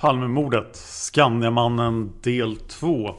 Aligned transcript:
Palmemordet, 0.00 0.76
Skandiamannen 0.76 2.12
del 2.22 2.56
2. 2.56 3.14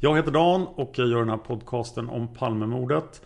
Jag 0.00 0.16
heter 0.16 0.30
Dan 0.30 0.66
och 0.66 0.92
jag 0.94 1.08
gör 1.08 1.18
den 1.18 1.28
här 1.28 1.36
podcasten 1.36 2.08
om 2.08 2.34
Palmemordet. 2.34 3.22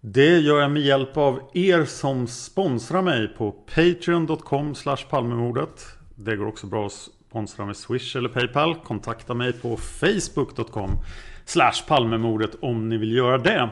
Det 0.00 0.38
gör 0.38 0.60
jag 0.60 0.70
med 0.70 0.82
hjälp 0.82 1.16
av 1.16 1.40
er 1.54 1.84
som 1.84 2.26
sponsrar 2.26 3.02
mig 3.02 3.28
på 3.28 3.50
Patreon.com 3.50 4.74
Palmemordet. 5.10 5.86
Det 6.14 6.36
går 6.36 6.46
också 6.46 6.66
bra 6.66 6.86
att 6.86 6.92
sponsra 7.28 7.66
med 7.66 7.76
Swish 7.76 8.16
eller 8.16 8.28
Paypal. 8.28 8.74
Kontakta 8.74 9.34
mig 9.34 9.52
på 9.52 9.76
Facebook.com 9.76 10.90
Palmemordet 11.88 12.50
om 12.60 12.88
ni 12.88 12.96
vill 12.96 13.12
göra 13.12 13.38
det. 13.38 13.70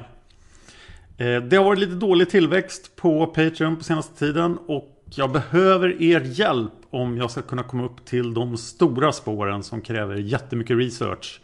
Eh, 1.19 1.43
det 1.43 1.57
har 1.57 1.65
varit 1.65 1.79
lite 1.79 1.95
dålig 1.95 2.31
tillväxt 2.31 2.97
på 2.97 3.27
Patreon 3.27 3.77
på 3.77 3.85
senaste 3.85 4.19
tiden 4.19 4.59
och 4.67 5.00
jag 5.19 5.33
behöver 5.33 6.03
er 6.03 6.21
hjälp 6.21 6.73
om 6.91 7.17
jag 7.17 7.31
ska 7.31 7.43
kunna 7.43 7.63
komma 7.63 7.85
upp 7.85 8.05
till 8.05 8.35
de 8.35 8.57
stora 8.57 9.13
spåren 9.13 9.63
som 9.63 9.81
kräver 9.81 10.17
jättemycket 10.17 10.77
research. 10.77 11.41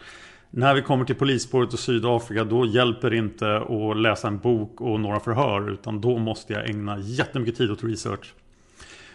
När 0.50 0.75
vi 0.75 0.83
kommer 0.83 1.05
till 1.05 1.14
polisspåret 1.14 1.72
och 1.72 1.78
Sydafrika 1.78 2.44
då 2.44 2.67
hjälper 2.67 3.11
det 3.11 3.17
inte 3.17 3.56
att 3.56 3.97
läsa 3.97 4.28
en 4.28 4.39
bok 4.39 4.81
och 4.81 5.00
några 5.00 5.20
förhör 5.20 5.70
utan 5.70 6.00
då 6.00 6.19
måste 6.19 6.53
jag 6.53 6.70
ägna 6.70 6.98
jättemycket 6.98 7.56
tid 7.56 7.70
åt 7.70 7.84
research. 7.84 8.34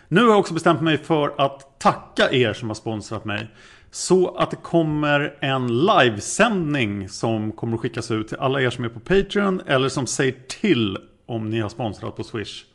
Nu 0.08 0.22
har 0.22 0.30
jag 0.30 0.40
också 0.40 0.54
bestämt 0.54 0.82
mig 0.82 0.98
för 0.98 1.34
att 1.38 1.80
tacka 1.80 2.32
er 2.32 2.54
som 2.54 2.70
har 2.70 2.76
sponsrat 2.76 3.26
mig. 3.26 3.48
Så 3.92 4.36
att 4.36 4.52
det 4.52 4.58
kommer 4.58 5.38
en 5.40 5.86
livesändning 5.86 7.10
som 7.10 7.52
kommer 7.52 7.74
att 7.74 7.82
skickas 7.82 8.12
ut 8.12 8.28
till 8.28 8.38
alla 8.38 8.62
er 8.62 8.70
som 8.70 8.86
är 8.86 8.90
på 8.90 9.00
Patreon 9.00 9.62
eller 9.68 9.90
som 9.90 10.08
säger 10.08 10.36
till 10.62 10.98
om 11.26 11.50
ni 11.50 11.60
har 11.60 11.70
sponsrat 11.70 12.16
på 12.16 12.24
Swish. 12.24 12.66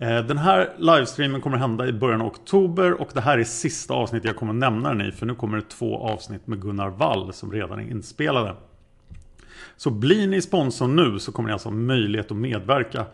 Eh, 0.00 0.24
den 0.24 0.38
här 0.38 0.72
livestreamen 0.78 1.40
kommer 1.40 1.56
hända 1.56 1.86
i 1.86 1.92
början 1.92 2.20
av 2.20 2.26
oktober 2.26 3.00
och 3.00 3.08
det 3.14 3.20
här 3.20 3.38
är 3.38 3.44
sista 3.44 3.94
avsnittet 3.94 4.26
jag 4.26 4.36
kommer 4.36 4.52
nämna 4.52 4.88
den 4.88 5.08
i 5.08 5.12
för 5.12 5.26
nu 5.26 5.34
kommer 5.34 5.56
det 5.56 5.68
två 5.68 5.98
avsnitt 5.98 6.46
med 6.46 6.62
Gunnar 6.62 6.88
Wall 6.88 7.32
som 7.32 7.52
redan 7.52 7.80
är 7.80 7.90
inspelade. 7.90 8.54
Så 9.76 9.90
blir 9.90 10.26
ni 10.26 10.42
sponsor 10.42 10.88
nu 10.88 11.18
så 11.18 11.32
kommer 11.32 11.46
ni 11.46 11.52
alltså 11.52 11.68
ha 11.68 11.76
möjlighet 11.76 12.30
att 12.30 12.36
medverka 12.36 13.04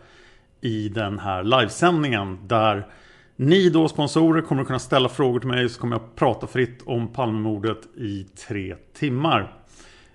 i 0.61 0.89
den 0.89 1.19
här 1.19 1.43
livesändningen 1.43 2.47
där 2.47 2.87
ni 3.35 3.69
då 3.69 3.87
sponsorer 3.87 4.41
kommer 4.41 4.61
att 4.61 4.67
kunna 4.67 4.79
ställa 4.79 5.09
frågor 5.09 5.39
till 5.39 5.49
mig 5.49 5.69
så 5.69 5.81
kommer 5.81 5.95
jag 5.95 6.15
prata 6.15 6.47
fritt 6.47 6.81
om 6.85 7.07
Palmemordet 7.07 7.87
i 7.97 8.23
tre 8.47 8.75
timmar. 8.93 9.53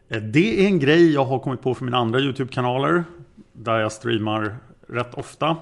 Eh, 0.09 0.23
det 0.23 0.65
är 0.65 0.67
en 0.67 0.79
grej 0.79 1.13
jag 1.13 1.25
har 1.25 1.39
kommit 1.39 1.63
på 1.63 1.75
för 1.75 1.85
mina 1.85 1.99
andra 1.99 2.21
YouTube-kanaler 2.21 3.05
där 3.53 3.79
jag 3.79 3.93
streamar 3.93 4.57
rätt 4.89 5.15
ofta. 5.15 5.57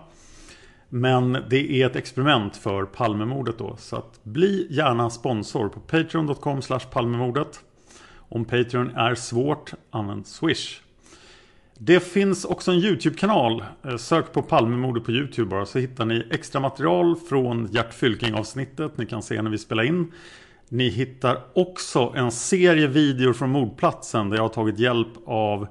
Men 0.92 1.38
det 1.50 1.82
är 1.82 1.86
ett 1.86 1.96
experiment 1.96 2.56
för 2.56 2.84
Palmemordet 2.84 3.58
då. 3.58 3.76
Så 3.78 3.96
att 3.96 4.24
bli 4.24 4.66
gärna 4.70 5.10
sponsor 5.10 5.68
på 5.68 5.80
patreon.com 5.80 6.60
palmemordet. 6.92 7.60
Om 8.16 8.44
Patreon 8.44 8.90
är 8.90 9.14
svårt, 9.14 9.72
använd 9.90 10.26
Swish. 10.26 10.80
Det 11.78 12.00
finns 12.00 12.44
också 12.44 12.70
en 12.70 12.78
YouTube-kanal. 12.78 13.64
Eh, 13.84 13.96
sök 13.96 14.32
på 14.32 14.42
Palmemordet 14.42 15.04
på 15.04 15.12
YouTube 15.12 15.50
bara 15.50 15.66
så 15.66 15.78
hittar 15.78 16.04
ni 16.04 16.26
extra 16.30 16.60
material 16.60 17.16
från 17.16 17.68
Gert 17.72 17.94
Fylking 17.94 18.34
avsnittet. 18.34 18.98
Ni 18.98 19.06
kan 19.06 19.22
se 19.22 19.42
när 19.42 19.50
vi 19.50 19.58
spelar 19.58 19.82
in. 19.82 20.12
Ni 20.68 20.88
hittar 20.88 21.38
också 21.54 22.12
en 22.16 22.30
serie 22.30 22.86
videor 22.86 23.32
från 23.32 23.50
mordplatsen 23.50 24.30
där 24.30 24.36
jag 24.36 24.44
har 24.44 24.48
tagit 24.48 24.78
hjälp 24.78 25.08
av 25.26 25.66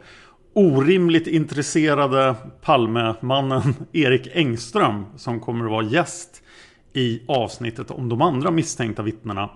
orimligt 0.53 1.27
intresserade 1.27 2.35
Palmemannen 2.61 3.61
Erik 3.91 4.27
Engström 4.33 5.05
som 5.17 5.39
kommer 5.39 5.65
att 5.65 5.71
vara 5.71 5.85
gäst 5.85 6.41
i 6.93 7.21
avsnittet 7.27 7.91
om 7.91 8.09
de 8.09 8.21
andra 8.21 8.51
misstänkta 8.51 9.01
vittnena 9.01 9.49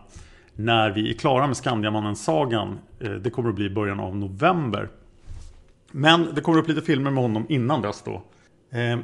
när 0.55 0.89
vi 0.89 1.09
är 1.09 1.13
klara 1.13 1.47
med 1.47 1.57
Skandiamannen-sagan. 1.57 2.79
Eh, 2.99 3.11
det 3.11 3.29
kommer 3.29 3.49
att 3.49 3.55
bli 3.55 3.65
i 3.65 3.69
början 3.69 3.99
av 3.99 4.15
november. 4.15 4.89
Men 5.91 6.27
det 6.35 6.41
kommer 6.41 6.59
upp 6.59 6.67
lite 6.67 6.81
filmer 6.81 7.11
med 7.11 7.23
honom 7.23 7.45
innan 7.49 7.81
dess 7.81 8.03
då. 8.05 8.23
Eh, 8.77 8.99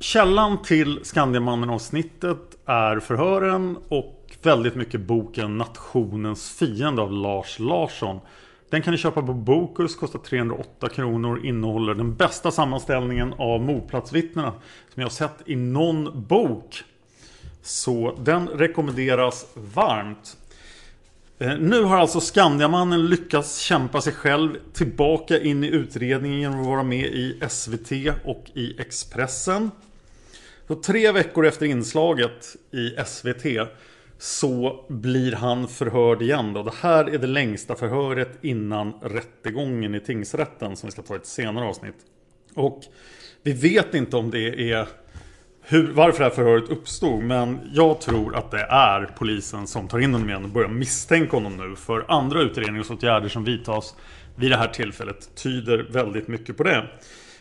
källan 0.00 0.62
till 0.62 1.00
Skandiamannen-avsnittet 1.02 2.56
är 2.66 3.00
förhören 3.00 3.78
och 3.88 4.36
väldigt 4.42 4.74
mycket 4.74 5.00
boken 5.00 5.58
Nationens 5.58 6.58
fiende 6.58 7.02
av 7.02 7.12
Lars 7.12 7.58
Larsson. 7.58 8.20
Den 8.70 8.82
kan 8.82 8.92
ni 8.92 8.98
köpa 8.98 9.22
på 9.22 9.32
Bokus, 9.32 9.96
kostar 9.96 10.18
308 10.18 10.88
kronor, 10.88 11.46
innehåller 11.46 11.94
den 11.94 12.14
bästa 12.14 12.50
sammanställningen 12.50 13.34
av 13.38 13.60
mordplatsvittnena 13.60 14.52
som 14.94 15.00
jag 15.00 15.04
har 15.04 15.10
sett 15.10 15.36
i 15.46 15.56
någon 15.56 16.26
bok. 16.28 16.84
Så 17.62 18.18
den 18.24 18.48
rekommenderas 18.48 19.46
varmt. 19.54 20.36
Eh, 21.38 21.58
nu 21.58 21.82
har 21.82 21.96
alltså 21.96 22.20
Skandiamannen 22.20 23.06
lyckats 23.06 23.58
kämpa 23.58 24.00
sig 24.00 24.12
själv 24.12 24.56
tillbaka 24.72 25.40
in 25.40 25.64
i 25.64 25.66
utredningen 25.66 26.40
genom 26.40 26.60
att 26.60 26.66
vara 26.66 26.82
med 26.82 27.06
i 27.06 27.40
SVT 27.48 27.92
och 28.24 28.44
i 28.54 28.80
Expressen. 28.80 29.70
Så 30.68 30.74
tre 30.74 31.12
veckor 31.12 31.46
efter 31.46 31.66
inslaget 31.66 32.56
i 32.70 32.90
SVT 33.06 33.44
så 34.18 34.84
blir 34.88 35.32
han 35.32 35.68
förhörd 35.68 36.22
igen. 36.22 36.52
Då. 36.52 36.62
Det 36.62 36.74
här 36.80 37.14
är 37.14 37.18
det 37.18 37.26
längsta 37.26 37.74
förhöret 37.74 38.38
innan 38.40 38.92
rättegången 39.02 39.94
i 39.94 40.00
tingsrätten 40.00 40.76
som 40.76 40.86
vi 40.86 40.90
ska 40.92 41.02
ta 41.02 41.14
i 41.14 41.16
ett 41.16 41.26
senare 41.26 41.64
avsnitt. 41.64 41.96
Och 42.54 42.80
vi 43.42 43.52
vet 43.52 43.94
inte 43.94 44.16
om 44.16 44.30
det 44.30 44.72
är 44.72 44.88
hur, 45.68 45.92
varför 45.92 46.18
det 46.18 46.24
här 46.24 46.30
förhöret 46.30 46.70
uppstod. 46.70 47.22
Men 47.22 47.58
jag 47.72 48.00
tror 48.00 48.36
att 48.36 48.50
det 48.50 48.62
är 48.62 49.10
polisen 49.18 49.66
som 49.66 49.88
tar 49.88 49.98
in 49.98 50.12
honom 50.12 50.28
igen 50.28 50.44
och 50.44 50.50
börjar 50.50 50.68
misstänka 50.68 51.36
honom 51.36 51.56
nu. 51.56 51.76
För 51.76 52.04
andra 52.08 52.40
utredningsåtgärder 52.40 53.28
som 53.28 53.44
vidtas 53.44 53.94
vid 54.36 54.50
det 54.50 54.56
här 54.56 54.68
tillfället 54.68 55.34
tyder 55.34 55.86
väldigt 55.90 56.28
mycket 56.28 56.56
på 56.56 56.62
det. 56.62 56.86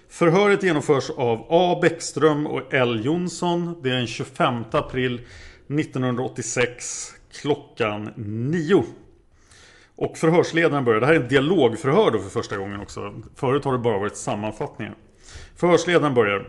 Förhöret 0.10 0.64
genomförs 0.64 1.10
av 1.10 1.46
A. 1.50 1.80
Bäckström 1.82 2.48
och 2.48 2.74
L. 2.74 3.02
Jonsson. 3.04 3.80
Det 3.84 3.90
är 3.90 3.94
den 3.94 4.08
25 4.08 4.64
april 4.72 5.22
1986 5.68 7.12
klockan 7.42 8.10
9. 8.16 8.84
Och 9.96 10.18
förhörsledaren 10.18 10.86
börjar. 10.86 11.00
Det 11.00 11.06
här 11.06 11.14
är 11.14 11.20
en 11.20 11.28
dialogförhör 11.28 12.12
då 12.12 12.20
för 12.20 12.30
första 12.30 12.58
gången 12.58 12.80
också. 12.80 13.14
Förut 13.36 13.66
har 13.66 13.72
det 13.72 13.80
bara 13.80 13.98
varit 13.98 14.18
sammanfattningar. 14.18 14.96
Förhörsledaren 15.56 16.14
börjar. 16.14 16.48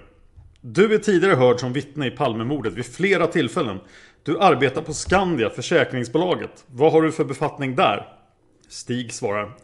Du 0.61 0.95
är 0.95 0.99
tidigare 0.99 1.35
hörd 1.35 1.61
som 1.61 1.73
vittne 1.73 2.07
i 2.07 2.11
Palmemordet 2.11 2.73
vid 2.73 2.87
flera 2.87 3.27
tillfällen. 3.27 3.81
Du 4.23 4.39
arbetar 4.39 4.83
på 4.83 4.95
Skandia, 4.95 5.51
försäkringsbolaget. 5.51 6.65
Vad 6.67 6.93
har 6.93 7.03
du 7.03 7.13
för 7.13 7.25
befattning 7.25 7.77
där? 7.77 8.09
Stig 8.69 9.13
svarar. 9.13 9.57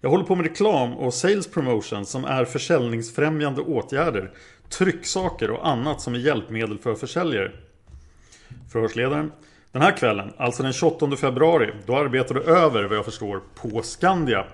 Jag 0.00 0.10
håller 0.10 0.24
på 0.24 0.34
med 0.34 0.46
reklam 0.46 0.92
och 0.92 1.14
sales 1.14 1.50
promotion 1.50 2.06
som 2.06 2.24
är 2.24 2.44
försäljningsfrämjande 2.44 3.60
åtgärder, 3.60 4.32
trycksaker 4.68 5.50
och 5.50 5.68
annat 5.68 6.00
som 6.00 6.14
är 6.14 6.18
hjälpmedel 6.18 6.78
för 6.78 6.94
försäljare. 6.94 7.52
Förhörsledaren. 8.72 9.32
Den 9.72 9.82
här 9.82 9.96
kvällen, 9.96 10.32
alltså 10.36 10.62
den 10.62 10.72
28 10.72 11.16
februari, 11.16 11.72
då 11.86 11.96
arbetar 11.96 12.34
du 12.34 12.42
över 12.42 12.84
vad 12.84 12.96
jag 12.96 13.04
förstår 13.04 13.42
på 13.54 13.82
Skandia. 13.82 14.44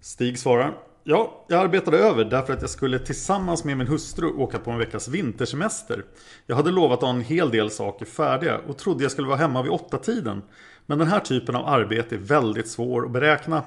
Stig 0.00 0.38
svarar. 0.38 0.74
Ja, 1.04 1.44
jag 1.48 1.60
arbetade 1.60 1.98
över 1.98 2.24
därför 2.24 2.52
att 2.52 2.60
jag 2.60 2.70
skulle 2.70 2.98
tillsammans 2.98 3.64
med 3.64 3.78
min 3.78 3.86
hustru 3.86 4.26
åka 4.26 4.58
på 4.58 4.70
en 4.70 4.78
veckas 4.78 5.08
vintersemester. 5.08 6.04
Jag 6.46 6.56
hade 6.56 6.70
lovat 6.70 6.98
att 6.98 7.02
ha 7.02 7.10
en 7.10 7.20
hel 7.20 7.50
del 7.50 7.70
saker 7.70 8.06
färdiga 8.06 8.58
och 8.58 8.78
trodde 8.78 9.04
jag 9.04 9.12
skulle 9.12 9.28
vara 9.28 9.38
hemma 9.38 9.62
vid 9.62 9.72
åtta 9.72 9.98
tiden. 9.98 10.42
Men 10.86 10.98
den 10.98 11.08
här 11.08 11.20
typen 11.20 11.56
av 11.56 11.66
arbete 11.66 12.14
är 12.14 12.18
väldigt 12.18 12.68
svår 12.68 13.04
att 13.04 13.10
beräkna. 13.10 13.62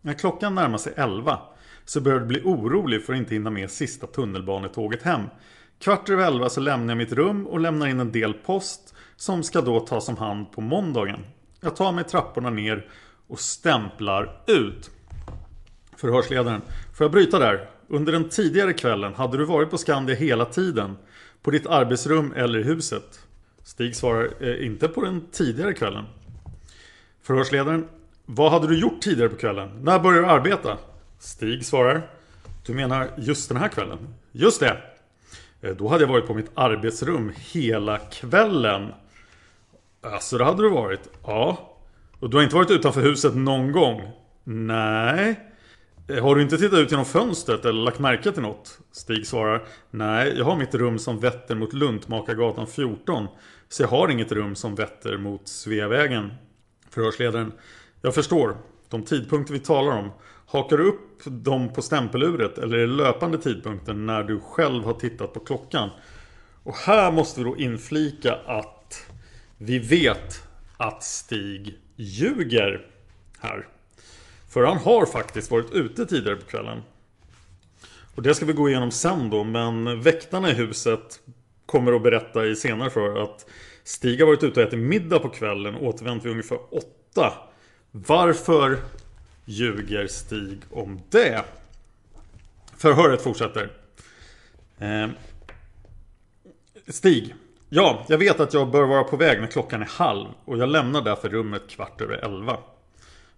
När 0.00 0.12
klockan 0.12 0.54
närmar 0.54 0.78
sig 0.78 0.92
elva 0.96 1.38
så 1.84 2.00
började 2.00 2.20
jag 2.20 2.28
bli 2.28 2.40
orolig 2.44 3.04
för 3.04 3.12
att 3.12 3.18
inte 3.18 3.34
hinna 3.34 3.50
med 3.50 3.70
sista 3.70 4.06
tunnelbanetåget 4.06 5.02
hem. 5.02 5.22
Kvart 5.78 6.10
över 6.10 6.26
elva 6.26 6.48
så 6.48 6.60
lämnar 6.60 6.90
jag 6.90 6.98
mitt 6.98 7.12
rum 7.12 7.46
och 7.46 7.60
lämnar 7.60 7.86
in 7.86 8.00
en 8.00 8.12
del 8.12 8.34
post 8.34 8.94
som 9.16 9.42
ska 9.42 9.60
då 9.60 9.80
tas 9.80 10.08
om 10.08 10.16
hand 10.16 10.52
på 10.52 10.60
måndagen. 10.60 11.20
Jag 11.60 11.76
tar 11.76 11.92
mig 11.92 12.04
trapporna 12.04 12.50
ner 12.50 12.86
och 13.26 13.40
stämplar 13.40 14.42
ut. 14.46 14.90
Förhörsledaren. 15.96 16.62
Får 16.94 17.04
jag 17.04 17.12
bryta 17.12 17.38
där? 17.38 17.70
Under 17.88 18.12
den 18.12 18.28
tidigare 18.28 18.72
kvällen 18.72 19.14
hade 19.14 19.38
du 19.38 19.44
varit 19.44 19.70
på 19.70 19.78
Skandia 19.78 20.16
hela 20.16 20.44
tiden? 20.44 20.96
På 21.42 21.50
ditt 21.50 21.66
arbetsrum 21.66 22.32
eller 22.36 22.58
i 22.58 22.62
huset? 22.62 23.20
Stig 23.62 23.96
svarar. 23.96 24.28
Eh, 24.40 24.66
inte 24.66 24.88
på 24.88 25.00
den 25.00 25.26
tidigare 25.32 25.74
kvällen. 25.74 26.04
Förhörsledaren. 27.22 27.88
Vad 28.26 28.52
hade 28.52 28.68
du 28.68 28.80
gjort 28.80 29.00
tidigare 29.00 29.28
på 29.28 29.36
kvällen? 29.36 29.68
När 29.82 29.98
började 29.98 30.26
du 30.26 30.30
arbeta? 30.30 30.78
Stig 31.18 31.64
svarar. 31.64 32.10
Du 32.66 32.74
menar 32.74 33.10
just 33.16 33.48
den 33.48 33.58
här 33.58 33.68
kvällen? 33.68 33.98
Just 34.32 34.60
det. 34.60 34.82
Eh, 35.66 35.76
då 35.76 35.88
hade 35.88 36.04
jag 36.04 36.08
varit 36.08 36.26
på 36.26 36.34
mitt 36.34 36.50
arbetsrum 36.54 37.32
hela 37.36 37.98
kvällen. 37.98 38.92
Alltså 40.00 40.38
det 40.38 40.44
hade 40.44 40.62
du 40.62 40.70
varit? 40.70 41.08
Ja. 41.22 41.72
Och 42.20 42.30
du 42.30 42.36
har 42.36 42.44
inte 42.44 42.56
varit 42.56 42.70
utanför 42.70 43.00
huset 43.00 43.34
någon 43.34 43.72
gång? 43.72 44.02
Nej. 44.44 45.40
Eh, 46.08 46.22
har 46.22 46.34
du 46.34 46.42
inte 46.42 46.58
tittat 46.58 46.78
ut 46.78 46.90
genom 46.90 47.04
fönstret 47.04 47.64
eller 47.64 47.82
lagt 47.82 47.98
märke 47.98 48.32
till 48.32 48.42
något? 48.42 48.78
Stig 48.92 49.26
svarar 49.26 49.66
Nej, 49.90 50.34
jag 50.38 50.44
har 50.44 50.56
mitt 50.56 50.74
rum 50.74 50.98
som 50.98 51.20
vetter 51.20 51.54
mot 51.54 51.72
Luntmakargatan 51.72 52.66
14 52.66 53.26
Så 53.68 53.82
jag 53.82 53.88
har 53.88 54.08
inget 54.08 54.32
rum 54.32 54.54
som 54.54 54.74
vetter 54.74 55.18
mot 55.18 55.48
Sveavägen 55.48 56.32
Förhörsledaren 56.90 57.52
Jag 58.02 58.14
förstår 58.14 58.56
De 58.88 59.02
tidpunkter 59.02 59.52
vi 59.52 59.60
talar 59.60 59.98
om 59.98 60.10
Hakar 60.46 60.76
du 60.76 60.88
upp 60.88 61.22
dem 61.24 61.72
på 61.72 61.82
stämpeluret 61.82 62.58
eller 62.58 62.78
är 62.78 62.86
det 62.86 62.92
löpande 62.92 63.38
tidpunkten 63.38 64.06
när 64.06 64.22
du 64.22 64.40
själv 64.40 64.84
har 64.84 64.94
tittat 64.94 65.32
på 65.32 65.40
klockan? 65.40 65.90
Och 66.62 66.74
här 66.74 67.12
måste 67.12 67.40
vi 67.40 67.44
då 67.44 67.56
inflika 67.56 68.34
att 68.34 69.06
vi 69.58 69.78
vet 69.78 70.42
att 70.76 71.02
Stig 71.02 71.78
ljuger 71.96 72.86
här. 73.40 73.66
För 74.48 74.64
han 74.64 74.78
har 74.78 75.06
faktiskt 75.06 75.50
varit 75.50 75.72
ute 75.72 76.06
tidigare 76.06 76.36
på 76.36 76.46
kvällen. 76.46 76.82
Och 78.14 78.22
det 78.22 78.34
ska 78.34 78.46
vi 78.46 78.52
gå 78.52 78.68
igenom 78.68 78.90
sen 78.90 79.30
då, 79.30 79.44
men 79.44 80.02
väktarna 80.02 80.50
i 80.50 80.54
huset 80.54 81.20
kommer 81.66 81.92
att 81.92 82.02
berätta 82.02 82.46
i 82.46 82.56
senare 82.56 82.90
för 82.90 83.22
att 83.22 83.46
Stig 83.84 84.20
har 84.20 84.26
varit 84.26 84.42
ute 84.42 84.60
och 84.60 84.66
ätit 84.66 84.78
middag 84.78 85.18
på 85.18 85.28
kvällen 85.28 85.74
och 85.74 85.86
återvänt 85.86 86.24
vid 86.24 86.32
ungefär 86.32 86.58
åtta. 86.70 87.32
Varför 87.90 88.78
ljuger 89.46 90.06
Stig 90.06 90.58
om 90.70 91.00
det? 91.10 91.44
Förhöret 92.76 93.22
fortsätter. 93.22 93.70
Eh, 94.78 95.08
Stig. 96.88 97.34
Ja, 97.68 98.04
jag 98.08 98.18
vet 98.18 98.40
att 98.40 98.54
jag 98.54 98.70
bör 98.70 98.82
vara 98.82 99.04
på 99.04 99.16
väg 99.16 99.40
när 99.40 99.46
klockan 99.46 99.82
är 99.82 99.86
halv 99.86 100.28
och 100.44 100.58
jag 100.58 100.68
lämnar 100.68 101.02
därför 101.02 101.28
rummet 101.28 101.68
kvart 101.68 102.00
över 102.00 102.16
elva. 102.16 102.58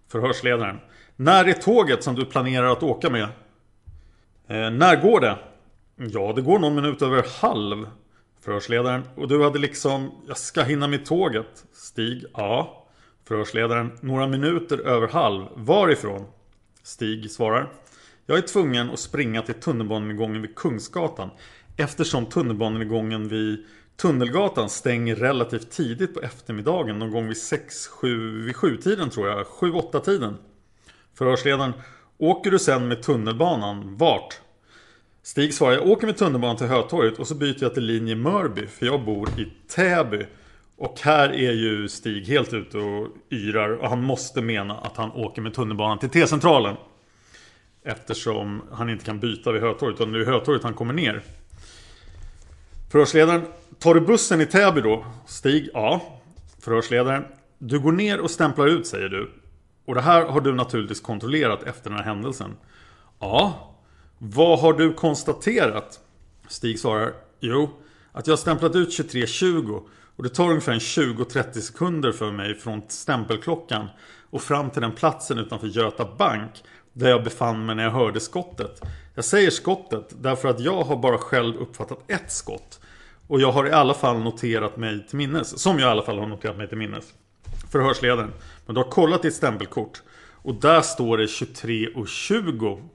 Förhörsledaren. 0.07 0.79
När 1.15 1.45
är 1.45 1.53
tåget 1.53 2.03
som 2.03 2.15
du 2.15 2.25
planerar 2.25 2.71
att 2.71 2.83
åka 2.83 3.09
med? 3.09 3.27
Eh, 4.47 4.71
när 4.71 5.01
går 5.01 5.19
det? 5.19 5.37
Ja, 5.95 6.33
det 6.35 6.41
går 6.41 6.59
någon 6.59 6.75
minut 6.75 7.01
över 7.01 7.25
halv. 7.41 7.89
Förhörsledaren. 8.41 9.03
Och 9.15 9.27
du 9.27 9.43
hade 9.43 9.59
liksom, 9.59 10.11
jag 10.27 10.37
ska 10.37 10.63
hinna 10.63 10.87
med 10.87 11.05
tåget. 11.05 11.65
Stig. 11.73 12.25
Ja. 12.33 12.78
Förhörsledaren. 13.29 13.91
Några 14.01 14.27
minuter 14.27 14.87
över 14.87 15.07
halv. 15.07 15.45
Varifrån? 15.55 16.25
Stig 16.83 17.31
svarar. 17.31 17.71
Jag 18.25 18.37
är 18.37 18.41
tvungen 18.41 18.89
att 18.89 18.99
springa 18.99 19.41
till 19.41 19.55
tunnelbanegången 19.55 20.41
vid 20.41 20.55
Kungsgatan. 20.55 21.29
Eftersom 21.77 22.25
tunnelbanegången 22.25 23.27
vid 23.27 23.65
Tunnelgatan 23.95 24.69
stänger 24.69 25.15
relativt 25.15 25.71
tidigt 25.71 26.13
på 26.13 26.19
eftermiddagen. 26.19 26.99
Någon 26.99 27.11
gång 27.11 27.27
vid 27.27 27.37
6-7 27.37 28.45
vid 28.45 28.55
7-tiden 28.55 29.09
tror 29.09 29.27
jag. 29.27 29.45
7-8 29.45 29.99
tiden. 29.99 30.37
Förhörsledaren. 31.13 31.73
Åker 32.17 32.51
du 32.51 32.59
sen 32.59 32.87
med 32.87 33.03
tunnelbanan? 33.03 33.97
Vart? 33.97 34.39
Stig 35.23 35.53
svarar. 35.53 35.73
Jag 35.73 35.87
åker 35.87 36.07
med 36.07 36.17
tunnelbanan 36.17 36.57
till 36.57 36.67
Hötorget 36.67 37.19
och 37.19 37.27
så 37.27 37.35
byter 37.35 37.63
jag 37.63 37.73
till 37.73 37.85
linje 37.85 38.15
Mörby. 38.15 38.67
För 38.67 38.85
jag 38.85 39.05
bor 39.05 39.29
i 39.39 39.53
Täby. 39.67 40.25
Och 40.79 40.99
här 40.99 41.29
är 41.29 41.51
ju 41.51 41.89
Stig 41.89 42.27
helt 42.27 42.53
ute 42.53 42.77
och 42.77 43.07
yrar. 43.31 43.69
Och 43.69 43.89
han 43.89 44.03
måste 44.03 44.41
mena 44.41 44.77
att 44.77 44.97
han 44.97 45.11
åker 45.11 45.41
med 45.41 45.53
tunnelbanan 45.53 45.99
till 45.99 46.09
T-centralen. 46.09 46.75
Eftersom 47.83 48.61
han 48.71 48.89
inte 48.89 49.05
kan 49.05 49.19
byta 49.19 49.51
vid 49.51 49.61
Hötorget. 49.61 49.95
Utan 49.95 50.11
det 50.11 50.21
är 50.21 50.25
Hötorget 50.25 50.63
han 50.63 50.73
kommer 50.73 50.93
ner. 50.93 51.23
Förhörsledaren. 52.91 53.41
Tar 53.79 53.93
du 53.93 54.01
bussen 54.01 54.41
i 54.41 54.45
Täby 54.45 54.81
då? 54.81 55.05
Stig. 55.27 55.69
Ja. 55.73 56.01
Förhörsledaren. 56.61 57.25
Du 57.57 57.79
går 57.79 57.91
ner 57.91 58.19
och 58.19 58.31
stämplar 58.31 58.67
ut 58.67 58.87
säger 58.87 59.09
du. 59.09 59.31
Och 59.85 59.95
det 59.95 60.01
här 60.01 60.25
har 60.25 60.41
du 60.41 60.53
naturligtvis 60.53 61.01
kontrollerat 61.01 61.63
efter 61.63 61.89
den 61.89 61.99
här 61.99 62.05
händelsen. 62.05 62.55
Ja. 63.19 63.73
Vad 64.17 64.59
har 64.59 64.73
du 64.73 64.93
konstaterat? 64.93 65.99
Stig 66.47 66.79
svarar. 66.79 67.13
Jo, 67.39 67.69
att 68.11 68.27
jag 68.27 68.31
har 68.31 68.37
stämplat 68.37 68.75
ut 68.75 68.89
23.20 68.89 69.81
och 70.19 70.23
det 70.23 70.29
tar 70.29 70.49
ungefär 70.49 70.73
20-30 70.73 71.59
sekunder 71.59 72.11
för 72.11 72.31
mig 72.31 72.55
från 72.55 72.81
stämpelklockan 72.87 73.87
och 74.29 74.41
fram 74.41 74.69
till 74.69 74.81
den 74.81 74.91
platsen 74.91 75.37
utanför 75.37 75.67
Göta 75.67 76.07
Bank 76.17 76.63
där 76.93 77.09
jag 77.09 77.23
befann 77.23 77.65
mig 77.65 77.75
när 77.75 77.83
jag 77.83 77.91
hörde 77.91 78.19
skottet. 78.19 78.81
Jag 79.15 79.25
säger 79.25 79.49
skottet 79.49 80.15
därför 80.19 80.49
att 80.49 80.59
jag 80.59 80.83
har 80.83 80.97
bara 80.97 81.17
själv 81.17 81.55
uppfattat 81.55 81.99
ett 82.07 82.31
skott. 82.31 82.79
Och 83.27 83.41
jag 83.41 83.51
har 83.51 83.67
i 83.67 83.71
alla 83.71 83.93
fall 83.93 84.19
noterat 84.19 84.77
mig 84.77 85.07
till 85.07 85.17
minnes. 85.17 85.59
Som 85.59 85.79
jag 85.79 85.87
i 85.87 85.91
alla 85.91 86.03
fall 86.03 86.19
har 86.19 86.27
noterat 86.27 86.57
mig 86.57 86.67
till 86.67 86.77
minnes. 86.77 87.13
Förhörsledaren. 87.71 88.33
Men 88.65 88.75
du 88.75 88.81
har 88.81 88.89
kollat 88.89 89.21
ditt 89.21 89.35
stämpelkort. 89.35 90.01
Och 90.33 90.55
där 90.55 90.81
står 90.81 91.17
det 91.17 91.25
23.20. 91.25 92.89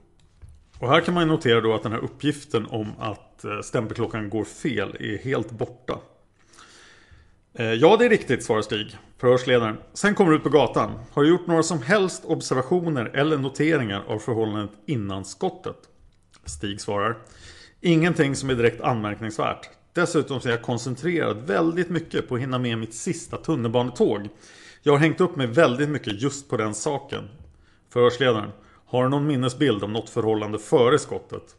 Och 0.79 0.89
här 0.89 1.01
kan 1.01 1.13
man 1.13 1.27
notera 1.27 1.61
då 1.61 1.73
att 1.73 1.83
den 1.83 1.91
här 1.91 2.03
uppgiften 2.03 2.65
om 2.65 2.91
att 2.99 3.43
eh, 3.43 3.61
stämpelklockan 3.63 4.29
går 4.29 4.43
fel 4.43 4.97
är 4.99 5.17
helt 5.17 5.51
borta. 5.51 5.99
Eh, 7.57 7.73
ja, 7.73 7.97
det 7.97 8.05
är 8.05 8.09
riktigt, 8.09 8.43
svarar 8.43 8.61
Stig. 8.61 8.97
Förhörsledaren. 9.17 9.77
Sen 9.93 10.15
kommer 10.15 10.31
du 10.31 10.37
ut 10.37 10.43
på 10.43 10.49
gatan. 10.49 10.91
Har 11.13 11.23
du 11.23 11.29
gjort 11.29 11.47
några 11.47 11.63
som 11.63 11.81
helst 11.81 12.25
observationer 12.25 13.11
eller 13.13 13.37
noteringar 13.37 14.03
av 14.07 14.19
förhållandet 14.19 14.71
innan 14.85 15.25
skottet? 15.25 15.77
Stig 16.45 16.81
svarar. 16.81 17.17
Ingenting 17.81 18.35
som 18.35 18.49
är 18.49 18.55
direkt 18.55 18.81
anmärkningsvärt. 18.81 19.69
Dessutom 19.93 20.39
så 20.39 20.47
är 20.47 20.51
jag 20.51 20.61
koncentrerad 20.61 21.47
väldigt 21.47 21.89
mycket 21.89 22.27
på 22.27 22.35
att 22.35 22.41
hinna 22.41 22.57
med 22.57 22.77
mitt 22.77 22.93
sista 22.93 23.37
tunnelbanetåg. 23.37 24.29
Jag 24.83 24.93
har 24.93 24.99
hängt 24.99 25.21
upp 25.21 25.35
mig 25.35 25.47
väldigt 25.47 25.89
mycket 25.89 26.21
just 26.21 26.49
på 26.49 26.57
den 26.57 26.73
saken. 26.73 27.29
Förhörsledaren. 27.89 28.49
Har 28.85 29.03
du 29.03 29.09
någon 29.09 29.27
minnesbild 29.27 29.83
om 29.83 29.93
något 29.93 30.09
förhållande 30.09 30.59
före 30.59 30.99
skottet? 30.99 31.55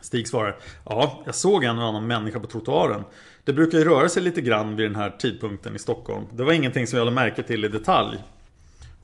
Stig 0.00 0.28
svarar. 0.28 0.56
Ja, 0.84 1.22
jag 1.26 1.34
såg 1.34 1.64
en 1.64 1.78
och 1.78 1.84
annan 1.84 2.06
människa 2.06 2.40
på 2.40 2.46
trottoaren. 2.46 3.04
Det 3.48 3.54
brukar 3.54 3.78
ju 3.78 3.84
röra 3.84 4.08
sig 4.08 4.22
lite 4.22 4.40
grann 4.40 4.76
vid 4.76 4.86
den 4.86 4.96
här 4.96 5.10
tidpunkten 5.10 5.76
i 5.76 5.78
Stockholm. 5.78 6.24
Det 6.32 6.44
var 6.44 6.52
ingenting 6.52 6.86
som 6.86 6.98
jag 6.98 7.04
lade 7.04 7.14
märke 7.14 7.42
till 7.42 7.64
i 7.64 7.68
detalj. 7.68 8.18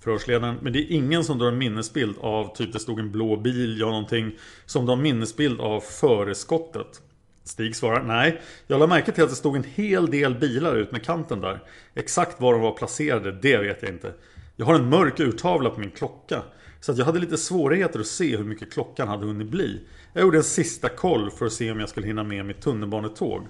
Förhörsledaren. 0.01 0.57
Men 0.63 0.73
det 0.73 0.79
är 0.79 0.93
ingen 0.93 1.25
som 1.25 1.39
drar 1.39 1.49
en 1.49 1.59
minnesbild 1.59 2.17
av 2.21 2.57
typ 2.57 2.73
det 2.73 2.79
stod 2.79 3.01
en 3.01 3.13
blå 3.13 3.37
bil, 3.37 3.77
ja 3.81 3.87
någonting 3.87 4.33
som 4.67 4.87
drar 4.87 4.93
en 4.93 5.03
minnesbild 5.03 5.61
av 5.61 5.81
före 5.81 6.35
skottet. 6.35 7.03
Stig 7.45 7.77
svarar 7.77 8.03
nej. 8.03 8.41
Jag 8.67 8.79
lade 8.79 8.89
märke 8.89 9.13
till 9.13 9.25
att 9.25 9.31
det 9.31 9.37
stod 9.37 9.57
en 9.57 9.65
hel 9.65 10.11
del 10.11 10.35
bilar 10.35 10.77
ut 10.77 10.93
med 10.93 11.05
kanten 11.05 11.41
där. 11.41 11.63
Exakt 11.95 12.41
var 12.41 12.53
de 12.53 12.63
var 12.63 12.73
placerade, 12.73 13.33
det 13.33 13.57
vet 13.57 13.83
jag 13.83 13.91
inte. 13.91 14.13
Jag 14.57 14.67
har 14.67 14.75
en 14.75 14.89
mörk 14.89 15.21
urtavla 15.21 15.71
på 15.71 15.81
min 15.81 15.91
klocka. 15.91 16.43
Så 16.81 16.93
att 16.93 16.99
jag 16.99 17.05
hade 17.05 17.19
lite 17.19 17.39
svårigheter 17.39 18.01
att 18.01 18.07
se 18.07 18.37
hur 18.37 18.45
mycket 18.45 18.73
klockan 18.73 19.09
hade 19.09 19.27
hunnit 19.27 19.49
bli. 19.49 19.81
Jag 20.13 20.23
gjorde 20.23 20.39
en 20.39 20.45
sista 20.45 20.89
koll 20.89 21.31
för 21.31 21.47
att 21.47 21.53
se 21.53 21.71
om 21.71 21.81
jag 21.81 21.89
skulle 21.89 22.07
hinna 22.07 22.25
med 22.25 22.47
mitt 22.47 22.61
tunnelbanetåg. 22.61 23.49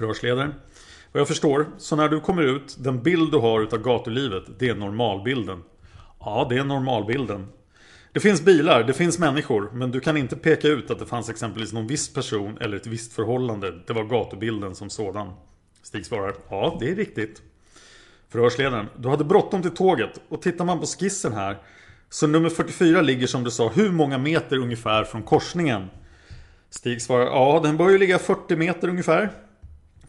Förhörsledaren. 0.00 0.54
Vad 1.12 1.20
jag 1.20 1.28
förstår, 1.28 1.66
så 1.78 1.96
när 1.96 2.08
du 2.08 2.20
kommer 2.20 2.42
ut, 2.42 2.76
den 2.78 3.02
bild 3.02 3.32
du 3.32 3.38
har 3.38 3.60
utav 3.60 3.82
gatulivet, 3.82 4.44
det 4.58 4.68
är 4.68 4.74
normalbilden. 4.74 5.62
Ja, 6.20 6.46
det 6.50 6.56
är 6.56 6.64
normalbilden. 6.64 7.48
Det 8.12 8.20
finns 8.20 8.44
bilar, 8.44 8.84
det 8.84 8.92
finns 8.92 9.18
människor, 9.18 9.70
men 9.72 9.90
du 9.90 10.00
kan 10.00 10.16
inte 10.16 10.36
peka 10.36 10.68
ut 10.68 10.90
att 10.90 10.98
det 10.98 11.06
fanns 11.06 11.30
exempelvis 11.30 11.72
någon 11.72 11.86
viss 11.86 12.14
person 12.14 12.58
eller 12.60 12.76
ett 12.76 12.86
visst 12.86 13.12
förhållande. 13.12 13.78
Det 13.86 13.92
var 13.92 14.04
gatubilden 14.04 14.74
som 14.74 14.90
sådan. 14.90 15.32
Stig 15.82 16.06
svarar 16.06 16.34
Ja, 16.48 16.76
det 16.80 16.90
är 16.90 16.94
riktigt. 16.94 17.42
Förhörsledaren 18.28 18.86
Du 18.96 19.08
hade 19.08 19.24
bråttom 19.24 19.62
till 19.62 19.70
tåget 19.70 20.20
och 20.28 20.42
tittar 20.42 20.64
man 20.64 20.80
på 20.80 20.86
skissen 20.86 21.32
här 21.32 21.58
så 22.08 22.26
nummer 22.26 22.48
44 22.48 23.00
ligger 23.00 23.26
som 23.26 23.44
du 23.44 23.50
sa 23.50 23.68
hur 23.68 23.90
många 23.90 24.18
meter 24.18 24.56
ungefär 24.56 25.04
från 25.04 25.22
korsningen? 25.22 25.90
Stig 26.70 27.02
svarar 27.02 27.24
Ja, 27.24 27.60
den 27.62 27.76
bör 27.76 27.90
ju 27.90 27.98
ligga 27.98 28.18
40 28.18 28.56
meter 28.56 28.88
ungefär. 28.88 29.30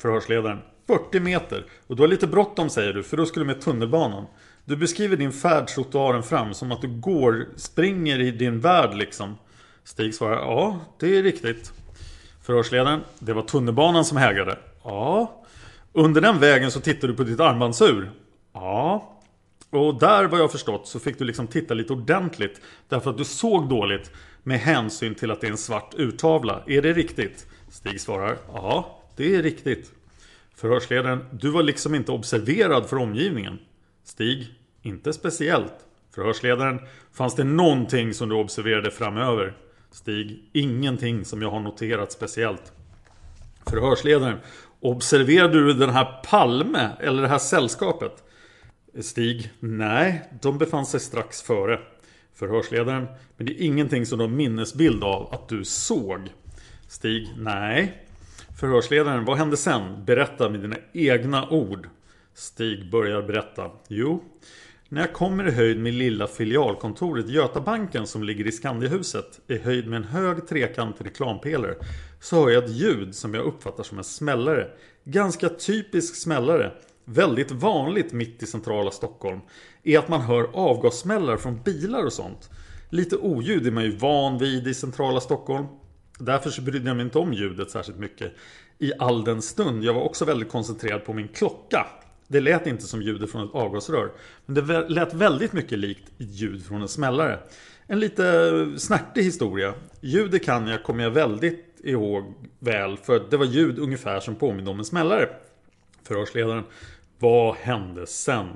Förhörsledaren 0.01 0.59
40 0.87 1.19
meter. 1.19 1.65
Och 1.87 1.95
du 1.95 2.03
har 2.03 2.07
lite 2.07 2.27
bråttom 2.27 2.69
säger 2.69 2.93
du, 2.93 3.03
för 3.03 3.17
då 3.17 3.25
skulle 3.25 3.45
du 3.45 3.47
med 3.47 3.61
tunnelbanan. 3.61 4.25
Du 4.65 4.75
beskriver 4.75 5.17
din 5.17 5.31
färd 5.31 5.67
trottoaren 5.67 6.23
fram 6.23 6.53
som 6.53 6.71
att 6.71 6.81
du 6.81 6.87
går, 6.87 7.47
springer 7.55 8.19
i 8.19 8.31
din 8.31 8.59
värld 8.59 8.93
liksom. 8.93 9.37
Stig 9.83 10.15
svarar 10.15 10.35
Ja, 10.35 10.79
det 10.99 11.17
är 11.17 11.23
riktigt. 11.23 11.73
Förhörsledaren 12.43 12.99
Det 13.19 13.33
var 13.33 13.41
tunnelbanan 13.41 14.05
som 14.05 14.17
hägrade. 14.17 14.57
Ja. 14.83 15.43
Under 15.93 16.21
den 16.21 16.39
vägen 16.39 16.71
så 16.71 16.79
tittar 16.79 17.07
du 17.07 17.13
på 17.13 17.23
ditt 17.23 17.39
armbandsur. 17.39 18.11
Ja. 18.53 19.17
Och 19.69 19.99
där 19.99 20.25
vad 20.25 20.39
jag 20.39 20.51
förstått 20.51 20.87
så 20.87 20.99
fick 20.99 21.19
du 21.19 21.25
liksom 21.25 21.47
titta 21.47 21.73
lite 21.73 21.93
ordentligt. 21.93 22.61
Därför 22.89 23.09
att 23.09 23.17
du 23.17 23.25
såg 23.25 23.69
dåligt 23.69 24.11
med 24.43 24.59
hänsyn 24.59 25.15
till 25.15 25.31
att 25.31 25.41
det 25.41 25.47
är 25.47 25.51
en 25.51 25.57
svart 25.57 25.93
urtavla. 25.97 26.63
Är 26.67 26.81
det 26.81 26.93
riktigt? 26.93 27.47
Stig 27.69 28.01
svarar 28.01 28.37
Ja, 28.53 29.00
det 29.15 29.35
är 29.35 29.43
riktigt. 29.43 29.91
Förhörsledaren 30.55 31.25
Du 31.31 31.49
var 31.49 31.63
liksom 31.63 31.95
inte 31.95 32.11
observerad 32.11 32.89
för 32.89 32.97
omgivningen. 32.97 33.59
Stig 34.03 34.47
Inte 34.81 35.13
speciellt. 35.13 35.73
Förhörsledaren 36.15 36.79
Fanns 37.13 37.35
det 37.35 37.43
någonting 37.43 38.13
som 38.13 38.29
du 38.29 38.35
observerade 38.35 38.91
framöver? 38.91 39.57
Stig 39.91 40.49
Ingenting 40.53 41.25
som 41.25 41.41
jag 41.41 41.51
har 41.51 41.59
noterat 41.59 42.11
speciellt. 42.11 42.73
Förhörsledaren 43.65 44.37
Observerade 44.79 45.53
du 45.53 45.73
den 45.73 45.89
här 45.89 46.21
Palme 46.23 46.89
eller 46.99 47.21
det 47.21 47.27
här 47.27 47.37
sällskapet? 47.37 48.23
Stig 48.99 49.51
Nej, 49.59 50.29
de 50.41 50.57
befann 50.57 50.85
sig 50.85 50.99
strax 50.99 51.41
före. 51.41 51.79
Förhörsledaren 52.33 53.07
Men 53.37 53.47
det 53.47 53.53
är 53.53 53.65
ingenting 53.65 54.05
som 54.05 54.17
du 54.17 54.23
har 54.23 54.29
minnesbild 54.29 55.03
av 55.03 55.33
att 55.33 55.49
du 55.49 55.65
såg. 55.65 56.29
Stig 56.87 57.33
Nej. 57.37 58.05
Förhörsledaren 58.61 59.25
Vad 59.25 59.37
hände 59.37 59.57
sen? 59.57 60.05
Berätta 60.05 60.49
med 60.49 60.59
dina 60.59 60.75
egna 60.93 61.49
ord. 61.49 61.89
Stig 62.33 62.91
börjar 62.91 63.21
berätta. 63.21 63.71
Jo, 63.87 64.23
när 64.89 65.01
jag 65.01 65.13
kommer 65.13 65.47
i 65.47 65.51
höjd 65.51 65.79
med 65.79 65.93
lilla 65.93 66.27
filialkontoret 66.27 67.29
Götabanken 67.29 68.07
som 68.07 68.23
ligger 68.23 68.47
i 68.47 68.51
Skandiahuset 68.51 69.39
i 69.47 69.57
höjd 69.57 69.87
med 69.87 69.97
en 69.97 70.03
hög 70.03 70.47
trekantig 70.47 71.05
reklampelare 71.05 71.75
så 72.19 72.35
hör 72.35 72.49
jag 72.49 72.63
ett 72.63 72.69
ljud 72.69 73.15
som 73.15 73.33
jag 73.33 73.45
uppfattar 73.45 73.83
som 73.83 73.97
en 73.97 74.03
smällare. 74.03 74.67
Ganska 75.03 75.49
typisk 75.49 76.15
smällare. 76.15 76.71
Väldigt 77.05 77.51
vanligt 77.51 78.13
mitt 78.13 78.43
i 78.43 78.45
centrala 78.45 78.91
Stockholm 78.91 79.39
är 79.83 79.99
att 79.99 80.09
man 80.09 80.21
hör 80.21 80.49
avgassmällar 80.53 81.37
från 81.37 81.63
bilar 81.63 82.05
och 82.05 82.13
sånt. 82.13 82.49
Lite 82.89 83.17
oljud 83.17 83.67
är 83.67 83.71
man 83.71 83.83
ju 83.83 83.97
van 83.97 84.37
vid 84.37 84.67
i 84.67 84.73
centrala 84.73 85.19
Stockholm. 85.19 85.65
Därför 86.25 86.49
så 86.49 86.61
brydde 86.61 86.87
jag 86.89 86.95
mig 86.97 87.05
inte 87.05 87.19
om 87.19 87.33
ljudet 87.33 87.71
särskilt 87.71 87.99
mycket 87.99 88.33
i 88.79 88.93
all 88.99 89.23
den 89.23 89.41
stund. 89.41 89.83
Jag 89.83 89.93
var 89.93 90.01
också 90.01 90.25
väldigt 90.25 90.49
koncentrerad 90.49 91.05
på 91.05 91.13
min 91.13 91.27
klocka. 91.27 91.87
Det 92.27 92.39
lät 92.39 92.67
inte 92.67 92.83
som 92.83 93.01
ljudet 93.01 93.31
från 93.31 93.43
ett 93.45 93.55
avgasrör. 93.55 94.11
Men 94.45 94.55
det 94.55 94.89
lät 94.89 95.13
väldigt 95.13 95.53
mycket 95.53 95.79
likt 95.79 96.11
ljud 96.17 96.65
från 96.65 96.81
en 96.81 96.87
smällare. 96.87 97.39
En 97.87 97.99
lite 97.99 98.51
snärtig 98.77 99.23
historia. 99.23 99.73
Ljudet 100.01 100.45
kan 100.45 100.67
jag, 100.67 100.83
kommer 100.83 101.03
jag 101.03 101.11
väldigt 101.11 101.79
ihåg 101.83 102.33
väl. 102.59 102.97
För 102.97 103.23
det 103.29 103.37
var 103.37 103.45
ljud 103.45 103.79
ungefär 103.79 104.19
som 104.19 104.35
påminner 104.35 104.71
om 104.71 104.79
en 104.79 104.85
smällare. 104.85 105.29
Förhörsledaren. 106.03 106.63
Vad 107.19 107.55
hände 107.55 108.07
sen? 108.07 108.47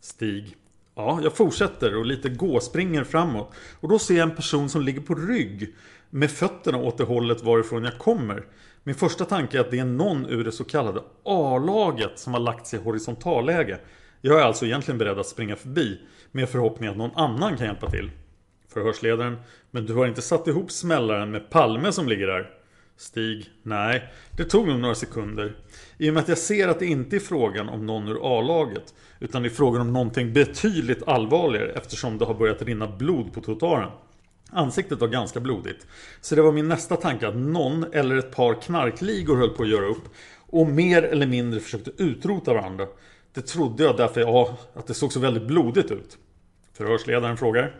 Stig. 0.00 0.56
Ja, 0.94 1.20
jag 1.22 1.36
fortsätter 1.36 1.96
och 1.96 2.06
lite 2.06 2.28
gåspringer 2.28 3.04
framåt. 3.04 3.52
Och 3.80 3.88
då 3.88 3.98
ser 3.98 4.14
jag 4.16 4.30
en 4.30 4.36
person 4.36 4.68
som 4.68 4.82
ligger 4.82 5.00
på 5.00 5.14
rygg. 5.14 5.74
Med 6.10 6.30
fötterna 6.30 6.78
åt 6.78 6.98
det 6.98 7.04
hållet 7.04 7.42
varifrån 7.42 7.84
jag 7.84 7.98
kommer. 7.98 8.44
Min 8.82 8.94
första 8.94 9.24
tanke 9.24 9.56
är 9.56 9.60
att 9.60 9.70
det 9.70 9.78
är 9.78 9.84
någon 9.84 10.26
ur 10.26 10.44
det 10.44 10.52
så 10.52 10.64
kallade 10.64 11.02
A-laget 11.24 12.18
som 12.18 12.34
har 12.34 12.40
lagt 12.40 12.66
sig 12.66 12.78
i 12.78 12.82
horisontalläge. 12.82 13.78
Jag 14.20 14.40
är 14.40 14.44
alltså 14.44 14.66
egentligen 14.66 14.98
beredd 14.98 15.18
att 15.18 15.26
springa 15.26 15.56
förbi 15.56 16.00
med 16.32 16.48
förhoppning 16.48 16.88
att 16.88 16.96
någon 16.96 17.16
annan 17.16 17.56
kan 17.56 17.66
hjälpa 17.66 17.90
till. 17.90 18.10
Förhörsledaren 18.68 19.36
Men 19.70 19.86
du 19.86 19.94
har 19.94 20.06
inte 20.06 20.22
satt 20.22 20.48
ihop 20.48 20.70
smällaren 20.70 21.30
med 21.30 21.50
Palme 21.50 21.92
som 21.92 22.08
ligger 22.08 22.26
där? 22.26 22.50
Stig 22.96 23.50
Nej, 23.62 24.12
det 24.36 24.44
tog 24.44 24.68
nog 24.68 24.80
några 24.80 24.94
sekunder. 24.94 25.56
I 25.98 26.10
och 26.10 26.14
med 26.14 26.22
att 26.22 26.28
jag 26.28 26.38
ser 26.38 26.68
att 26.68 26.78
det 26.78 26.86
inte 26.86 27.16
är 27.16 27.20
frågan 27.20 27.68
om 27.68 27.86
någon 27.86 28.08
ur 28.08 28.38
A-laget 28.38 28.94
utan 29.20 29.42
det 29.42 29.48
är 29.48 29.50
frågan 29.50 29.80
om 29.80 29.92
någonting 29.92 30.32
betydligt 30.32 31.08
allvarligare 31.08 31.72
eftersom 31.72 32.18
det 32.18 32.24
har 32.24 32.34
börjat 32.34 32.62
rinna 32.62 32.88
blod 32.88 33.32
på 33.32 33.40
trottoaren. 33.40 33.90
Ansiktet 34.52 35.00
var 35.00 35.08
ganska 35.08 35.40
blodigt. 35.40 35.86
Så 36.20 36.34
det 36.34 36.42
var 36.42 36.52
min 36.52 36.68
nästa 36.68 36.96
tanke 36.96 37.28
att 37.28 37.36
någon 37.36 37.84
eller 37.92 38.16
ett 38.16 38.36
par 38.36 38.54
knarkligor 38.54 39.36
höll 39.36 39.50
på 39.50 39.62
att 39.62 39.68
göra 39.68 39.86
upp 39.86 40.04
och 40.46 40.66
mer 40.66 41.02
eller 41.02 41.26
mindre 41.26 41.60
försökte 41.60 41.90
utrota 41.96 42.54
varandra. 42.54 42.86
Det 43.34 43.40
trodde 43.40 43.82
jag 43.84 43.96
därför 43.96 44.20
ja, 44.20 44.56
att 44.74 44.86
det 44.86 44.94
såg 44.94 45.12
så 45.12 45.20
väldigt 45.20 45.46
blodigt 45.46 45.90
ut. 45.90 46.18
Förhörsledaren 46.72 47.36
frågar 47.36 47.74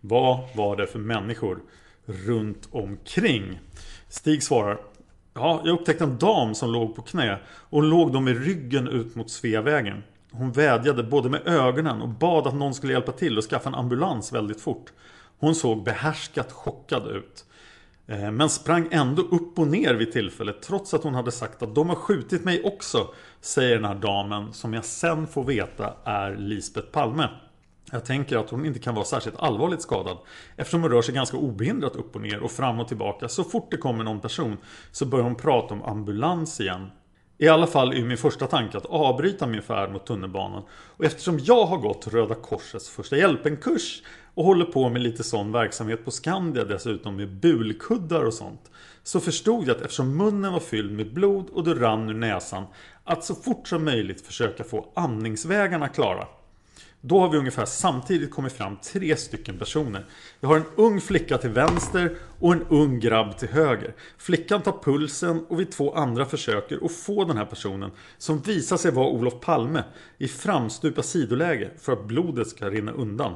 Vad 0.00 0.40
var 0.54 0.76
det 0.76 0.86
för 0.86 0.98
människor 0.98 1.58
runt 2.04 2.68
omkring? 2.70 3.60
Stig 4.08 4.42
svarar 4.42 4.78
Ja, 5.34 5.62
jag 5.64 5.80
upptäckte 5.80 6.04
en 6.04 6.18
dam 6.18 6.54
som 6.54 6.72
låg 6.72 6.96
på 6.96 7.02
knä 7.02 7.38
och 7.46 7.80
hon 7.80 7.90
låg 7.90 8.12
då 8.12 8.20
med 8.20 8.44
ryggen 8.44 8.88
ut 8.88 9.14
mot 9.14 9.30
Sveavägen. 9.30 10.02
Hon 10.32 10.52
vädjade 10.52 11.02
både 11.02 11.30
med 11.30 11.46
ögonen 11.46 12.02
och 12.02 12.08
bad 12.08 12.46
att 12.46 12.54
någon 12.54 12.74
skulle 12.74 12.92
hjälpa 12.92 13.12
till 13.12 13.38
och 13.38 13.44
skaffa 13.44 13.68
en 13.68 13.74
ambulans 13.74 14.32
väldigt 14.32 14.60
fort. 14.60 14.92
Hon 15.38 15.54
såg 15.54 15.84
behärskat 15.84 16.52
chockad 16.52 17.06
ut. 17.06 17.44
Eh, 18.06 18.30
men 18.30 18.50
sprang 18.50 18.88
ändå 18.90 19.22
upp 19.22 19.58
och 19.58 19.66
ner 19.66 19.94
vid 19.94 20.12
tillfället 20.12 20.62
trots 20.62 20.94
att 20.94 21.02
hon 21.02 21.14
hade 21.14 21.32
sagt 21.32 21.62
att 21.62 21.74
de 21.74 21.88
har 21.88 21.96
skjutit 21.96 22.44
mig 22.44 22.62
också. 22.62 23.08
Säger 23.40 23.74
den 23.74 23.84
här 23.84 23.94
damen 23.94 24.52
som 24.52 24.74
jag 24.74 24.84
sen 24.84 25.26
får 25.26 25.44
veta 25.44 25.94
är 26.04 26.36
Lisbeth 26.36 26.88
Palme. 26.88 27.28
Jag 27.92 28.04
tänker 28.04 28.36
att 28.36 28.50
hon 28.50 28.66
inte 28.66 28.78
kan 28.78 28.94
vara 28.94 29.04
särskilt 29.04 29.36
allvarligt 29.38 29.82
skadad 29.82 30.18
eftersom 30.56 30.82
hon 30.82 30.90
rör 30.90 31.02
sig 31.02 31.14
ganska 31.14 31.36
obehindrat 31.36 31.96
upp 31.96 32.14
och 32.14 32.20
ner 32.20 32.40
och 32.40 32.50
fram 32.50 32.80
och 32.80 32.88
tillbaka. 32.88 33.28
Så 33.28 33.44
fort 33.44 33.70
det 33.70 33.76
kommer 33.76 34.04
någon 34.04 34.20
person 34.20 34.56
så 34.92 35.06
börjar 35.06 35.24
hon 35.24 35.34
prata 35.34 35.74
om 35.74 35.82
ambulans 35.82 36.60
igen. 36.60 36.90
I 37.38 37.48
alla 37.48 37.66
fall 37.66 37.92
är 37.92 38.04
min 38.04 38.16
första 38.16 38.46
tanke 38.46 38.76
att 38.76 38.86
avbryta 38.86 39.46
min 39.46 39.62
färd 39.62 39.92
mot 39.92 40.06
tunnelbanan. 40.06 40.62
Och 40.70 41.04
eftersom 41.04 41.38
jag 41.38 41.66
har 41.66 41.76
gått 41.76 42.06
Röda 42.06 42.34
Korsets 42.34 42.88
första 42.88 43.16
hjälpen-kurs 43.16 44.02
och 44.34 44.44
håller 44.44 44.64
på 44.64 44.88
med 44.88 45.02
lite 45.02 45.24
sån 45.24 45.52
verksamhet 45.52 46.04
på 46.04 46.10
Skandia 46.10 46.64
dessutom 46.64 47.16
med 47.16 47.28
bulkuddar 47.28 48.24
och 48.24 48.34
sånt. 48.34 48.70
Så 49.02 49.20
förstod 49.20 49.68
jag 49.68 49.76
att 49.76 49.82
eftersom 49.82 50.16
munnen 50.16 50.52
var 50.52 50.60
fylld 50.60 50.92
med 50.92 51.14
blod 51.14 51.50
och 51.52 51.64
det 51.64 51.74
rann 51.74 52.08
ur 52.08 52.14
näsan 52.14 52.64
att 53.04 53.24
så 53.24 53.34
fort 53.34 53.68
som 53.68 53.84
möjligt 53.84 54.26
försöka 54.26 54.64
få 54.64 54.92
andningsvägarna 54.94 55.88
klara. 55.88 56.26
Då 57.06 57.20
har 57.20 57.28
vi 57.28 57.38
ungefär 57.38 57.64
samtidigt 57.64 58.30
kommit 58.30 58.52
fram 58.52 58.76
tre 58.76 59.16
stycken 59.16 59.58
personer. 59.58 60.06
Jag 60.40 60.48
har 60.48 60.56
en 60.56 60.64
ung 60.76 61.00
flicka 61.00 61.38
till 61.38 61.50
vänster 61.50 62.16
och 62.40 62.52
en 62.52 62.66
ung 62.68 63.00
grabb 63.00 63.38
till 63.38 63.48
höger. 63.48 63.94
Flickan 64.18 64.62
tar 64.62 64.78
pulsen 64.82 65.46
och 65.48 65.60
vi 65.60 65.66
två 65.66 65.94
andra 65.94 66.24
försöker 66.26 66.84
att 66.84 66.92
få 66.92 67.24
den 67.24 67.36
här 67.36 67.44
personen 67.44 67.90
som 68.18 68.40
visar 68.40 68.76
sig 68.76 68.90
vara 68.90 69.08
Olof 69.08 69.40
Palme 69.40 69.84
i 70.18 70.28
framstupa 70.28 71.02
sidoläge 71.02 71.70
för 71.78 71.92
att 71.92 72.04
blodet 72.04 72.48
ska 72.48 72.70
rinna 72.70 72.92
undan. 72.92 73.32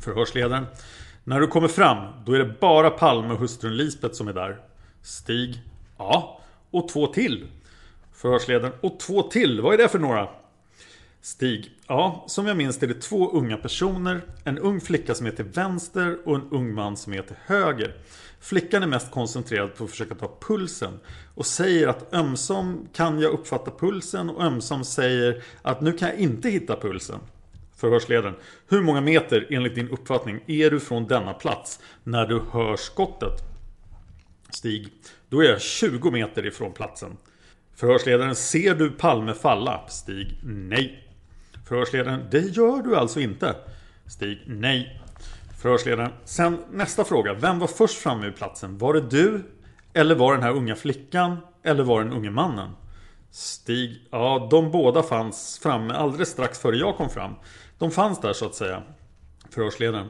Förhörsledaren. 0.00 0.66
När 1.24 1.40
du 1.40 1.46
kommer 1.46 1.68
fram, 1.68 2.24
då 2.24 2.32
är 2.32 2.38
det 2.38 2.54
bara 2.60 2.90
Palme 2.90 3.34
och 3.34 3.40
hustrun 3.40 3.76
Lisbeth 3.76 4.14
som 4.14 4.28
är 4.28 4.32
där. 4.32 4.60
Stig. 5.02 5.62
Ja, 5.98 6.40
och 6.70 6.88
två 6.88 7.06
till. 7.06 7.46
Förhörsledaren. 8.12 8.72
Och 8.80 9.00
två 9.00 9.22
till, 9.22 9.60
vad 9.60 9.74
är 9.74 9.78
det 9.78 9.88
för 9.88 9.98
några? 9.98 10.28
Stig. 11.24 11.70
Ja, 11.88 12.24
som 12.28 12.46
jag 12.46 12.56
minns 12.56 12.78
det 12.78 12.86
är 12.86 12.88
det 12.88 13.00
två 13.00 13.30
unga 13.30 13.56
personer. 13.56 14.20
En 14.44 14.58
ung 14.58 14.80
flicka 14.80 15.14
som 15.14 15.26
är 15.26 15.30
till 15.30 15.44
vänster 15.44 16.18
och 16.24 16.34
en 16.34 16.48
ung 16.50 16.74
man 16.74 16.96
som 16.96 17.12
är 17.12 17.22
till 17.22 17.36
höger. 17.46 17.96
Flickan 18.40 18.82
är 18.82 18.86
mest 18.86 19.10
koncentrerad 19.10 19.74
på 19.74 19.84
att 19.84 19.90
försöka 19.90 20.14
ta 20.14 20.36
pulsen 20.40 21.00
och 21.34 21.46
säger 21.46 21.88
att 21.88 22.14
ömsom 22.14 22.88
kan 22.92 23.20
jag 23.20 23.32
uppfatta 23.32 23.70
pulsen 23.70 24.30
och 24.30 24.44
ömsom 24.44 24.84
säger 24.84 25.42
att 25.62 25.80
nu 25.80 25.92
kan 25.92 26.08
jag 26.08 26.18
inte 26.18 26.48
hitta 26.48 26.76
pulsen. 26.76 27.18
Förhörsledaren. 27.76 28.34
Hur 28.68 28.82
många 28.82 29.00
meter 29.00 29.46
enligt 29.50 29.74
din 29.74 29.88
uppfattning 29.88 30.40
är 30.46 30.70
du 30.70 30.80
från 30.80 31.06
denna 31.06 31.32
plats 31.32 31.80
när 32.04 32.26
du 32.26 32.42
hör 32.52 32.76
skottet? 32.76 33.40
Stig. 34.50 34.88
Då 35.28 35.40
är 35.40 35.48
jag 35.48 35.60
20 35.60 36.10
meter 36.10 36.46
ifrån 36.46 36.72
platsen. 36.72 37.16
Förhörsledaren. 37.74 38.34
Ser 38.34 38.74
du 38.74 38.90
Palme 38.90 39.34
falla? 39.34 39.88
Stig. 39.88 40.38
Nej. 40.42 41.08
Förhörsledaren. 41.72 42.26
Det 42.30 42.38
gör 42.38 42.82
du 42.82 42.96
alltså 42.96 43.20
inte? 43.20 43.54
Stig. 44.06 44.42
Nej. 44.46 45.00
Förhörsledaren. 45.62 46.10
Sen 46.24 46.58
nästa 46.70 47.04
fråga. 47.04 47.34
Vem 47.34 47.58
var 47.58 47.66
först 47.66 47.98
framme 47.98 48.24
vid 48.24 48.36
platsen? 48.36 48.78
Var 48.78 48.94
det 48.94 49.00
du? 49.00 49.42
Eller 49.92 50.14
var 50.14 50.32
den 50.32 50.42
här 50.42 50.52
unga 50.52 50.74
flickan? 50.74 51.36
Eller 51.62 51.84
var 51.84 51.98
det 51.98 52.08
den 52.08 52.18
unge 52.18 52.30
mannen? 52.30 52.70
Stig, 53.30 54.08
ja 54.10 54.48
de 54.50 54.70
båda 54.70 55.02
fanns 55.02 55.60
framme 55.62 55.94
alldeles 55.94 56.28
strax 56.28 56.58
före 56.58 56.76
jag 56.76 56.96
kom 56.96 57.10
fram. 57.10 57.34
De 57.78 57.90
fanns 57.90 58.20
där 58.20 58.32
så 58.32 58.46
att 58.46 58.54
säga. 58.54 58.82
Förhörsledaren. 59.50 60.08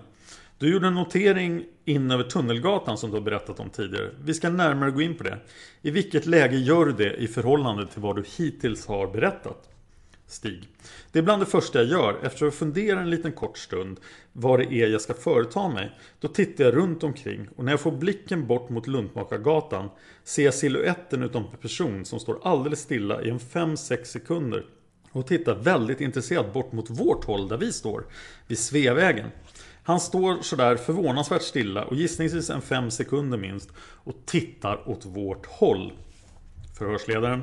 Du 0.59 0.73
gjorde 0.73 0.87
en 0.87 0.95
notering 0.95 1.65
in 1.85 2.11
över 2.11 2.25
Tunnelgatan 2.25 2.99
som 2.99 3.11
du 3.11 3.17
har 3.17 3.23
berättat 3.25 3.61
om 3.61 3.71
tidigare. 3.71 4.11
Vi 4.21 4.35
ska 4.35 4.51
närmare 4.51 4.91
gå 4.91 5.03
in 5.03 5.15
på 5.15 5.25
det. 5.25 5.39
I 5.83 5.91
vilket 5.91 6.27
läge 6.27 6.57
gör 6.57 6.85
du 6.85 6.93
det 6.93 7.15
i 7.17 7.29
förhållande 7.29 7.87
till 7.87 8.03
vad 8.03 8.17
du 8.17 8.25
hittills 8.37 8.87
har 8.87 9.07
berättat? 9.07 9.69
Stig. 10.33 10.69
Det 11.13 11.19
är 11.19 11.23
bland 11.23 11.43
det 11.43 11.47
första 11.47 11.79
jag 11.79 11.89
gör 11.89 12.19
efter 12.23 12.47
att 12.47 12.55
fundera 12.55 13.01
en 13.01 13.11
liten 13.11 13.33
kort 13.33 13.59
stund 13.59 14.01
vad 14.33 14.59
det 14.61 14.73
är 14.73 14.89
jag 14.89 15.01
ska 15.01 15.15
företa 15.15 15.69
mig. 15.69 15.99
Då 16.21 16.29
tittar 16.29 16.65
jag 16.65 16.77
runt 16.77 17.03
omkring 17.03 17.49
och 17.57 17.65
när 17.65 17.73
jag 17.73 17.81
får 17.81 17.93
blicken 17.93 18.47
bort 18.47 18.71
mot 18.71 18.87
Luntmakargatan 18.87 19.89
ser 20.25 20.45
jag 20.45 20.55
siluetten 20.55 21.23
utav 21.23 21.43
en 21.43 21.59
person 21.59 22.05
som 22.05 22.21
står 22.21 22.41
alldeles 22.43 22.81
stilla 22.81 23.23
i 23.23 23.31
en 23.31 23.39
5-6 23.39 24.05
sekunder 24.05 24.65
och 25.13 25.27
tittar 25.27 25.55
väldigt 25.55 26.01
intresserat 26.01 26.53
bort 26.53 26.73
mot 26.73 26.91
vårt 26.91 27.25
håll 27.25 27.49
där 27.49 27.57
vi 27.57 27.73
står, 27.73 28.05
vid 28.47 28.59
Sveavägen. 28.59 29.29
Han 29.83 30.01
står 30.01 30.43
sådär 30.43 30.77
förvånansvärt 30.77 31.43
stilla 31.43 31.85
och 31.85 31.97
gissningsvis 31.97 32.51
en 32.51 32.63
5 32.63 32.91
sekunder 32.91 33.39
minst 33.39 33.71
och 33.79 34.15
tittar 34.27 34.89
åt 34.89 35.07
vårt 35.07 35.47
håll. 35.47 35.93
Förhörsledaren. 36.79 37.43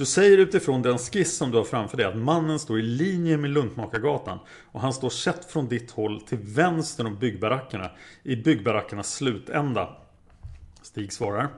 Du 0.00 0.06
säger 0.06 0.38
utifrån 0.38 0.82
den 0.82 0.98
skiss 0.98 1.36
som 1.36 1.50
du 1.50 1.56
har 1.56 1.64
framför 1.64 1.96
dig 1.96 2.06
att 2.06 2.16
mannen 2.16 2.58
står 2.58 2.78
i 2.78 2.82
linje 2.82 3.36
med 3.36 3.50
Luntmakargatan 3.50 4.38
och 4.72 4.80
han 4.80 4.92
står 4.92 5.10
sett 5.10 5.44
från 5.44 5.68
ditt 5.68 5.90
håll 5.90 6.20
till 6.20 6.38
vänster 6.38 7.06
om 7.06 7.18
byggbarackerna 7.18 7.90
i 8.22 8.36
byggbarackernas 8.36 9.14
slutända. 9.14 9.96
Stig 10.82 11.12
svarar. 11.12 11.48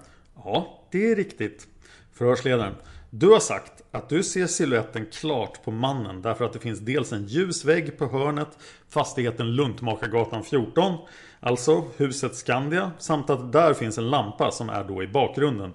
Ja, 0.45 0.87
det 0.91 1.11
är 1.11 1.17
riktigt. 1.17 1.67
Förhörsledaren. 2.13 2.75
Du 3.11 3.29
har 3.29 3.41
sagt 3.41 3.83
att 3.91 4.09
du 4.09 4.23
ser 4.23 4.47
siluetten 4.47 5.07
klart 5.13 5.65
på 5.65 5.71
mannen 5.71 6.23
därför 6.23 6.45
att 6.45 6.53
det 6.53 6.61
finns 6.61 6.81
dels 6.81 7.13
en 7.13 7.27
ljus 7.27 7.65
vägg 7.65 7.99
på 7.99 8.07
hörnet 8.07 8.59
fastigheten 8.89 9.47
Luntmakargatan 9.55 10.45
14 10.45 10.99
Alltså 11.41 11.85
huset 11.97 12.37
Skandia 12.37 12.91
samt 12.99 13.31
att 13.31 13.53
där 13.53 13.75
finns 13.75 13.99
en 13.99 14.11
lampa 14.11 14.51
som 14.51 14.69
är 14.69 14.85
då 14.85 15.03
i 15.03 15.07
bakgrunden. 15.07 15.73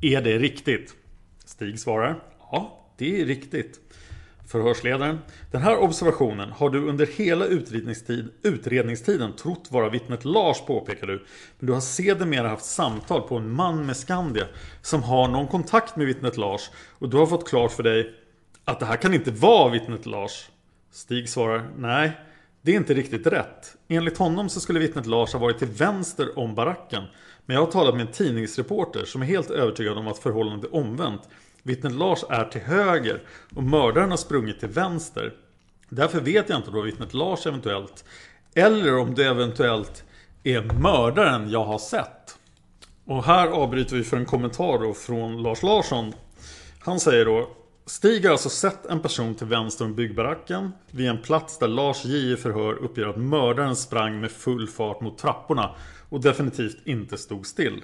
Är 0.00 0.22
det 0.22 0.38
riktigt? 0.38 0.96
Stig 1.50 1.80
svarar 1.80 2.22
Ja, 2.50 2.86
det 2.96 3.20
är 3.20 3.24
riktigt. 3.24 3.80
Förhörsledaren. 4.46 5.18
Den 5.50 5.62
här 5.62 5.78
observationen 5.78 6.50
har 6.52 6.70
du 6.70 6.88
under 6.88 7.06
hela 7.06 7.46
utredningstid, 7.46 8.28
utredningstiden 8.42 9.36
trott 9.36 9.68
vara 9.70 9.88
vittnet 9.88 10.24
Lars 10.24 10.60
påpekar 10.66 11.06
du. 11.06 11.26
Men 11.58 11.66
du 11.66 11.72
har 11.72 11.80
sedermera 11.80 12.48
haft 12.48 12.64
samtal 12.64 13.20
på 13.20 13.36
en 13.36 13.50
man 13.50 13.86
med 13.86 13.96
Skandia 13.96 14.46
som 14.82 15.02
har 15.02 15.28
någon 15.28 15.48
kontakt 15.48 15.96
med 15.96 16.06
vittnet 16.06 16.36
Lars 16.36 16.70
och 16.98 17.08
du 17.08 17.16
har 17.16 17.26
fått 17.26 17.48
klart 17.48 17.72
för 17.72 17.82
dig 17.82 18.14
att 18.64 18.80
det 18.80 18.86
här 18.86 18.96
kan 18.96 19.14
inte 19.14 19.30
vara 19.30 19.70
vittnet 19.70 20.06
Lars. 20.06 20.48
Stig 20.90 21.28
svarar 21.28 21.70
Nej, 21.76 22.12
det 22.62 22.72
är 22.72 22.76
inte 22.76 22.94
riktigt 22.94 23.26
rätt. 23.26 23.76
Enligt 23.88 24.18
honom 24.18 24.48
så 24.48 24.60
skulle 24.60 24.78
vittnet 24.78 25.06
Lars 25.06 25.32
ha 25.32 25.40
varit 25.40 25.58
till 25.58 25.68
vänster 25.68 26.38
om 26.38 26.54
baracken. 26.54 27.04
Men 27.50 27.54
jag 27.54 27.64
har 27.64 27.72
talat 27.72 27.94
med 27.94 28.06
en 28.06 28.12
tidningsreporter 28.12 29.04
som 29.04 29.22
är 29.22 29.26
helt 29.26 29.50
övertygad 29.50 29.98
om 29.98 30.08
att 30.08 30.18
förhållandet 30.18 30.70
är 30.70 30.76
omvänt. 30.76 31.28
Vittnet 31.62 31.92
Lars 31.92 32.24
är 32.28 32.44
till 32.44 32.60
höger 32.60 33.22
och 33.54 33.62
mördaren 33.62 34.10
har 34.10 34.16
sprungit 34.16 34.60
till 34.60 34.68
vänster. 34.68 35.32
Därför 35.88 36.20
vet 36.20 36.48
jag 36.48 36.58
inte 36.58 36.70
då 36.70 36.80
vittnet 36.80 37.14
Lars 37.14 37.46
eventuellt 37.46 38.04
eller 38.54 38.98
om 38.98 39.14
det 39.14 39.24
eventuellt 39.24 40.04
är 40.42 40.60
mördaren 40.62 41.50
jag 41.50 41.64
har 41.64 41.78
sett. 41.78 42.38
Och 43.04 43.24
här 43.24 43.48
avbryter 43.48 43.96
vi 43.96 44.04
för 44.04 44.16
en 44.16 44.26
kommentar 44.26 44.78
då 44.78 44.94
från 44.94 45.42
Lars 45.42 45.62
Larsson. 45.62 46.12
Han 46.78 47.00
säger 47.00 47.24
då 47.24 47.50
Stig 47.90 48.24
har 48.24 48.32
alltså 48.32 48.48
sett 48.48 48.86
en 48.86 49.00
person 49.00 49.34
till 49.34 49.46
vänster 49.46 49.84
om 49.84 49.94
byggbaracken 49.94 50.72
vid 50.90 51.08
en 51.08 51.22
plats 51.22 51.58
där 51.58 51.68
Lars 51.68 52.04
J 52.04 52.32
i 52.32 52.36
förhör 52.36 52.74
uppger 52.74 53.06
att 53.06 53.16
mördaren 53.16 53.76
sprang 53.76 54.20
med 54.20 54.30
full 54.30 54.68
fart 54.68 55.00
mot 55.00 55.18
trapporna 55.18 55.74
och 56.08 56.20
definitivt 56.20 56.86
inte 56.86 57.18
stod 57.18 57.46
still. 57.46 57.82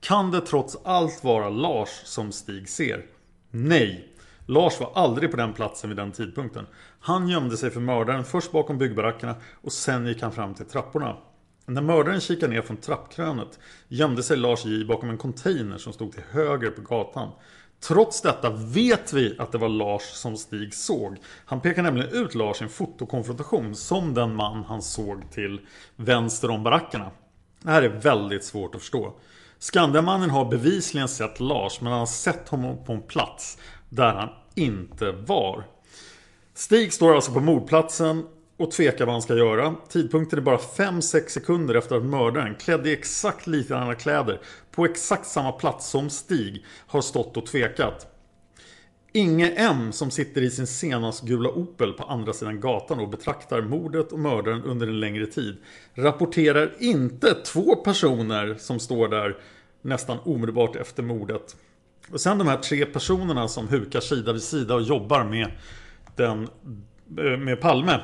Kan 0.00 0.30
det 0.30 0.40
trots 0.40 0.76
allt 0.84 1.24
vara 1.24 1.48
Lars 1.48 1.88
som 2.04 2.32
Stig 2.32 2.68
ser? 2.68 3.06
Nej. 3.50 4.14
Lars 4.46 4.80
var 4.80 4.92
aldrig 4.94 5.30
på 5.30 5.36
den 5.36 5.52
platsen 5.52 5.90
vid 5.90 5.96
den 5.96 6.12
tidpunkten. 6.12 6.66
Han 7.00 7.28
gömde 7.28 7.56
sig 7.56 7.70
för 7.70 7.80
mördaren 7.80 8.24
först 8.24 8.52
bakom 8.52 8.78
byggbarackerna 8.78 9.34
och 9.62 9.72
sen 9.72 10.06
gick 10.06 10.22
han 10.22 10.32
fram 10.32 10.54
till 10.54 10.66
trapporna. 10.66 11.16
När 11.66 11.82
mördaren 11.82 12.20
kikade 12.20 12.52
ner 12.52 12.62
från 12.62 12.76
trappkrönet 12.76 13.58
gömde 13.88 14.22
sig 14.22 14.36
Lars 14.36 14.64
J 14.64 14.84
bakom 14.84 15.10
en 15.10 15.18
container 15.18 15.78
som 15.78 15.92
stod 15.92 16.12
till 16.12 16.22
höger 16.30 16.70
på 16.70 16.82
gatan. 16.82 17.30
Trots 17.80 18.22
detta 18.22 18.50
vet 18.50 19.12
vi 19.12 19.36
att 19.38 19.52
det 19.52 19.58
var 19.58 19.68
Lars 19.68 20.02
som 20.02 20.36
Stig 20.36 20.74
såg. 20.74 21.16
Han 21.44 21.60
pekar 21.60 21.82
nämligen 21.82 22.10
ut 22.12 22.34
Lars 22.34 22.60
i 22.60 22.64
en 22.64 22.70
fotokonfrontation 22.70 23.74
som 23.74 24.14
den 24.14 24.34
man 24.34 24.64
han 24.64 24.82
såg 24.82 25.30
till 25.30 25.60
vänster 25.96 26.50
om 26.50 26.62
barackerna. 26.62 27.10
Det 27.62 27.70
här 27.70 27.82
är 27.82 27.88
väldigt 27.88 28.44
svårt 28.44 28.74
att 28.74 28.80
förstå. 28.80 29.14
Skandiamannen 29.58 30.30
har 30.30 30.44
bevisligen 30.44 31.08
sett 31.08 31.40
Lars 31.40 31.80
men 31.80 31.90
han 31.92 31.98
har 31.98 32.06
sett 32.06 32.48
honom 32.48 32.84
på 32.84 32.92
en 32.92 33.02
plats 33.02 33.58
där 33.88 34.14
han 34.14 34.28
inte 34.54 35.12
var. 35.12 35.64
Stig 36.54 36.92
står 36.92 37.14
alltså 37.14 37.32
på 37.32 37.40
mordplatsen 37.40 38.26
och 38.58 38.70
tvekar 38.70 39.06
vad 39.06 39.14
han 39.14 39.22
ska 39.22 39.34
göra. 39.34 39.74
Tidpunkten 39.88 40.38
är 40.38 40.42
bara 40.42 40.56
5-6 40.56 41.28
sekunder 41.28 41.74
efter 41.74 41.96
att 41.96 42.04
mördaren, 42.04 42.54
klädd 42.54 42.86
i 42.86 42.92
exakt 42.92 43.46
likadana 43.46 43.94
kläder, 43.94 44.40
på 44.70 44.84
exakt 44.84 45.26
samma 45.26 45.52
plats 45.52 45.90
som 45.90 46.10
Stig, 46.10 46.64
har 46.86 47.00
stått 47.00 47.36
och 47.36 47.46
tvekat. 47.46 48.14
Inge 49.12 49.50
M 49.50 49.92
som 49.92 50.10
sitter 50.10 50.42
i 50.42 50.50
sin 50.50 50.66
senast 50.66 51.24
gula 51.24 51.48
Opel 51.48 51.92
på 51.92 52.04
andra 52.04 52.32
sidan 52.32 52.60
gatan 52.60 53.00
och 53.00 53.08
betraktar 53.08 53.60
mordet 53.60 54.12
och 54.12 54.18
mördaren 54.18 54.64
under 54.64 54.86
en 54.86 55.00
längre 55.00 55.26
tid 55.26 55.56
rapporterar 55.94 56.74
inte 56.78 57.34
två 57.34 57.76
personer 57.76 58.54
som 58.58 58.80
står 58.80 59.08
där 59.08 59.36
nästan 59.82 60.18
omedelbart 60.24 60.76
efter 60.76 61.02
mordet. 61.02 61.56
Och 62.12 62.20
sen 62.20 62.38
de 62.38 62.48
här 62.48 62.56
tre 62.56 62.86
personerna 62.86 63.48
som 63.48 63.68
hukar 63.68 64.00
sida 64.00 64.32
vid 64.32 64.42
sida 64.42 64.74
och 64.74 64.82
jobbar 64.82 65.24
med, 65.24 65.50
den, 66.16 66.48
eh, 67.18 67.38
med 67.38 67.60
Palme 67.60 68.00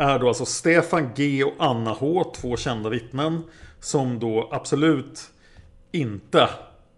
är 0.00 0.18
då 0.18 0.28
alltså 0.28 0.44
Stefan 0.44 1.10
G 1.16 1.44
och 1.44 1.54
Anna 1.58 1.90
H, 1.90 2.32
två 2.36 2.56
kända 2.56 2.90
vittnen 2.90 3.42
som 3.80 4.18
då 4.18 4.48
absolut 4.52 5.30
inte 5.92 6.48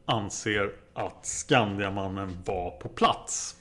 anser 0.04 0.72
att 0.94 1.26
Skandiamannen 1.26 2.38
var 2.44 2.70
på 2.70 2.88
plats. 2.88 3.56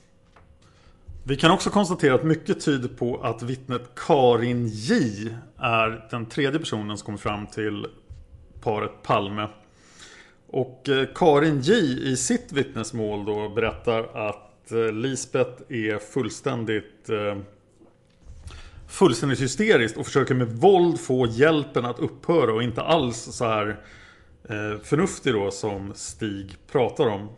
Vi 1.23 1.36
kan 1.36 1.51
också 1.51 1.69
konstatera 1.69 2.15
att 2.15 2.23
mycket 2.23 2.65
tyder 2.65 2.89
på 2.89 3.21
att 3.23 3.43
vittnet 3.43 3.82
Karin 3.95 4.67
J 4.67 4.95
är 5.58 6.08
den 6.12 6.25
tredje 6.25 6.60
personen 6.60 6.97
som 6.97 7.06
kommer 7.06 7.17
fram 7.17 7.47
till 7.47 7.88
paret 8.62 9.04
Palme. 9.04 9.47
Och 10.47 10.89
eh, 10.89 11.08
Karin 11.15 11.62
J 11.62 11.73
i 12.12 12.17
sitt 12.17 12.51
vittnesmål 12.51 13.25
då 13.25 13.49
berättar 13.49 14.27
att 14.30 14.71
eh, 14.71 14.91
Lisbeth 14.91 15.62
är 15.69 15.97
fullständigt 15.97 17.10
eh, 17.10 17.38
fullständigt 18.91 19.41
hysteriskt 19.41 19.97
och 19.97 20.06
försöker 20.06 20.36
med 20.36 20.47
våld 20.47 20.99
få 20.99 21.27
hjälpen 21.27 21.86
att 21.86 21.99
upphöra 21.99 22.54
och 22.54 22.63
inte 22.63 22.82
alls 22.82 23.17
så 23.17 23.45
här 23.45 23.80
eh, 24.43 24.82
förnuftig 24.84 25.34
då 25.34 25.51
som 25.51 25.91
Stig 25.95 26.56
pratar 26.71 27.08
om. 27.08 27.30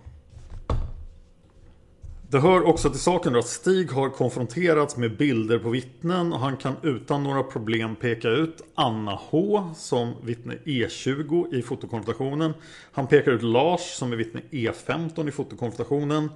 Det 2.29 2.39
hör 2.39 2.63
också 2.63 2.89
till 2.89 2.99
saken 2.99 3.33
då 3.33 3.39
att 3.39 3.47
Stig 3.47 3.91
har 3.91 4.09
konfronterats 4.09 4.97
med 4.97 5.17
bilder 5.17 5.59
på 5.59 5.69
vittnen 5.69 6.33
och 6.33 6.39
han 6.39 6.57
kan 6.57 6.75
utan 6.83 7.23
några 7.23 7.43
problem 7.43 7.95
peka 7.95 8.29
ut 8.29 8.61
Anna 8.75 9.19
H 9.29 9.69
som 9.75 10.13
vittne 10.23 10.55
E20 10.65 11.53
i 11.53 11.61
fotokonfrontationen. 11.61 12.53
Han 12.91 13.07
pekar 13.07 13.31
ut 13.31 13.43
Lars 13.43 13.81
som 13.81 14.11
är 14.11 14.15
vittne 14.15 14.41
E15 14.51 15.27
i 15.27 15.31
fotokonfrontationen. 15.31 16.29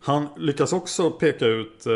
Han 0.00 0.28
lyckas 0.36 0.72
också 0.72 1.10
peka 1.10 1.46
ut 1.46 1.86
eh, 1.86 1.92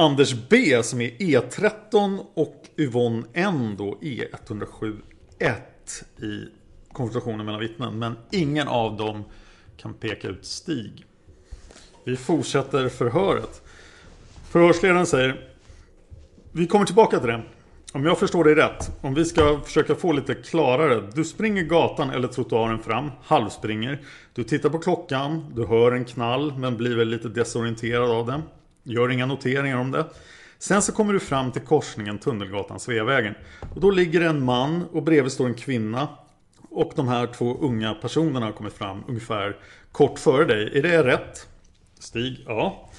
Anders 0.00 0.34
B 0.48 0.82
som 0.82 1.00
är 1.00 1.10
E13 1.10 2.26
och 2.34 2.62
Yvonne 2.76 3.22
N 3.32 3.74
då 3.78 3.98
E107 4.02 5.00
1 5.38 6.04
i 6.22 6.44
konfrontationen 6.92 7.46
mellan 7.46 7.60
vittnen. 7.60 7.98
Men 7.98 8.16
ingen 8.30 8.68
av 8.68 8.96
dem 8.96 9.24
kan 9.76 9.94
peka 9.94 10.28
ut 10.28 10.44
Stig. 10.44 11.04
Vi 12.04 12.16
fortsätter 12.16 12.88
förhöret. 12.88 13.62
Förhörsledaren 14.50 15.06
säger 15.06 15.48
Vi 16.52 16.66
kommer 16.66 16.86
tillbaka 16.86 17.18
till 17.18 17.28
det. 17.28 17.42
Om 17.92 18.04
jag 18.04 18.18
förstår 18.18 18.44
dig 18.44 18.54
rätt, 18.54 18.90
om 19.00 19.14
vi 19.14 19.24
ska 19.24 19.60
försöka 19.64 19.94
få 19.94 20.12
lite 20.12 20.34
klarare. 20.34 21.10
Du 21.14 21.24
springer 21.24 21.62
gatan 21.62 22.10
eller 22.10 22.28
trottoaren 22.28 22.78
fram, 22.78 23.10
halvspringer. 23.22 24.02
Du 24.34 24.44
tittar 24.44 24.70
på 24.70 24.78
klockan, 24.78 25.52
du 25.56 25.66
hör 25.66 25.92
en 25.92 26.04
knall 26.04 26.58
men 26.58 26.76
blir 26.76 26.96
väl 26.96 27.08
lite 27.08 27.28
desorienterad 27.28 28.10
av 28.10 28.26
den. 28.26 28.42
Gör 28.82 29.10
inga 29.10 29.26
noteringar 29.26 29.76
om 29.76 29.90
det. 29.90 30.06
Sen 30.58 30.82
så 30.82 30.92
kommer 30.92 31.12
du 31.12 31.20
fram 31.20 31.52
till 31.52 31.62
korsningen 31.62 32.18
Tunnelgatan 32.18 32.80
Sveavägen. 32.80 33.34
Och 33.74 33.80
då 33.80 33.90
ligger 33.90 34.20
en 34.20 34.44
man 34.44 34.84
och 34.92 35.02
bredvid 35.02 35.32
står 35.32 35.46
en 35.46 35.54
kvinna. 35.54 36.08
Och 36.70 36.92
de 36.96 37.08
här 37.08 37.26
två 37.26 37.58
unga 37.60 37.94
personerna 37.94 38.46
har 38.46 38.52
kommit 38.52 38.72
fram 38.72 39.04
ungefär 39.08 39.56
kort 39.92 40.18
före 40.18 40.44
dig. 40.44 40.78
Är 40.78 40.82
det 40.82 41.04
rätt? 41.04 41.48
Stig, 41.98 42.44
ja. 42.46 42.90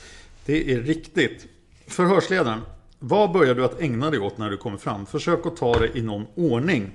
Det 0.46 0.74
är 0.74 0.82
riktigt. 0.82 1.48
Förhörsledaren, 1.88 2.62
vad 3.00 3.32
börjar 3.32 3.56
du 3.56 3.66
att 3.66 3.82
ägna 3.82 4.10
dig 4.10 4.20
åt 4.20 4.38
när 4.38 4.50
du 4.50 4.58
kommer 4.58 4.78
fram? 4.78 5.06
Försök 5.06 5.46
att 5.46 5.58
ta 5.58 5.80
det 5.80 5.98
i 5.98 6.02
någon 6.02 6.28
ordning. 6.36 6.92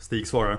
Stig 0.00 0.26
svarar. 0.26 0.58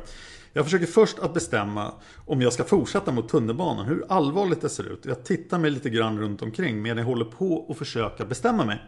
Jag 0.57 0.65
försöker 0.65 0.85
först 0.85 1.19
att 1.19 1.33
bestämma 1.33 1.93
om 2.25 2.41
jag 2.41 2.53
ska 2.53 2.63
fortsätta 2.63 3.11
mot 3.11 3.29
tunnelbanan, 3.29 3.85
hur 3.85 4.05
allvarligt 4.09 4.61
det 4.61 4.69
ser 4.69 4.93
ut. 4.93 5.05
Jag 5.05 5.23
tittar 5.23 5.59
mig 5.59 5.71
lite 5.71 5.89
grann 5.89 6.19
runt 6.19 6.41
omkring 6.41 6.81
medan 6.81 6.97
jag 6.97 7.05
håller 7.05 7.25
på 7.25 7.67
att 7.69 7.77
försöka 7.77 8.25
bestämma 8.25 8.65
mig. 8.65 8.83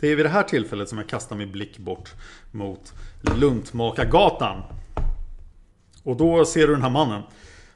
Det 0.00 0.08
är 0.08 0.16
vid 0.16 0.24
det 0.24 0.30
här 0.30 0.42
tillfället 0.42 0.88
som 0.88 0.98
jag 0.98 1.08
kastar 1.08 1.36
min 1.36 1.52
blick 1.52 1.78
bort 1.78 2.14
mot 2.50 2.94
Luntmakargatan. 3.40 4.62
Och 6.02 6.16
då 6.16 6.44
ser 6.44 6.66
du 6.66 6.72
den 6.72 6.82
här 6.82 6.90
mannen. 6.90 7.22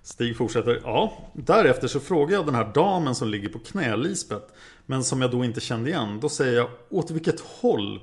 Stig 0.02 0.36
fortsätter. 0.36 0.80
Ja, 0.84 1.12
därefter 1.32 1.88
så 1.88 2.00
frågar 2.00 2.34
jag 2.34 2.46
den 2.46 2.54
här 2.54 2.72
damen 2.74 3.14
som 3.14 3.28
ligger 3.28 3.48
på 3.48 3.58
knä, 3.58 3.96
Lisbeth. 3.96 4.46
Men 4.86 5.04
som 5.04 5.22
jag 5.22 5.30
då 5.30 5.44
inte 5.44 5.60
kände 5.60 5.90
igen. 5.90 6.20
Då 6.20 6.28
säger 6.28 6.56
jag 6.56 6.70
åt 6.90 7.10
vilket 7.10 7.40
håll? 7.40 8.00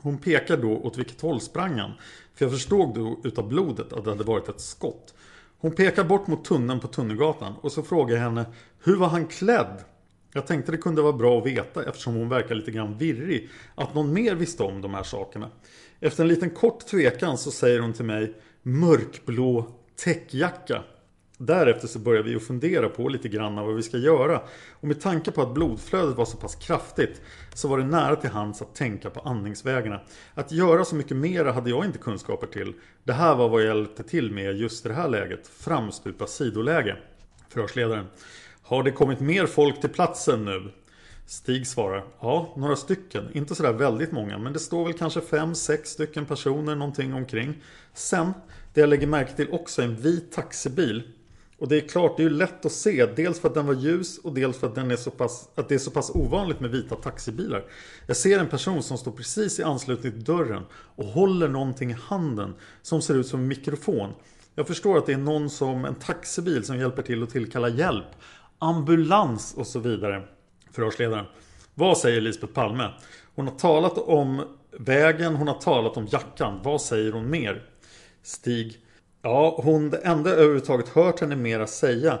Hon 0.00 0.18
pekar 0.18 0.56
då 0.56 0.76
åt 0.76 0.98
vilket 0.98 1.20
håll 1.20 1.40
sprang 1.40 1.78
han. 1.78 1.92
För 2.34 2.44
jag 2.44 2.52
förstod 2.52 2.94
då 2.94 3.20
utav 3.24 3.48
blodet 3.48 3.92
att 3.92 4.04
det 4.04 4.10
hade 4.10 4.24
varit 4.24 4.48
ett 4.48 4.60
skott. 4.60 5.14
Hon 5.58 5.72
pekar 5.72 6.04
bort 6.04 6.26
mot 6.26 6.44
tunneln 6.44 6.80
på 6.80 6.88
Tunnelgatan 6.88 7.54
och 7.60 7.72
så 7.72 7.82
frågar 7.82 8.16
jag 8.16 8.22
henne 8.22 8.46
Hur 8.84 8.96
var 8.96 9.08
han 9.08 9.26
klädd? 9.26 9.84
Jag 10.32 10.46
tänkte 10.46 10.72
det 10.72 10.78
kunde 10.78 11.02
vara 11.02 11.12
bra 11.12 11.38
att 11.38 11.46
veta 11.46 11.84
eftersom 11.88 12.14
hon 12.14 12.28
verkar 12.28 12.54
lite 12.54 12.70
grann 12.70 12.98
virrig 12.98 13.48
att 13.74 13.94
någon 13.94 14.12
mer 14.12 14.34
visste 14.34 14.62
om 14.62 14.80
de 14.80 14.94
här 14.94 15.02
sakerna. 15.02 15.50
Efter 16.00 16.22
en 16.22 16.28
liten 16.28 16.50
kort 16.50 16.86
tvekan 16.86 17.38
så 17.38 17.50
säger 17.50 17.80
hon 17.80 17.92
till 17.92 18.04
mig 18.04 18.34
Mörkblå 18.62 19.66
täckjacka. 20.04 20.82
Därefter 21.38 21.88
så 21.88 21.98
börjar 21.98 22.22
vi 22.22 22.36
att 22.36 22.42
fundera 22.42 22.88
på 22.88 23.08
lite 23.08 23.28
grann 23.28 23.54
vad 23.54 23.74
vi 23.74 23.82
ska 23.82 23.96
göra. 23.96 24.42
Och 24.72 24.88
med 24.88 25.00
tanke 25.00 25.30
på 25.30 25.42
att 25.42 25.54
blodflödet 25.54 26.16
var 26.16 26.24
så 26.24 26.36
pass 26.36 26.54
kraftigt 26.54 27.22
så 27.54 27.68
var 27.68 27.78
det 27.78 27.84
nära 27.84 28.16
till 28.16 28.30
hands 28.30 28.62
att 28.62 28.74
tänka 28.74 29.10
på 29.10 29.20
andningsvägarna. 29.20 30.00
Att 30.34 30.52
göra 30.52 30.84
så 30.84 30.96
mycket 30.96 31.16
mera 31.16 31.52
hade 31.52 31.70
jag 31.70 31.84
inte 31.84 31.98
kunskaper 31.98 32.46
till. 32.46 32.74
Det 33.04 33.12
här 33.12 33.34
var 33.34 33.48
vad 33.48 33.60
jag 33.60 33.76
hjälpte 33.76 34.02
till 34.02 34.30
med 34.32 34.56
just 34.56 34.86
i 34.86 34.88
det 34.88 34.94
här 34.94 35.08
läget. 35.08 35.48
Framstupa 35.48 36.26
sidoläge. 36.26 36.96
Förhörsledaren. 37.48 38.06
Har 38.62 38.82
det 38.82 38.90
kommit 38.90 39.20
mer 39.20 39.46
folk 39.46 39.80
till 39.80 39.90
platsen 39.90 40.44
nu? 40.44 40.72
Stig 41.26 41.66
svarar. 41.66 42.04
Ja, 42.20 42.54
några 42.56 42.76
stycken. 42.76 43.28
Inte 43.32 43.54
sådär 43.54 43.72
väldigt 43.72 44.12
många. 44.12 44.38
Men 44.38 44.52
det 44.52 44.58
står 44.58 44.84
väl 44.84 44.92
kanske 44.92 45.20
fem, 45.20 45.54
sex 45.54 45.90
stycken 45.90 46.26
personer 46.26 46.74
någonting 46.74 47.14
omkring. 47.14 47.62
Sen, 47.94 48.32
det 48.74 48.80
jag 48.80 48.88
lägger 48.88 49.06
märke 49.06 49.32
till 49.32 49.50
också 49.50 49.82
är 49.82 49.86
en 49.86 49.96
vit 49.96 50.32
taxibil. 50.32 51.02
Och 51.58 51.68
det 51.68 51.76
är 51.76 51.88
klart, 51.88 52.16
det 52.16 52.22
är 52.22 52.24
ju 52.24 52.36
lätt 52.36 52.66
att 52.66 52.72
se. 52.72 53.06
Dels 53.06 53.40
för 53.40 53.48
att 53.48 53.54
den 53.54 53.66
var 53.66 53.74
ljus 53.74 54.18
och 54.18 54.34
dels 54.34 54.58
för 54.58 54.66
att, 54.66 54.74
den 54.74 54.90
är 54.90 54.96
så 54.96 55.10
pass, 55.10 55.48
att 55.54 55.68
det 55.68 55.74
är 55.74 55.78
så 55.78 55.90
pass 55.90 56.10
ovanligt 56.14 56.60
med 56.60 56.70
vita 56.70 56.94
taxibilar. 56.94 57.64
Jag 58.06 58.16
ser 58.16 58.38
en 58.38 58.48
person 58.48 58.82
som 58.82 58.98
står 58.98 59.12
precis 59.12 59.60
i 59.60 59.62
anslutning 59.62 60.12
till 60.12 60.24
dörren 60.24 60.62
och 60.72 61.04
håller 61.04 61.48
någonting 61.48 61.90
i 61.90 61.96
handen 62.02 62.54
som 62.82 63.02
ser 63.02 63.14
ut 63.14 63.26
som 63.26 63.40
en 63.40 63.48
mikrofon. 63.48 64.10
Jag 64.54 64.66
förstår 64.66 64.98
att 64.98 65.06
det 65.06 65.12
är 65.12 65.18
någon 65.18 65.50
som, 65.50 65.84
en 65.84 65.94
taxibil 65.94 66.64
som 66.64 66.78
hjälper 66.78 67.02
till 67.02 67.22
att 67.22 67.30
tillkalla 67.30 67.68
hjälp. 67.68 68.06
Ambulans 68.58 69.54
och 69.56 69.66
så 69.66 69.78
vidare. 69.78 70.22
Förhörsledaren. 70.70 71.24
Vad 71.74 71.98
säger 71.98 72.20
Lisbeth 72.20 72.52
Palme? 72.52 72.90
Hon 73.34 73.46
har 73.46 73.54
talat 73.54 73.98
om 73.98 74.42
vägen, 74.78 75.36
hon 75.36 75.48
har 75.48 75.60
talat 75.60 75.96
om 75.96 76.06
jackan. 76.06 76.60
Vad 76.62 76.80
säger 76.80 77.12
hon 77.12 77.30
mer? 77.30 77.62
Stig. 78.22 78.85
Ja, 79.26 79.60
hon, 79.62 79.90
det 79.90 79.96
enda 79.96 80.30
jag 80.30 80.38
överhuvudtaget 80.38 80.88
hört 80.88 81.20
henne 81.20 81.36
mera 81.36 81.66
säga 81.66 82.18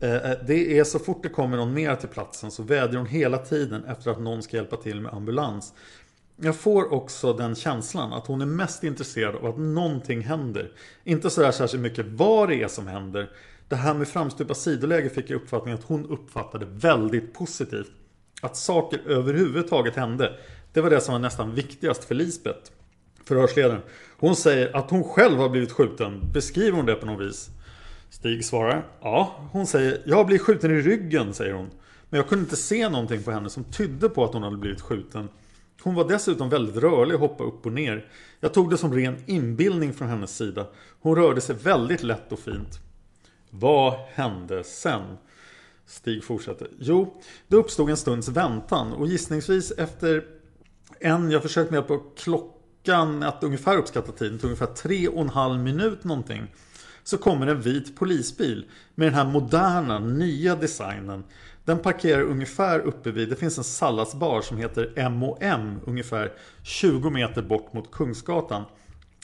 eh, 0.00 0.14
eh, 0.14 0.38
det 0.46 0.78
är 0.78 0.84
så 0.84 0.98
fort 0.98 1.22
det 1.22 1.28
kommer 1.28 1.56
någon 1.56 1.74
mer 1.74 1.96
till 1.96 2.08
platsen 2.08 2.50
så 2.50 2.62
vädjar 2.62 2.96
hon 2.96 3.06
hela 3.06 3.38
tiden 3.38 3.84
efter 3.84 4.10
att 4.10 4.20
någon 4.20 4.42
ska 4.42 4.56
hjälpa 4.56 4.76
till 4.76 5.00
med 5.00 5.14
ambulans. 5.14 5.74
Jag 6.36 6.56
får 6.56 6.92
också 6.92 7.32
den 7.32 7.54
känslan 7.54 8.12
att 8.12 8.26
hon 8.26 8.40
är 8.40 8.46
mest 8.46 8.84
intresserad 8.84 9.36
av 9.36 9.46
att 9.46 9.58
någonting 9.58 10.20
händer. 10.20 10.72
Inte 11.04 11.30
sådär 11.30 11.50
särskilt 11.50 11.82
mycket 11.82 12.06
vad 12.06 12.48
det 12.48 12.62
är 12.62 12.68
som 12.68 12.86
händer. 12.86 13.30
Det 13.68 13.76
här 13.76 13.94
med 13.94 14.08
framstupa 14.08 14.54
sidoläge 14.54 15.08
fick 15.08 15.30
jag 15.30 15.36
uppfattningen 15.36 15.78
att 15.78 15.84
hon 15.84 16.06
uppfattade 16.06 16.66
väldigt 16.66 17.34
positivt. 17.34 17.90
Att 18.42 18.56
saker 18.56 19.00
överhuvudtaget 19.06 19.96
hände. 19.96 20.32
Det 20.72 20.80
var 20.80 20.90
det 20.90 21.00
som 21.00 21.12
var 21.12 21.18
nästan 21.18 21.54
viktigast 21.54 22.04
för 22.04 22.14
Lisbeth. 22.14 22.70
Förhörsledaren. 23.28 23.80
Hon 24.18 24.36
säger 24.36 24.76
att 24.76 24.90
hon 24.90 25.04
själv 25.04 25.38
har 25.38 25.48
blivit 25.48 25.72
skjuten. 25.72 26.32
Beskriver 26.32 26.76
hon 26.76 26.86
det 26.86 26.94
på 26.94 27.06
något 27.06 27.26
vis? 27.26 27.50
Stig 28.10 28.44
svarar. 28.44 28.86
Ja, 29.00 29.48
hon 29.52 29.66
säger 29.66 30.02
jag 30.04 30.16
har 30.16 30.24
blivit 30.24 30.42
skjuten 30.42 30.70
i 30.70 30.80
ryggen, 30.82 31.34
säger 31.34 31.52
hon. 31.52 31.70
Men 32.10 32.18
jag 32.18 32.28
kunde 32.28 32.42
inte 32.42 32.56
se 32.56 32.88
någonting 32.88 33.22
på 33.22 33.30
henne 33.30 33.50
som 33.50 33.64
tydde 33.64 34.08
på 34.08 34.24
att 34.24 34.32
hon 34.32 34.42
hade 34.42 34.56
blivit 34.56 34.80
skjuten. 34.80 35.28
Hon 35.82 35.94
var 35.94 36.08
dessutom 36.08 36.48
väldigt 36.48 36.76
rörlig 36.76 37.14
och 37.14 37.20
hoppade 37.20 37.50
upp 37.50 37.66
och 37.66 37.72
ner. 37.72 38.08
Jag 38.40 38.54
tog 38.54 38.70
det 38.70 38.78
som 38.78 38.94
ren 38.94 39.16
inbildning 39.26 39.94
från 39.94 40.08
hennes 40.08 40.36
sida. 40.36 40.66
Hon 41.00 41.16
rörde 41.16 41.40
sig 41.40 41.54
väldigt 41.54 42.02
lätt 42.02 42.32
och 42.32 42.38
fint. 42.38 42.80
Vad 43.50 43.92
hände 43.92 44.64
sen? 44.64 45.02
Stig 45.86 46.24
fortsätter. 46.24 46.68
Jo, 46.78 47.22
det 47.48 47.56
uppstod 47.56 47.90
en 47.90 47.96
stunds 47.96 48.28
väntan 48.28 48.92
och 48.92 49.06
gissningsvis 49.06 49.70
efter 49.70 50.24
en, 51.00 51.30
jag 51.30 51.42
försökt 51.42 51.70
med 51.70 51.78
hjälp 51.78 51.90
av 51.90 52.02
klockan 52.86 53.22
att 53.22 53.44
ungefär 53.44 53.76
uppskatta 53.76 54.12
tiden 54.12 54.38
till 54.38 54.46
ungefär 54.46 54.66
tre 54.66 55.08
och 55.08 55.20
en 55.20 55.28
halv 55.28 55.60
minut 55.60 56.04
någonting. 56.04 56.46
Så 57.04 57.18
kommer 57.18 57.46
en 57.46 57.60
vit 57.60 57.96
polisbil 57.96 58.66
med 58.94 59.06
den 59.06 59.14
här 59.14 59.24
moderna, 59.24 59.98
nya 59.98 60.56
designen. 60.56 61.24
Den 61.64 61.78
parkerar 61.78 62.22
ungefär 62.22 62.80
uppe 62.80 63.10
vid, 63.10 63.28
det 63.28 63.36
finns 63.36 63.58
en 63.58 63.64
salladsbar 63.64 64.40
som 64.40 64.56
heter 64.56 64.92
M&M 64.96 65.80
ungefär 65.84 66.32
20 66.62 67.10
meter 67.10 67.42
bort 67.42 67.72
mot 67.72 67.90
Kungsgatan. 67.90 68.64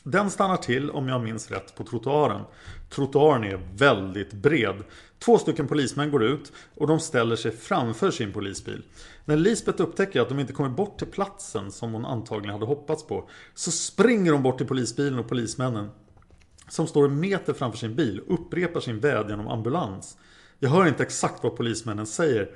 Den 0.04 0.30
stannar 0.30 0.56
till, 0.56 0.90
om 0.90 1.08
jag 1.08 1.22
minns 1.22 1.50
rätt, 1.50 1.74
på 1.74 1.84
trottoaren. 1.84 2.42
Trottoaren 2.90 3.44
är 3.44 3.60
väldigt 3.74 4.32
bred. 4.32 4.76
Två 5.18 5.38
stycken 5.38 5.68
polismän 5.68 6.10
går 6.10 6.24
ut 6.24 6.52
och 6.74 6.86
de 6.86 7.00
ställer 7.00 7.36
sig 7.36 7.50
framför 7.50 8.10
sin 8.10 8.32
polisbil. 8.32 8.82
När 9.24 9.36
Lisbeth 9.36 9.82
upptäcker 9.82 10.20
att 10.20 10.28
de 10.28 10.38
inte 10.38 10.52
kommer 10.52 10.70
bort 10.70 10.98
till 10.98 11.06
platsen 11.06 11.72
som 11.72 11.92
hon 11.92 12.04
antagligen 12.04 12.52
hade 12.52 12.66
hoppats 12.66 13.06
på 13.06 13.28
så 13.54 13.70
springer 13.70 14.32
hon 14.32 14.42
bort 14.42 14.58
till 14.58 14.66
polisbilen 14.66 15.18
och 15.18 15.28
polismännen 15.28 15.90
som 16.68 16.86
står 16.86 17.04
en 17.04 17.20
meter 17.20 17.52
framför 17.52 17.78
sin 17.78 17.96
bil 17.96 18.20
upprepar 18.26 18.80
sin 18.80 19.00
vädjan 19.00 19.40
om 19.40 19.48
ambulans. 19.48 20.18
Jag 20.58 20.70
hör 20.70 20.86
inte 20.86 21.02
exakt 21.02 21.42
vad 21.42 21.56
polismännen 21.56 22.06
säger. 22.06 22.50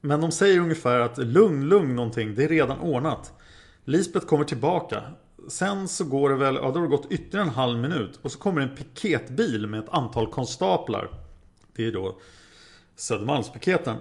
Men 0.00 0.20
de 0.20 0.32
säger 0.32 0.60
ungefär 0.60 1.00
att 1.00 1.18
lugn, 1.18 1.68
lugn 1.68 1.96
någonting, 1.96 2.34
det 2.34 2.44
är 2.44 2.48
redan 2.48 2.78
ordnat. 2.78 3.32
Lisbeth 3.84 4.26
kommer 4.26 4.44
tillbaka. 4.44 5.02
Sen 5.48 5.88
så 5.88 6.04
går 6.04 6.30
det 6.30 6.36
väl, 6.36 6.54
ja 6.54 6.70
då 6.70 6.80
har 6.80 6.82
det 6.82 6.96
gått 6.96 7.12
ytterligare 7.12 7.46
en 7.46 7.54
halv 7.54 7.78
minut 7.78 8.18
och 8.22 8.32
så 8.32 8.38
kommer 8.38 8.60
en 8.60 8.76
piketbil 8.76 9.66
med 9.66 9.80
ett 9.80 9.88
antal 9.88 10.30
konstaplar. 10.30 11.10
Det 11.76 11.86
är 11.86 11.92
då 11.92 12.18
Södermalmspiketen. 12.96 13.96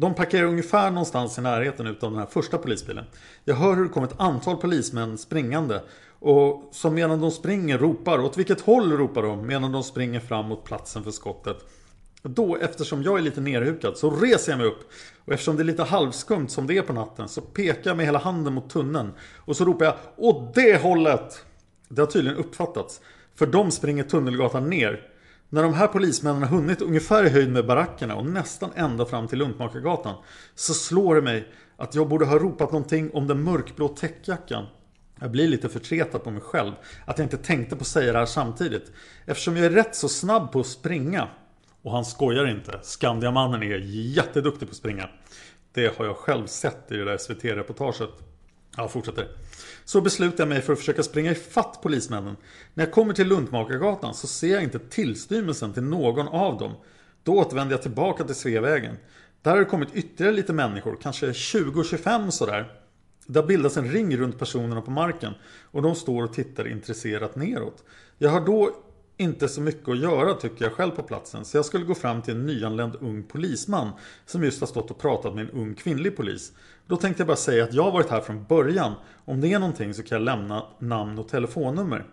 De 0.00 0.14
parkerar 0.14 0.46
ungefär 0.46 0.90
någonstans 0.90 1.38
i 1.38 1.40
närheten 1.40 1.86
utav 1.86 2.10
den 2.10 2.18
här 2.18 2.26
första 2.26 2.58
polisbilen. 2.58 3.04
Jag 3.44 3.54
hör 3.54 3.76
hur 3.76 3.82
det 3.82 3.88
kommer 3.88 4.06
ett 4.06 4.20
antal 4.20 4.56
polismän 4.56 5.18
springande. 5.18 5.82
Och 6.18 6.68
som 6.72 6.94
medan 6.94 7.20
de 7.20 7.30
springer 7.30 7.78
ropar, 7.78 8.18
åt 8.18 8.38
vilket 8.38 8.60
håll 8.60 8.92
ropar 8.92 9.22
de? 9.22 9.46
Medan 9.46 9.72
de 9.72 9.82
springer 9.82 10.20
fram 10.20 10.46
mot 10.46 10.64
platsen 10.64 11.04
för 11.04 11.10
skottet. 11.10 11.56
Då, 12.22 12.56
eftersom 12.56 13.02
jag 13.02 13.18
är 13.18 13.22
lite 13.22 13.40
nerhukad, 13.40 13.96
så 13.96 14.10
reser 14.10 14.52
jag 14.52 14.58
mig 14.58 14.66
upp. 14.66 14.90
Och 15.24 15.32
eftersom 15.32 15.56
det 15.56 15.62
är 15.62 15.64
lite 15.64 15.82
halvskumt 15.84 16.48
som 16.48 16.66
det 16.66 16.78
är 16.78 16.82
på 16.82 16.92
natten, 16.92 17.28
så 17.28 17.40
pekar 17.40 17.90
jag 17.90 17.96
med 17.96 18.06
hela 18.06 18.18
handen 18.18 18.52
mot 18.52 18.70
tunneln. 18.70 19.12
Och 19.36 19.56
så 19.56 19.64
ropar 19.64 19.84
jag, 19.84 19.94
åt 20.16 20.54
det 20.54 20.82
hållet! 20.82 21.44
Det 21.88 22.02
har 22.02 22.06
tydligen 22.06 22.38
uppfattats. 22.38 23.00
För 23.34 23.46
de 23.46 23.70
springer 23.70 24.04
Tunnelgatan 24.04 24.70
ner. 24.70 25.07
När 25.50 25.62
de 25.62 25.74
här 25.74 25.86
polismännen 25.86 26.42
har 26.42 26.48
hunnit 26.48 26.82
ungefär 26.82 27.24
i 27.24 27.28
höjd 27.28 27.52
med 27.52 27.66
barackerna 27.66 28.14
och 28.14 28.26
nästan 28.26 28.70
ända 28.74 29.06
fram 29.06 29.28
till 29.28 29.38
Luntmakargatan 29.38 30.14
så 30.54 30.74
slår 30.74 31.14
det 31.14 31.22
mig 31.22 31.48
att 31.76 31.94
jag 31.94 32.08
borde 32.08 32.26
ha 32.26 32.38
ropat 32.38 32.72
någonting 32.72 33.10
om 33.14 33.26
den 33.26 33.42
mörkblå 33.42 33.88
täckjackan. 33.88 34.66
Jag 35.20 35.30
blir 35.30 35.48
lite 35.48 35.68
förtretad 35.68 36.24
på 36.24 36.30
mig 36.30 36.40
själv 36.40 36.72
att 37.06 37.18
jag 37.18 37.24
inte 37.24 37.36
tänkte 37.36 37.76
på 37.76 37.80
att 37.80 37.86
säga 37.86 38.12
det 38.12 38.18
här 38.18 38.26
samtidigt. 38.26 38.92
Eftersom 39.26 39.56
jag 39.56 39.66
är 39.66 39.70
rätt 39.70 39.96
så 39.96 40.08
snabb 40.08 40.52
på 40.52 40.60
att 40.60 40.66
springa. 40.66 41.28
Och 41.82 41.92
han 41.92 42.04
skojar 42.04 42.46
inte. 42.46 42.78
Skandiamannen 42.82 43.62
är 43.62 43.78
jätteduktig 43.86 44.68
på 44.68 44.72
att 44.72 44.76
springa. 44.76 45.08
Det 45.72 45.98
har 45.98 46.04
jag 46.04 46.16
själv 46.16 46.46
sett 46.46 46.92
i 46.92 46.96
det 46.96 47.04
där 47.04 47.18
SVT-reportaget. 47.18 48.10
Ja, 48.78 48.88
fortsätter. 48.88 49.28
Så 49.84 50.00
beslutar 50.00 50.44
jag 50.44 50.48
mig 50.48 50.60
för 50.60 50.72
att 50.72 50.78
försöka 50.78 51.02
springa 51.02 51.30
ifatt 51.30 51.78
polismännen. 51.82 52.36
När 52.74 52.84
jag 52.84 52.92
kommer 52.92 53.14
till 53.14 53.28
Luntmakargatan 53.28 54.14
så 54.14 54.26
ser 54.26 54.54
jag 54.54 54.62
inte 54.62 54.78
tillstymmelsen 54.78 55.72
till 55.72 55.82
någon 55.82 56.28
av 56.28 56.58
dem. 56.58 56.72
Då 57.22 57.34
återvänder 57.34 57.74
jag 57.74 57.82
tillbaka 57.82 58.24
till 58.24 58.34
Sveavägen. 58.34 58.96
Där 59.42 59.50
har 59.50 59.58
det 59.58 59.64
kommit 59.64 59.94
ytterligare 59.94 60.36
lite 60.36 60.52
människor, 60.52 60.98
kanske 61.02 61.26
20-25 61.26 62.30
sådär. 62.30 62.72
Det 63.26 63.38
har 63.40 63.46
bildats 63.46 63.76
en 63.76 63.90
ring 63.90 64.16
runt 64.16 64.38
personerna 64.38 64.80
på 64.80 64.90
marken 64.90 65.32
och 65.62 65.82
de 65.82 65.94
står 65.94 66.24
och 66.24 66.32
tittar 66.32 66.68
intresserat 66.68 67.36
neråt. 67.36 67.84
Jag 68.18 68.30
har 68.30 68.40
då 68.40 68.76
inte 69.20 69.48
så 69.48 69.60
mycket 69.60 69.88
att 69.88 69.98
göra 69.98 70.34
tycker 70.34 70.64
jag 70.64 70.72
själv 70.72 70.90
på 70.90 71.02
platsen 71.02 71.44
så 71.44 71.56
jag 71.56 71.64
skulle 71.64 71.84
gå 71.84 71.94
fram 71.94 72.22
till 72.22 72.34
en 72.34 72.46
nyanländ 72.46 72.96
ung 73.00 73.22
polisman 73.22 73.90
som 74.26 74.44
just 74.44 74.60
har 74.60 74.66
stått 74.66 74.90
och 74.90 74.98
pratat 74.98 75.34
med 75.34 75.44
en 75.44 75.50
ung 75.50 75.74
kvinnlig 75.74 76.16
polis. 76.16 76.52
Då 76.86 76.96
tänkte 76.96 77.20
jag 77.20 77.26
bara 77.26 77.36
säga 77.36 77.64
att 77.64 77.74
jag 77.74 77.82
har 77.82 77.90
varit 77.90 78.10
här 78.10 78.20
från 78.20 78.44
början. 78.44 78.92
Om 79.24 79.40
det 79.40 79.52
är 79.52 79.58
någonting 79.58 79.94
så 79.94 80.02
kan 80.02 80.18
jag 80.18 80.24
lämna 80.24 80.66
namn 80.78 81.18
och 81.18 81.28
telefonnummer. 81.28 82.04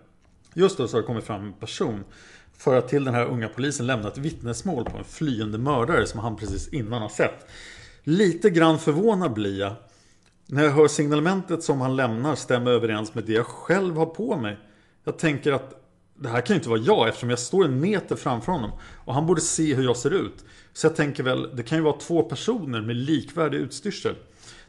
Just 0.53 0.77
då 0.77 0.87
så 0.87 0.97
har 0.97 1.01
det 1.01 1.07
kommit 1.07 1.23
fram 1.23 1.43
en 1.43 1.53
person 1.53 2.03
för 2.57 2.77
att 2.77 2.87
till 2.87 3.03
den 3.03 3.13
här 3.13 3.25
unga 3.25 3.47
polisen 3.47 3.87
lämna 3.87 4.07
ett 4.07 4.17
vittnesmål 4.17 4.85
på 4.85 4.97
en 4.97 5.03
flyende 5.03 5.57
mördare 5.57 6.07
som 6.07 6.19
han 6.19 6.35
precis 6.35 6.67
innan 6.67 7.01
har 7.01 7.09
sett. 7.09 7.47
Lite 8.03 8.49
grann 8.49 8.79
förvånad 8.79 9.33
blir 9.33 9.59
jag 9.59 9.73
när 10.47 10.63
jag 10.63 10.71
hör 10.71 10.87
signalementet 10.87 11.63
som 11.63 11.81
han 11.81 11.95
lämnar 11.95 12.35
stämmer 12.35 12.71
överens 12.71 13.13
med 13.13 13.23
det 13.23 13.33
jag 13.33 13.45
själv 13.45 13.95
har 13.95 14.05
på 14.05 14.37
mig. 14.37 14.57
Jag 15.03 15.17
tänker 15.17 15.51
att 15.51 15.84
det 16.19 16.29
här 16.29 16.41
kan 16.41 16.53
ju 16.53 16.57
inte 16.57 16.69
vara 16.69 16.79
jag 16.79 17.07
eftersom 17.07 17.29
jag 17.29 17.39
står 17.39 17.65
en 17.65 17.79
meter 17.79 18.15
framför 18.15 18.51
honom. 18.51 18.71
Och 19.05 19.13
han 19.13 19.25
borde 19.25 19.41
se 19.41 19.75
hur 19.75 19.83
jag 19.83 19.97
ser 19.97 20.11
ut. 20.13 20.45
Så 20.73 20.87
jag 20.87 20.95
tänker 20.95 21.23
väl, 21.23 21.55
det 21.55 21.63
kan 21.63 21.77
ju 21.77 21.83
vara 21.83 21.97
två 21.97 22.23
personer 22.23 22.81
med 22.81 22.95
likvärdig 22.95 23.57
utstyrsel. 23.57 24.15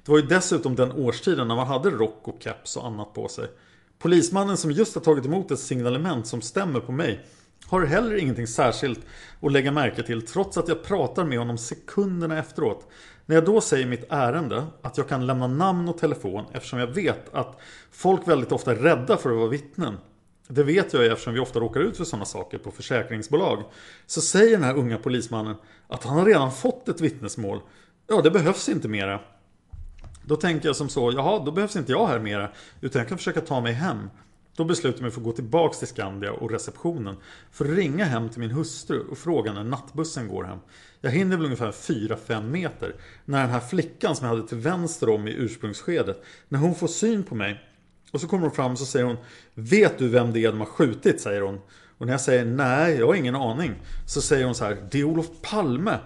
Det 0.05 0.13
var 0.13 0.19
ju 0.19 0.27
dessutom 0.27 0.75
den 0.75 0.93
årstiden 0.93 1.49
när 1.49 1.57
man 1.57 1.67
hade 1.67 1.91
rock 1.91 2.21
och 2.23 2.37
keps 2.41 2.77
och 2.77 2.87
annat 2.87 3.15
på 3.15 3.29
sig. 3.29 3.49
Polismannen 3.99 4.57
som 4.57 4.71
just 4.71 4.95
har 4.95 5.03
tagit 5.03 5.27
emot 5.27 5.51
ett 5.51 5.59
signalement 5.59 6.27
som 6.27 6.43
stämmer 6.43 6.81
på 6.81 6.93
mig 6.93 7.25
har 7.67 7.87
heller 7.87 8.17
ingenting 8.17 8.47
särskilt 8.47 9.01
att 9.41 9.53
lägga 9.53 9.73
märke 9.73 10.03
till 10.03 10.27
trots 10.27 10.59
att 10.59 10.69
jag 10.69 10.85
pratar 10.85 11.25
med 11.25 11.39
honom 11.39 11.59
sekunderna 11.59 12.39
efteråt. 12.39 12.89
När 13.27 13.37
jag 13.37 13.45
då 13.45 13.61
säger 13.61 13.87
mitt 13.87 14.07
ärende, 14.09 14.67
att 14.83 14.99
jag 14.99 15.09
kan 15.09 15.27
lämna 15.27 15.47
namn 15.47 15.89
och 15.89 15.99
telefon 15.99 16.45
eftersom 16.53 16.79
jag 16.79 16.87
vet 16.87 17.35
att 17.35 17.61
folk 17.91 18.29
väldigt 18.29 18.53
ofta 18.53 18.71
är 18.71 18.77
rädda 18.77 19.17
för 19.17 19.31
att 19.31 19.37
vara 19.37 19.49
vittnen. 19.49 19.97
Det 20.49 20.63
vet 20.63 20.93
jag 20.93 21.07
eftersom 21.07 21.35
vi 21.35 21.41
ofta 21.41 21.61
råkar 21.61 21.81
ut 21.81 21.97
för 21.97 22.05
sådana 22.05 22.25
saker 22.25 22.59
på 22.59 22.71
försäkringsbolag. 22.71 23.65
Så 24.07 24.21
säger 24.21 24.51
den 24.51 24.65
här 24.65 24.77
unga 24.77 24.99
polismannen 24.99 25.57
att 25.89 26.05
han 26.05 26.19
har 26.19 26.25
redan 26.25 26.53
fått 26.53 26.89
ett 26.89 27.01
vittnesmål. 27.01 27.61
Ja, 28.07 28.21
det 28.23 28.31
behövs 28.31 28.69
inte 28.69 28.89
mera. 28.89 29.21
Då 30.25 30.37
tänker 30.37 30.69
jag 30.69 30.77
som 30.77 30.89
så, 30.89 31.13
jaha, 31.13 31.45
då 31.45 31.53
behövs 31.53 31.77
inte 31.77 31.93
jag 31.93 32.07
här 32.07 32.19
mera, 32.19 32.51
utan 32.81 33.01
jag 33.01 33.09
kan 33.09 33.19
försöka 33.19 33.41
ta 33.41 33.61
mig 33.61 33.73
hem. 33.73 34.11
Då 34.57 34.65
beslutar 34.65 34.99
jag 34.99 35.03
mig 35.03 35.11
för 35.11 35.21
att 35.21 35.25
gå 35.25 35.33
tillbaks 35.33 35.79
till 35.79 35.89
Skandia 35.89 36.33
och 36.33 36.51
receptionen 36.51 37.17
för 37.51 37.65
att 37.65 37.77
ringa 37.77 38.05
hem 38.05 38.29
till 38.29 38.41
min 38.41 38.51
hustru 38.51 39.01
och 39.11 39.19
fråga 39.19 39.53
när 39.53 39.65
nattbussen 39.65 40.29
går 40.29 40.45
hem. 40.45 40.59
Jag 41.01 41.11
hinner 41.11 41.37
väl 41.37 41.45
ungefär 41.45 41.73
4-5 41.73 42.49
meter 42.49 42.95
när 43.25 43.41
den 43.41 43.51
här 43.51 43.61
flickan 43.61 44.17
som 44.17 44.27
jag 44.27 44.35
hade 44.35 44.49
till 44.49 44.59
vänster 44.59 45.09
om 45.09 45.29
i 45.29 45.33
ursprungsskedet, 45.33 46.25
när 46.49 46.59
hon 46.59 46.75
får 46.75 46.87
syn 46.87 47.23
på 47.23 47.35
mig 47.35 47.61
och 48.13 48.21
så 48.21 48.29
kommer 48.29 48.43
hon 48.43 48.57
fram 48.57 48.73
och 48.73 48.79
så 48.79 48.87
säger 48.87 49.07
hon 49.07 49.17
Vet 49.55 49.99
du 49.99 50.09
vem 50.09 50.33
det 50.33 50.45
är 50.45 50.49
de 50.49 50.59
har 50.61 50.67
skjutit? 50.67 51.21
säger 51.21 51.41
hon. 51.41 51.61
Och 51.99 52.07
när 52.07 52.13
jag 52.13 52.21
säger 52.21 52.45
nej, 52.45 52.97
jag 52.97 53.07
har 53.07 53.15
ingen 53.15 53.37
aning. 53.37 53.75
Så 54.07 54.23
säger 54.23 54.45
hon 54.45 54.55
så 54.55 54.65
här, 54.65 54.89
det 54.91 55.01
är 55.01 55.05
Olof 55.05 55.27
Palme. 55.43 55.99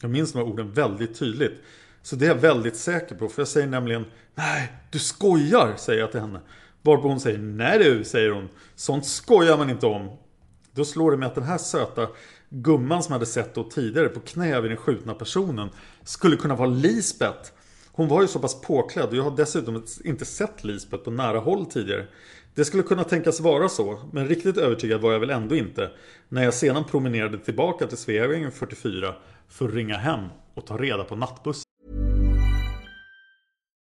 Jag 0.00 0.10
minns 0.10 0.32
de 0.32 0.38
här 0.38 0.46
orden 0.46 0.72
väldigt 0.72 1.18
tydligt. 1.18 1.62
Så 2.02 2.16
det 2.16 2.24
är 2.24 2.28
jag 2.28 2.34
väldigt 2.34 2.76
säker 2.76 3.14
på. 3.14 3.28
För 3.28 3.40
jag 3.40 3.48
säger 3.48 3.66
nämligen 3.66 4.04
Nej, 4.34 4.72
du 4.90 4.98
skojar, 4.98 5.74
säger 5.76 6.00
jag 6.00 6.10
till 6.10 6.20
henne. 6.20 6.40
Varpå 6.82 7.08
hon 7.08 7.20
säger 7.20 7.38
Nej 7.38 7.78
du, 7.78 8.04
säger 8.04 8.30
hon. 8.30 8.48
Sånt 8.74 9.06
skojar 9.06 9.58
man 9.58 9.70
inte 9.70 9.86
om. 9.86 10.16
Då 10.74 10.84
slår 10.84 11.10
det 11.10 11.16
mig 11.16 11.26
att 11.26 11.34
den 11.34 11.44
här 11.44 11.58
söta 11.58 12.08
gumman 12.48 13.02
som 13.02 13.12
jag 13.12 13.18
hade 13.18 13.26
sett 13.26 13.54
då 13.54 13.64
tidigare 13.64 14.08
på 14.08 14.20
knä 14.20 14.60
vid 14.60 14.70
den 14.70 14.78
skjutna 14.78 15.14
personen 15.14 15.70
skulle 16.04 16.36
kunna 16.36 16.56
vara 16.56 16.68
Lisbeth. 16.68 17.50
Hon 17.94 18.08
var 18.08 18.22
ju 18.22 18.28
så 18.28 18.38
pass 18.38 18.60
påklädd 18.60 19.08
och 19.08 19.16
jag 19.16 19.22
har 19.22 19.36
dessutom 19.36 19.82
inte 20.04 20.24
sett 20.24 20.64
Lisbeth 20.64 21.04
på 21.04 21.10
nära 21.10 21.38
håll 21.38 21.66
tidigare. 21.66 22.06
Det 22.54 22.64
skulle 22.64 22.82
kunna 22.82 23.04
tänkas 23.04 23.40
vara 23.40 23.68
så, 23.68 23.98
men 24.12 24.28
riktigt 24.28 24.56
övertygad 24.56 25.00
var 25.00 25.12
jag 25.12 25.20
väl 25.20 25.30
ändå 25.30 25.54
inte 25.54 25.90
när 26.28 26.44
jag 26.44 26.54
sedan 26.54 26.84
promenerade 26.84 27.38
tillbaka 27.38 27.86
till 27.86 27.98
Sveavägen 27.98 28.52
44 28.52 29.14
för 29.48 29.68
att 29.68 29.74
ringa 29.74 29.96
hem 29.96 30.20
och 30.54 30.66
ta 30.66 30.76
reda 30.76 31.04
på 31.04 31.16
nattbussen. 31.16 31.71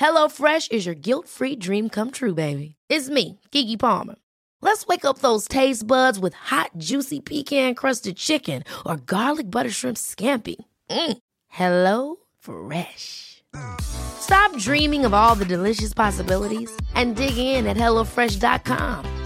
HelloFresh 0.00 0.72
is 0.72 0.84
your 0.86 0.94
guilt-free 0.94 1.56
dream 1.56 1.88
come 1.88 2.10
true, 2.10 2.34
baby. 2.34 2.76
It's 2.88 3.08
me, 3.08 3.40
Kiki 3.50 3.76
Palmer. 3.76 4.16
Let's 4.60 4.86
wake 4.86 5.04
up 5.04 5.18
those 5.18 5.48
taste 5.48 5.86
buds 5.86 6.18
with 6.18 6.34
hot, 6.34 6.70
juicy 6.76 7.20
pecan-crusted 7.20 8.16
chicken 8.16 8.64
or 8.84 8.96
garlic 8.96 9.50
butter 9.50 9.70
shrimp 9.70 9.96
scampi. 9.96 10.56
Mm. 10.90 11.18
Hello 11.48 12.16
Fresh. 12.38 13.42
Stop 13.80 14.56
dreaming 14.58 15.04
of 15.06 15.14
all 15.14 15.34
the 15.34 15.44
delicious 15.44 15.94
possibilities 15.94 16.70
and 16.94 17.16
dig 17.16 17.38
in 17.38 17.66
at 17.66 17.76
HelloFresh.com. 17.76 19.24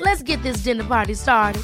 Let's 0.00 0.22
get 0.22 0.42
this 0.42 0.58
dinner 0.58 0.84
party 0.84 1.14
started. 1.14 1.62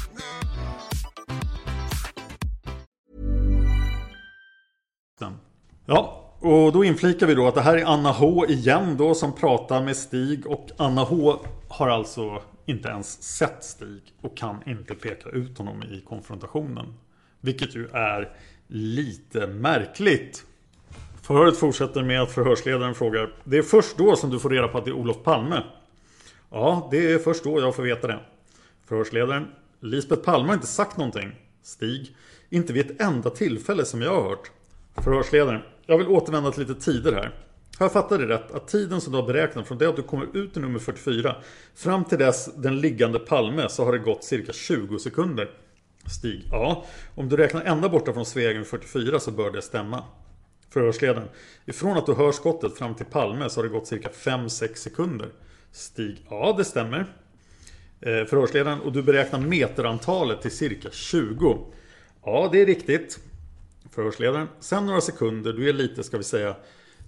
Ja, 5.89 6.28
och 6.39 6.71
då 6.71 6.83
inflikar 6.83 7.27
vi 7.27 7.35
då 7.35 7.47
att 7.47 7.55
det 7.55 7.61
här 7.61 7.77
är 7.77 7.85
Anna 7.85 8.11
H 8.11 8.45
igen 8.45 8.97
då 8.97 9.13
som 9.13 9.35
pratar 9.35 9.83
med 9.83 9.97
Stig 9.97 10.47
och 10.47 10.69
Anna 10.77 11.03
H 11.03 11.39
har 11.67 11.89
alltså 11.89 12.41
inte 12.65 12.89
ens 12.89 13.23
sett 13.23 13.63
Stig 13.63 14.01
och 14.21 14.37
kan 14.37 14.57
inte 14.65 14.95
peka 14.95 15.29
ut 15.29 15.57
honom 15.57 15.83
i 15.83 16.01
konfrontationen. 16.07 16.93
Vilket 17.41 17.75
ju 17.75 17.87
är 17.87 18.29
lite 18.67 19.47
märkligt. 19.47 20.45
Förhöret 21.21 21.57
fortsätter 21.57 22.03
med 22.03 22.21
att 22.21 22.31
förhörsledaren 22.31 22.95
frågar 22.95 23.33
Det 23.43 23.57
är 23.57 23.61
först 23.61 23.97
då 23.97 24.15
som 24.15 24.29
du 24.29 24.39
får 24.39 24.49
reda 24.49 24.67
på 24.67 24.77
att 24.77 24.85
det 24.85 24.91
är 24.91 24.95
Olof 24.95 25.23
Palme? 25.23 25.63
Ja, 26.49 26.87
det 26.91 27.11
är 27.11 27.19
först 27.19 27.43
då 27.43 27.59
jag 27.59 27.75
får 27.75 27.83
veta 27.83 28.07
det. 28.07 28.19
Förhörsledaren 28.85 29.47
Lisbeth 29.79 30.21
Palme 30.21 30.47
har 30.47 30.53
inte 30.53 30.67
sagt 30.67 30.97
någonting. 30.97 31.31
Stig 31.63 32.15
Inte 32.49 32.73
vid 32.73 32.91
ett 32.91 33.01
enda 33.01 33.29
tillfälle 33.29 33.85
som 33.85 34.01
jag 34.01 34.15
har 34.15 34.29
hört. 34.29 34.51
Förhörsledaren 34.95 35.61
jag 35.89 35.97
vill 35.97 36.07
återvända 36.07 36.51
till 36.51 36.67
lite 36.67 36.81
tider 36.81 37.13
här. 37.13 37.31
Har 37.77 37.85
jag 37.85 37.91
fattat 37.91 38.19
det 38.19 38.27
rätt 38.27 38.51
att 38.51 38.67
tiden 38.67 39.01
som 39.01 39.11
du 39.13 39.19
har 39.19 39.27
beräknat 39.27 39.67
från 39.67 39.77
det 39.77 39.89
att 39.89 39.95
du 39.95 40.03
kommer 40.03 40.37
ut 40.37 40.57
i 40.57 40.59
nummer 40.59 40.79
44 40.79 41.35
fram 41.75 42.05
till 42.05 42.17
dess 42.17 42.49
den 42.55 42.79
liggande 42.79 43.19
Palme 43.19 43.69
så 43.69 43.85
har 43.85 43.91
det 43.91 43.99
gått 43.99 44.23
cirka 44.23 44.53
20 44.53 44.99
sekunder? 44.99 45.49
Stig. 46.05 46.47
Ja, 46.51 46.85
om 47.15 47.29
du 47.29 47.37
räknar 47.37 47.61
ända 47.61 47.89
borta 47.89 48.13
från 48.13 48.25
Sveavägen 48.25 48.65
44 48.65 49.19
så 49.19 49.31
bör 49.31 49.51
det 49.51 49.61
stämma. 49.61 50.03
Förhörsledaren. 50.69 51.27
Ifrån 51.65 51.97
att 51.97 52.05
du 52.05 52.13
hör 52.13 52.31
skottet 52.31 52.77
fram 52.77 52.95
till 52.95 53.05
Palme 53.05 53.49
så 53.49 53.59
har 53.59 53.63
det 53.63 53.73
gått 53.73 53.87
cirka 53.87 54.09
5-6 54.09 54.75
sekunder. 54.75 55.29
Stig. 55.71 56.25
Ja, 56.29 56.55
det 56.57 56.65
stämmer. 56.65 56.99
Eh, 58.01 58.25
förhörsledaren. 58.25 58.79
Och 58.79 58.91
du 58.91 59.03
beräknar 59.03 59.39
meterantalet 59.39 60.41
till 60.41 60.51
cirka 60.51 60.89
20. 60.91 61.57
Ja, 62.25 62.49
det 62.51 62.61
är 62.61 62.65
riktigt. 62.65 63.19
Förhörsledaren. 63.91 64.47
Sen 64.59 64.85
några 64.85 65.01
sekunder, 65.01 65.53
du 65.53 65.69
är 65.69 65.73
lite, 65.73 66.03
ska 66.03 66.17
vi 66.17 66.23
säga, 66.23 66.55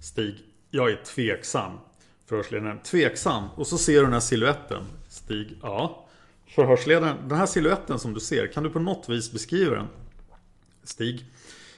Stig. 0.00 0.34
Jag 0.70 0.90
är 0.90 0.96
tveksam. 0.96 1.72
Förhörsledaren. 2.26 2.78
Tveksam. 2.78 3.44
Och 3.56 3.66
så 3.66 3.78
ser 3.78 3.96
du 3.96 4.02
den 4.02 4.12
här 4.12 4.20
siluetten. 4.20 4.82
Stig. 5.08 5.58
Ja. 5.62 6.06
Förhörsledaren. 6.46 7.16
Den 7.28 7.38
här 7.38 7.46
siluetten 7.46 7.98
som 7.98 8.14
du 8.14 8.20
ser, 8.20 8.46
kan 8.46 8.62
du 8.62 8.70
på 8.70 8.78
något 8.78 9.08
vis 9.08 9.32
beskriva 9.32 9.76
den? 9.76 9.86
Stig. 10.84 11.24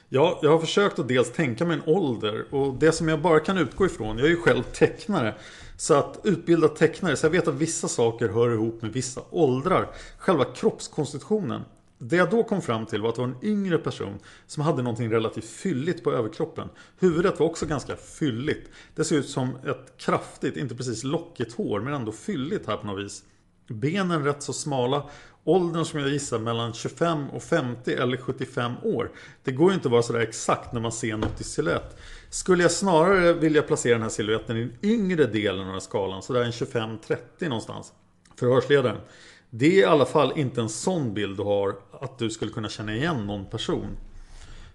Ja, 0.09 0.39
jag 0.43 0.49
har 0.49 0.59
försökt 0.59 0.99
att 0.99 1.07
dels 1.07 1.31
tänka 1.31 1.65
mig 1.65 1.77
en 1.77 1.93
ålder 1.95 2.45
och 2.53 2.73
det 2.73 2.91
som 2.91 3.09
jag 3.09 3.21
bara 3.21 3.39
kan 3.39 3.57
utgå 3.57 3.85
ifrån, 3.85 4.17
jag 4.17 4.25
är 4.25 4.31
ju 4.31 4.37
själv 4.37 4.63
tecknare. 4.63 5.35
Så 5.77 5.93
att 5.93 6.19
utbilda 6.23 6.67
tecknare, 6.67 7.15
så 7.15 7.25
jag 7.25 7.31
vet 7.31 7.47
att 7.47 7.55
vissa 7.55 7.87
saker 7.87 8.29
hör 8.29 8.53
ihop 8.53 8.81
med 8.81 8.93
vissa 8.93 9.21
åldrar. 9.29 9.87
Själva 10.17 10.45
kroppskonstitutionen. 10.45 11.61
Det 11.97 12.15
jag 12.15 12.29
då 12.29 12.43
kom 12.43 12.61
fram 12.61 12.85
till 12.85 13.01
var 13.01 13.09
att 13.09 13.15
det 13.15 13.21
var 13.21 13.27
en 13.27 13.37
yngre 13.43 13.77
person 13.77 14.19
som 14.47 14.63
hade 14.63 14.81
någonting 14.81 15.11
relativt 15.11 15.45
fylligt 15.45 16.03
på 16.03 16.13
överkroppen. 16.13 16.69
Huvudet 16.99 17.39
var 17.39 17.47
också 17.47 17.65
ganska 17.65 17.95
fylligt. 17.95 18.69
Det 18.95 19.03
ser 19.03 19.15
ut 19.15 19.29
som 19.29 19.55
ett 19.65 19.97
kraftigt, 19.97 20.57
inte 20.57 20.75
precis 20.75 21.03
lockigt 21.03 21.53
hår, 21.53 21.79
men 21.79 21.93
ändå 21.93 22.11
fylligt 22.11 22.67
här 22.67 22.77
på 22.77 22.87
något 22.87 23.05
vis. 23.05 23.23
Benen 23.67 24.23
rätt 24.23 24.43
så 24.43 24.53
smala. 24.53 25.09
Åldern 25.43 25.85
som 25.85 25.99
jag 25.99 26.09
gissar 26.09 26.39
mellan 26.39 26.73
25 26.73 27.29
och 27.29 27.43
50 27.43 27.93
eller 27.93 28.17
75 28.17 28.73
år. 28.83 29.11
Det 29.43 29.51
går 29.51 29.69
ju 29.69 29.75
inte 29.75 29.87
att 29.87 29.91
vara 29.91 30.03
sådär 30.03 30.19
exakt 30.19 30.73
när 30.73 30.81
man 30.81 30.91
ser 30.91 31.17
något 31.17 31.41
i 31.41 31.43
silhuett. 31.43 31.97
Skulle 32.29 32.63
jag 32.63 32.71
snarare 32.71 33.33
vilja 33.33 33.61
placera 33.61 33.93
den 33.93 34.01
här 34.01 34.09
siluetten 34.09 34.57
i 34.57 34.59
den 34.59 34.73
yngre 34.81 35.25
delen 35.25 35.69
av 35.69 35.79
skalan, 35.79 36.21
sådär 36.21 36.43
en 36.43 36.51
25-30 36.51 37.17
någonstans. 37.39 37.93
Förhörsledaren. 38.35 38.97
Det 39.49 39.65
är 39.65 39.81
i 39.81 39.85
alla 39.85 40.05
fall 40.05 40.33
inte 40.35 40.61
en 40.61 40.69
sån 40.69 41.13
bild 41.13 41.37
du 41.37 41.43
har 41.43 41.75
att 42.01 42.17
du 42.17 42.29
skulle 42.29 42.51
kunna 42.51 42.69
känna 42.69 42.95
igen 42.95 43.27
någon 43.27 43.45
person. 43.45 43.97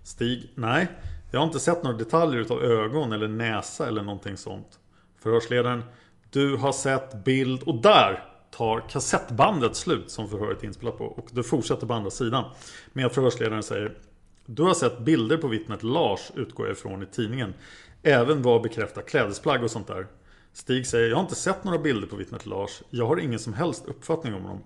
Stig. 0.03 0.51
Nej, 0.55 0.89
jag 1.31 1.41
har 1.41 1.47
inte 1.47 1.61
sett 1.61 1.83
några 1.83 1.97
detaljer 1.97 2.41
utav 2.41 2.63
ögon 2.63 3.13
eller 3.13 3.29
näsa 3.29 3.89
eller 3.89 4.03
någonting 4.03 4.37
sånt. 4.37 4.79
Förhörsledaren. 5.19 5.83
Du 6.31 6.57
har 6.57 6.73
sett 6.73 7.25
bild 7.25 7.63
och 7.63 7.83
där 7.83 8.25
tar 8.51 8.89
kassettbandet 8.89 9.77
slut 9.77 10.11
som 10.11 10.29
förhöret 10.29 10.63
är 10.63 10.67
inspelat 10.67 10.99
på. 10.99 11.05
Och 11.05 11.29
du 11.33 11.43
fortsätter 11.43 11.87
på 11.87 11.95
andra 11.95 12.11
sidan. 12.11 12.45
Med 12.93 13.07
att 13.07 13.15
förhörsledaren 13.15 13.63
säger 13.63 13.99
Du 14.47 14.63
har 14.63 14.75
sett 14.75 14.99
bilder 14.99 15.37
på 15.37 15.49
vittnet 15.49 15.83
Lars 15.83 16.31
utgår 16.35 16.67
jag 16.67 16.77
ifrån 16.77 17.03
i 17.03 17.07
tidningen. 17.07 17.55
Även 18.03 18.43
vad 18.43 18.63
bekräftar 18.63 19.03
klädesplagg 19.03 19.65
och 19.65 19.71
sånt 19.71 19.87
där. 19.87 20.07
Stig 20.53 20.87
säger 20.87 21.09
Jag 21.09 21.17
har 21.17 21.23
inte 21.23 21.35
sett 21.35 21.65
några 21.65 21.79
bilder 21.79 22.07
på 22.07 22.17
vittnet 22.17 22.47
Lars. 22.47 22.83
Jag 22.91 23.07
har 23.07 23.17
ingen 23.17 23.39
som 23.39 23.53
helst 23.53 23.85
uppfattning 23.87 24.35
om 24.35 24.43
honom. 24.43 24.63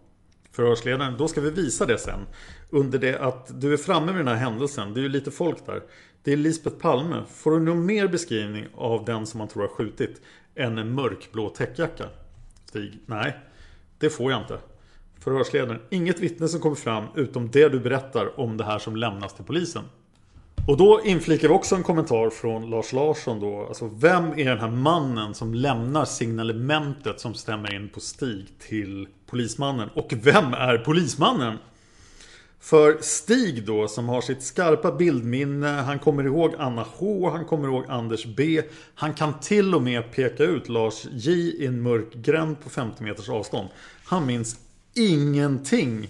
Förhörsledaren, 0.55 1.17
då 1.19 1.29
ska 1.29 1.40
vi 1.40 1.51
visa 1.51 1.87
det 1.87 1.99
sen. 1.99 2.27
Under 2.71 2.99
det 2.99 3.19
att 3.19 3.61
du 3.61 3.73
är 3.73 3.77
framme 3.77 4.07
vid 4.07 4.21
den 4.21 4.29
här 4.29 4.35
händelsen. 4.35 4.95
Det 4.95 5.01
är 5.01 5.03
ju 5.03 5.09
lite 5.09 5.31
folk 5.31 5.67
där. 5.67 5.83
Det 6.23 6.33
är 6.33 6.37
Lisbeth 6.37 6.77
Palme. 6.77 7.23
Får 7.31 7.51
du 7.51 7.61
någon 7.61 7.87
mer 7.87 8.09
beskrivning 8.09 8.67
av 8.75 9.05
den 9.05 9.27
som 9.27 9.38
man 9.38 9.49
tror 9.49 9.62
har 9.62 9.69
skjutit 9.69 10.21
än 10.55 10.79
en 10.79 10.95
mörkblå 10.95 11.49
täckjacka? 11.49 12.05
Stig, 12.64 12.99
nej. 13.07 13.37
Det 13.99 14.11
får 14.11 14.33
jag 14.33 14.40
inte. 14.40 14.59
Förhörsledaren. 15.19 15.81
Inget 15.90 16.21
vittne 16.21 16.49
som 16.49 16.61
kommer 16.61 16.77
fram 16.77 17.05
utom 17.14 17.51
det 17.51 17.69
du 17.69 17.81
berättar 17.81 18.40
om 18.40 18.57
det 18.57 18.64
här 18.64 18.79
som 18.79 18.97
lämnas 18.97 19.35
till 19.35 19.45
polisen. 19.45 19.85
Och 20.67 20.77
då 20.77 21.01
inflikar 21.05 21.49
vi 21.49 21.55
också 21.55 21.75
en 21.75 21.83
kommentar 21.83 22.31
från 22.31 22.71
Lars 22.71 22.93
Larsson 22.93 23.40
då. 23.40 23.67
Alltså 23.67 23.90
vem 23.99 24.25
är 24.25 24.45
den 24.45 24.59
här 24.59 24.71
mannen 24.71 25.35
som 25.35 25.55
lämnar 25.55 26.05
signalementet 26.05 27.21
som 27.21 27.35
stämmer 27.35 27.75
in 27.75 27.88
på 27.88 28.01
Stig 28.01 28.47
till 28.59 29.09
polismannen? 29.27 29.88
Och 29.95 30.12
vem 30.23 30.55
är 30.55 30.79
polismannen? 30.79 31.59
För 32.61 32.99
Stig 33.01 33.67
då 33.67 33.88
som 33.88 34.09
har 34.09 34.21
sitt 34.21 34.43
skarpa 34.43 34.93
bildminne, 34.93 35.69
han 35.69 35.99
kommer 35.99 36.25
ihåg 36.25 36.55
Anna 36.59 36.87
H, 36.97 37.31
han 37.31 37.45
kommer 37.45 37.69
ihåg 37.69 37.85
Anders 37.88 38.27
B. 38.27 38.62
Han 38.95 39.14
kan 39.14 39.40
till 39.40 39.75
och 39.75 39.83
med 39.83 40.12
peka 40.12 40.43
ut 40.43 40.69
Lars 40.69 41.07
J 41.12 41.33
i 41.33 41.67
en 41.67 41.83
mörk 41.83 42.14
gränd 42.14 42.61
på 42.64 42.71
50 42.71 43.03
meters 43.03 43.29
avstånd. 43.29 43.69
Han 44.05 44.27
minns 44.27 44.57
ingenting 44.95 46.09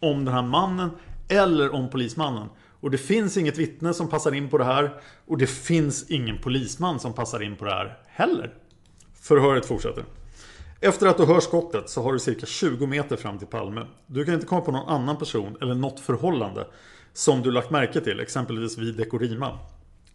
om 0.00 0.24
den 0.24 0.34
här 0.34 0.42
mannen 0.42 0.90
eller 1.28 1.74
om 1.74 1.90
polismannen. 1.90 2.48
Och 2.80 2.90
det 2.90 2.98
finns 2.98 3.36
inget 3.36 3.58
vittne 3.58 3.94
som 3.94 4.08
passar 4.08 4.34
in 4.34 4.48
på 4.48 4.58
det 4.58 4.64
här. 4.64 5.00
Och 5.26 5.38
det 5.38 5.46
finns 5.46 6.10
ingen 6.10 6.38
polisman 6.38 7.00
som 7.00 7.12
passar 7.12 7.42
in 7.42 7.56
på 7.56 7.64
det 7.64 7.70
här 7.70 7.98
heller. 8.06 8.54
Förhöret 9.20 9.66
fortsätter. 9.66 10.04
Efter 10.80 11.06
att 11.06 11.16
du 11.16 11.24
hör 11.24 11.40
skottet 11.40 11.90
så 11.90 12.02
har 12.02 12.12
du 12.12 12.18
cirka 12.18 12.46
20 12.46 12.86
meter 12.86 13.16
fram 13.16 13.38
till 13.38 13.46
Palme. 13.46 13.86
Du 14.06 14.24
kan 14.24 14.34
inte 14.34 14.46
komma 14.46 14.60
på 14.60 14.72
någon 14.72 14.88
annan 14.88 15.16
person 15.16 15.56
eller 15.60 15.74
något 15.74 16.00
förhållande 16.00 16.66
som 17.12 17.42
du 17.42 17.50
lagt 17.50 17.70
märke 17.70 18.00
till, 18.00 18.20
exempelvis 18.20 18.78
vid 18.78 18.96
Dekorima. 18.96 19.58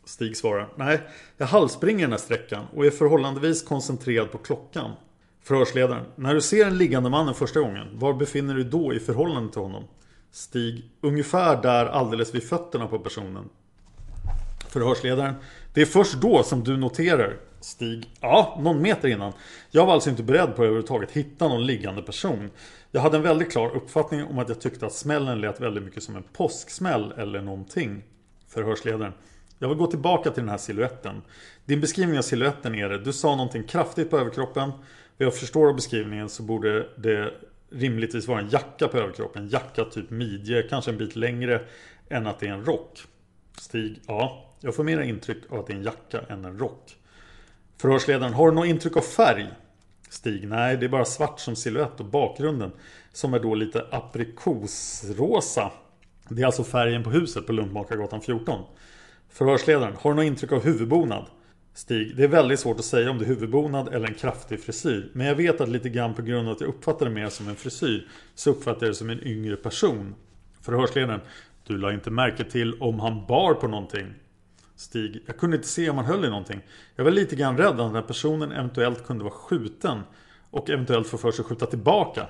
Stig 0.05 0.37
svarar, 0.37 0.69
nej, 0.75 1.01
jag 1.37 1.45
halvspringer 1.45 2.01
den 2.01 2.11
här 2.11 2.17
sträckan 2.17 2.65
och 2.75 2.85
är 2.85 2.91
förhållandevis 2.91 3.63
koncentrerad 3.63 4.31
på 4.31 4.37
klockan. 4.37 4.91
Förhörsledaren, 5.43 6.05
när 6.15 6.33
du 6.33 6.41
ser 6.41 6.65
den 6.65 6.77
liggande 6.77 7.09
mannen 7.09 7.33
första 7.33 7.59
gången, 7.59 7.87
var 7.93 8.13
befinner 8.13 8.53
du 8.53 8.63
då 8.63 8.93
i 8.93 8.99
förhållande 8.99 9.51
till 9.51 9.61
honom? 9.61 9.83
Stig, 10.31 10.91
ungefär 11.01 11.61
där 11.61 11.85
alldeles 11.85 12.35
vid 12.35 12.43
fötterna 12.43 12.87
på 12.87 12.99
personen. 12.99 13.49
Förhörsledaren, 14.69 15.35
det 15.73 15.81
är 15.81 15.85
först 15.85 16.21
då 16.21 16.43
som 16.43 16.63
du 16.63 16.77
noterar 16.77 17.37
Stig, 17.61 18.09
ja, 18.21 18.59
någon 18.61 18.81
meter 18.81 19.07
innan. 19.07 19.33
Jag 19.71 19.85
var 19.85 19.93
alltså 19.93 20.09
inte 20.09 20.23
beredd 20.23 20.45
på 20.45 20.51
att 20.51 20.59
överhuvudtaget 20.59 21.11
hitta 21.11 21.47
någon 21.47 21.65
liggande 21.65 22.01
person. 22.01 22.49
Jag 22.91 23.01
hade 23.01 23.17
en 23.17 23.23
väldigt 23.23 23.51
klar 23.51 23.75
uppfattning 23.75 24.23
om 24.23 24.39
att 24.39 24.49
jag 24.49 24.61
tyckte 24.61 24.85
att 24.85 24.93
smällen 24.93 25.41
lät 25.41 25.61
väldigt 25.61 25.83
mycket 25.83 26.03
som 26.03 26.15
en 26.15 26.23
påsksmäll 26.33 27.13
eller 27.17 27.41
någonting. 27.41 28.03
Förhörsledaren. 28.47 29.13
Jag 29.59 29.69
vill 29.69 29.77
gå 29.77 29.87
tillbaka 29.87 30.31
till 30.31 30.43
den 30.43 30.49
här 30.49 30.57
siluetten. 30.57 31.21
Din 31.65 31.81
beskrivning 31.81 32.17
av 32.17 32.21
siluetten 32.21 32.75
är 32.75 32.89
det. 32.89 32.97
Du 32.97 33.13
sa 33.13 33.35
någonting 33.35 33.63
kraftigt 33.63 34.09
på 34.09 34.17
överkroppen. 34.17 34.71
Vad 35.17 35.25
jag 35.25 35.35
förstår 35.35 35.67
av 35.67 35.75
beskrivningen 35.75 36.29
så 36.29 36.43
borde 36.43 36.87
det 36.97 37.33
rimligtvis 37.71 38.27
vara 38.27 38.39
en 38.39 38.49
jacka 38.49 38.87
på 38.87 38.97
överkroppen. 38.97 39.49
Jacka 39.49 39.85
typ 39.85 40.09
midje, 40.09 40.63
kanske 40.63 40.91
en 40.91 40.97
bit 40.97 41.15
längre 41.15 41.61
än 42.09 42.27
att 42.27 42.39
det 42.39 42.47
är 42.47 42.53
en 42.53 42.65
rock. 42.65 42.99
Stig, 43.57 43.99
ja. 44.07 44.47
Jag 44.59 44.75
får 44.75 44.83
mera 44.83 45.03
intryck 45.03 45.37
av 45.49 45.59
att 45.59 45.67
det 45.67 45.73
är 45.73 45.77
en 45.77 45.83
jacka 45.83 46.21
än 46.29 46.45
en 46.45 46.59
rock. 46.59 46.97
Förhörsledaren, 47.77 48.33
har 48.33 48.49
du 48.49 48.55
något 48.55 48.67
intryck 48.67 48.97
av 48.97 49.01
färg? 49.01 49.47
Stig, 50.09 50.47
nej 50.47 50.77
det 50.77 50.85
är 50.85 50.89
bara 50.89 51.05
svart 51.05 51.39
som 51.39 51.55
siluett 51.55 51.99
och 51.99 52.05
bakgrunden 52.05 52.71
som 53.13 53.33
är 53.33 53.39
då 53.39 53.55
lite 53.55 53.85
aprikosrosa. 53.91 55.71
Det 56.29 56.41
är 56.41 56.45
alltså 56.45 56.63
färgen 56.63 57.03
på 57.03 57.09
huset 57.09 57.47
på 57.47 57.53
Luntmakargatan 57.53 58.21
14. 58.21 58.63
Förhörsledaren, 59.29 59.95
har 59.99 60.09
du 60.09 60.15
något 60.15 60.25
intryck 60.25 60.51
av 60.51 60.63
huvudbonad? 60.63 61.25
Stig, 61.73 62.15
det 62.15 62.23
är 62.23 62.27
väldigt 62.27 62.59
svårt 62.59 62.79
att 62.79 62.85
säga 62.85 63.11
om 63.11 63.17
det 63.17 63.25
är 63.25 63.27
huvudbonad 63.27 63.87
eller 63.87 64.07
en 64.07 64.13
kraftig 64.13 64.59
frisyr. 64.59 65.11
Men 65.13 65.27
jag 65.27 65.35
vet 65.35 65.61
att 65.61 65.69
lite 65.69 65.89
grann 65.89 66.13
på 66.13 66.21
grund 66.21 66.47
av 66.47 66.55
att 66.55 66.61
jag 66.61 66.67
uppfattar 66.67 67.05
det 67.05 67.11
mer 67.11 67.29
som 67.29 67.47
en 67.47 67.55
frisyr 67.55 68.07
så 68.35 68.49
uppfattar 68.49 68.85
jag 68.85 68.89
det 68.89 68.97
som 68.97 69.09
en 69.09 69.27
yngre 69.27 69.55
person. 69.55 70.15
Förhörsledaren, 70.61 71.21
du 71.67 71.77
la 71.77 71.93
inte 71.93 72.11
märke 72.11 72.43
till 72.43 72.81
om 72.81 72.99
han 72.99 73.25
bar 73.27 73.53
på 73.53 73.67
någonting. 73.67 74.13
Stig, 74.75 75.23
jag 75.25 75.37
kunde 75.37 75.57
inte 75.57 75.67
se 75.67 75.89
om 75.89 75.97
han 75.97 76.05
höll 76.05 76.25
i 76.25 76.29
någonting. 76.29 76.61
Jag 76.95 77.03
var 77.03 77.11
lite 77.11 77.35
grann 77.35 77.57
rädd 77.57 77.67
att 77.67 77.77
den 77.77 77.95
här 77.95 78.01
personen 78.01 78.51
eventuellt 78.51 79.05
kunde 79.05 79.23
vara 79.23 79.33
skjuten 79.33 79.99
och 80.49 80.69
eventuellt 80.69 81.07
få 81.07 81.17
för 81.17 81.31
sig 81.31 81.43
att 81.43 81.47
skjuta 81.47 81.65
tillbaka. 81.65 82.27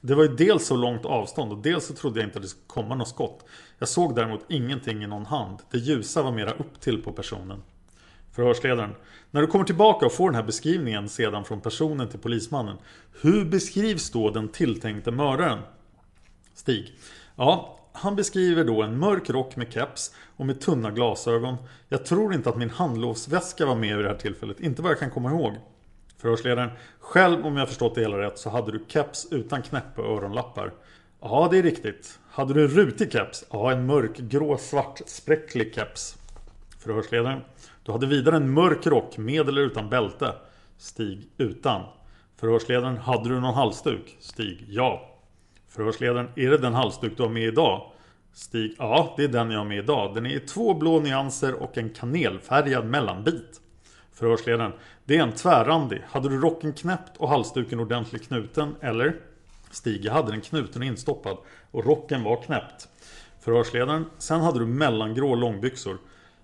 Det 0.00 0.14
var 0.14 0.22
ju 0.22 0.36
dels 0.36 0.66
så 0.66 0.76
långt 0.76 1.04
avstånd 1.04 1.52
och 1.52 1.58
dels 1.58 1.86
så 1.86 1.94
trodde 1.94 2.20
jag 2.20 2.26
inte 2.26 2.38
att 2.38 2.42
det 2.42 2.48
skulle 2.48 2.66
komma 2.66 2.94
något 2.94 3.08
skott. 3.08 3.44
Jag 3.78 3.88
såg 3.88 4.14
däremot 4.14 4.44
ingenting 4.48 5.04
i 5.04 5.06
någon 5.06 5.26
hand. 5.26 5.58
Det 5.70 5.78
ljusa 5.78 6.22
var 6.22 6.32
mera 6.32 6.50
upp 6.50 6.80
till 6.80 7.02
på 7.02 7.12
personen. 7.12 7.62
Förhörsledaren. 8.32 8.94
När 9.30 9.40
du 9.40 9.46
kommer 9.46 9.64
tillbaka 9.64 10.06
och 10.06 10.12
får 10.12 10.30
den 10.30 10.34
här 10.34 10.42
beskrivningen 10.42 11.08
sedan 11.08 11.44
från 11.44 11.60
personen 11.60 12.08
till 12.08 12.18
polismannen. 12.18 12.76
Hur 13.22 13.44
beskrivs 13.44 14.10
då 14.10 14.30
den 14.30 14.48
tilltänkte 14.48 15.10
mördaren? 15.10 15.58
Stig. 16.54 16.94
Ja, 17.36 17.78
han 17.92 18.16
beskriver 18.16 18.64
då 18.64 18.82
en 18.82 18.98
mörk 18.98 19.30
rock 19.30 19.56
med 19.56 19.72
keps 19.72 20.14
och 20.36 20.46
med 20.46 20.60
tunna 20.60 20.90
glasögon. 20.90 21.56
Jag 21.88 22.06
tror 22.06 22.34
inte 22.34 22.48
att 22.48 22.56
min 22.56 22.70
handlovsväska 22.70 23.66
var 23.66 23.76
med 23.76 23.96
vid 23.96 24.04
det 24.04 24.10
här 24.10 24.18
tillfället, 24.18 24.60
inte 24.60 24.82
vad 24.82 24.90
jag 24.90 24.98
kan 24.98 25.10
komma 25.10 25.30
ihåg. 25.30 25.56
Förhörsledaren. 26.18 26.70
Själv 27.00 27.46
om 27.46 27.56
jag 27.56 27.68
förstått 27.68 27.94
det 27.94 28.00
hela 28.00 28.18
rätt 28.18 28.38
så 28.38 28.50
hade 28.50 28.72
du 28.72 28.84
keps 28.88 29.26
utan 29.30 29.62
knäpp 29.62 29.98
och 29.98 30.04
öronlappar. 30.04 30.72
Ja, 31.20 31.48
det 31.50 31.58
är 31.58 31.62
riktigt. 31.62 32.18
Hade 32.30 32.54
du 32.54 32.62
en 32.62 32.68
rutig 32.68 33.12
keps? 33.12 33.44
Ja, 33.50 33.72
en 33.72 33.86
mörk 33.86 34.16
grå 34.16 34.58
svart 34.58 35.00
spräcklig 35.06 35.74
keps. 35.74 36.16
Förhörsledaren. 36.78 37.40
Du 37.82 37.92
hade 37.92 38.06
vidare 38.06 38.36
en 38.36 38.50
mörk 38.50 38.86
rock 38.86 39.18
med 39.18 39.48
eller 39.48 39.60
utan 39.60 39.88
bälte. 39.88 40.34
Stig 40.78 41.28
utan. 41.38 41.82
Förhörsledaren, 42.36 42.96
hade 42.96 43.28
du 43.28 43.40
någon 43.40 43.54
halsduk? 43.54 44.16
Stig, 44.20 44.64
ja. 44.68 45.18
Förhörsledaren, 45.68 46.28
är 46.36 46.50
det 46.50 46.58
den 46.58 46.74
halsduk 46.74 47.12
du 47.16 47.22
har 47.22 47.30
med 47.30 47.42
idag? 47.42 47.92
Stig, 48.32 48.74
ja 48.78 49.14
det 49.16 49.24
är 49.24 49.28
den 49.28 49.50
jag 49.50 49.58
har 49.58 49.64
med 49.64 49.78
idag. 49.78 50.14
Den 50.14 50.26
är 50.26 50.30
i 50.30 50.40
två 50.40 50.74
blå 50.74 51.00
nyanser 51.00 51.62
och 51.62 51.78
en 51.78 51.90
kanelfärgad 51.90 52.84
mellanbit. 52.84 53.60
Förhörsledaren, 54.12 54.72
det 55.04 55.16
är 55.16 55.22
en 55.22 55.32
tvärrandig. 55.32 56.02
Hade 56.10 56.28
du 56.28 56.40
rocken 56.40 56.72
knäppt 56.72 57.16
och 57.16 57.28
halsduken 57.28 57.80
ordentligt 57.80 58.26
knuten, 58.26 58.74
eller? 58.80 59.16
Stig, 59.70 60.04
jag 60.04 60.12
hade 60.12 60.30
den 60.30 60.40
knuten 60.40 60.82
och 60.82 60.88
instoppad 60.88 61.36
och 61.70 61.84
rocken 61.84 62.22
var 62.22 62.42
knäppt. 62.42 62.88
Förhörsledaren, 63.40 64.04
sen 64.18 64.40
hade 64.40 64.58
du 64.58 64.66
mellangrå 64.66 65.34
långbyxor. 65.34 65.98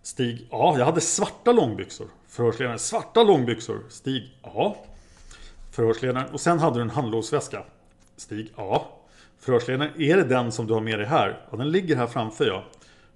Stig, 0.09 0.47
ja 0.51 0.79
jag 0.79 0.87
hade 0.87 1.01
svarta 1.01 1.53
långbyxor. 1.53 2.07
Förhörsledaren, 2.29 2.79
svarta 2.79 3.23
långbyxor. 3.23 3.81
Stig, 3.89 4.39
ja. 4.43 4.77
Förhörsledaren, 5.71 6.31
och 6.33 6.41
sen 6.41 6.59
hade 6.59 6.79
du 6.79 6.83
en 6.83 6.91
handlåsväska. 6.91 7.63
Stig, 8.17 8.53
ja. 8.57 8.99
Förhörsledaren, 9.39 9.91
är 10.01 10.17
det 10.17 10.25
den 10.25 10.53
som 10.53 10.67
du 10.67 10.75
har 10.75 10.81
med 10.81 10.99
dig 10.99 11.07
här? 11.07 11.47
Ja, 11.51 11.57
den 11.57 11.71
ligger 11.71 11.97
här 11.97 12.07
framför 12.07 12.47
ja. 12.47 12.65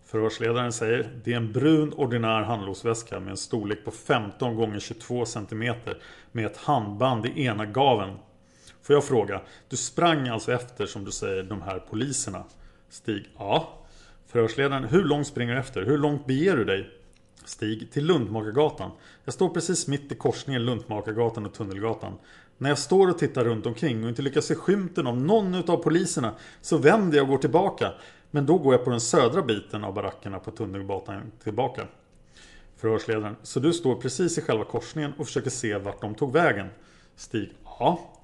Förhörsledaren 0.05 0.72
säger, 0.72 1.11
det 1.24 1.32
är 1.32 1.36
en 1.36 1.53
brun 1.53 1.93
ordinär 1.93 2.43
handlåsväska 2.43 3.20
med 3.20 3.30
en 3.30 3.36
storlek 3.36 3.84
på 3.84 3.90
15 3.90 4.74
x 4.76 4.84
22 4.84 5.26
cm 5.26 5.74
med 6.32 6.47
ett 6.47 6.57
handband 6.57 7.26
i 7.26 7.45
ena 7.45 7.66
gaven. 7.66 8.18
Får 8.82 8.95
jag 8.95 9.05
fråga, 9.05 9.40
du 9.68 9.76
sprang 9.76 10.28
alltså 10.28 10.53
efter 10.53 10.86
som 10.86 11.05
du 11.05 11.11
säger 11.11 11.43
de 11.43 11.62
här 11.62 11.78
poliserna? 11.78 12.45
Stig, 12.88 13.28
ja. 13.38 13.82
Förhörsledaren, 14.33 14.85
hur 14.85 15.05
långt 15.05 15.26
springer 15.26 15.55
du 15.55 15.61
efter? 15.61 15.83
Hur 15.83 15.99
långt 15.99 16.26
beger 16.26 16.57
du 16.57 16.64
dig? 16.64 16.91
Stig, 17.45 17.91
till 17.93 18.07
Lundmakargatan. 18.07 18.91
Jag 19.24 19.35
står 19.35 19.49
precis 19.49 19.89
mitt 19.89 20.12
i 20.12 20.14
korsningen 20.14 20.64
Lundmakargatan 20.64 21.47
och 21.47 21.55
Tunnelgatan. 21.55 22.12
När 22.59 22.68
jag 22.68 22.78
står 22.78 23.09
och 23.09 23.18
tittar 23.18 23.45
runt 23.45 23.66
omkring 23.66 24.03
och 24.03 24.09
inte 24.09 24.22
lyckas 24.22 24.45
se 24.45 24.55
skymten 24.55 25.07
av 25.07 25.16
någon 25.16 25.55
utav 25.55 25.76
poliserna 25.76 26.35
så 26.61 26.78
vänder 26.78 27.16
jag 27.16 27.24
och 27.24 27.28
går 27.28 27.39
tillbaka. 27.39 27.93
Men 28.30 28.47
då 28.47 28.59
går 28.59 28.74
jag 28.74 28.85
på 28.85 28.91
den 28.91 29.01
södra 29.01 29.43
biten 29.43 29.85
av 29.85 29.95
barackerna 29.95 30.39
på 30.39 30.51
Tunnelgatan 30.51 31.33
tillbaka. 31.43 31.87
Förhörsledaren, 32.76 33.37
så 33.43 33.61
du 33.61 33.72
står 33.72 33.95
precis 33.95 34.39
i 34.39 34.41
själva 34.41 34.64
korsningen 34.64 35.12
och 35.18 35.26
försöker 35.26 35.51
se 35.51 35.78
vart 35.78 36.01
de 36.01 36.14
tog 36.14 36.33
vägen? 36.33 36.66
Stig, 37.16 37.53
ja. 37.64 38.21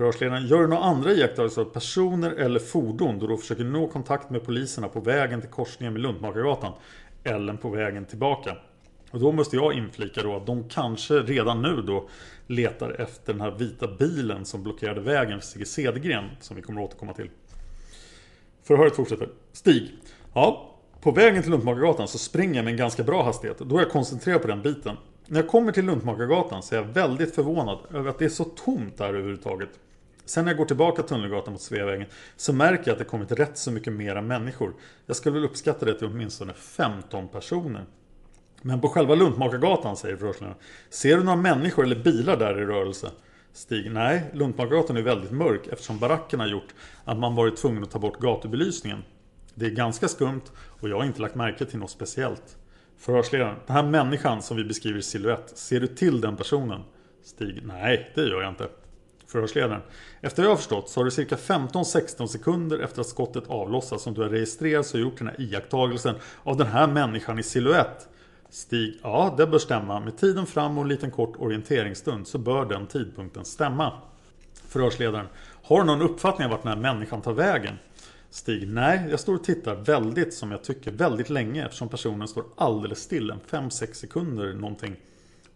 Förhörsledaren, 0.00 0.46
gör 0.46 0.60
du 0.60 0.66
några 0.66 0.82
andra 0.82 1.12
iakttagelser 1.12 1.62
av 1.62 1.64
personer 1.64 2.30
eller 2.30 2.58
fordon 2.58 3.18
då 3.18 3.26
du 3.26 3.36
försöker 3.36 3.64
nå 3.64 3.88
kontakt 3.88 4.30
med 4.30 4.44
poliserna 4.44 4.88
på 4.88 5.00
vägen 5.00 5.40
till 5.40 5.50
korsningen 5.50 5.92
med 5.92 6.02
Luntmakargatan 6.02 6.72
Eller 7.24 7.54
på 7.54 7.70
vägen 7.70 8.04
tillbaka? 8.04 8.56
Och 9.10 9.20
då 9.20 9.32
måste 9.32 9.56
jag 9.56 9.72
inflika 9.72 10.22
då 10.22 10.36
att 10.36 10.46
de 10.46 10.68
kanske 10.68 11.14
redan 11.14 11.62
nu 11.62 11.82
då 11.82 12.08
letar 12.46 13.00
efter 13.00 13.32
den 13.32 13.40
här 13.40 13.50
vita 13.50 13.88
bilen 13.98 14.44
som 14.44 14.62
blockerade 14.62 15.00
vägen 15.00 15.40
för 15.40 15.46
Sigge 15.46 15.64
Cedergren 15.64 16.24
som 16.40 16.56
vi 16.56 16.62
kommer 16.62 16.80
att 16.80 16.88
återkomma 16.88 17.12
till. 17.12 17.30
Förhöret 18.62 18.96
fortsätter. 18.96 19.28
Stig. 19.52 19.94
Ja, 20.34 20.76
på 21.00 21.10
vägen 21.10 21.42
till 21.42 21.50
Luntmakargatan 21.50 22.08
så 22.08 22.18
springer 22.18 22.54
jag 22.54 22.64
med 22.64 22.70
en 22.72 22.78
ganska 22.78 23.02
bra 23.02 23.22
hastighet. 23.22 23.58
Då 23.58 23.76
är 23.76 23.80
jag 23.80 23.90
koncentrerad 23.90 24.42
på 24.42 24.48
den 24.48 24.62
biten. 24.62 24.96
När 25.26 25.40
jag 25.40 25.48
kommer 25.48 25.72
till 25.72 25.84
Luntmakargatan 25.84 26.62
så 26.62 26.74
är 26.74 26.78
jag 26.78 26.86
väldigt 26.86 27.34
förvånad 27.34 27.78
över 27.94 28.10
att 28.10 28.18
det 28.18 28.24
är 28.24 28.28
så 28.28 28.44
tomt 28.44 28.98
där 28.98 29.08
överhuvudtaget. 29.08 29.70
Sen 30.30 30.44
när 30.44 30.52
jag 30.52 30.58
går 30.58 30.64
tillbaka 30.64 31.02
Tunnelgatan 31.02 31.52
mot 31.52 31.62
Sveavägen 31.62 32.06
så 32.36 32.52
märker 32.52 32.82
jag 32.84 32.92
att 32.92 32.98
det 32.98 33.04
kommit 33.04 33.32
rätt 33.32 33.58
så 33.58 33.70
mycket 33.70 33.92
mera 33.92 34.22
människor. 34.22 34.74
Jag 35.06 35.16
skulle 35.16 35.34
väl 35.34 35.44
uppskatta 35.44 35.86
det 35.86 35.98
till 35.98 36.06
åtminstone 36.06 36.52
15 36.52 37.28
personer. 37.28 37.84
Men 38.62 38.80
på 38.80 38.88
själva 38.88 39.14
Luntmakargatan, 39.14 39.96
säger 39.96 40.16
förhörsledaren, 40.16 40.58
ser 40.90 41.16
du 41.16 41.24
några 41.24 41.36
människor 41.36 41.84
eller 41.84 41.96
bilar 41.96 42.36
där 42.36 42.60
i 42.60 42.64
rörelse? 42.64 43.10
Stig, 43.52 43.90
nej, 43.92 44.24
Luntmakargatan 44.32 44.96
är 44.96 45.02
väldigt 45.02 45.30
mörk 45.30 45.66
eftersom 45.66 45.98
barackerna 45.98 46.46
gjort 46.46 46.74
att 47.04 47.18
man 47.18 47.34
varit 47.34 47.56
tvungen 47.56 47.82
att 47.82 47.90
ta 47.90 47.98
bort 47.98 48.20
gatubelysningen. 48.20 49.02
Det 49.54 49.66
är 49.66 49.70
ganska 49.70 50.08
skumt 50.08 50.44
och 50.56 50.88
jag 50.88 50.96
har 50.96 51.04
inte 51.04 51.20
lagt 51.20 51.34
märke 51.34 51.64
till 51.64 51.78
något 51.78 51.90
speciellt. 51.90 52.56
Förhörsledaren, 52.98 53.56
den 53.66 53.76
här 53.76 53.82
människan 53.82 54.42
som 54.42 54.56
vi 54.56 54.64
beskriver 54.64 54.98
i 54.98 55.02
silhuett, 55.02 55.58
ser 55.58 55.80
du 55.80 55.86
till 55.86 56.20
den 56.20 56.36
personen? 56.36 56.80
Stig, 57.22 57.60
nej, 57.64 58.12
det 58.14 58.20
gör 58.20 58.42
jag 58.42 58.50
inte. 58.50 58.68
Förhörsledaren, 59.30 59.80
efter 60.20 60.42
vad 60.42 60.46
jag 60.46 60.52
har 60.52 60.56
förstått 60.56 60.88
så 60.88 61.00
har 61.00 61.04
du 61.04 61.10
cirka 61.10 61.36
15-16 61.36 62.26
sekunder 62.26 62.78
efter 62.78 63.00
att 63.00 63.06
skottet 63.06 63.44
avlossats 63.48 64.04
som 64.04 64.14
du 64.14 64.22
har 64.22 64.28
registrerat 64.28 64.94
och 64.94 65.00
gjort 65.00 65.18
den 65.18 65.26
här 65.26 65.40
iakttagelsen 65.40 66.14
av 66.42 66.56
den 66.56 66.66
här 66.66 66.86
människan 66.86 67.38
i 67.38 67.42
siluett. 67.42 68.08
Stig, 68.48 69.00
ja 69.02 69.34
det 69.36 69.46
bör 69.46 69.58
stämma. 69.58 70.00
Med 70.00 70.18
tiden 70.18 70.46
fram 70.46 70.78
och 70.78 70.82
en 70.82 70.88
liten 70.88 71.10
kort 71.10 71.36
orienteringsstund 71.38 72.26
så 72.26 72.38
bör 72.38 72.64
den 72.64 72.86
tidpunkten 72.86 73.44
stämma. 73.44 73.92
Förhörsledaren, 74.68 75.26
har 75.62 75.80
du 75.80 75.86
någon 75.86 76.02
uppfattning 76.02 76.46
om 76.46 76.50
vart 76.50 76.62
den 76.62 76.72
här 76.72 76.94
människan 76.94 77.22
tar 77.22 77.32
vägen? 77.32 77.74
Stig, 78.30 78.68
nej, 78.68 79.06
jag 79.10 79.20
står 79.20 79.34
och 79.34 79.44
tittar 79.44 79.74
väldigt, 79.74 80.34
som 80.34 80.50
jag 80.50 80.64
tycker, 80.64 80.90
väldigt 80.90 81.30
länge 81.30 81.64
eftersom 81.64 81.88
personen 81.88 82.28
står 82.28 82.44
alldeles 82.56 82.98
still, 82.98 83.30
en 83.30 83.40
5-6 83.50 83.92
sekunder 83.92 84.54
någonting. 84.54 84.96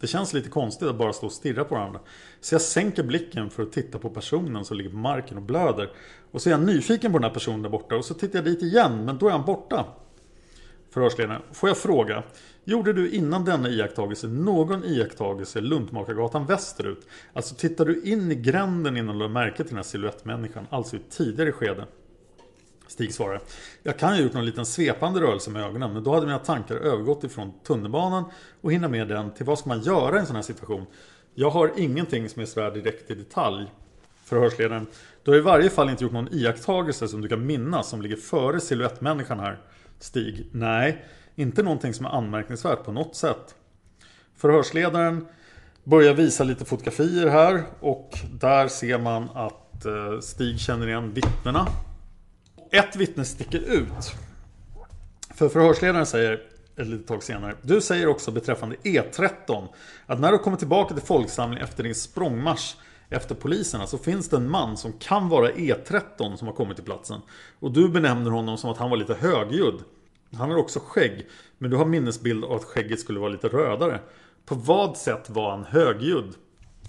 Det 0.00 0.06
känns 0.06 0.32
lite 0.32 0.48
konstigt 0.48 0.88
att 0.88 0.98
bara 0.98 1.12
stå 1.12 1.26
och 1.26 1.32
stirra 1.32 1.64
på 1.64 1.74
varandra. 1.74 2.00
Så 2.40 2.54
jag 2.54 2.62
sänker 2.62 3.02
blicken 3.02 3.50
för 3.50 3.62
att 3.62 3.72
titta 3.72 3.98
på 3.98 4.10
personen 4.10 4.64
som 4.64 4.76
ligger 4.76 4.90
på 4.90 4.96
marken 4.96 5.36
och 5.36 5.42
blöder. 5.42 5.90
Och 6.30 6.42
så 6.42 6.48
är 6.48 6.50
jag 6.50 6.62
nyfiken 6.62 7.12
på 7.12 7.18
den 7.18 7.24
här 7.24 7.34
personen 7.34 7.62
där 7.62 7.70
borta 7.70 7.96
och 7.96 8.04
så 8.04 8.14
tittar 8.14 8.38
jag 8.38 8.44
dit 8.44 8.62
igen, 8.62 9.04
men 9.04 9.18
då 9.18 9.28
är 9.28 9.32
han 9.32 9.44
borta. 9.44 9.84
Förhörsledaren, 10.90 11.42
får 11.52 11.68
jag 11.68 11.78
fråga? 11.78 12.22
Gjorde 12.64 12.92
du 12.92 13.10
innan 13.10 13.44
denna 13.44 13.68
iakttagelse 13.68 14.26
någon 14.26 14.84
iakttagelse 14.84 15.60
Luntmakargatan 15.60 16.46
västerut? 16.46 17.06
Alltså 17.32 17.54
tittar 17.54 17.84
du 17.84 18.02
in 18.02 18.32
i 18.32 18.34
gränden 18.34 18.96
innan 18.96 19.18
du 19.18 19.28
märke 19.28 19.56
till 19.56 19.66
den 19.66 19.76
här 19.76 19.82
siluettmänniskan, 19.82 20.66
alltså 20.70 20.96
i 20.96 20.98
ett 20.98 21.10
tidigare 21.10 21.52
skede? 21.52 21.86
Stig 22.94 23.14
svarar. 23.14 23.40
Jag 23.82 23.98
kan 23.98 24.12
ha 24.12 24.20
gjort 24.20 24.32
någon 24.32 24.44
liten 24.44 24.66
svepande 24.66 25.20
rörelse 25.20 25.50
med 25.50 25.62
ögonen 25.62 25.92
men 25.92 26.04
då 26.04 26.14
hade 26.14 26.26
mina 26.26 26.38
tankar 26.38 26.74
övergått 26.76 27.24
ifrån 27.24 27.52
tunnelbanan 27.66 28.24
och 28.60 28.72
hinna 28.72 28.88
med 28.88 29.08
den 29.08 29.30
till 29.30 29.46
vad 29.46 29.58
ska 29.58 29.68
man 29.68 29.82
göra 29.82 30.16
i 30.16 30.18
en 30.18 30.26
sån 30.26 30.36
här 30.36 30.42
situation? 30.42 30.86
Jag 31.34 31.50
har 31.50 31.72
ingenting 31.76 32.28
som 32.28 32.42
är 32.42 32.46
sådär 32.46 32.70
direkt 32.70 33.10
i 33.10 33.14
detalj. 33.14 33.66
Förhörsledaren. 34.24 34.86
Du 35.22 35.30
har 35.30 35.38
i 35.38 35.40
varje 35.40 35.70
fall 35.70 35.90
inte 35.90 36.04
gjort 36.04 36.12
någon 36.12 36.28
iakttagelse 36.34 37.08
som 37.08 37.20
du 37.20 37.28
kan 37.28 37.46
minnas 37.46 37.88
som 37.88 38.02
ligger 38.02 38.16
före 38.16 38.60
siluettmänniskan 38.60 39.40
här. 39.40 39.58
Stig. 39.98 40.46
Nej, 40.52 41.04
inte 41.34 41.62
någonting 41.62 41.94
som 41.94 42.06
är 42.06 42.10
anmärkningsvärt 42.10 42.84
på 42.84 42.92
något 42.92 43.16
sätt. 43.16 43.54
Förhörsledaren 44.36 45.26
börjar 45.84 46.14
visa 46.14 46.44
lite 46.44 46.64
fotografier 46.64 47.26
här 47.26 47.62
och 47.80 48.18
där 48.32 48.68
ser 48.68 48.98
man 48.98 49.28
att 49.34 49.84
eh, 49.84 50.20
Stig 50.20 50.60
känner 50.60 50.88
igen 50.88 51.12
vittnena. 51.14 51.66
Ett 52.74 52.96
vittne 52.96 53.24
sticker 53.24 53.58
ut. 53.58 54.14
För 55.34 55.48
förhörsledaren 55.48 56.06
säger 56.06 56.42
ett 56.76 56.86
litet 56.86 57.06
tag 57.06 57.22
senare. 57.22 57.54
Du 57.62 57.80
säger 57.80 58.06
också 58.06 58.30
beträffande 58.30 58.76
E13 58.76 59.68
att 60.06 60.20
när 60.20 60.32
du 60.32 60.38
kommer 60.38 60.56
tillbaka 60.56 60.94
till 60.94 61.02
folksamling 61.02 61.58
efter 61.58 61.82
din 61.82 61.94
språngmarsch 61.94 62.76
efter 63.08 63.34
poliserna 63.34 63.86
så 63.86 63.96
alltså, 63.96 64.10
finns 64.10 64.28
det 64.28 64.36
en 64.36 64.50
man 64.50 64.76
som 64.76 64.92
kan 64.92 65.28
vara 65.28 65.50
E13 65.50 66.36
som 66.36 66.46
har 66.46 66.54
kommit 66.54 66.76
till 66.76 66.84
platsen. 66.84 67.20
Och 67.60 67.72
du 67.72 67.88
benämner 67.88 68.30
honom 68.30 68.58
som 68.58 68.70
att 68.70 68.78
han 68.78 68.90
var 68.90 68.96
lite 68.96 69.14
högljudd. 69.14 69.84
Han 70.32 70.50
har 70.50 70.58
också 70.58 70.80
skägg, 70.86 71.26
men 71.58 71.70
du 71.70 71.76
har 71.76 71.84
minnesbild 71.84 72.44
av 72.44 72.52
att 72.52 72.64
skägget 72.64 73.00
skulle 73.00 73.20
vara 73.20 73.30
lite 73.30 73.48
rödare. 73.48 74.00
På 74.46 74.54
vad 74.54 74.96
sätt 74.96 75.30
var 75.30 75.50
han 75.50 75.64
högljudd? 75.64 76.34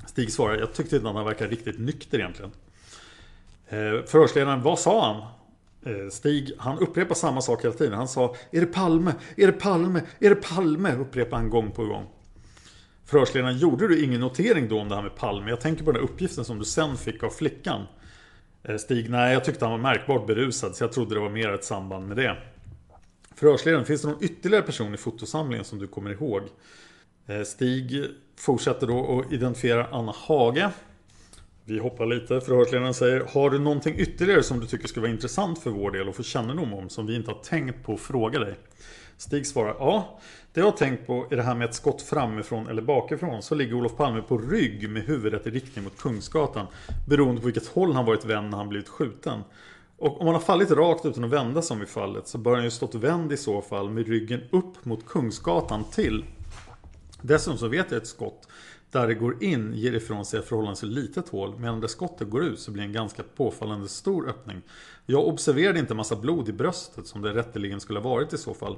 Stig 0.08 0.32
svarar, 0.32 0.58
jag 0.58 0.74
tyckte 0.74 0.96
inte 0.96 1.08
han 1.08 1.26
verkade 1.26 1.52
riktigt 1.52 1.80
nykter 1.80 2.20
egentligen. 2.20 2.52
Eh, 3.68 4.06
förhörsledaren, 4.06 4.62
vad 4.62 4.80
sa 4.80 5.14
han? 5.14 5.45
Eh, 5.86 6.10
Stig, 6.10 6.52
han 6.58 6.80
upprepar 6.80 7.16
samma 7.16 7.42
sak 7.42 7.64
hela 7.64 7.74
tiden. 7.74 7.94
Han 7.94 8.08
sa 8.08 8.36
Är 8.52 8.62
det 8.62 8.68
Palme? 8.68 9.14
Är 9.38 9.48
det 9.48 9.54
Palme? 9.54 10.02
Är 10.20 10.30
det 10.30 10.36
Palme? 10.36 10.96
Upprepar 10.96 11.38
han 11.38 11.50
gång 11.50 11.72
på 11.72 11.86
gång. 11.86 12.06
Förhörsledaren, 13.06 13.58
gjorde 13.58 13.88
du 13.88 14.04
ingen 14.04 14.22
notering 14.22 14.68
då 14.68 14.80
om 14.80 14.90
det 14.90 14.96
här 14.96 15.02
med 15.02 15.16
Palme? 15.16 15.50
Jag 15.50 15.62
tänker 15.62 15.84
på 15.84 15.92
den 15.92 16.02
uppgiften 16.02 16.46
som 16.46 16.60
du 16.60 16.66
sen 16.66 16.98
fick 16.98 17.24
av 17.24 17.30
flickan. 17.30 17.86
Eh, 18.64 18.78
Stig, 18.78 19.10
nej 19.10 19.34
jag 19.34 19.44
tyckte 19.46 19.66
han 19.66 19.72
var 19.72 19.92
märkbart 19.92 20.28
berusad 20.28 20.76
så 20.76 20.84
jag 20.84 20.92
trodde 20.92 21.16
det 21.16 21.22
var 21.22 21.30
mer 21.30 21.52
ett 21.54 21.64
samband 21.64 22.08
med 22.08 22.18
det. 22.18 22.38
Förhörsledaren, 23.36 23.86
finns 23.86 24.02
det 24.02 24.08
någon 24.08 24.24
ytterligare 24.24 24.64
person 24.64 24.94
i 24.94 24.98
fotosamlingen 24.98 25.66
som 25.66 25.80
du 25.80 25.88
kommer 25.88 26.12
ihåg? 26.12 26.42
Eh, 27.28 27.42
Stig 27.42 28.06
fortsätter 28.38 28.88
då 28.88 29.20
att 29.20 29.34
identifiera 29.34 29.88
Anna 29.92 30.14
Hage. 30.28 30.70
Vi 31.68 31.80
hoppar 31.80 32.06
lite. 32.06 32.42
Förhörsledaren 32.42 32.94
säger 32.94 33.20
Har 33.34 33.50
du 33.50 33.60
någonting 33.60 33.96
ytterligare 34.00 34.44
som 34.44 34.60
du 34.60 34.68
tycker 34.68 34.88
skulle 34.88 35.02
vara 35.02 35.12
intressant 35.12 35.60
för 35.60 35.70
vår 35.70 35.92
del 35.92 36.10
och 36.10 36.16
få 36.16 36.24
kännedom 36.24 36.74
om 36.74 36.90
som 36.90 37.08
vi 37.08 37.16
inte 37.16 37.32
har 37.32 37.40
tänkt 37.40 37.84
på 37.84 37.94
att 37.94 38.00
fråga 38.00 38.40
dig? 38.40 38.56
Stig 39.18 39.48
svarar 39.48 39.76
Ja, 39.80 40.20
det 40.54 40.60
jag 40.60 40.68
har 40.68 40.78
tänkt 40.78 41.08
på 41.08 41.28
är 41.32 41.36
det 41.36 41.44
här 41.44 41.56
med 41.56 41.70
ett 41.70 41.76
skott 41.76 42.02
framifrån 42.02 42.68
eller 42.68 42.82
bakifrån 42.82 43.42
så 43.42 43.56
ligger 43.56 43.74
Olof 43.74 43.96
Palme 43.98 44.22
på 44.22 44.38
rygg 44.38 44.90
med 44.90 45.04
huvudet 45.04 45.48
i 45.48 45.50
riktning 45.50 45.84
mot 45.84 45.98
Kungsgatan 45.98 46.68
beroende 47.08 47.42
på 47.42 47.46
vilket 47.46 47.68
håll 47.68 47.94
han 47.94 48.06
varit 48.06 48.26
vänd 48.26 48.50
när 48.50 48.58
han 48.58 48.70
blivit 48.70 48.90
skjuten. 48.90 49.40
Och 49.98 50.22
om 50.22 50.26
han 50.28 50.36
har 50.36 50.42
fallit 50.42 50.72
rakt 50.72 51.06
utan 51.06 51.24
att 51.24 51.30
vända 51.30 51.62
som 51.62 51.82
i 51.82 51.86
fallet 51.86 52.28
så 52.28 52.38
bör 52.38 52.56
han 52.56 52.64
ju 52.64 52.72
stått 52.72 52.96
vänd 52.96 53.32
i 53.32 53.38
så 53.38 53.62
fall 53.62 53.90
med 53.90 54.08
ryggen 54.08 54.42
upp 54.52 54.86
mot 54.86 55.06
Kungsgatan 55.06 55.84
till 55.84 56.24
Dessutom 57.22 57.58
så 57.58 57.68
vet 57.68 57.92
jag 57.92 58.02
ett 58.02 58.08
skott 58.08 58.48
där 58.92 59.08
det 59.08 59.14
går 59.14 59.44
in 59.44 59.74
ger 59.74 59.94
ifrån 59.94 60.26
sig 60.26 60.40
ett 60.40 60.46
förhållandevis 60.46 60.84
litet 60.84 61.30
hål 61.30 61.60
medan 61.60 61.82
där 61.82 61.88
skottet 61.88 62.30
går 62.30 62.44
ut 62.44 62.60
så 62.60 62.72
blir 62.72 62.84
det 62.84 62.90
en 62.90 62.94
ganska 62.94 63.24
påfallande 63.36 63.88
stor 63.88 64.30
öppning. 64.30 64.62
Jag 65.06 65.28
observerade 65.28 65.80
inte 65.80 65.94
massa 65.94 66.16
blod 66.16 66.50
i 66.50 66.54
bröstet 66.54 67.08
som 67.08 67.22
det 67.22 67.34
rätteligen 67.34 67.80
skulle 67.80 68.00
ha 68.00 68.10
varit 68.10 68.34
i 68.34 68.38
så 68.38 68.54
fall. 68.54 68.78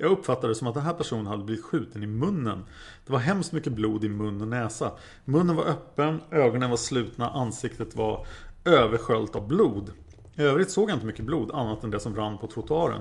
Jag 0.00 0.10
uppfattade 0.10 0.48
det 0.48 0.54
som 0.54 0.66
att 0.66 0.74
den 0.74 0.82
här 0.82 0.94
personen 0.94 1.26
hade 1.26 1.44
blivit 1.44 1.64
skjuten 1.64 2.02
i 2.02 2.06
munnen. 2.06 2.64
Det 3.06 3.12
var 3.12 3.18
hemskt 3.18 3.52
mycket 3.52 3.72
blod 3.72 4.04
i 4.04 4.08
mun 4.08 4.40
och 4.40 4.48
näsa. 4.48 4.92
Munnen 5.24 5.56
var 5.56 5.64
öppen, 5.64 6.20
ögonen 6.30 6.70
var 6.70 6.76
slutna, 6.76 7.30
ansiktet 7.30 7.96
var 7.96 8.26
översköljt 8.64 9.36
av 9.36 9.48
blod. 9.48 9.92
I 10.34 10.42
övrigt 10.42 10.70
såg 10.70 10.90
jag 10.90 10.96
inte 10.96 11.06
mycket 11.06 11.24
blod 11.24 11.50
annat 11.50 11.84
än 11.84 11.90
det 11.90 12.00
som 12.00 12.16
rann 12.16 12.38
på 12.38 12.46
trottoaren. 12.46 13.00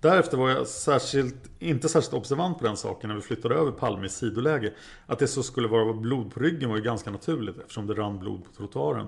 Därefter 0.00 0.36
var 0.36 0.50
jag 0.50 0.66
särskilt, 0.66 1.50
inte 1.58 1.88
särskilt 1.88 2.14
observant 2.14 2.58
på 2.58 2.64
den 2.64 2.76
saken 2.76 3.08
när 3.08 3.16
vi 3.16 3.22
flyttade 3.22 3.54
över 3.54 3.70
Palme 3.70 4.06
i 4.06 4.08
sidoläge. 4.08 4.72
Att 5.06 5.18
det 5.18 5.26
så 5.26 5.42
skulle 5.42 5.68
vara 5.68 5.92
blod 5.92 6.34
på 6.34 6.40
ryggen 6.40 6.68
var 6.68 6.76
ju 6.76 6.82
ganska 6.82 7.10
naturligt 7.10 7.58
eftersom 7.58 7.86
det 7.86 7.94
rann 7.94 8.18
blod 8.18 8.44
på 8.44 8.52
trottoaren. 8.56 9.06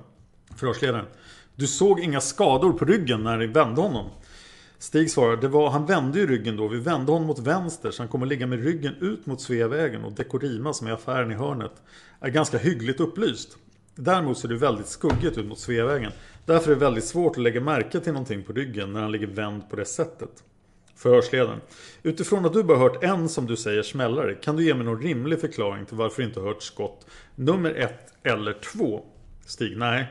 Förhörsledaren. 0.57 1.07
Du 1.55 1.67
såg 1.67 2.01
inga 2.01 2.21
skador 2.21 2.73
på 2.73 2.85
ryggen 2.85 3.23
när 3.23 3.37
ni 3.37 3.47
vände 3.47 3.81
honom? 3.81 4.07
Stig 4.79 5.11
svarar, 5.11 5.37
det 5.37 5.49
var, 5.49 5.71
han 5.71 5.87
vände 5.87 6.19
ju 6.19 6.27
ryggen 6.27 6.57
då. 6.57 6.69
Vi 6.69 6.79
vände 6.79 7.13
honom 7.13 7.27
mot 7.27 7.39
vänster 7.39 7.91
så 7.91 8.03
han 8.03 8.09
kommer 8.09 8.27
ligga 8.27 8.47
med 8.47 8.65
ryggen 8.65 8.95
ut 9.01 9.27
mot 9.27 9.41
Sveavägen 9.41 10.05
och 10.05 10.13
Dekorima 10.13 10.73
som 10.73 10.87
är 10.87 10.93
affären 10.93 11.31
i 11.31 11.35
hörnet 11.35 11.73
är 12.21 12.29
ganska 12.29 12.59
hyggligt 12.59 13.01
upplyst. 13.01 13.57
Däremot 13.95 14.39
ser 14.39 14.49
det 14.49 14.57
väldigt 14.57 14.87
skuggigt 14.87 15.39
ut 15.39 15.47
mot 15.47 15.59
Sveavägen. 15.59 16.13
Därför 16.47 16.71
är 16.71 16.75
det 16.75 16.81
väldigt 16.81 17.05
svårt 17.05 17.37
att 17.37 17.43
lägga 17.43 17.61
märke 17.61 18.01
till 18.01 18.13
någonting 18.13 18.43
på 18.43 18.53
ryggen 18.53 18.93
när 18.93 19.01
han 19.01 19.13
ligger 19.13 19.27
vänd 19.27 19.71
på 19.71 19.77
det 19.77 19.85
sättet. 19.85 20.45
Förhörsledaren. 21.01 21.61
Utifrån 22.03 22.47
att 22.47 22.53
du 22.53 22.63
bara 22.63 22.79
hört 22.79 23.05
en 23.05 23.29
som 23.29 23.47
du 23.47 23.57
säger 23.57 23.83
smällare, 23.83 24.35
kan 24.35 24.57
du 24.57 24.65
ge 24.65 24.75
mig 24.75 24.85
någon 24.85 25.03
rimlig 25.03 25.41
förklaring 25.41 25.87
till 25.87 25.97
varför 25.97 26.23
du 26.23 26.29
inte 26.29 26.41
hört 26.41 26.63
skott 26.63 27.07
nummer 27.35 27.75
ett 27.75 28.13
eller 28.23 28.53
två? 28.53 29.01
Stig. 29.47 29.79
Nej. 29.79 30.07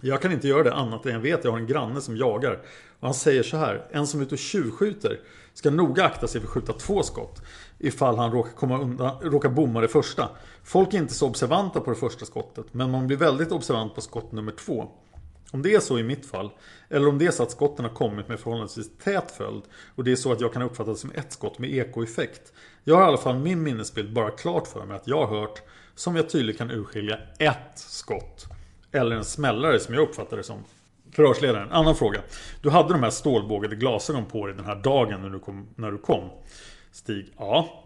Jag 0.00 0.22
kan 0.22 0.32
inte 0.32 0.48
göra 0.48 0.62
det 0.62 0.74
annat 0.74 1.06
än 1.06 1.12
jag 1.12 1.20
vet 1.20 1.44
jag 1.44 1.50
har 1.50 1.58
en 1.58 1.66
granne 1.66 2.00
som 2.00 2.16
jagar. 2.16 2.52
Och 3.00 3.06
han 3.08 3.14
säger 3.14 3.42
så 3.42 3.56
här. 3.56 3.86
En 3.90 4.06
som 4.06 4.20
är 4.20 4.24
ute 4.24 4.34
och 4.34 4.38
tjuvskjuter 4.38 5.20
ska 5.54 5.70
noga 5.70 6.04
akta 6.04 6.26
sig 6.26 6.40
för 6.40 6.48
att 6.48 6.54
skjuta 6.54 6.72
två 6.72 7.02
skott. 7.02 7.42
Ifall 7.78 8.18
han 8.18 8.32
råkar, 8.32 8.52
komma 8.52 8.80
undan, 8.80 9.20
råkar 9.20 9.48
bomma 9.48 9.80
det 9.80 9.88
första. 9.88 10.28
Folk 10.64 10.94
är 10.94 10.98
inte 10.98 11.14
så 11.14 11.26
observanta 11.26 11.80
på 11.80 11.90
det 11.90 11.96
första 11.96 12.26
skottet. 12.26 12.66
Men 12.72 12.90
man 12.90 13.06
blir 13.06 13.16
väldigt 13.16 13.52
observant 13.52 13.94
på 13.94 14.00
skott 14.00 14.32
nummer 14.32 14.52
två. 14.52 14.90
Om 15.50 15.62
det 15.62 15.74
är 15.74 15.80
så 15.80 15.98
i 15.98 16.02
mitt 16.02 16.26
fall, 16.26 16.50
eller 16.88 17.08
om 17.08 17.18
det 17.18 17.26
är 17.26 17.30
så 17.30 17.42
att 17.42 17.50
skotten 17.50 17.84
har 17.84 17.92
kommit 17.92 18.28
med 18.28 18.40
förhållandevis 18.40 18.90
tät 19.04 19.30
följd 19.30 19.62
och 19.94 20.04
det 20.04 20.12
är 20.12 20.16
så 20.16 20.32
att 20.32 20.40
jag 20.40 20.52
kan 20.52 20.62
uppfatta 20.62 20.90
det 20.90 20.96
som 20.96 21.12
ett 21.14 21.32
skott 21.32 21.58
med 21.58 21.70
ekoeffekt. 21.70 22.52
Jag 22.84 22.94
har 22.94 23.02
i 23.02 23.06
alla 23.06 23.18
fall 23.18 23.38
min 23.38 23.62
minnesbild 23.62 24.12
bara 24.12 24.30
klart 24.30 24.66
för 24.66 24.84
mig 24.84 24.96
att 24.96 25.06
jag 25.06 25.26
har 25.26 25.40
hört, 25.40 25.62
som 25.94 26.16
jag 26.16 26.30
tydligt 26.30 26.58
kan 26.58 26.70
urskilja, 26.70 27.18
ett 27.38 27.78
skott. 27.78 28.46
Eller 28.92 29.16
en 29.16 29.24
smällare 29.24 29.80
som 29.80 29.94
jag 29.94 30.02
uppfattar 30.02 30.36
det 30.36 30.42
som. 30.42 30.64
Förhörsledaren, 31.12 31.72
annan 31.72 31.94
fråga. 31.94 32.20
Du 32.62 32.70
hade 32.70 32.92
de 32.92 33.02
här 33.02 33.10
stålbågade 33.10 33.76
glasögon 33.76 34.24
på 34.24 34.46
dig 34.46 34.56
den 34.56 34.64
här 34.64 34.76
dagen 34.76 35.22
när 35.22 35.30
du 35.30 35.38
kom. 35.38 35.68
När 35.76 35.90
du 35.90 35.98
kom. 35.98 36.30
Stig, 36.92 37.34
ja. 37.38 37.84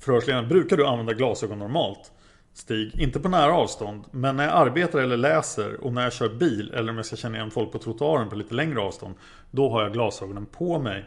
Förhörsledaren, 0.00 0.48
brukar 0.48 0.76
du 0.76 0.86
använda 0.86 1.12
glasögon 1.12 1.58
normalt? 1.58 2.12
Stig, 2.58 3.00
inte 3.00 3.20
på 3.20 3.28
nära 3.28 3.54
avstånd, 3.54 4.04
men 4.10 4.36
när 4.36 4.44
jag 4.44 4.54
arbetar 4.54 4.98
eller 4.98 5.16
läser 5.16 5.84
och 5.84 5.92
när 5.92 6.02
jag 6.02 6.12
kör 6.12 6.28
bil 6.28 6.72
eller 6.74 6.90
om 6.90 6.96
jag 6.96 7.06
ska 7.06 7.16
känna 7.16 7.36
igen 7.36 7.50
folk 7.50 7.72
på 7.72 7.78
trottoaren 7.78 8.28
på 8.28 8.34
lite 8.36 8.54
längre 8.54 8.80
avstånd, 8.80 9.14
då 9.50 9.70
har 9.70 9.82
jag 9.82 9.92
glasögonen 9.92 10.46
på 10.46 10.78
mig. 10.78 11.04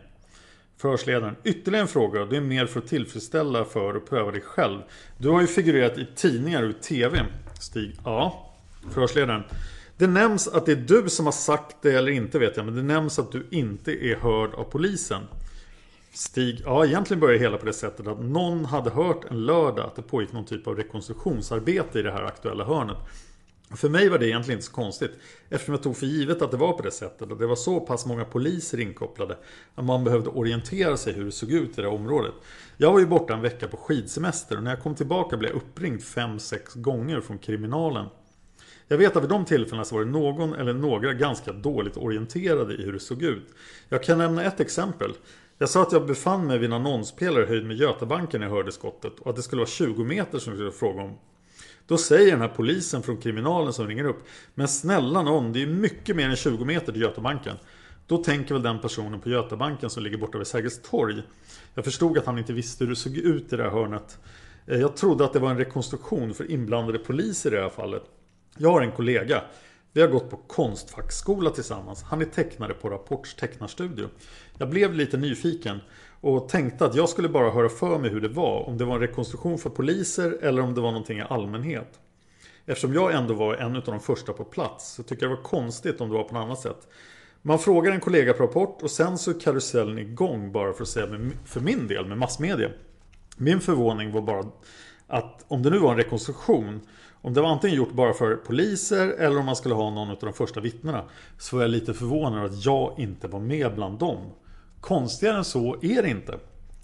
Förhörsledaren, 0.78 1.36
ytterligare 1.44 1.82
en 1.82 1.88
fråga, 1.88 2.26
det 2.26 2.38
är 2.38 2.42
mer 2.42 2.66
för 2.66 2.80
att 2.80 2.88
tillfredsställa 2.88 3.66
för 3.66 3.96
och 3.96 4.10
pröva 4.10 4.32
dig 4.32 4.42
själv. 4.42 4.80
Du 5.18 5.30
har 5.30 5.42
ju 5.42 5.48
figurerat 5.48 5.98
i 5.98 6.08
tidningar 6.16 6.64
och 6.64 6.70
i 6.70 6.74
TV. 6.74 7.26
Stig, 7.60 7.96
ja. 8.06 8.52
Förhörsledaren, 8.92 9.44
det 9.98 10.08
nämns 10.08 10.48
att 10.48 10.66
det 10.66 10.72
är 10.72 10.76
du 11.04 11.10
som 11.10 11.26
har 11.26 11.34
sagt 11.34 11.76
det 11.82 11.92
eller 11.92 12.12
inte 12.12 12.40
vet 12.40 12.58
jag, 12.58 12.66
men 12.66 12.76
det 12.76 12.84
nämns 12.84 13.20
att 13.20 13.32
du 13.32 13.48
inte 13.50 13.92
är 13.92 14.16
hörd 14.16 14.54
av 14.54 14.64
polisen. 14.64 15.22
Stig, 16.14 16.62
ja 16.66 16.86
egentligen 16.86 17.20
började 17.20 17.40
hela 17.40 17.58
på 17.58 17.66
det 17.66 17.74
sättet 17.74 18.08
att 18.08 18.24
någon 18.24 18.66
hade 18.66 18.90
hört 18.90 19.26
en 19.32 19.46
lördag 19.46 19.86
att 19.86 19.96
det 19.96 20.02
pågick 20.02 20.34
någon 20.34 20.46
typ 20.46 20.68
av 20.68 20.76
rekonstruktionsarbete 20.76 22.00
i 22.00 22.02
det 22.02 22.12
här 22.12 22.24
aktuella 22.24 22.64
hörnet. 22.64 22.98
För 23.76 23.90
mig 23.90 24.10
var 24.10 24.18
det 24.18 24.28
egentligen 24.28 24.58
inte 24.58 24.68
så 24.68 24.74
konstigt 24.74 25.12
eftersom 25.50 25.74
jag 25.74 25.84
tog 25.84 25.98
för 25.98 26.06
givet 26.06 26.42
att 26.42 26.52
det 26.52 26.58
var 26.58 26.74
på 26.74 26.84
det 26.84 26.92
sättet 26.92 27.32
och 27.32 27.38
det 27.38 27.48
var 27.48 27.56
så 27.56 27.80
pass 27.80 28.06
många 28.06 28.26
poliser 28.26 28.80
inkopplade 28.80 29.38
att 29.76 29.86
man 29.86 30.04
behövde 30.04 30.30
orientera 30.30 30.98
sig 30.98 31.14
hur 31.14 31.26
det 31.26 31.32
såg 31.32 31.52
ut 31.52 31.78
i 31.78 31.82
det 31.82 31.88
området. 31.88 32.34
Jag 32.78 32.92
var 32.92 33.00
ju 33.00 33.06
borta 33.06 33.34
en 33.34 33.42
vecka 33.42 33.68
på 33.68 33.78
skidsemester 33.78 34.58
och 34.58 34.64
när 34.64 34.72
jag 34.72 34.82
kom 34.82 34.96
tillbaka 34.96 35.38
blev 35.38 35.52
jag 35.52 35.58
uppringd 35.58 36.00
5-6 36.00 36.82
gånger 36.82 37.22
från 37.22 37.38
kriminalen. 37.38 38.06
Jag 38.88 38.98
vet 38.98 39.16
att 39.16 39.24
vid 39.24 39.30
de 39.30 39.46
tillfällena 39.46 39.86
så 39.86 39.96
var 39.96 40.06
det 40.06 40.12
någon 40.12 40.54
eller 40.54 40.74
några 40.74 41.14
ganska 41.14 41.54
dåligt 41.54 41.98
orienterade 41.98 42.74
i 42.74 42.84
hur 42.84 42.94
det 42.94 43.00
såg 43.00 43.24
ut. 43.24 43.48
Jag 43.90 44.04
kan 44.04 44.18
nämna 44.18 44.44
ett 44.44 44.60
exempel. 44.60 45.14
Jag 45.62 45.70
sa 45.70 45.82
att 45.82 45.92
jag 45.92 46.06
befann 46.06 46.48
mig 46.48 46.58
vid 46.58 46.70
en 46.70 46.74
annonspelare 46.74 47.46
höjd 47.46 47.66
med 47.66 47.78
Götabanken 47.78 48.40
när 48.40 48.48
jag 48.48 48.56
hörde 48.56 48.72
skottet 48.72 49.20
och 49.20 49.30
att 49.30 49.36
det 49.36 49.42
skulle 49.42 49.60
vara 49.60 49.70
20 49.70 50.04
meter 50.04 50.40
som 50.40 50.54
vi 50.54 50.58
skulle 50.58 50.72
fråga 50.72 51.02
om. 51.02 51.18
Då 51.88 51.98
säger 51.98 52.32
den 52.32 52.42
här 52.42 52.48
polisen 52.48 53.04
från 53.04 53.18
kriminalen 53.18 53.74
som 53.74 53.88
ringer 53.88 54.04
upp 54.04 54.24
Men 54.54 54.68
snälla 54.68 55.22
någon, 55.22 55.54
det 55.54 55.62
är 55.62 55.68
mycket 55.68 56.16
mer 56.16 56.30
än 56.30 56.36
20 56.36 56.66
meter 56.66 56.92
till 56.92 57.02
Götabanken. 57.02 57.56
Då 58.08 58.18
tänker 58.18 58.54
väl 58.54 58.64
den 58.64 58.80
personen 58.80 59.20
på 59.20 59.30
Götabanken 59.30 59.90
som 59.90 60.04
ligger 60.04 60.18
borta 60.18 60.38
vid 60.38 60.48
Sergels 60.48 60.82
torg. 60.82 61.22
Jag 61.74 61.86
förstod 61.86 62.18
att 62.18 62.26
han 62.26 62.38
inte 62.38 62.54
visste 62.54 62.84
hur 62.84 62.90
det 62.90 62.96
såg 62.96 63.18
ut 63.18 63.54
i 63.54 63.56
det 63.56 63.64
här 63.64 63.70
hörnet. 63.70 64.20
Eh, 64.68 64.80
jag 64.80 64.96
trodde 64.96 65.26
att 65.26 65.34
det 65.34 65.40
var 65.40 65.50
en 65.50 65.58
rekonstruktion 65.58 66.34
för 66.34 66.52
inblandade 66.52 67.00
poliser 67.00 67.54
i 67.54 67.56
det 67.56 67.62
här 67.62 67.70
fallet. 67.70 68.04
Jag 68.58 68.72
har 68.72 68.82
en 68.82 68.92
kollega 68.92 69.42
vi 69.94 70.02
har 70.02 70.08
gått 70.08 70.30
på 70.30 70.38
konstfackskola 70.38 71.50
tillsammans. 71.50 72.04
Han 72.04 72.22
är 72.22 72.26
tecknare 72.26 72.74
på 72.74 72.90
Rapports 72.90 73.36
tecknarstudio. 73.36 74.10
Jag 74.58 74.70
blev 74.70 74.94
lite 74.94 75.18
nyfiken 75.18 75.80
och 76.22 76.50
tänkte 76.50 76.86
att 76.86 76.96
jag 76.96 77.10
skulle 77.10 77.30
bara 77.30 77.52
höra 77.52 77.70
för 77.70 77.98
mig 78.00 78.10
hur 78.10 78.22
det 78.22 78.30
var. 78.30 78.70
Om 78.70 78.78
det 78.78 78.86
var 78.86 78.96
en 78.96 79.02
rekonstruktion 79.02 79.58
för 79.58 79.70
poliser 79.70 80.38
eller 80.42 80.62
om 80.62 80.76
det 80.76 80.82
var 80.82 80.92
någonting 80.92 81.20
i 81.20 81.22
allmänhet. 81.22 82.00
Eftersom 82.66 82.94
jag 82.94 83.14
ändå 83.14 83.34
var 83.34 83.56
en 83.56 83.76
av 83.76 83.82
de 83.82 84.00
första 84.00 84.34
på 84.34 84.44
plats 84.44 84.94
så 84.94 85.04
tycker 85.04 85.24
jag 85.24 85.32
det 85.32 85.36
var 85.36 85.44
konstigt 85.44 86.02
om 86.02 86.10
det 86.10 86.16
var 86.16 86.24
på 86.24 86.34
något 86.34 86.44
annat 86.44 86.60
sätt. 86.60 86.88
Man 87.42 87.60
frågar 87.60 87.92
en 87.92 88.00
kollega 88.00 88.34
på 88.34 88.44
Rapport 88.44 88.82
och 88.82 88.92
sen 88.92 89.18
så 89.18 89.32
är 89.32 89.40
karusellen 89.40 89.98
igång 89.98 90.52
bara 90.52 90.74
för 90.74 90.84
att 90.84 90.90
säga 90.90 91.08
för 91.46 91.60
min 91.60 91.88
del 91.88 92.06
med 92.06 92.18
massmedia. 92.18 92.70
Min 93.38 93.60
förvåning 93.60 94.12
var 94.12 94.22
bara 94.22 94.46
att 95.08 95.46
om 95.48 95.64
det 95.64 95.70
nu 95.70 95.80
var 95.80 95.92
en 95.92 95.98
rekonstruktion 95.98 96.82
om 97.22 97.34
det 97.34 97.42
var 97.42 97.50
antingen 97.50 97.78
gjort 97.78 97.92
bara 97.92 98.14
för 98.14 98.36
poliser 98.36 99.08
eller 99.08 99.40
om 99.40 99.46
man 99.46 99.56
skulle 99.56 99.76
ha 99.76 99.90
någon 99.90 100.10
av 100.10 100.18
de 100.22 100.34
första 100.34 100.60
vittnena 100.60 101.04
Så 101.38 101.56
var 101.56 101.64
jag 101.64 101.72
lite 101.72 101.94
förvånad 101.94 102.46
att 102.46 102.66
jag 102.66 102.96
inte 102.98 103.28
var 103.28 103.40
med 103.40 103.76
bland 103.76 104.00
dem. 104.00 104.18
Konstigare 104.82 105.38
än 105.38 105.46
så 105.46 105.76
är 105.82 106.04
det 106.04 106.10
inte. 106.10 106.40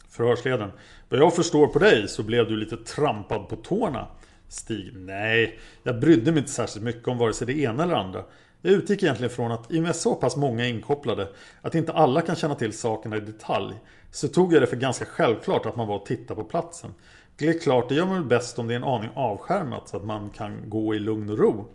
Förhörsledaren. 0.10 0.72
Vad 1.10 1.20
jag 1.20 1.36
förstår 1.36 1.68
på 1.68 1.80
dig 1.80 2.08
så 2.08 2.24
blev 2.24 2.48
du 2.48 2.58
lite 2.58 2.78
trampad 2.78 3.50
på 3.50 3.56
tårna. 3.56 4.08
Stig. 4.50 4.94
Nej, 4.96 5.60
jag 5.84 6.00
brydde 6.00 6.32
mig 6.32 6.40
inte 6.40 6.52
särskilt 6.52 6.86
mycket 6.86 7.08
om 7.08 7.18
vare 7.18 7.34
sig 7.34 7.48
det 7.48 7.60
ena 7.60 7.84
eller 7.84 7.96
andra. 7.96 8.24
Jag 8.62 8.74
utgick 8.74 9.04
egentligen 9.04 9.30
från 9.30 9.52
att 9.52 9.72
i 9.72 9.80
och 9.80 9.84
med 9.84 9.96
så 9.96 10.16
pass 10.16 10.36
många 10.36 10.68
inkopplade 10.68 11.28
att 11.62 11.76
inte 11.76 11.94
alla 11.94 12.22
kan 12.22 12.36
känna 12.36 12.56
till 12.56 12.74
sakerna 12.74 13.18
i 13.18 13.20
detalj 13.20 13.76
så 14.12 14.28
tog 14.28 14.54
jag 14.54 14.62
det 14.62 14.68
för 14.68 14.76
ganska 14.76 15.06
självklart 15.06 15.66
att 15.66 15.76
man 15.76 15.88
var 15.88 15.96
och 15.96 16.06
tittade 16.06 16.42
på 16.42 16.48
platsen. 16.48 16.94
Det 17.40 17.48
är 17.48 17.60
klart, 17.60 17.90
det 17.90 17.96
gör 17.96 18.06
man 18.06 18.16
väl 18.16 18.24
bäst 18.24 18.60
om 18.60 18.68
det 18.68 18.74
är 18.74 18.78
en 18.78 18.84
aning 18.84 19.10
avskärmat 19.16 19.90
så 19.90 19.98
att 19.98 20.06
man 20.06 20.30
kan 20.30 20.70
gå 20.70 20.96
i 20.96 21.00
lugn 21.00 21.30
och 21.30 21.38
ro. 21.38 21.68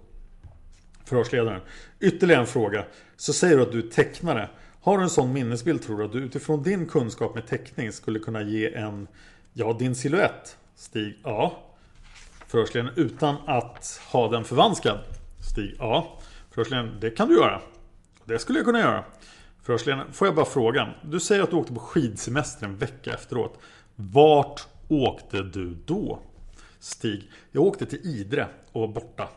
Förhörsledaren. 1.05 1.61
Ytterligare 2.01 2.41
en 2.41 2.47
fråga. 2.47 2.85
Så 3.17 3.33
säger 3.33 3.57
du 3.57 3.63
att 3.63 3.73
du 3.73 3.79
är 3.79 3.91
tecknare. 3.91 4.51
Har 4.81 4.99
du 4.99 5.03
en 5.03 5.11
sån 5.11 5.33
minnesbild 5.33 5.83
tror 5.83 5.99
du 5.99 6.05
att 6.05 6.13
du 6.13 6.19
utifrån 6.19 6.63
din 6.63 6.87
kunskap 6.87 7.35
med 7.35 7.47
teckning 7.47 7.93
skulle 7.93 8.19
kunna 8.19 8.43
ge 8.43 8.75
en, 8.75 9.09
ja 9.53 9.77
din 9.79 9.95
siluett? 9.95 10.57
Stig, 10.75 11.19
ja. 11.25 11.59
Förhörsledaren. 12.47 12.95
Utan 12.97 13.37
att 13.47 14.01
ha 14.13 14.29
den 14.29 14.45
förvanskad? 14.45 14.99
Stig, 15.53 15.77
ja. 15.79 16.19
Förhörsledaren. 16.51 17.01
Det 17.01 17.11
kan 17.11 17.29
du 17.29 17.35
göra. 17.35 17.61
Det 18.25 18.39
skulle 18.39 18.59
jag 18.59 18.67
kunna 18.67 18.81
göra. 18.81 19.05
Förhörsledaren. 19.63 20.13
Får 20.13 20.29
jag 20.29 20.35
bara 20.35 20.47
fråga. 20.47 20.89
Du 21.03 21.21
säger 21.21 21.43
att 21.43 21.51
du 21.51 21.57
åkte 21.57 21.75
på 21.75 21.81
skidsemester 21.81 22.67
en 22.67 22.77
vecka 22.77 23.15
efteråt. 23.15 23.59
Vart 23.97 24.67
åkte 24.93 25.43
du 25.43 25.76
då? 25.86 26.18
Stig. 26.80 27.30
Jag 27.53 27.64
åkte 27.64 27.86
till 27.86 28.07
Idre 28.07 28.49
och 28.72 28.80
var 28.80 28.88
borta. 28.88 29.28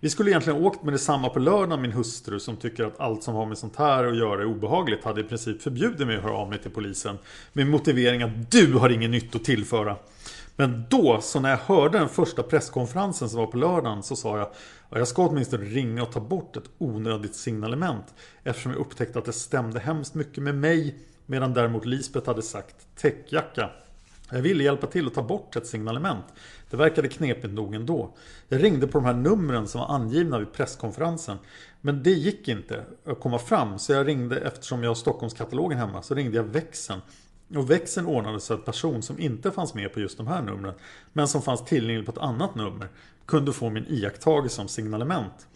Vi 0.00 0.10
skulle 0.10 0.30
egentligen 0.30 0.64
åkt 0.64 0.82
med 0.82 0.94
detsamma 0.94 1.28
på 1.28 1.38
lördagen 1.38 1.82
min 1.82 1.92
hustru 1.92 2.40
som 2.40 2.56
tycker 2.56 2.84
att 2.84 3.00
allt 3.00 3.22
som 3.22 3.34
har 3.34 3.46
med 3.46 3.58
sånt 3.58 3.76
här 3.76 4.04
att 4.04 4.16
göra 4.16 4.40
är 4.40 4.46
obehagligt 4.46 5.04
hade 5.04 5.20
i 5.20 5.24
princip 5.24 5.62
förbjudit 5.62 6.06
mig 6.06 6.16
att 6.16 6.22
höra 6.22 6.34
av 6.36 6.48
mig 6.48 6.58
till 6.58 6.70
polisen 6.70 7.18
med 7.52 7.66
motivering 7.66 8.22
att 8.22 8.50
du 8.50 8.74
har 8.74 8.90
inget 8.90 9.10
nytt 9.10 9.34
att 9.34 9.44
tillföra. 9.44 9.96
Men 10.56 10.84
då, 10.90 11.20
så 11.20 11.40
när 11.40 11.50
jag 11.50 11.56
hörde 11.56 11.98
den 11.98 12.08
första 12.08 12.42
presskonferensen 12.42 13.28
som 13.28 13.40
var 13.40 13.46
på 13.46 13.56
lördagen 13.56 14.02
så 14.02 14.16
sa 14.16 14.38
jag 14.38 14.46
att 14.46 14.56
jag 14.90 15.08
ska 15.08 15.28
åtminstone 15.28 15.64
ringa 15.64 16.02
och 16.02 16.12
ta 16.12 16.20
bort 16.20 16.56
ett 16.56 16.70
onödigt 16.78 17.34
signalement 17.34 18.14
eftersom 18.44 18.72
jag 18.72 18.80
upptäckte 18.80 19.18
att 19.18 19.24
det 19.24 19.32
stämde 19.32 19.80
hemskt 19.80 20.14
mycket 20.14 20.42
med 20.42 20.54
mig 20.54 20.98
medan 21.26 21.54
däremot 21.54 21.84
Lisbeth 21.84 22.26
hade 22.26 22.42
sagt 22.42 22.76
täckjacka. 22.96 23.70
Jag 24.30 24.42
ville 24.42 24.64
hjälpa 24.64 24.86
till 24.86 25.06
att 25.06 25.14
ta 25.14 25.22
bort 25.22 25.56
ett 25.56 25.66
signalement. 25.66 26.24
Det 26.70 26.76
verkade 26.76 27.08
knepigt 27.08 27.54
nog 27.54 27.74
ändå. 27.74 28.14
Jag 28.48 28.62
ringde 28.62 28.86
på 28.86 28.98
de 28.98 29.04
här 29.04 29.14
numren 29.14 29.68
som 29.68 29.80
var 29.80 29.94
angivna 29.94 30.38
vid 30.38 30.52
presskonferensen. 30.52 31.38
Men 31.80 32.02
det 32.02 32.10
gick 32.10 32.48
inte 32.48 32.84
att 33.06 33.20
komma 33.20 33.38
fram 33.38 33.78
så 33.78 33.92
jag 33.92 34.08
ringde 34.08 34.40
eftersom 34.40 34.82
jag 34.82 34.90
har 34.90 34.94
Stockholmskatalogen 34.94 35.78
hemma 35.78 36.02
så 36.02 36.14
ringde 36.14 36.36
jag 36.36 36.44
växeln. 36.44 37.00
Och 37.56 37.70
växeln 37.70 38.06
ordnade 38.06 38.40
så 38.40 38.54
att 38.54 38.64
person 38.64 39.02
som 39.02 39.20
inte 39.20 39.50
fanns 39.50 39.74
med 39.74 39.92
på 39.92 40.00
just 40.00 40.16
de 40.16 40.26
här 40.26 40.42
numren 40.42 40.74
men 41.12 41.28
som 41.28 41.42
fanns 41.42 41.64
tillgänglig 41.64 42.06
på 42.06 42.12
ett 42.12 42.18
annat 42.18 42.54
nummer 42.54 42.88
kunde 43.26 43.52
få 43.52 43.70
min 43.70 43.86
iakttagelse 43.88 44.56
som 44.56 44.68
signalement. 44.68 45.46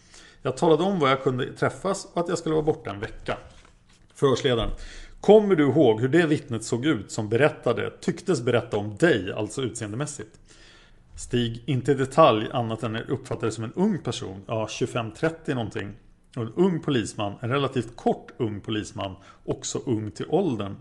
Jag 0.41 0.57
talade 0.57 0.83
om 0.83 0.99
var 0.99 1.09
jag 1.09 1.23
kunde 1.23 1.53
träffas 1.53 2.07
och 2.13 2.21
att 2.21 2.29
jag 2.29 2.37
skulle 2.37 2.55
vara 2.55 2.65
borta 2.65 2.89
en 2.89 2.99
vecka. 2.99 3.37
Förhörsledaren. 4.13 4.69
Kommer 5.25 5.55
du 5.55 5.63
ihåg 5.63 6.01
hur 6.01 6.07
det 6.07 6.25
vittnet 6.25 6.63
såg 6.63 6.85
ut 6.85 7.11
som 7.11 7.29
berättade, 7.29 7.91
tycktes 8.01 8.41
berätta 8.41 8.77
om 8.77 8.95
dig, 8.95 9.33
alltså 9.33 9.61
utseendemässigt? 9.61 10.39
Stig, 11.15 11.63
inte 11.65 11.91
i 11.91 11.95
detalj 11.95 12.47
annat 12.53 12.83
än 12.83 12.95
uppfattade 12.95 13.51
som 13.51 13.63
en 13.63 13.73
ung 13.73 13.99
person, 13.99 14.41
ja 14.47 14.67
25-30 14.69 15.55
någonting. 15.55 15.93
Och 16.35 16.41
en 16.41 16.53
ung 16.55 16.79
polisman, 16.79 17.33
en 17.41 17.49
relativt 17.49 17.95
kort 17.95 18.31
ung 18.37 18.61
polisman, 18.61 19.15
också 19.45 19.79
ung 19.85 20.11
till 20.11 20.25
åldern. 20.29 20.75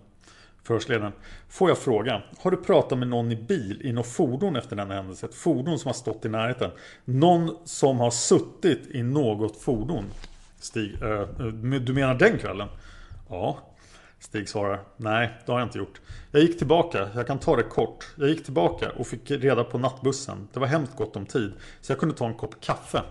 Förhörsledaren. 0.63 1.13
Får 1.49 1.69
jag 1.69 1.79
fråga, 1.79 2.23
har 2.39 2.51
du 2.51 2.57
pratat 2.57 2.99
med 2.99 3.09
någon 3.09 3.33
i 3.33 3.37
bil 3.37 3.81
i 3.85 3.93
något 3.93 4.07
fordon 4.07 4.57
efter 4.57 4.77
denna 4.77 4.95
händelse? 4.95 5.27
Ett 5.27 5.35
fordon 5.35 5.79
som 5.79 5.89
har 5.89 5.95
stått 5.95 6.25
i 6.25 6.29
närheten? 6.29 6.71
Någon 7.05 7.57
som 7.65 8.01
har 8.01 8.11
suttit 8.11 8.87
i 8.91 9.03
något 9.03 9.57
fordon? 9.57 10.05
Stig, 10.59 11.03
äh, 11.03 11.29
du 11.81 11.93
menar 11.93 12.15
den 12.15 12.39
kvällen? 12.39 12.69
Ja. 13.29 13.59
Stig 14.25 14.49
svarar, 14.49 14.81
nej 14.97 15.31
det 15.47 15.53
har 15.53 15.59
jag 15.59 15.67
inte 15.67 15.79
gjort. 15.79 16.01
Jag 16.31 16.43
gick 16.43 16.59
tillbaka, 16.59 17.09
jag 17.15 17.27
kan 17.27 17.39
ta 17.39 17.57
det 17.57 17.63
kort. 17.63 18.07
Jag 18.17 18.29
gick 18.29 18.45
tillbaka 18.45 18.91
och 18.91 19.07
fick 19.07 19.31
reda 19.31 19.65
på 19.65 19.79
nattbussen. 19.79 20.49
Det 20.53 20.61
var 20.61 20.67
hemskt 20.67 20.97
gott 20.97 21.17
om 21.17 21.27
tid, 21.27 21.53
så 21.81 21.93
jag 21.93 21.99
kunde 21.99 22.15
ta 22.15 22.27
en 22.27 22.35
kopp 22.35 22.61
kaffe. 22.61 23.03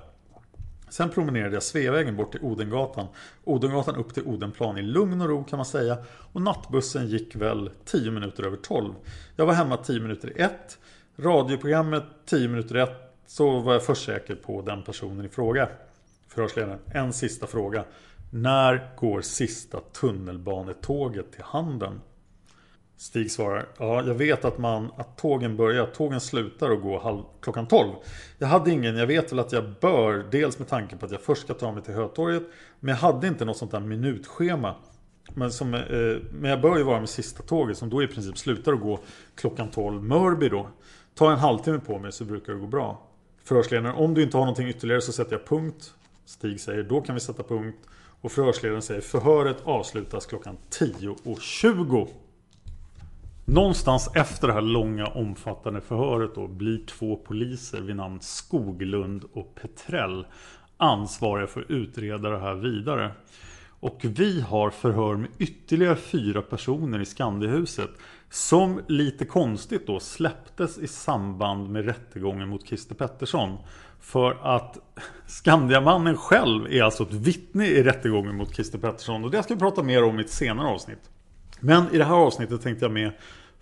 Sen 0.89 1.09
promenerade 1.09 1.53
jag 1.53 1.63
Sveavägen 1.63 2.15
bort 2.15 2.31
till 2.31 2.41
Odengatan. 2.41 3.07
Odengatan 3.43 3.95
upp 3.95 4.13
till 4.13 4.23
Odenplan 4.23 4.77
i 4.77 4.81
lugn 4.81 5.21
och 5.21 5.29
ro 5.29 5.43
kan 5.43 5.57
man 5.57 5.65
säga. 5.65 5.97
Och 6.33 6.41
nattbussen 6.41 7.07
gick 7.07 7.35
väl 7.35 7.69
10 7.85 8.11
minuter 8.11 8.45
över 8.45 8.57
12. 8.57 8.93
Jag 9.35 9.45
var 9.45 9.53
hemma 9.53 9.77
10 9.77 9.99
minuter 9.99 10.37
i 10.37 10.41
1. 10.41 10.51
Radioprogrammet 11.17 12.03
10 12.25 12.47
minuter 12.47 12.77
i 12.77 12.79
1. 12.79 12.89
Så 13.27 13.59
var 13.59 13.73
jag 13.73 13.85
först 13.85 14.05
säker 14.05 14.35
på 14.35 14.61
den 14.61 14.83
personen 14.83 15.25
i 15.25 15.29
fråga. 15.29 15.69
Förhörsledaren, 16.27 16.79
en 16.93 17.13
sista 17.13 17.47
fråga. 17.47 17.85
När 18.35 18.89
går 18.97 19.21
sista 19.21 19.79
tunnelbanetåget 19.79 21.31
till 21.31 21.43
Handen? 21.43 22.01
Stig 22.97 23.31
svarar, 23.31 23.65
ja 23.77 24.03
jag 24.03 24.13
vet 24.13 24.45
att, 24.45 24.57
man, 24.57 24.91
att 24.97 25.17
tågen 25.17 25.57
börjar, 25.57 25.85
tågen 25.85 26.21
slutar 26.21 26.71
att 26.71 26.81
gå 26.81 26.99
halv, 26.99 27.23
klockan 27.41 27.67
12. 27.67 27.91
Jag 28.37 28.47
hade 28.47 28.71
ingen, 28.71 28.97
jag 28.97 29.07
vet 29.07 29.31
väl 29.31 29.39
att 29.39 29.51
jag 29.51 29.63
bör, 29.81 30.25
dels 30.31 30.59
med 30.59 30.67
tanke 30.67 30.95
på 30.95 31.05
att 31.05 31.11
jag 31.11 31.21
först 31.21 31.41
ska 31.41 31.53
ta 31.53 31.71
mig 31.71 31.83
till 31.83 31.93
Hötorget. 31.93 32.43
Men 32.79 32.89
jag 32.89 32.97
hade 32.97 33.27
inte 33.27 33.45
något 33.45 33.57
sånt 33.57 33.71
där 33.71 33.79
minutschema. 33.79 34.75
Men, 35.33 35.51
som, 35.51 35.73
eh, 35.73 35.81
men 36.31 36.49
jag 36.49 36.61
bör 36.61 36.77
ju 36.77 36.83
vara 36.83 36.99
med 36.99 37.09
sista 37.09 37.43
tåget 37.43 37.77
som 37.77 37.89
då 37.89 38.03
i 38.03 38.07
princip 38.07 38.37
slutar 38.37 38.73
att 38.73 38.81
gå 38.81 38.99
klockan 39.35 39.71
12 39.71 40.03
Mörby 40.03 40.49
då. 40.49 40.69
Ta 41.15 41.31
en 41.31 41.39
halvtimme 41.39 41.79
på 41.79 41.99
mig 41.99 42.11
så 42.11 42.25
brukar 42.25 42.53
det 42.53 42.59
gå 42.59 42.67
bra. 42.67 43.07
Förhörsledaren, 43.43 43.95
om 43.95 44.13
du 44.13 44.23
inte 44.23 44.37
har 44.37 44.45
någonting 44.45 44.67
ytterligare 44.67 45.01
så 45.01 45.11
sätter 45.11 45.31
jag 45.31 45.45
punkt. 45.45 45.93
Stig 46.25 46.59
säger, 46.59 46.83
då 46.83 47.01
kan 47.01 47.15
vi 47.15 47.21
sätta 47.21 47.43
punkt. 47.43 47.77
Och 48.23 48.31
förhörsledaren 48.31 48.81
säger, 48.81 49.01
förhöret 49.01 49.61
avslutas 49.63 50.25
klockan 50.25 50.57
10.20. 50.69 52.07
Någonstans 53.45 54.09
efter 54.15 54.47
det 54.47 54.53
här 54.53 54.61
långa 54.61 55.05
omfattande 55.05 55.81
förhöret 55.81 56.35
då 56.35 56.47
blir 56.47 56.85
två 56.85 57.15
poliser 57.15 57.81
vid 57.81 57.95
namn 57.95 58.19
Skoglund 58.21 59.23
och 59.33 59.55
Petrell 59.55 60.25
ansvariga 60.77 61.47
för 61.47 61.61
att 61.61 61.69
utreda 61.69 62.29
det 62.29 62.39
här 62.39 62.53
vidare. 62.53 63.11
Och 63.79 63.99
vi 64.03 64.41
har 64.41 64.69
förhör 64.69 65.15
med 65.15 65.29
ytterligare 65.37 65.95
fyra 65.95 66.41
personer 66.41 66.99
i 66.99 67.05
Skandiahuset 67.05 67.89
som 68.29 68.81
lite 68.87 69.25
konstigt 69.25 69.87
då 69.87 69.99
släpptes 69.99 70.77
i 70.77 70.87
samband 70.87 71.69
med 71.69 71.85
rättegången 71.85 72.49
mot 72.49 72.67
Christer 72.67 72.95
Pettersson. 72.95 73.57
För 74.03 74.55
att 74.55 74.77
Skandiamannen 75.27 76.17
själv 76.17 76.65
är 76.65 76.83
alltså 76.83 77.03
ett 77.03 77.13
vittne 77.13 77.67
i 77.67 77.83
rättegången 77.83 78.35
mot 78.35 78.55
Christer 78.55 78.77
Pettersson 78.77 79.23
och 79.23 79.31
det 79.31 79.43
ska 79.43 79.53
vi 79.53 79.59
prata 79.59 79.83
mer 79.83 80.03
om 80.03 80.19
i 80.19 80.23
ett 80.23 80.29
senare 80.29 80.67
avsnitt. 80.67 81.09
Men 81.59 81.83
i 81.91 81.97
det 81.97 82.03
här 82.03 82.15
avsnittet 82.15 82.61
tänkte 82.61 82.85
jag 82.85 82.91
med 82.91 83.11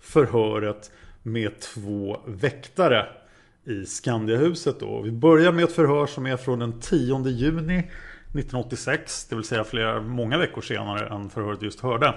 förhöret 0.00 0.90
med 1.22 1.60
två 1.60 2.20
väktare 2.26 3.06
i 3.64 3.86
Skandiahuset 3.86 4.80
då. 4.80 5.00
Vi 5.02 5.10
börjar 5.12 5.52
med 5.52 5.64
ett 5.64 5.72
förhör 5.72 6.06
som 6.06 6.26
är 6.26 6.36
från 6.36 6.58
den 6.58 6.80
10 6.80 7.28
juni 7.28 7.78
1986, 7.78 9.26
det 9.28 9.36
vill 9.36 9.44
säga 9.44 9.64
flera, 9.64 10.00
många 10.00 10.38
veckor 10.38 10.62
senare 10.62 11.14
än 11.14 11.30
förhöret 11.30 11.62
just 11.62 11.80
hörde. 11.80 12.14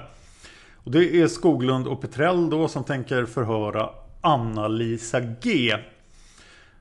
Och 0.75 0.91
det 0.91 1.21
är 1.21 1.27
Skoglund 1.27 1.87
och 1.87 2.01
Petrell 2.01 2.49
då 2.49 2.67
som 2.67 2.83
tänker 2.83 3.25
förhöra 3.25 3.89
Anna-Lisa 4.21 5.19
G. 5.19 5.75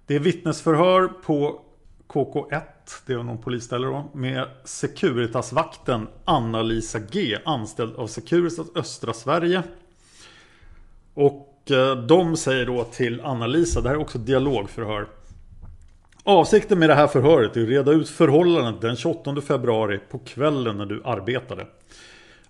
Det 0.06 0.14
är 0.14 0.18
vittnesförhör 0.18 1.08
på 1.08 1.60
KK1, 2.08 2.62
det 3.06 3.12
är 3.12 3.22
någon 3.22 3.38
polisställe 3.38 3.86
då, 3.86 4.10
med 4.14 4.48
Securitasvakten 4.64 6.08
Anna-Lisa 6.24 6.98
G, 6.98 7.38
anställd 7.44 7.96
av 7.96 8.06
Securitas 8.06 8.66
Östra 8.74 9.12
Sverige. 9.12 9.62
Och 11.14 11.70
eh, 11.70 11.96
de 11.96 12.36
säger 12.36 12.66
då 12.66 12.84
till 12.84 13.20
Anna-Lisa, 13.20 13.80
det 13.80 13.88
här 13.88 13.96
är 13.96 14.00
också 14.00 14.18
dialogförhör. 14.18 15.06
Avsikten 16.22 16.78
med 16.78 16.88
det 16.88 16.94
här 16.94 17.06
förhöret 17.06 17.56
är 17.56 17.62
att 17.62 17.68
reda 17.68 17.92
ut 17.92 18.08
förhållandet 18.08 18.80
den 18.80 18.96
28 18.96 19.40
februari 19.40 20.00
på 20.10 20.18
kvällen 20.18 20.76
när 20.76 20.86
du 20.86 21.02
arbetade. 21.04 21.66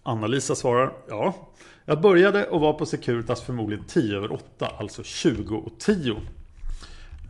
Anna-Lisa 0.03 0.55
svarar, 0.55 0.93
ja. 1.09 1.35
Jag 1.85 2.01
började 2.01 2.47
och 2.47 2.61
var 2.61 2.73
på 2.73 2.87
Securitas 2.87 3.43
förmodligen 3.43 3.85
10 3.85 4.17
över 4.17 4.33
8, 4.33 4.67
alltså 4.79 5.03
20 5.03 5.57
och 5.57 5.79
10. 5.79 6.17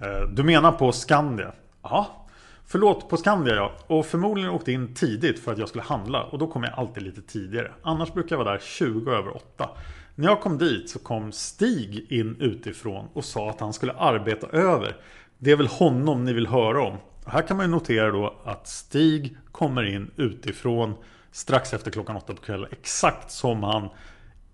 Eh, 0.01 0.29
du 0.29 0.43
menar 0.43 0.73
på 0.73 0.93
Skandia? 0.93 1.53
Ja. 1.83 2.27
Förlåt, 2.67 3.09
på 3.09 3.17
Skandia 3.17 3.55
ja. 3.55 3.73
Och 3.87 4.07
förmodligen 4.07 4.51
åkte 4.51 4.73
in 4.73 4.95
tidigt 4.95 5.39
för 5.39 5.53
att 5.53 5.59
jag 5.59 5.69
skulle 5.69 5.85
handla. 5.85 6.23
Och 6.23 6.39
då 6.39 6.47
kom 6.47 6.63
jag 6.63 6.73
alltid 6.79 7.03
lite 7.03 7.23
tidigare. 7.23 7.73
Annars 7.83 8.13
brukar 8.13 8.37
jag 8.37 8.45
vara 8.45 8.53
där 8.53 8.61
20 8.63 9.11
över 9.11 9.37
8. 9.37 9.69
När 10.15 10.29
jag 10.29 10.41
kom 10.41 10.59
dit 10.59 10.91
så 10.91 10.99
kom 10.99 11.33
Stig 11.33 12.13
in 12.13 12.37
utifrån 12.41 13.09
och 13.13 13.25
sa 13.25 13.51
att 13.51 13.61
han 13.61 13.73
skulle 13.73 13.93
arbeta 13.93 14.47
över. 14.47 14.97
Det 15.39 15.51
är 15.51 15.57
väl 15.57 15.67
honom 15.67 16.25
ni 16.25 16.33
vill 16.33 16.47
höra 16.47 16.83
om. 16.83 16.97
Här 17.27 17.43
kan 17.43 17.57
man 17.57 17.67
ju 17.67 17.73
notera 17.73 18.11
då 18.11 18.35
att 18.45 18.69
Stig 18.69 19.37
kommer 19.53 19.83
in 19.83 20.11
utifrån 20.17 20.95
strax 21.33 21.75
efter 21.75 21.91
klockan 21.91 22.17
8 22.17 22.35
på 22.35 22.43
kvällen. 22.43 22.69
Exakt 22.73 23.31
som 23.31 23.63
han 23.63 23.89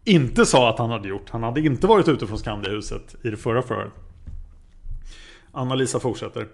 inte 0.04 0.46
sa 0.46 0.70
att 0.70 0.78
han 0.78 0.90
hade 0.90 1.08
gjort. 1.08 1.30
Han 1.30 1.42
hade 1.42 1.60
inte 1.60 1.86
varit 1.86 2.08
ute 2.08 2.26
från 2.26 2.38
Skandiahuset 2.38 3.14
i 3.22 3.30
det 3.30 3.36
förra 3.36 3.62
förhöret. 3.62 3.92
Anna-Lisa 5.52 6.00
fortsätter. 6.00 6.48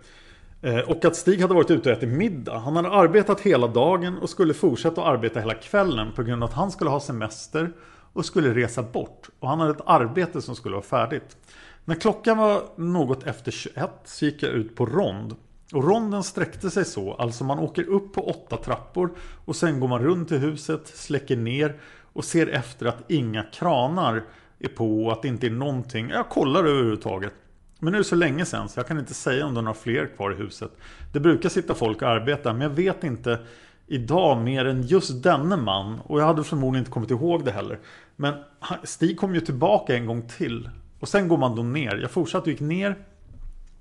Eh, 0.63 0.79
och 0.79 1.05
att 1.05 1.17
Stig 1.17 1.41
hade 1.41 1.55
varit 1.55 1.71
ute 1.71 1.91
och 1.91 1.97
ätit 1.97 2.09
middag. 2.09 2.59
Han 2.59 2.77
hade 2.77 2.91
arbetat 2.91 3.41
hela 3.41 3.67
dagen 3.67 4.19
och 4.19 4.31
skulle 4.31 4.55
fortsätta 4.55 5.01
att 5.03 5.09
arbeta 5.09 5.41
hela 5.41 5.55
kvällen 5.55 6.13
på 6.13 6.23
grund 6.23 6.43
av 6.43 6.49
att 6.49 6.57
han 6.57 6.71
skulle 6.71 6.91
ha 6.91 7.01
semester 7.01 7.73
och 8.13 8.25
skulle 8.25 8.55
resa 8.55 8.83
bort. 8.83 9.29
Och 9.41 9.49
han 9.49 9.61
hade 9.61 9.73
ett 9.73 9.87
arbete 9.87 10.43
som 10.43 10.57
skulle 10.57 10.75
vara 10.75 10.85
färdigt. 10.85 11.37
När 11.85 11.95
klockan 11.95 12.39
var 12.39 12.63
något 12.77 13.27
efter 13.27 13.51
21 13.51 13.91
så 14.05 14.25
gick 14.25 14.43
jag 14.43 14.53
ut 14.53 14.77
på 14.77 14.87
rond. 14.87 15.37
Och 15.73 15.85
ronden 15.85 16.23
sträckte 16.23 16.71
sig 16.71 16.85
så, 16.85 17.15
alltså 17.15 17.45
man 17.45 17.59
åker 17.59 17.89
upp 17.89 18.13
på 18.13 18.29
åtta 18.29 18.57
trappor 18.57 19.11
och 19.45 19.57
sen 19.57 19.81
går 19.81 19.89
man 19.89 20.03
runt 20.03 20.33
i 20.33 20.39
huset, 20.39 20.87
släcker 20.87 21.37
ner 21.37 21.81
och 22.13 22.25
ser 22.25 22.47
efter 22.47 22.87
att 22.87 23.11
inga 23.11 23.43
kranar 23.43 24.25
är 24.59 24.69
på 24.69 25.05
och 25.05 25.13
att 25.13 25.23
det 25.23 25.29
inte 25.29 25.47
är 25.47 25.51
någonting. 25.51 26.09
Jag 26.09 26.29
kollar 26.29 26.65
överhuvudtaget. 26.65 27.33
Men 27.79 27.93
nu 27.93 27.99
är 27.99 28.03
det 28.03 28.09
så 28.09 28.17
länge 28.17 28.45
sedan 28.45 28.69
så 28.69 28.79
jag 28.79 28.87
kan 28.87 28.99
inte 28.99 29.15
säga 29.15 29.47
om 29.47 29.55
det 29.55 29.61
är 29.61 29.63
några 29.63 29.79
fler 29.79 30.07
kvar 30.17 30.33
i 30.33 30.37
huset. 30.37 30.71
Det 31.13 31.21
brukar 31.21 31.49
sitta 31.49 31.75
folk 31.75 32.03
och 32.03 32.09
arbeta 32.09 32.53
men 32.53 32.63
jag 32.63 32.71
vet 32.71 33.05
inte 33.05 33.39
idag 33.87 34.39
mer 34.39 34.65
än 34.65 34.83
just 34.83 35.23
denne 35.23 35.57
man. 35.57 36.01
Och 36.01 36.21
jag 36.21 36.27
hade 36.27 36.45
förmodligen 36.45 36.81
inte 36.81 36.91
kommit 36.91 37.11
ihåg 37.11 37.45
det 37.45 37.51
heller. 37.51 37.79
Men 38.17 38.35
Stig 38.83 39.19
kom 39.19 39.35
ju 39.35 39.41
tillbaka 39.41 39.97
en 39.97 40.07
gång 40.07 40.29
till. 40.29 40.71
Och 41.01 41.09
sen 41.09 41.29
går 41.29 41.39
man 41.39 41.57
då 41.57 41.63
ner. 41.63 41.97
Jag 41.97 42.11
fortsatte 42.11 42.43
och 42.43 42.49
gick 42.49 42.61
ner. 42.61 42.97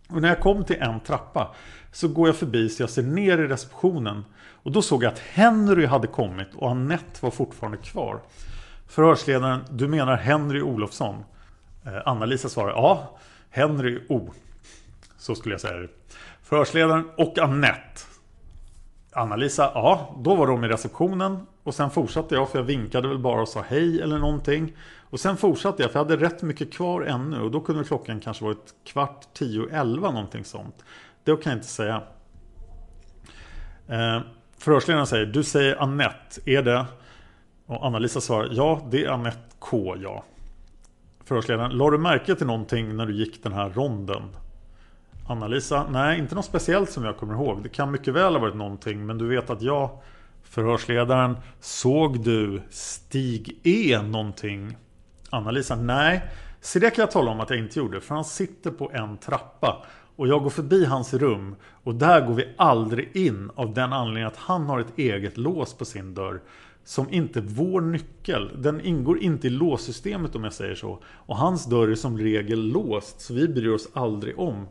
Och 0.09 0.21
när 0.21 0.29
jag 0.29 0.39
kom 0.39 0.63
till 0.65 0.81
en 0.81 0.99
trappa 0.99 1.55
så 1.91 2.07
går 2.07 2.27
jag 2.27 2.35
förbi 2.35 2.69
så 2.69 2.83
jag 2.83 2.89
ser 2.89 3.03
ner 3.03 3.37
i 3.37 3.47
receptionen. 3.47 4.25
Och 4.51 4.71
då 4.71 4.81
såg 4.81 5.03
jag 5.03 5.13
att 5.13 5.19
Henry 5.19 5.85
hade 5.85 6.07
kommit 6.07 6.47
och 6.55 6.69
Annette 6.69 7.19
var 7.21 7.31
fortfarande 7.31 7.77
kvar. 7.77 8.19
Förhörsledaren, 8.87 9.59
du 9.71 9.87
menar 9.87 10.15
Henry 10.17 10.61
Olofsson? 10.61 11.15
Eh, 11.85 12.01
Anna-Lisa 12.05 12.49
svarar, 12.49 12.71
ja, 12.71 13.17
Henry 13.55 13.99
O. 14.09 14.29
Så 15.17 15.35
skulle 15.35 15.53
jag 15.53 15.61
säga 15.61 15.77
det. 15.77 15.87
Förhörsledaren 16.43 17.09
och 17.17 17.39
Annette. 17.39 18.01
Anna-Lisa, 19.11 19.71
ja, 19.73 20.15
då 20.23 20.35
var 20.35 20.47
de 20.47 20.63
i 20.63 20.67
receptionen 20.67 21.47
och 21.63 21.75
sen 21.75 21.89
fortsatte 21.89 22.35
jag 22.35 22.49
för 22.49 22.59
jag 22.59 22.63
vinkade 22.63 23.07
väl 23.07 23.19
bara 23.19 23.41
och 23.41 23.47
sa 23.47 23.61
hej 23.61 24.01
eller 24.01 24.19
någonting. 24.19 24.73
Och 25.09 25.19
sen 25.19 25.37
fortsatte 25.37 25.83
jag 25.83 25.91
för 25.91 25.99
jag 25.99 26.05
hade 26.05 26.25
rätt 26.25 26.41
mycket 26.41 26.73
kvar 26.73 27.01
ännu 27.01 27.41
och 27.41 27.51
då 27.51 27.61
kunde 27.61 27.83
klockan 27.83 28.19
kanske 28.19 28.43
varit 28.43 28.73
kvart, 28.85 29.27
tio, 29.33 29.69
elva 29.71 30.11
någonting 30.11 30.45
sånt. 30.45 30.85
Det 31.23 31.43
kan 31.43 31.51
jag 31.51 31.57
inte 31.57 31.67
säga. 31.67 32.01
Eh, 33.87 34.21
förhörsledaren 34.57 35.07
säger, 35.07 35.25
du 35.25 35.43
säger 35.43 35.75
Annette, 35.75 36.41
är 36.45 36.61
det? 36.61 36.85
Och 37.65 37.85
Anna-Lisa 37.85 38.21
svarar, 38.21 38.49
ja 38.51 38.87
det 38.91 39.05
är 39.05 39.09
Annette 39.09 39.55
K, 39.59 39.95
ja. 39.97 40.23
Förhörsledaren, 41.25 41.71
la 41.71 41.89
du 41.89 41.97
märke 41.97 42.35
till 42.35 42.47
någonting 42.47 42.95
när 42.95 43.05
du 43.05 43.13
gick 43.13 43.43
den 43.43 43.53
här 43.53 43.69
ronden? 43.69 44.21
Anna-Lisa, 45.27 45.87
nej 45.89 46.19
inte 46.19 46.35
något 46.35 46.45
speciellt 46.45 46.91
som 46.91 47.03
jag 47.03 47.17
kommer 47.17 47.33
ihåg. 47.33 47.63
Det 47.63 47.69
kan 47.69 47.91
mycket 47.91 48.13
väl 48.13 48.33
ha 48.33 48.39
varit 48.39 48.55
någonting 48.55 49.05
men 49.05 49.17
du 49.17 49.27
vet 49.27 49.49
att 49.49 49.61
jag 49.61 49.89
Förhörsledaren, 50.43 51.37
såg 51.59 52.23
du 52.23 52.61
Stig 52.69 53.59
E 53.63 54.01
någonting? 54.01 54.77
Anna-Lisa, 55.29 55.75
nej. 55.75 56.21
Se 56.61 56.79
det 56.79 56.89
kan 56.89 57.01
jag 57.01 57.11
tala 57.11 57.31
om 57.31 57.39
att 57.39 57.49
jag 57.49 57.59
inte 57.59 57.79
gjorde 57.79 58.01
för 58.01 58.15
han 58.15 58.25
sitter 58.25 58.71
på 58.71 58.91
en 58.93 59.17
trappa 59.17 59.85
och 60.15 60.27
jag 60.27 60.43
går 60.43 60.49
förbi 60.49 60.85
hans 60.85 61.13
rum 61.13 61.55
och 61.83 61.95
där 61.95 62.27
går 62.27 62.33
vi 62.33 62.53
aldrig 62.57 63.15
in 63.15 63.51
av 63.55 63.73
den 63.73 63.93
anledningen 63.93 64.27
att 64.27 64.37
han 64.37 64.65
har 64.65 64.79
ett 64.79 64.97
eget 64.97 65.37
lås 65.37 65.73
på 65.73 65.85
sin 65.85 66.13
dörr 66.13 66.41
som 66.85 67.13
inte 67.13 67.41
vår 67.41 67.81
nyckel. 67.81 68.51
Den 68.61 68.81
ingår 68.81 69.19
inte 69.19 69.47
i 69.47 69.49
låssystemet 69.49 70.35
om 70.35 70.43
jag 70.43 70.53
säger 70.53 70.75
så. 70.75 70.99
Och 71.05 71.37
hans 71.37 71.65
dörr 71.65 71.87
är 71.87 71.95
som 71.95 72.17
regel 72.17 72.67
låst 72.67 73.21
så 73.21 73.33
vi 73.33 73.47
bryr 73.47 73.69
oss 73.69 73.89
aldrig 73.93 74.39
om. 74.39 74.67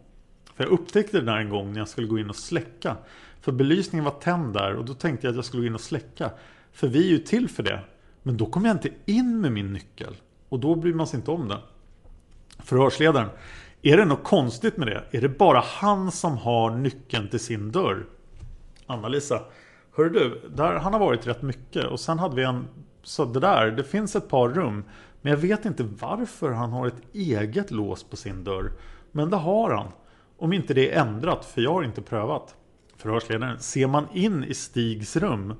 För 0.54 0.64
jag 0.64 0.72
upptäckte 0.72 1.20
det 1.20 1.26
där 1.26 1.36
en 1.36 1.48
gång 1.48 1.72
när 1.72 1.78
jag 1.78 1.88
skulle 1.88 2.06
gå 2.06 2.18
in 2.18 2.30
och 2.30 2.36
släcka. 2.36 2.96
För 3.40 3.52
belysningen 3.52 4.04
var 4.04 4.12
tänd 4.12 4.54
där 4.54 4.74
och 4.74 4.84
då 4.84 4.94
tänkte 4.94 5.26
jag 5.26 5.32
att 5.32 5.36
jag 5.36 5.44
skulle 5.44 5.60
gå 5.60 5.66
in 5.66 5.74
och 5.74 5.80
släcka. 5.80 6.30
För 6.72 6.88
vi 6.88 7.06
är 7.06 7.10
ju 7.10 7.18
till 7.18 7.48
för 7.48 7.62
det. 7.62 7.80
Men 8.22 8.36
då 8.36 8.46
kom 8.46 8.64
jag 8.64 8.74
inte 8.74 8.90
in 9.06 9.40
med 9.40 9.52
min 9.52 9.72
nyckel. 9.72 10.16
Och 10.48 10.60
då 10.60 10.74
bryr 10.74 10.94
man 10.94 11.06
sig 11.06 11.16
inte 11.16 11.30
om 11.30 11.48
det. 11.48 11.58
Förhörsledaren. 12.58 13.28
Är 13.82 13.96
det 13.96 14.04
något 14.04 14.24
konstigt 14.24 14.76
med 14.76 14.86
det? 14.88 15.04
Är 15.10 15.20
det 15.20 15.28
bara 15.28 15.60
han 15.60 16.12
som 16.12 16.38
har 16.38 16.70
nyckeln 16.70 17.28
till 17.28 17.40
sin 17.40 17.72
dörr? 17.72 18.06
Anna-Lisa. 18.86 19.40
Hör 19.96 20.10
du, 20.10 20.40
där, 20.54 20.74
han 20.74 20.92
har 20.92 21.00
varit 21.00 21.26
rätt 21.26 21.42
mycket. 21.42 21.84
Och 21.84 22.00
sen 22.00 22.18
hade 22.18 22.36
vi 22.36 22.42
en... 22.42 22.68
Så 23.02 23.24
det 23.24 23.40
där, 23.40 23.70
det 23.70 23.84
finns 23.84 24.16
ett 24.16 24.28
par 24.28 24.48
rum. 24.48 24.84
Men 25.22 25.30
jag 25.30 25.38
vet 25.38 25.64
inte 25.64 25.82
varför 26.00 26.50
han 26.50 26.72
har 26.72 26.86
ett 26.86 27.02
eget 27.12 27.70
lås 27.70 28.04
på 28.04 28.16
sin 28.16 28.44
dörr. 28.44 28.72
Men 29.12 29.30
det 29.30 29.36
har 29.36 29.70
han. 29.70 29.86
Om 30.38 30.52
inte 30.52 30.74
det 30.74 30.92
är 30.92 31.00
ändrat, 31.00 31.44
för 31.44 31.60
jag 31.60 31.72
har 31.72 31.82
inte 31.82 32.02
prövat. 32.02 32.54
Förhörsledaren. 32.96 33.58
Ser 33.58 33.86
man 33.86 34.06
in 34.12 34.44
i 34.44 34.54
Stigs 34.54 35.16
rum? 35.16 35.54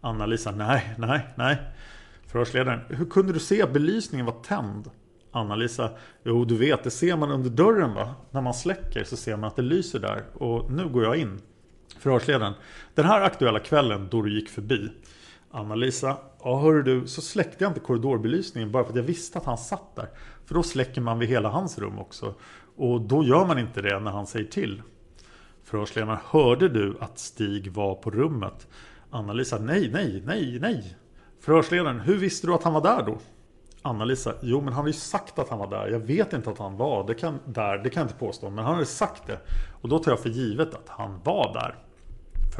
Anna-Lisa. 0.00 0.50
Nej, 0.50 0.94
nej, 0.98 1.26
nej. 1.36 1.58
Förhörsledaren. 2.26 2.80
Hur 2.88 3.06
kunde 3.06 3.32
du 3.32 3.38
se 3.38 3.62
att 3.62 3.72
belysningen 3.72 4.26
var 4.26 4.42
tänd? 4.42 4.90
Anna-Lisa. 5.32 5.90
Jo, 6.24 6.44
du 6.44 6.56
vet, 6.56 6.84
det 6.84 6.90
ser 6.90 7.16
man 7.16 7.30
under 7.30 7.50
dörren 7.50 7.94
va? 7.94 8.14
När 8.30 8.40
man 8.40 8.54
släcker 8.54 9.04
så 9.04 9.16
ser 9.16 9.36
man 9.36 9.44
att 9.48 9.56
det 9.56 9.62
lyser 9.62 9.98
där. 9.98 10.24
Och 10.34 10.72
nu 10.72 10.88
går 10.88 11.04
jag 11.04 11.16
in. 11.16 11.40
Förhörsledaren. 12.00 12.52
Den 12.94 13.04
här 13.04 13.20
aktuella 13.20 13.58
kvällen 13.58 14.08
då 14.10 14.22
du 14.22 14.34
gick 14.34 14.48
förbi. 14.48 14.90
Anna-Lisa. 15.50 16.16
Ja, 16.44 16.60
hörru 16.60 16.82
du, 16.82 17.06
så 17.06 17.20
släckte 17.20 17.64
jag 17.64 17.70
inte 17.70 17.80
korridorbelysningen 17.80 18.72
bara 18.72 18.84
för 18.84 18.90
att 18.90 18.96
jag 18.96 19.02
visste 19.02 19.38
att 19.38 19.44
han 19.44 19.58
satt 19.58 19.96
där. 19.96 20.08
För 20.46 20.54
då 20.54 20.62
släcker 20.62 21.00
man 21.00 21.18
vid 21.18 21.28
hela 21.28 21.48
hans 21.48 21.78
rum 21.78 21.98
också. 21.98 22.34
Och 22.76 23.00
då 23.00 23.24
gör 23.24 23.46
man 23.46 23.58
inte 23.58 23.82
det 23.82 24.00
när 24.00 24.10
han 24.10 24.26
säger 24.26 24.46
till. 24.46 24.82
Förhörsledaren, 25.64 26.18
hörde 26.24 26.68
du 26.68 26.96
att 27.00 27.18
Stig 27.18 27.72
var 27.72 27.94
på 27.94 28.10
rummet? 28.10 28.68
Anna-Lisa, 29.10 29.58
nej, 29.58 29.90
nej, 29.92 30.22
nej, 30.26 30.58
nej. 30.60 30.96
Förhörsledaren, 31.40 32.00
hur 32.00 32.16
visste 32.16 32.46
du 32.46 32.54
att 32.54 32.62
han 32.62 32.72
var 32.72 32.82
där 32.82 33.02
då? 33.06 33.18
Anna-Lisa, 33.82 34.34
jo 34.42 34.60
men 34.60 34.72
han 34.72 34.82
har 34.82 34.88
ju 34.88 34.92
sagt 34.92 35.38
att 35.38 35.48
han 35.48 35.58
var 35.58 35.70
där. 35.70 35.88
Jag 35.88 36.00
vet 36.00 36.32
inte 36.32 36.50
att 36.50 36.58
han 36.58 36.76
var 36.76 37.06
det 37.06 37.14
kan, 37.14 37.38
där, 37.44 37.78
det 37.78 37.90
kan 37.90 38.00
jag 38.00 38.04
inte 38.04 38.18
påstå. 38.18 38.50
Men 38.50 38.64
han 38.64 38.76
har 38.76 38.84
sagt 38.84 39.26
det. 39.26 39.40
Och 39.82 39.88
då 39.88 39.98
tar 39.98 40.12
jag 40.12 40.20
för 40.20 40.28
givet 40.28 40.74
att 40.74 40.88
han 40.88 41.20
var 41.24 41.52
där. 41.52 41.89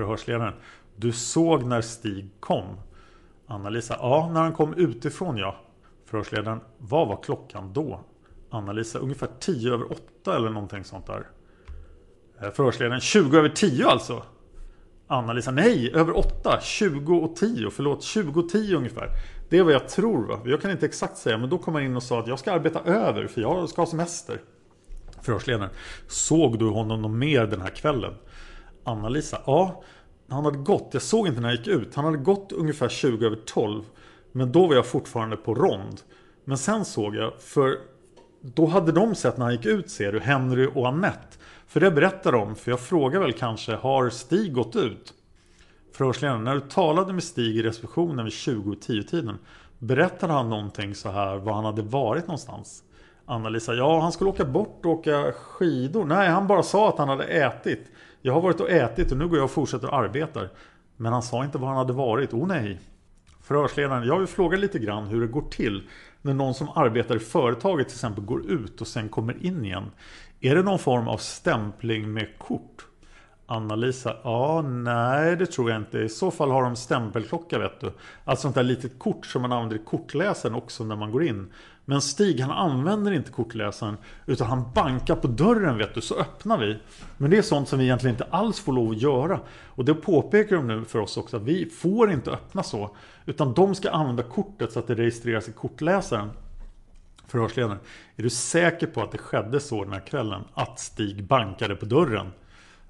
Förhörsledaren, 0.01 0.55
du 0.97 1.13
såg 1.13 1.65
när 1.65 1.81
Stig 1.81 2.31
kom? 2.41 2.65
Anna-Lisa, 3.47 3.97
ja 4.01 4.31
när 4.33 4.41
han 4.41 4.53
kom 4.53 4.75
utifrån 4.75 5.37
ja. 5.37 5.57
Förhörsledaren, 6.07 6.61
vad 6.79 7.09
var 7.09 7.23
klockan 7.23 7.73
då? 7.73 8.01
Anna-Lisa, 8.51 8.99
ungefär 8.99 9.29
10 9.41 9.73
över 9.73 9.93
8 9.93 10.37
eller 10.37 10.51
någonting 10.51 10.85
sånt 10.85 11.07
där. 11.07 11.27
Eh, 12.43 12.51
Förhörsledaren 12.51 13.01
20 13.01 13.39
över 13.39 13.49
10 13.49 13.87
alltså. 13.87 14.23
Anna-Lisa, 15.07 15.51
nej, 15.51 15.93
över 15.95 16.17
8. 16.17 16.61
20 16.63 17.17
och 17.17 17.37
10, 17.37 17.71
förlåt, 17.71 18.03
20 18.03 18.41
och 18.41 18.49
10 18.49 18.77
ungefär. 18.77 19.09
Det 19.49 19.59
är 19.59 19.63
vad 19.63 19.73
jag 19.73 19.89
tror 19.89 20.27
va. 20.27 20.41
Jag 20.45 20.63
kan 20.63 20.71
inte 20.71 20.87
exakt 20.87 21.17
säga, 21.17 21.39
men 21.39 21.51
då 21.51 21.59
kom 21.59 21.75
han 21.75 21.83
in 21.83 21.97
och 21.97 22.03
sa 22.03 22.21
att 22.21 22.27
jag 22.27 22.39
ska 22.39 22.53
arbeta 22.53 22.81
över 22.81 23.27
för 23.27 23.41
jag 23.41 23.69
ska 23.69 23.83
ha 23.83 23.87
semester. 23.87 24.41
Förhörsledaren, 25.23 25.71
såg 26.09 26.59
du 26.59 26.69
honom 26.69 27.03
någon 27.03 27.19
mer 27.19 27.47
den 27.47 27.61
här 27.61 27.71
kvällen? 27.71 28.15
Anna-Lisa, 28.91 29.39
ja. 29.47 29.83
Han 30.29 30.45
hade 30.45 30.59
gått, 30.59 30.89
jag 30.93 31.03
såg 31.03 31.27
inte 31.27 31.41
när 31.41 31.49
han 31.49 31.57
gick 31.57 31.67
ut. 31.67 31.95
Han 31.95 32.05
hade 32.05 32.17
gått 32.17 32.53
ungefär 32.53 32.89
20 32.89 33.27
över 33.27 33.37
12. 33.37 33.83
Men 34.33 34.53
då 34.53 34.67
var 34.67 34.75
jag 34.75 34.87
fortfarande 34.87 35.37
på 35.37 35.55
rond. 35.55 36.01
Men 36.45 36.59
sen 36.59 36.85
såg 36.85 37.17
jag, 37.17 37.41
för 37.41 37.79
då 38.43 38.67
hade 38.67 38.93
de 38.93 39.15
sett 39.15 39.37
när 39.37 39.45
han 39.45 39.55
gick 39.55 39.67
ut 39.67 39.91
ser 39.91 40.13
du, 40.13 40.21
Henry 40.21 40.69
och 40.75 40.89
Annette. 40.89 41.37
För 41.67 41.81
det 41.81 41.91
berättar 41.91 42.33
de, 42.33 42.57
för 42.57 42.71
jag 42.71 42.81
frågar 42.81 43.21
väl 43.21 43.33
kanske, 43.33 43.75
har 43.75 44.11
Stig 44.11 44.55
gått 44.55 44.77
ut? 44.77 45.15
Förhörsledaren, 45.97 46.45
när 46.45 46.55
du 46.55 46.61
talade 46.61 47.13
med 47.13 47.25
Stig 47.25 47.57
i 47.57 47.63
receptionen 47.63 48.25
vid 48.25 48.33
20-10-tiden 48.33 49.39
Berättade 49.83 50.33
han 50.33 50.51
någonting 50.51 50.95
så 50.95 51.11
här 51.11 51.37
var 51.37 51.53
han 51.53 51.65
hade 51.65 51.83
varit 51.83 52.27
någonstans? 52.27 52.83
Anna-Lisa, 53.27 53.75
ja 53.75 54.01
han 54.01 54.13
skulle 54.13 54.31
åka 54.31 54.45
bort 54.45 54.81
och 54.85 54.91
åka 54.91 55.33
skidor. 55.33 56.05
Nej, 56.05 56.29
han 56.29 56.47
bara 56.47 56.63
sa 56.63 56.89
att 56.89 56.99
han 56.99 57.09
hade 57.09 57.25
ätit. 57.25 57.91
Jag 58.23 58.33
har 58.33 58.41
varit 58.41 58.61
och 58.61 58.71
ätit 58.71 59.13
och 59.13 59.19
nu 59.19 59.29
går 59.29 59.39
jag 59.39 59.45
och 59.45 59.51
fortsätter 59.51 59.89
och 59.89 59.97
arbetar. 59.97 60.49
Men 60.97 61.13
han 61.13 61.23
sa 61.23 61.45
inte 61.45 61.59
var 61.59 61.69
han 61.69 61.77
hade 61.77 61.93
varit. 61.93 62.33
Oh 62.33 62.47
nej. 62.47 62.81
Förhörsledaren, 63.43 64.07
jag 64.07 64.19
vill 64.19 64.27
fråga 64.27 64.57
lite 64.57 64.79
grann 64.79 65.07
hur 65.07 65.21
det 65.21 65.27
går 65.27 65.43
till 65.51 65.83
när 66.23 66.35
någon 66.35 66.55
som 66.55 66.69
arbetar 66.69 67.17
i 67.17 67.19
företaget 67.19 67.89
till 67.89 67.97
exempel 67.97 68.25
går 68.25 68.51
ut 68.51 68.81
och 68.81 68.87
sen 68.87 69.09
kommer 69.09 69.47
in 69.47 69.65
igen. 69.65 69.91
Är 70.41 70.55
det 70.55 70.63
någon 70.63 70.79
form 70.79 71.09
av 71.09 71.17
stämpling 71.17 72.13
med 72.13 72.39
kort? 72.39 72.87
Anna-Lisa, 73.47 74.17
ja, 74.25 74.63
nej 74.63 75.37
det 75.37 75.47
tror 75.47 75.71
jag 75.71 75.81
inte. 75.81 75.99
I 75.99 76.09
så 76.09 76.31
fall 76.31 76.51
har 76.51 76.63
de 76.63 76.77
stämpelklocka 76.77 77.59
vet 77.59 77.81
du. 77.81 77.93
Alltså 78.25 78.43
sånt 78.43 78.55
där 78.55 78.63
litet 78.63 78.99
kort 78.99 79.27
som 79.27 79.43
man 79.43 79.53
använder 79.53 79.77
i 79.77 79.85
kortläsaren 79.85 80.55
också 80.55 80.85
när 80.85 80.97
man 80.97 81.11
går 81.11 81.25
in. 81.25 81.53
Men 81.85 82.01
Stig 82.01 82.41
han 82.41 82.51
använder 82.51 83.13
inte 83.13 83.31
kortläsaren 83.31 83.97
utan 84.27 84.47
han 84.47 84.65
bankar 84.75 85.17
på 85.17 85.27
dörren 85.27 85.79
vet 85.79 85.95
du 85.95 86.01
så 86.01 86.15
öppnar 86.15 86.59
vi. 86.59 86.79
Men 87.17 87.31
det 87.31 87.39
är 87.39 87.43
sånt 87.43 87.69
som 87.69 87.79
vi 87.79 87.85
egentligen 87.85 88.15
inte 88.15 88.27
alls 88.31 88.61
får 88.61 88.73
lov 88.73 88.91
att 88.91 89.03
göra. 89.03 89.41
Och 89.65 89.85
det 89.85 89.95
påpekar 89.95 90.57
de 90.57 90.67
nu 90.67 90.85
för 90.85 90.99
oss 90.99 91.17
också 91.17 91.37
att 91.37 91.43
vi 91.43 91.67
får 91.67 92.13
inte 92.13 92.31
öppna 92.31 92.63
så. 92.63 92.97
Utan 93.27 93.55
de 93.55 93.75
ska 93.75 93.91
använda 93.91 94.23
kortet 94.23 94.73
så 94.73 94.79
att 94.79 94.87
det 94.87 94.95
registreras 94.95 95.49
i 95.49 95.53
kortläsaren. 95.53 96.31
Förhörsledaren, 97.27 97.79
är 98.17 98.23
du 98.23 98.31
säker 98.31 98.87
på 98.87 99.03
att 99.03 99.13
det 99.13 99.19
skedde 99.19 99.61
så 99.61 99.85
den 99.85 99.93
här 99.93 100.07
kvällen? 100.07 100.43
Att 100.55 100.81
Stig 100.81 101.25
bankade 101.25 101.77
på 101.77 101.85
dörren? 101.85 102.33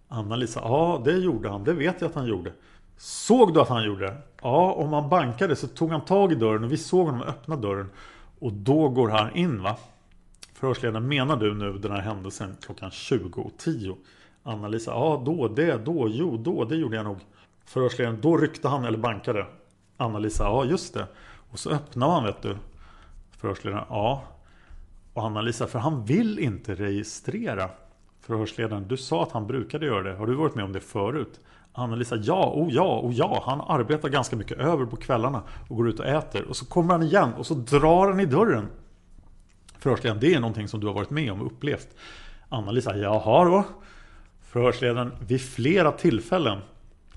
Anna-Lisa, 0.08 0.60
ja 0.60 1.02
det 1.04 1.12
gjorde 1.12 1.48
han, 1.48 1.64
det 1.64 1.72
vet 1.72 2.00
jag 2.00 2.08
att 2.08 2.14
han 2.14 2.26
gjorde. 2.26 2.52
Såg 2.96 3.54
du 3.54 3.60
att 3.60 3.68
han 3.68 3.84
gjorde 3.84 4.06
det? 4.06 4.16
Ja, 4.42 4.72
om 4.72 4.92
han 4.92 5.08
bankade 5.08 5.56
så 5.56 5.66
tog 5.66 5.90
han 5.90 6.04
tag 6.04 6.32
i 6.32 6.34
dörren 6.34 6.64
och 6.64 6.72
vi 6.72 6.76
såg 6.76 7.06
honom 7.06 7.22
öppna 7.22 7.56
dörren. 7.56 7.90
Och 8.40 8.52
då 8.52 8.88
går 8.88 9.08
han 9.08 9.36
in 9.36 9.62
va? 9.62 9.76
Förhörsledaren, 10.54 11.08
menar 11.08 11.36
du 11.36 11.54
nu 11.54 11.72
den 11.72 11.92
här 11.92 12.00
händelsen 12.00 12.56
klockan 12.60 12.90
20.10? 12.90 13.96
Anna-Lisa, 14.42 14.90
ja 14.90 15.22
då, 15.26 15.48
det, 15.48 15.84
då, 15.84 16.08
jo, 16.08 16.36
då, 16.36 16.64
det 16.64 16.76
gjorde 16.76 16.96
jag 16.96 17.04
nog. 17.04 17.18
Förhörsledaren, 17.64 18.20
då 18.20 18.36
ryckte 18.36 18.68
han 18.68 18.84
eller 18.84 18.98
bankade. 18.98 19.46
Anna-Lisa, 19.96 20.44
ja 20.44 20.64
just 20.64 20.94
det. 20.94 21.06
Och 21.50 21.58
så 21.58 21.70
öppnade 21.70 22.12
han 22.12 22.24
vet 22.24 22.42
du. 22.42 22.56
Förhörsledaren, 23.36 23.84
ja. 23.88 24.24
Och 25.14 25.26
Anna-Lisa, 25.26 25.66
för 25.66 25.78
han 25.78 26.04
vill 26.04 26.38
inte 26.38 26.74
registrera. 26.74 27.70
Förhörsledaren, 28.20 28.88
du 28.88 28.96
sa 28.96 29.22
att 29.22 29.32
han 29.32 29.46
brukade 29.46 29.86
göra 29.86 30.02
det. 30.02 30.16
Har 30.16 30.26
du 30.26 30.34
varit 30.34 30.54
med 30.54 30.64
om 30.64 30.72
det 30.72 30.80
förut? 30.80 31.40
Anna-Lisa, 31.72 32.16
ja, 32.16 32.52
oh 32.54 32.72
ja, 32.72 33.00
oh 33.00 33.14
ja. 33.14 33.42
Han 33.46 33.60
arbetar 33.60 34.08
ganska 34.08 34.36
mycket 34.36 34.58
över 34.58 34.86
på 34.86 34.96
kvällarna 34.96 35.42
och 35.68 35.76
går 35.76 35.88
ut 35.88 36.00
och 36.00 36.06
äter. 36.06 36.44
Och 36.48 36.56
så 36.56 36.66
kommer 36.66 36.92
han 36.92 37.02
igen 37.02 37.34
och 37.38 37.46
så 37.46 37.54
drar 37.54 38.08
han 38.08 38.20
i 38.20 38.26
dörren. 38.26 38.68
Förhörsledaren, 39.78 40.20
det 40.20 40.34
är 40.34 40.40
någonting 40.40 40.68
som 40.68 40.80
du 40.80 40.86
har 40.86 40.94
varit 40.94 41.10
med 41.10 41.32
om 41.32 41.40
och 41.40 41.46
upplevt. 41.46 41.88
Anna-Lisa, 42.48 42.96
jaha 42.96 43.44
då. 43.44 43.64
Förhörsledaren, 44.40 45.12
vid 45.26 45.40
flera 45.40 45.92
tillfällen. 45.92 46.58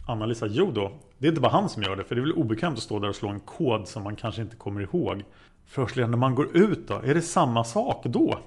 Anna-Lisa, 0.07 0.47
jo 0.47 0.71
då. 0.71 0.91
Det 1.17 1.27
är 1.27 1.29
inte 1.29 1.41
bara 1.41 1.51
han 1.51 1.69
som 1.69 1.83
gör 1.83 1.95
det, 1.95 2.03
för 2.03 2.15
det 2.15 2.21
är 2.21 2.23
väl 2.23 2.33
obekvämt 2.33 2.77
att 2.77 2.83
stå 2.83 2.99
där 2.99 3.09
och 3.09 3.15
slå 3.15 3.29
en 3.29 3.39
kod 3.39 3.87
som 3.87 4.03
man 4.03 4.15
kanske 4.15 4.41
inte 4.41 4.55
kommer 4.55 4.81
ihåg. 4.81 5.23
Förhörsledaren, 5.65 6.11
när 6.11 6.17
man 6.17 6.35
går 6.35 6.57
ut 6.57 6.87
då, 6.87 6.93
är 6.93 7.13
det 7.13 7.21
samma 7.21 7.63
sak 7.63 8.03
då? 8.05 8.39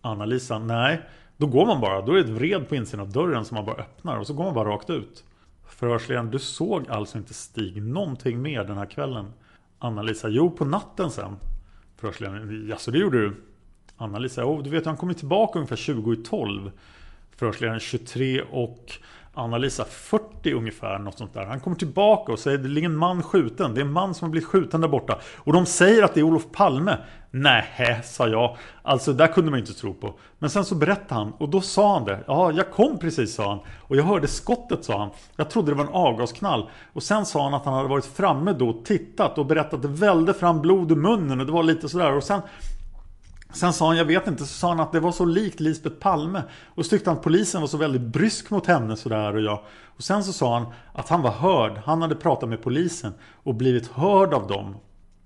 Anna-Lisa, 0.00 0.58
nej. 0.58 1.00
Då 1.36 1.46
går 1.46 1.66
man 1.66 1.80
bara. 1.80 2.02
Då 2.02 2.12
är 2.12 2.16
det 2.16 2.20
ett 2.20 2.28
vred 2.28 2.68
på 2.68 2.76
insidan 2.76 3.06
av 3.06 3.12
dörren 3.12 3.44
som 3.44 3.54
man 3.54 3.64
bara 3.64 3.76
öppnar 3.76 4.18
och 4.18 4.26
så 4.26 4.34
går 4.34 4.44
man 4.44 4.54
bara 4.54 4.68
rakt 4.68 4.90
ut. 4.90 5.24
Förhörsledaren, 5.70 6.30
du 6.30 6.38
såg 6.38 6.88
alltså 6.88 7.18
inte 7.18 7.34
Stig 7.34 7.82
någonting 7.82 8.42
mer 8.42 8.64
den 8.64 8.76
här 8.76 8.86
kvällen? 8.86 9.32
Anna-Lisa, 9.78 10.28
jo 10.28 10.50
på 10.50 10.64
natten 10.64 11.10
sen. 11.10 11.36
Förhörsledaren, 11.96 12.68
jaså 12.68 12.90
det 12.90 12.98
gjorde 12.98 13.18
du? 13.20 13.36
Anna-Lisa, 13.96 14.44
oh, 14.44 14.62
du 14.62 14.70
vet 14.70 14.86
han 14.86 14.96
kommer 14.96 15.14
tillbaka 15.14 15.58
ungefär 15.58 15.76
20 15.76 16.12
i 16.12 16.16
12. 16.16 16.70
Förhörsledaren 17.36 17.80
23 17.80 18.42
och 18.42 18.92
Anna-Lisa 19.34 19.84
40 19.84 20.29
ungefär, 20.46 20.98
något 20.98 21.18
sånt 21.18 21.34
där. 21.34 21.46
Han 21.46 21.60
kommer 21.60 21.76
tillbaka 21.76 22.32
och 22.32 22.38
säger 22.38 22.58
det 22.58 22.68
ligger 22.68 22.88
en 22.88 22.96
man 22.96 23.22
skjuten. 23.22 23.74
Det 23.74 23.80
är 23.80 23.84
en 23.84 23.92
man 23.92 24.14
som 24.14 24.26
har 24.26 24.30
blivit 24.30 24.48
skjuten 24.48 24.80
där 24.80 24.88
borta. 24.88 25.18
Och 25.36 25.52
de 25.52 25.66
säger 25.66 26.02
att 26.02 26.14
det 26.14 26.20
är 26.20 26.24
Olof 26.24 26.44
Palme. 26.52 26.98
Nej, 27.30 28.00
sa 28.04 28.28
jag. 28.28 28.56
Alltså, 28.82 29.12
där 29.12 29.26
kunde 29.26 29.50
man 29.50 29.60
inte 29.60 29.72
tro 29.72 29.94
på. 29.94 30.14
Men 30.38 30.50
sen 30.50 30.64
så 30.64 30.74
berättade 30.74 31.20
han 31.20 31.32
och 31.32 31.48
då 31.48 31.60
sa 31.60 31.94
han 31.94 32.04
det. 32.04 32.24
Ja, 32.26 32.52
jag 32.52 32.70
kom 32.70 32.98
precis, 32.98 33.34
sa 33.34 33.48
han. 33.48 33.58
Och 33.78 33.96
jag 33.96 34.04
hörde 34.04 34.28
skottet, 34.28 34.84
sa 34.84 34.98
han. 34.98 35.10
Jag 35.36 35.50
trodde 35.50 35.70
det 35.70 35.74
var 35.74 35.84
en 35.84 35.92
avgasknall. 35.92 36.70
Och 36.92 37.02
sen 37.02 37.26
sa 37.26 37.44
han 37.44 37.54
att 37.54 37.64
han 37.64 37.74
hade 37.74 37.88
varit 37.88 38.06
framme 38.06 38.52
då 38.52 38.68
och 38.68 38.84
tittat 38.84 39.38
och 39.38 39.46
berättat 39.46 39.74
att 39.74 39.82
det 39.82 39.88
välde 39.88 40.34
fram 40.34 40.60
blod 40.60 40.92
ur 40.92 40.96
munnen 40.96 41.40
och 41.40 41.46
det 41.46 41.52
var 41.52 41.62
lite 41.62 41.88
sådär. 41.88 42.16
Och 42.16 42.24
sen 42.24 42.40
Sen 43.52 43.72
sa 43.72 43.86
han, 43.86 43.96
jag 43.96 44.04
vet 44.04 44.26
inte, 44.26 44.46
så 44.46 44.54
sa 44.54 44.68
han 44.68 44.80
att 44.80 44.92
det 44.92 45.00
var 45.00 45.12
så 45.12 45.24
likt 45.24 45.60
Lisbeth 45.60 45.96
Palme. 45.96 46.42
Och 46.66 46.84
så 46.84 46.90
tyckte 46.90 47.10
han 47.10 47.16
att 47.16 47.24
polisen 47.24 47.60
var 47.60 47.68
så 47.68 47.76
väldigt 47.76 48.02
brysk 48.02 48.50
mot 48.50 48.66
henne 48.66 48.96
sådär 48.96 49.34
och 49.34 49.40
jag. 49.40 49.60
Och 49.86 50.02
sen 50.02 50.24
så 50.24 50.32
sa 50.32 50.58
han 50.58 50.66
att 50.92 51.08
han 51.08 51.22
var 51.22 51.30
hörd. 51.30 51.82
Han 51.84 52.02
hade 52.02 52.14
pratat 52.14 52.48
med 52.48 52.62
polisen 52.62 53.12
och 53.42 53.54
blivit 53.54 53.86
hörd 53.86 54.34
av 54.34 54.46
dem. 54.46 54.76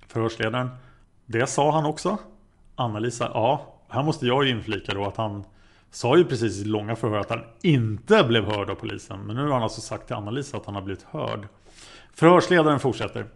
Förhörsledaren. 0.07 0.70
Det 1.27 1.47
sa 1.47 1.72
han 1.72 1.87
också. 1.87 2.18
Anna-Lisa, 2.77 3.31
ja. 3.35 3.75
Här 3.89 4.03
måste 4.03 4.27
jag 4.27 4.45
ju 4.45 4.51
inflika 4.51 4.95
då 4.95 5.05
att 5.05 5.16
han 5.16 5.45
sa 5.91 6.16
ju 6.16 6.25
precis 6.25 6.61
i 6.61 6.64
långa 6.64 6.97
förhör 6.97 7.18
att 7.18 7.31
han 7.31 7.41
inte 7.62 8.25
blev 8.25 8.45
hörd 8.45 8.70
av 8.70 8.75
polisen. 8.75 9.20
Men 9.20 9.37
nu 9.37 9.43
har 9.43 9.53
han 9.53 9.62
alltså 9.62 9.81
sagt 9.81 10.07
till 10.07 10.16
Anna-Lisa 10.16 10.57
att 10.57 10.66
han 10.66 10.75
har 10.75 10.83
blivit 10.83 11.03
hörd. 11.03 11.49
Förhörsledaren 12.14 12.81
fortsätter. 12.81 13.27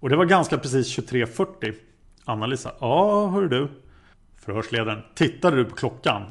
Och 0.00 0.08
det 0.08 0.16
var 0.16 0.24
ganska 0.24 0.58
precis 0.58 0.98
23.40. 0.98 1.74
Anna-Lisa, 2.24 2.72
ja 2.80 3.28
hör 3.28 3.42
du. 3.42 3.68
Förhörsledaren, 4.46 5.02
tittade 5.14 5.56
du 5.56 5.64
på 5.64 5.76
klockan? 5.76 6.22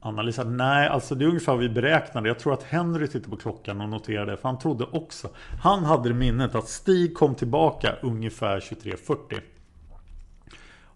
Anna-Lisa, 0.00 0.44
nej 0.44 0.88
alltså 0.88 1.14
det 1.14 1.24
är 1.24 1.28
ungefär 1.28 1.52
vad 1.52 1.60
vi 1.60 1.68
beräknade. 1.68 2.28
Jag 2.28 2.38
tror 2.38 2.52
att 2.52 2.62
Henry 2.62 3.06
tittade 3.06 3.30
på 3.30 3.36
klockan 3.36 3.80
och 3.80 3.88
noterade 3.88 4.36
för 4.36 4.48
han 4.48 4.58
trodde 4.58 4.84
också. 4.84 5.28
Han 5.62 5.84
hade 5.84 6.08
i 6.08 6.12
minnet 6.12 6.54
att 6.54 6.68
Stig 6.68 7.16
kom 7.16 7.34
tillbaka 7.34 7.96
ungefär 8.02 8.60
23.40. 8.60 9.40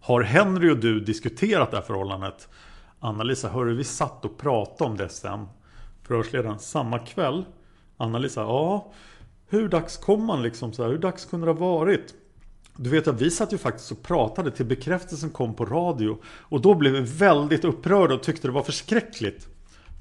Har 0.01 0.23
Henry 0.23 0.71
och 0.71 0.77
du 0.77 1.01
diskuterat 1.01 1.71
det 1.71 1.77
här 1.77 1.85
förhållandet? 1.85 2.49
Anna-Lisa, 3.01 3.49
hörru 3.49 3.75
vi 3.75 3.85
satt 3.85 4.25
och 4.25 4.39
pratade 4.39 4.91
om 4.91 4.97
det 4.97 5.09
sen. 5.09 5.47
Förhörsledaren, 6.03 6.59
samma 6.59 6.99
kväll? 6.99 7.45
Anna-Lisa, 7.97 8.41
ja. 8.41 8.93
Hur 9.49 9.69
dags 9.69 9.97
kom 9.97 10.25
man 10.25 10.43
liksom 10.43 10.73
så 10.73 10.83
här? 10.83 10.91
Hur 10.91 10.99
dags 10.99 11.25
kunde 11.25 11.47
det 11.47 11.53
ha 11.53 11.59
varit? 11.59 12.15
Du 12.81 12.91
vet 12.91 13.09
att 13.09 13.21
vi 13.21 13.31
satt 13.31 13.53
ju 13.53 13.59
faktiskt 13.59 13.93
och 13.93 14.03
pratade 14.03 14.51
till 14.51 14.67
bekräftelsen 14.67 15.31
kom 15.31 15.55
på 15.55 15.65
radio. 15.65 16.19
Och 16.25 16.61
då 16.61 16.75
blev 16.75 16.93
vi 16.93 17.01
väldigt 17.01 17.65
upprörda 17.65 18.15
och 18.15 18.23
tyckte 18.23 18.49
det 18.49 18.53
var 18.53 18.63
förskräckligt. 18.63 19.49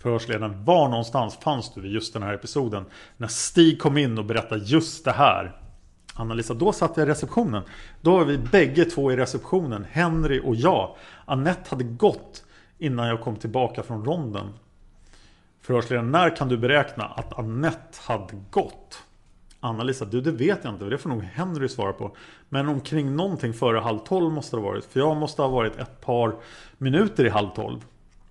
Förhörsledaren, 0.01 0.65
var 0.65 0.89
någonstans 0.89 1.36
fanns 1.36 1.73
du 1.73 1.82
vid 1.82 1.91
just 1.91 2.13
den 2.13 2.23
här 2.23 2.34
episoden? 2.34 2.86
När 3.17 3.28
Stig 3.28 3.82
kom 3.82 3.97
in 3.97 4.17
och 4.17 4.25
berättade 4.25 4.61
just 4.65 5.05
det 5.05 5.11
här. 5.11 5.61
Anna-Lisa, 6.13 6.53
då 6.53 6.73
satt 6.73 6.97
jag 6.97 7.07
i 7.07 7.09
receptionen. 7.09 7.63
Då 8.01 8.11
var 8.17 8.25
vi 8.25 8.38
bägge 8.38 8.86
två 8.86 9.11
i 9.11 9.15
receptionen, 9.15 9.86
Henry 9.91 10.41
och 10.43 10.55
jag. 10.55 10.95
Annette 11.25 11.69
hade 11.69 11.84
gått 11.84 12.43
innan 12.78 13.07
jag 13.07 13.21
kom 13.21 13.36
tillbaka 13.36 13.84
från 13.84 14.05
ronden. 14.05 14.53
Förhörsledaren, 15.61 16.11
när 16.11 16.36
kan 16.36 16.47
du 16.47 16.57
beräkna 16.57 17.05
att 17.05 17.39
Annette 17.39 17.97
hade 18.01 18.34
gått? 18.51 19.03
Anna-Lisa, 19.60 20.05
du 20.05 20.22
det 20.22 20.32
vet 20.32 20.60
jag 20.64 20.74
inte. 20.74 20.86
Det 20.86 20.97
får 20.97 21.10
nog 21.10 21.24
Henry 21.24 21.70
svara 21.70 21.93
på. 21.93 22.16
Men 22.49 22.68
omkring 22.68 23.16
någonting 23.16 23.53
före 23.53 23.80
halv 23.80 23.99
tolv 23.99 24.32
måste 24.32 24.55
det 24.55 24.62
ha 24.62 24.70
varit. 24.70 24.86
För 24.86 24.99
jag 24.99 25.18
måste 25.18 25.41
ha 25.41 25.49
varit 25.49 25.78
ett 25.78 26.01
par 26.01 26.36
minuter 26.78 27.26
i 27.26 27.30
halv 27.30 27.49
tolv. 27.49 27.80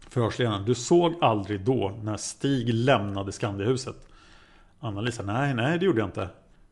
Förhörsledaren, 0.09 0.65
du 0.65 0.75
såg 0.75 1.15
aldrig 1.21 1.61
då 1.65 1.99
när 2.03 2.17
Stig 2.17 2.75
lämnade 2.75 3.33
Skandiahuset? 3.33 3.97
Anna-Lisa, 4.81 5.23
nej, 5.23 5.55
nej 5.55 5.79
det 5.79 5.87
gjorde 5.87 5.99
jag 5.99 6.09
inte. 6.09 6.29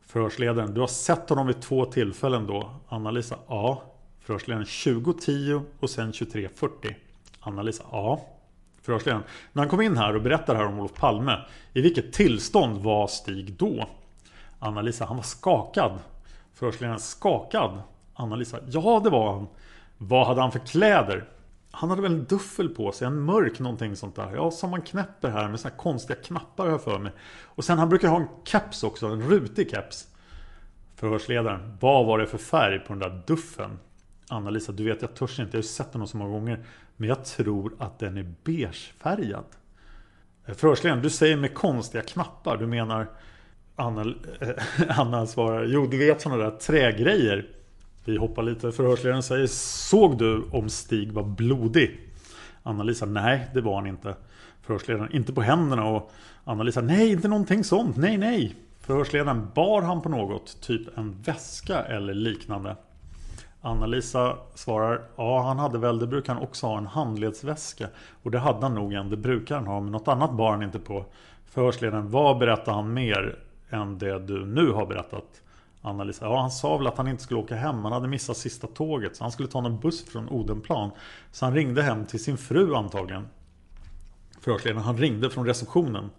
Förhörsledaren, 0.07 0.73
du 0.73 0.79
har 0.79 0.87
sett 0.87 1.29
honom 1.29 1.47
vid 1.47 1.61
två 1.61 1.85
tillfällen 1.85 2.47
då? 2.47 2.71
Anna-Lisa, 2.87 3.37
ja. 3.47 3.83
Förhörsledaren, 4.19 4.65
20.10 4.65 5.61
och 5.79 5.89
sen 5.89 6.11
23.40. 6.11 6.95
Anna-Lisa, 7.39 7.83
ja. 7.91 8.21
Förhörsledaren, 8.81 9.23
när 9.53 9.61
han 9.61 9.69
kom 9.69 9.81
in 9.81 9.97
här 9.97 10.15
och 10.15 10.21
berättade 10.21 10.59
här 10.59 10.65
om 10.65 10.79
Olof 10.79 10.93
Palme. 10.93 11.37
I 11.73 11.81
vilket 11.81 12.13
tillstånd 12.13 12.83
var 12.83 13.07
Stig 13.07 13.53
då? 13.53 13.87
Anna-Lisa, 14.65 15.05
han 15.05 15.15
var 15.15 15.23
skakad. 15.23 15.99
Förhörsledaren, 16.53 16.99
skakad? 16.99 17.81
Anna-Lisa, 18.13 18.59
ja 18.67 19.01
det 19.03 19.09
var 19.09 19.33
han. 19.33 19.47
Vad 19.97 20.27
hade 20.27 20.41
han 20.41 20.51
för 20.51 20.59
kläder? 20.59 21.29
Han 21.71 21.89
hade 21.89 22.01
väl 22.01 22.13
en 22.13 22.25
duffel 22.25 22.69
på 22.69 22.91
sig, 22.91 23.07
en 23.07 23.19
mörk 23.19 23.59
någonting 23.59 23.95
sånt 23.95 24.15
där. 24.15 24.31
Ja, 24.35 24.51
som 24.51 24.69
man 24.69 24.81
knäpper 24.81 25.29
här 25.29 25.49
med 25.49 25.59
såna 25.59 25.71
här 25.71 25.77
konstiga 25.77 26.19
knappar 26.21 26.69
här 26.69 26.77
för 26.77 26.99
mig. 26.99 27.11
Och 27.43 27.63
sen 27.65 27.79
han 27.79 27.89
brukar 27.89 28.07
ha 28.07 28.17
en 28.17 28.27
keps 28.43 28.83
också, 28.83 29.07
en 29.07 29.21
rutig 29.21 29.71
keps. 29.71 30.07
Förhörsledaren, 30.95 31.77
vad 31.79 32.05
var 32.05 32.19
det 32.19 32.27
för 32.27 32.37
färg 32.37 32.79
på 32.79 32.93
den 32.93 32.99
där 32.99 33.21
duffen? 33.27 33.79
Anna-Lisa, 34.29 34.71
du 34.71 34.83
vet 34.83 35.01
jag 35.01 35.15
törs 35.15 35.39
inte, 35.39 35.57
jag 35.57 35.57
har 35.57 35.63
ju 35.63 35.67
sett 35.67 35.93
den 35.93 36.07
så 36.07 36.17
många 36.17 36.31
gånger. 36.31 36.65
Men 36.95 37.09
jag 37.09 37.25
tror 37.25 37.73
att 37.79 37.99
den 37.99 38.17
är 38.17 38.33
beigefärgad. 38.43 39.45
Förhörsledaren, 40.45 41.03
du 41.03 41.09
säger 41.09 41.37
med 41.37 41.53
konstiga 41.53 42.03
knappar, 42.03 42.57
du 42.57 42.67
menar 42.67 43.07
Anna, 43.75 44.01
eh, 44.39 44.49
Anna 44.99 45.27
svarar 45.27 45.65
Jo 45.65 45.87
du 45.87 45.97
vet 45.97 46.21
sådana 46.21 46.43
där 46.43 46.51
trägrejer. 46.51 47.45
Vi 48.05 48.17
hoppar 48.17 48.43
lite 48.43 48.71
Förhörsledaren 48.71 49.23
säger 49.23 49.47
Såg 49.47 50.17
du 50.17 50.43
om 50.51 50.69
Stig 50.69 51.11
var 51.11 51.23
blodig? 51.23 51.99
Anna-Lisa 52.63 53.05
Nej 53.05 53.47
det 53.53 53.61
var 53.61 53.75
han 53.75 53.87
inte. 53.87 54.15
Förhörsledaren 54.61 55.15
Inte 55.15 55.33
på 55.33 55.41
händerna. 55.41 55.85
Och 55.85 56.11
Anna-Lisa 56.43 56.81
Nej 56.81 57.11
inte 57.11 57.27
någonting 57.27 57.63
sånt. 57.63 57.97
Nej 57.97 58.17
nej. 58.17 58.55
Förhörsledaren 58.81 59.47
Bar 59.53 59.81
han 59.81 60.01
på 60.01 60.09
något? 60.09 60.61
Typ 60.61 60.97
en 60.97 61.21
väska 61.21 61.83
eller 61.83 62.13
liknande? 62.13 62.75
Anna-Lisa 63.61 64.37
svarar 64.55 65.01
Ja 65.15 65.41
han 65.41 65.59
hade 65.59 65.77
väl 65.77 65.99
Det 65.99 66.07
brukar 66.07 66.33
han 66.33 66.43
också 66.43 66.67
ha 66.67 66.77
en 66.77 66.87
handledsväska. 66.87 67.87
Och 68.23 68.31
det 68.31 68.39
hade 68.39 68.61
han 68.61 68.75
nog 68.75 68.93
en 68.93 69.09
Det 69.09 69.17
brukar 69.17 69.55
han 69.55 69.67
ha 69.67 69.79
Men 69.79 69.91
något 69.91 70.07
annat 70.07 70.31
bar 70.33 70.51
han 70.51 70.63
inte 70.63 70.79
på. 70.79 71.05
Förhörsledaren 71.45 72.11
Vad 72.11 72.37
berättar 72.37 72.71
han 72.71 72.93
mer? 72.93 73.39
Än 73.69 73.97
det 73.97 74.19
du 74.19 74.45
nu 74.45 74.71
har 74.71 74.85
berättat 74.85 75.41
Anna-Lisa. 75.81 76.25
Ja, 76.25 76.41
han 76.41 76.51
sa 76.51 76.77
väl 76.77 76.87
att 76.87 76.97
han 76.97 77.07
inte 77.07 77.23
skulle 77.23 77.39
åka 77.39 77.55
hem. 77.55 77.83
Han 77.83 77.91
hade 77.91 78.07
missat 78.07 78.37
sista 78.37 78.67
tåget. 78.67 79.15
Så 79.15 79.23
han 79.23 79.31
skulle 79.31 79.49
ta 79.49 79.65
en 79.65 79.79
buss 79.79 80.05
från 80.05 80.29
Odenplan. 80.29 80.91
Så 81.31 81.45
han 81.45 81.53
ringde 81.53 81.83
hem 81.83 82.05
till 82.05 82.23
sin 82.23 82.37
fru 82.37 82.75
antagligen. 82.75 83.27
Förhörsledaren. 84.39 84.83
Han 84.83 84.97
ringde 84.97 85.29
från 85.29 85.45
receptionen. 85.45 86.09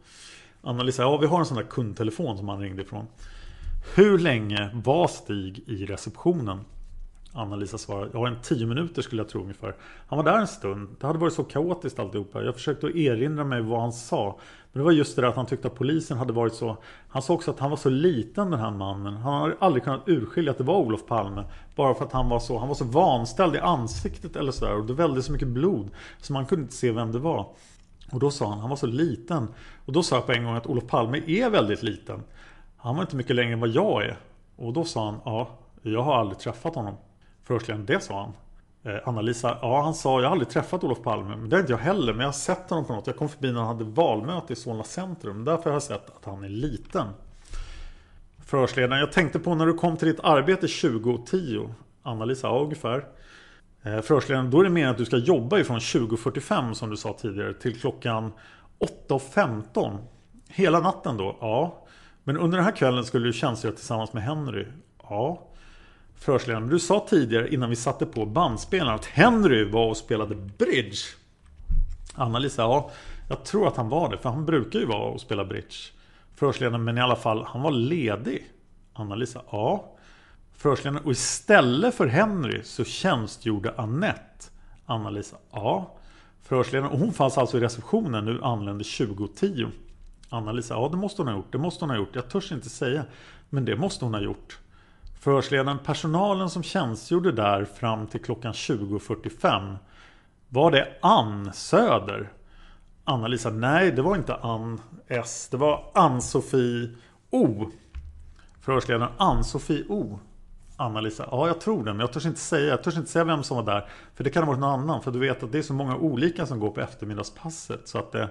Anna-Lisa. 0.63 1.03
Ja, 1.03 1.17
vi 1.17 1.27
har 1.27 1.39
en 1.39 1.47
sån 1.47 1.57
där 1.57 1.65
kundtelefon 1.65 2.39
som 2.39 2.49
han 2.49 2.61
ringde 2.61 2.83
ifrån. 2.83 3.07
Hur 3.95 4.19
länge 4.19 4.71
var 4.75 5.09
Stig 5.09 5.63
i 5.67 5.87
receptionen? 5.87 6.61
Anna-Lisa 7.37 7.79
svarar, 7.79 8.11
ja 8.13 8.27
en 8.27 8.37
tio 8.43 8.67
minuter 8.67 9.03
skulle 9.03 9.23
jag 9.23 9.29
tro 9.29 9.43
ungefär. 9.43 9.75
Han 10.07 10.17
var 10.17 10.25
där 10.25 10.39
en 10.39 10.47
stund. 10.47 10.97
Det 11.01 11.07
hade 11.07 11.19
varit 11.19 11.33
så 11.33 11.45
kaotiskt 11.45 11.99
alltihopa. 11.99 12.43
Jag 12.43 12.55
försökte 12.55 12.87
att 12.87 12.95
erinra 12.95 13.45
mig 13.45 13.63
vad 13.63 13.81
han 13.81 13.93
sa. 13.93 14.39
Men 14.73 14.81
det 14.81 14.85
var 14.85 14.93
just 14.93 15.17
det 15.17 15.23
där 15.23 15.29
att 15.29 15.37
han 15.37 15.47
tyckte 15.47 15.69
att 15.69 15.75
polisen 15.75 16.19
hade 16.19 16.33
varit 16.33 16.55
så... 16.55 16.77
Han 17.09 17.23
sa 17.23 17.35
också 17.35 17.51
att 17.51 17.59
han 17.59 17.71
var 17.71 17.77
så 17.77 17.91
liten 17.91 18.51
den 18.51 18.61
här 18.61 18.71
mannen. 18.71 19.17
Han 19.17 19.43
hade 19.43 19.57
aldrig 19.59 19.85
kunnat 19.85 20.09
urskilja 20.09 20.51
att 20.51 20.59
det 20.59 20.65
var 20.65 20.79
Olof 20.79 21.07
Palme. 21.07 21.45
Bara 21.75 21.95
för 21.95 22.05
att 22.05 22.13
han 22.13 22.29
var 22.29 22.39
så, 22.39 22.59
han 22.59 22.69
var 22.69 22.75
så 22.75 22.85
vanställd 22.85 23.57
i 23.57 23.59
ansiktet 23.59 24.37
eller 24.37 24.53
sådär. 24.53 24.75
Och 24.75 24.87
det 24.87 24.95
vällde 24.95 25.23
så 25.23 25.33
mycket 25.33 25.49
blod. 25.49 25.91
Så 26.21 26.33
man 26.33 26.47
kunde 26.47 26.63
inte 26.63 26.75
se 26.75 26.93
vem 26.93 27.13
det 27.13 27.19
var. 27.19 27.47
Och 28.13 28.21
då 28.21 28.31
sa 28.31 28.49
han, 28.49 28.59
han 28.59 28.71
var 28.71 28.77
så 28.77 28.87
liten. 28.87 29.49
Och 29.85 29.93
då 29.93 30.03
sa 30.03 30.17
jag 30.17 30.27
på 30.27 30.33
en 30.33 30.45
gång 30.45 30.55
att 30.55 30.67
Olof 30.67 30.87
Palme 30.87 31.23
är 31.27 31.51
väldigt 31.51 31.83
liten. 31.83 32.23
Han 32.77 32.95
var 32.97 33.03
inte 33.03 33.17
mycket 33.17 33.37
längre 33.37 33.53
än 33.53 33.61
vad 33.61 33.71
jag 33.71 34.05
är. 34.05 34.17
Och 34.57 34.73
då 34.73 34.85
sa 34.85 35.05
han, 35.05 35.21
ja, 35.25 35.49
jag 35.83 36.03
har 36.03 36.15
aldrig 36.15 36.39
träffat 36.39 36.75
honom. 36.75 36.95
Förhörsledaren, 37.47 37.87
det 37.87 38.01
sa 38.01 38.21
han. 38.21 38.33
Eh, 38.95 39.01
Anna-Lisa, 39.05 39.59
ja 39.63 39.83
han 39.83 39.95
sa 39.95 40.21
jag 40.21 40.29
har 40.29 40.33
aldrig 40.33 40.49
träffat 40.49 40.85
Olof 40.85 41.03
Palme. 41.03 41.37
Men 41.37 41.49
det 41.49 41.57
har 41.57 41.61
inte 41.61 41.73
jag 41.73 41.79
heller. 41.79 42.13
Men 42.13 42.21
jag 42.21 42.29
har 42.29 42.33
sett 42.33 42.71
honom 42.71 42.85
på 42.85 42.95
något. 42.95 43.07
Jag 43.07 43.17
kom 43.17 43.29
förbi 43.29 43.53
när 43.53 43.61
han 43.61 43.69
hade 43.69 43.85
valmöte 43.85 44.53
i 44.53 44.57
Solna 44.57 44.85
centrum. 44.85 45.45
Därför 45.45 45.65
har 45.65 45.73
jag 45.73 45.83
sett 45.83 46.11
att 46.17 46.25
han 46.25 46.45
är 46.45 46.49
liten. 46.49 47.07
Förhörsledaren, 48.47 49.01
jag 49.01 49.13
tänkte 49.13 49.39
på 49.39 49.55
när 49.55 49.67
du 49.67 49.75
kom 49.75 49.97
till 49.97 50.09
ditt 50.09 50.21
arbete 50.21 50.67
2010. 50.67 51.69
Anna-Lisa, 52.03 52.47
ja 52.47 52.61
ungefär. 52.61 53.07
Eh, 53.83 54.01
Förhörsledaren, 54.01 54.51
då 54.51 54.61
är 54.61 54.65
det 54.65 54.71
meningen 54.71 54.91
att 54.91 54.99
du 54.99 55.05
ska 55.05 55.17
jobba 55.17 55.59
ifrån 55.59 55.79
20.45 55.79 56.75
som 56.75 56.91
du 56.91 56.97
sa 56.97 57.13
tidigare 57.13 57.55
till 57.55 57.81
klockan 57.81 58.33
8.15. 59.09 59.99
Hela 60.49 60.81
natten 60.81 61.17
då? 61.17 61.37
Ja. 61.41 61.87
Men 62.25 62.39
under 62.39 62.59
den 62.59 62.65
här 62.65 62.77
kvällen 62.77 63.05
skulle 63.05 63.27
du 63.27 63.33
tjänstgöra 63.33 63.73
tillsammans 63.73 64.13
med 64.13 64.23
Henry? 64.23 64.67
Ja 65.03 65.46
förhörsledaren. 66.19 66.69
Du 66.69 66.79
sa 66.79 67.07
tidigare 67.09 67.55
innan 67.55 67.71
vi 67.71 67.77
satte 67.77 68.07
på 68.07 68.27
bandspelaren 68.27 68.95
att 68.95 69.05
Henry 69.05 69.65
var 69.65 69.89
och 69.89 69.97
spelade 69.97 70.35
bridge. 70.35 70.97
Anna-Lisa, 72.15 72.63
ja, 72.63 72.91
jag 73.29 73.45
tror 73.45 73.69
att 73.69 73.77
han 73.77 73.89
var 73.89 74.11
det. 74.11 74.19
För 74.19 74.29
han 74.29 74.47
brukar 74.47 74.79
ju 74.79 74.87
vara 74.87 75.11
och 75.11 75.21
spela 75.21 75.45
bridge. 75.45 75.75
Förhörsledaren, 76.35 76.85
men 76.85 76.99
i 76.99 77.01
alla 77.01 77.17
fall, 77.17 77.45
han 77.45 77.63
var 77.63 77.71
ledig. 77.71 78.47
Anna-Lisa, 78.93 79.43
ja. 79.51 79.93
Förhörsledaren, 80.57 81.05
och 81.05 81.13
istället 81.13 81.95
för 81.95 82.07
Henry 82.07 82.61
så 82.65 82.85
tjänstgjorde 82.85 83.75
Annette. 83.77 84.51
Anna-Lisa, 84.87 85.37
ja. 85.53 85.97
Förhörsledaren, 86.43 86.93
och 86.93 86.99
hon 86.99 87.13
fanns 87.13 87.39
alltså 87.39 87.59
i 87.59 87.61
receptionen 87.61 88.25
nu 88.25 88.43
anlände 88.43 88.85
2010. 88.85 89.67
Anna-Lisa, 90.29 90.75
ja 90.75 90.89
det 90.89 90.97
måste 90.97 91.23
hon 91.23 91.29
ha 91.29 91.37
gjort, 91.37 91.53
det 91.53 91.59
måste 91.59 91.85
hon 91.85 91.91
ha 91.91 91.97
gjort. 91.97 92.15
Jag 92.15 92.29
törs 92.29 92.53
inte 92.53 92.69
säga, 92.69 93.05
men 93.51 93.65
det 93.65 93.77
måste 93.77 94.05
hon 94.05 94.15
ha 94.15 94.21
gjort. 94.21 94.59
Förhörsledaren, 95.27 95.79
personalen 95.79 96.51
som 96.51 96.63
tjänstgjorde 96.63 97.33
där 97.33 97.65
fram 97.65 98.07
till 98.07 98.23
klockan 98.23 98.53
20.45 98.53 99.77
Var 100.49 100.71
det 100.71 100.89
Ann 101.03 101.53
Söder? 101.53 102.33
Anna-Lisa, 103.05 103.51
nej 103.51 103.93
det 103.93 104.03
var 104.03 104.17
inte 104.17 104.35
Ann 104.35 104.81
S. 105.07 105.49
Det 105.51 105.57
var 105.57 105.91
Ann-Sofie 105.95 106.91
O. 107.31 107.67
Förhörsledaren, 108.61 109.13
Ann-Sofie 109.17 109.85
O. 109.89 110.19
Anna-Lisa, 110.77 111.29
ja 111.31 111.47
jag 111.47 111.61
tror 111.61 111.85
det 111.85 111.93
men 111.93 112.01
jag 112.01 112.13
törs 112.13 112.27
inte 112.27 112.41
säga. 112.41 112.67
Jag 112.67 112.83
törs 112.83 112.97
inte 112.97 113.11
säga 113.11 113.25
vem 113.25 113.43
som 113.43 113.57
var 113.57 113.65
där. 113.65 113.89
För 114.15 114.25
det 114.25 114.31
kan 114.31 114.43
ha 114.43 114.51
varit 114.51 114.61
någon 114.61 114.81
annan. 114.81 115.03
För 115.03 115.11
du 115.11 115.19
vet 115.19 115.43
att 115.43 115.53
det 115.53 115.59
är 115.59 115.63
så 115.63 115.75
många 115.75 115.97
olika 115.97 116.47
som 116.47 116.61
går 116.61 116.71
på 116.71 116.81
eftermiddagspasset. 116.81 117.89
Så 117.89 117.99
att 117.99 118.13
det, 118.13 118.29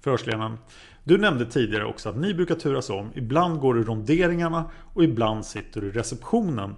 förhörsledaren. 0.00 0.58
Du 1.04 1.18
nämnde 1.18 1.46
tidigare 1.46 1.84
också 1.84 2.08
att 2.08 2.16
ni 2.16 2.34
brukar 2.34 2.54
turas 2.54 2.90
om. 2.90 3.10
Ibland 3.14 3.60
går 3.60 3.74
du 3.74 3.84
ronderingarna 3.84 4.64
och 4.94 5.04
ibland 5.04 5.46
sitter 5.46 5.80
du 5.80 5.86
i 5.86 5.90
receptionen. 5.90 6.74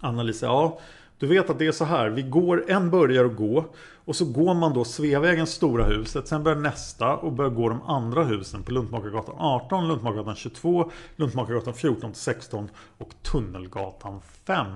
Anna-Lisa, 0.00 0.46
ja 0.46 0.80
du 1.18 1.26
vet 1.26 1.50
att 1.50 1.58
det 1.58 1.66
är 1.66 1.72
så 1.72 1.84
här. 1.84 2.08
Vi 2.08 2.22
går, 2.22 2.64
en 2.68 2.90
börjar 2.90 3.24
att 3.24 3.36
gå 3.36 3.64
och 4.04 4.16
så 4.16 4.24
går 4.24 4.54
man 4.54 4.74
då 4.74 4.84
Sveavägens 4.84 5.50
stora 5.50 5.84
huset. 5.84 6.28
Sen 6.28 6.42
börjar 6.42 6.58
nästa 6.58 7.16
och 7.16 7.32
börjar 7.32 7.50
gå 7.50 7.68
de 7.68 7.82
andra 7.82 8.24
husen 8.24 8.62
på 8.62 8.72
Luntmakargatan 8.72 9.34
18, 9.38 9.88
Luntmakargatan 9.88 10.36
22, 10.36 10.90
Luntmakargatan 11.16 11.74
14 11.74 12.14
16 12.14 12.68
och 12.98 13.10
Tunnelgatan 13.22 14.20
5. 14.46 14.66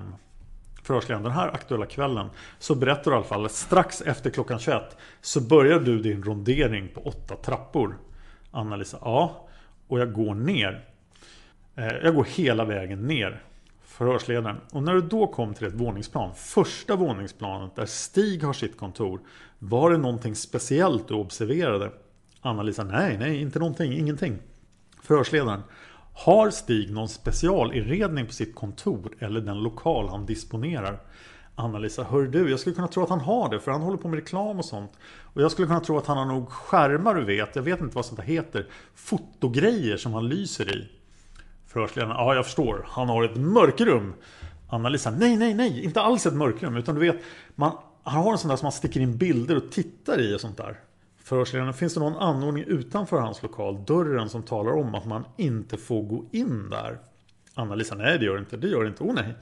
Förhörsledaren 0.83 1.23
den 1.23 1.31
här 1.31 1.47
aktuella 1.47 1.85
kvällen 1.85 2.29
så 2.59 2.75
berättar 2.75 3.11
du 3.11 3.11
i 3.11 3.15
alla 3.15 3.25
fall 3.25 3.45
att 3.45 3.51
strax 3.51 4.01
efter 4.01 4.29
klockan 4.29 4.59
21 4.59 4.97
så 5.21 5.41
börjar 5.41 5.79
du 5.79 5.99
din 6.01 6.23
rondering 6.23 6.89
på 6.93 7.01
åtta 7.01 7.35
trappor. 7.35 7.97
Anna-Lisa, 8.51 8.97
ja. 9.01 9.47
Och 9.87 9.99
jag 9.99 10.13
går 10.13 10.35
ner. 10.35 10.85
Eh, 11.75 11.85
jag 12.03 12.15
går 12.15 12.23
hela 12.23 12.65
vägen 12.65 13.07
ner 13.07 13.43
förhörsledaren. 13.81 14.57
Och 14.71 14.83
när 14.83 14.93
du 14.93 15.01
då 15.01 15.27
kom 15.27 15.53
till 15.53 15.67
ett 15.67 15.73
våningsplan, 15.73 16.35
första 16.35 16.95
våningsplanet 16.95 17.75
där 17.75 17.85
Stig 17.85 18.43
har 18.43 18.53
sitt 18.53 18.77
kontor, 18.77 19.19
var 19.59 19.91
det 19.91 19.97
någonting 19.97 20.35
speciellt 20.35 21.07
du 21.07 21.13
observerade? 21.13 21.91
Anna-Lisa, 22.41 22.83
nej, 22.83 23.17
nej, 23.17 23.41
inte 23.41 23.59
någonting, 23.59 23.93
ingenting. 23.93 24.37
Förhörsledaren, 25.03 25.61
har 26.13 26.49
Stig 26.49 26.91
någon 26.91 27.09
specialinredning 27.09 28.25
på 28.25 28.33
sitt 28.33 28.55
kontor 28.55 29.15
eller 29.19 29.41
den 29.41 29.63
lokal 29.63 30.09
han 30.09 30.25
disponerar? 30.25 30.99
Anna-Lisa, 31.55 32.03
hör 32.03 32.21
du, 32.23 32.49
jag 32.49 32.59
skulle 32.59 32.75
kunna 32.75 32.87
tro 32.87 33.03
att 33.03 33.09
han 33.09 33.19
har 33.19 33.49
det 33.49 33.59
för 33.59 33.71
han 33.71 33.81
håller 33.81 33.97
på 33.97 34.07
med 34.07 34.19
reklam 34.19 34.59
och 34.59 34.65
sånt. 34.65 34.91
Och 35.21 35.41
jag 35.41 35.51
skulle 35.51 35.67
kunna 35.67 35.79
tro 35.79 35.97
att 35.97 36.05
han 36.05 36.17
har 36.17 36.25
nog 36.25 36.49
skärmar 36.49 37.15
du 37.15 37.25
vet, 37.25 37.55
jag 37.55 37.63
vet 37.63 37.81
inte 37.81 37.95
vad 37.95 38.05
sånt 38.05 38.19
där 38.19 38.27
heter, 38.27 38.67
fotogrejer 38.95 39.97
som 39.97 40.13
han 40.13 40.29
lyser 40.29 40.77
i. 40.77 40.89
Förhörsledaren, 41.67 42.15
ja 42.17 42.35
jag 42.35 42.45
förstår. 42.45 42.85
Han 42.87 43.09
har 43.09 43.23
ett 43.23 43.35
mörkrum. 43.35 44.13
Anna-Lisa, 44.69 45.11
nej 45.11 45.37
nej 45.37 45.53
nej, 45.53 45.83
inte 45.83 46.01
alls 46.01 46.25
ett 46.25 46.33
mörkrum. 46.33 46.75
Utan 46.75 46.95
du 46.95 47.01
vet, 47.01 47.21
man, 47.55 47.77
han 48.03 48.23
har 48.23 48.31
en 48.31 48.37
sån 48.37 48.49
där 48.49 48.55
som 48.55 48.65
man 48.65 48.71
sticker 48.71 48.99
in 48.99 49.17
bilder 49.17 49.57
och 49.57 49.71
tittar 49.71 50.21
i 50.21 50.35
och 50.35 50.41
sånt 50.41 50.57
där. 50.57 50.79
Förhörsledaren, 51.23 51.73
finns 51.73 51.93
det 51.93 51.99
någon 51.99 52.17
anordning 52.17 52.63
utanför 52.63 53.19
hans 53.19 53.43
lokal? 53.43 53.85
Dörren 53.85 54.29
som 54.29 54.43
talar 54.43 54.71
om 54.71 54.95
att 54.95 55.05
man 55.05 55.25
inte 55.37 55.77
får 55.77 56.03
gå 56.03 56.25
in 56.31 56.69
där? 56.69 56.97
Anna-Lisa, 57.53 57.95
nej 57.95 58.19
det 58.19 58.25
gör 58.25 58.33
det 58.33 58.39
inte. 58.39 58.57
Det 58.57 58.67
gör 58.67 58.83
det 58.83 58.87
inte. 58.87 59.03
Oh 59.03 59.13
nej. 59.13 59.35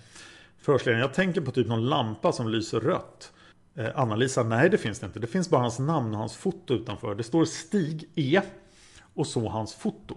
Förhörsledaren, 0.61 1.01
jag 1.01 1.13
tänker 1.13 1.41
på 1.41 1.51
typ 1.51 1.67
någon 1.67 1.85
lampa 1.85 2.31
som 2.31 2.49
lyser 2.49 2.79
rött. 2.79 3.31
Eh, 3.75 3.87
Anna-Lisa, 3.95 4.43
nej 4.43 4.69
det 4.69 4.77
finns 4.77 4.99
det 4.99 5.05
inte. 5.05 5.19
Det 5.19 5.27
finns 5.27 5.49
bara 5.49 5.61
hans 5.61 5.79
namn 5.79 6.13
och 6.13 6.19
hans 6.19 6.35
foto 6.35 6.73
utanför. 6.73 7.15
Det 7.15 7.23
står 7.23 7.45
Stig 7.45 8.09
E. 8.15 8.41
Och 9.13 9.27
så 9.27 9.49
hans 9.49 9.73
foto. 9.75 10.15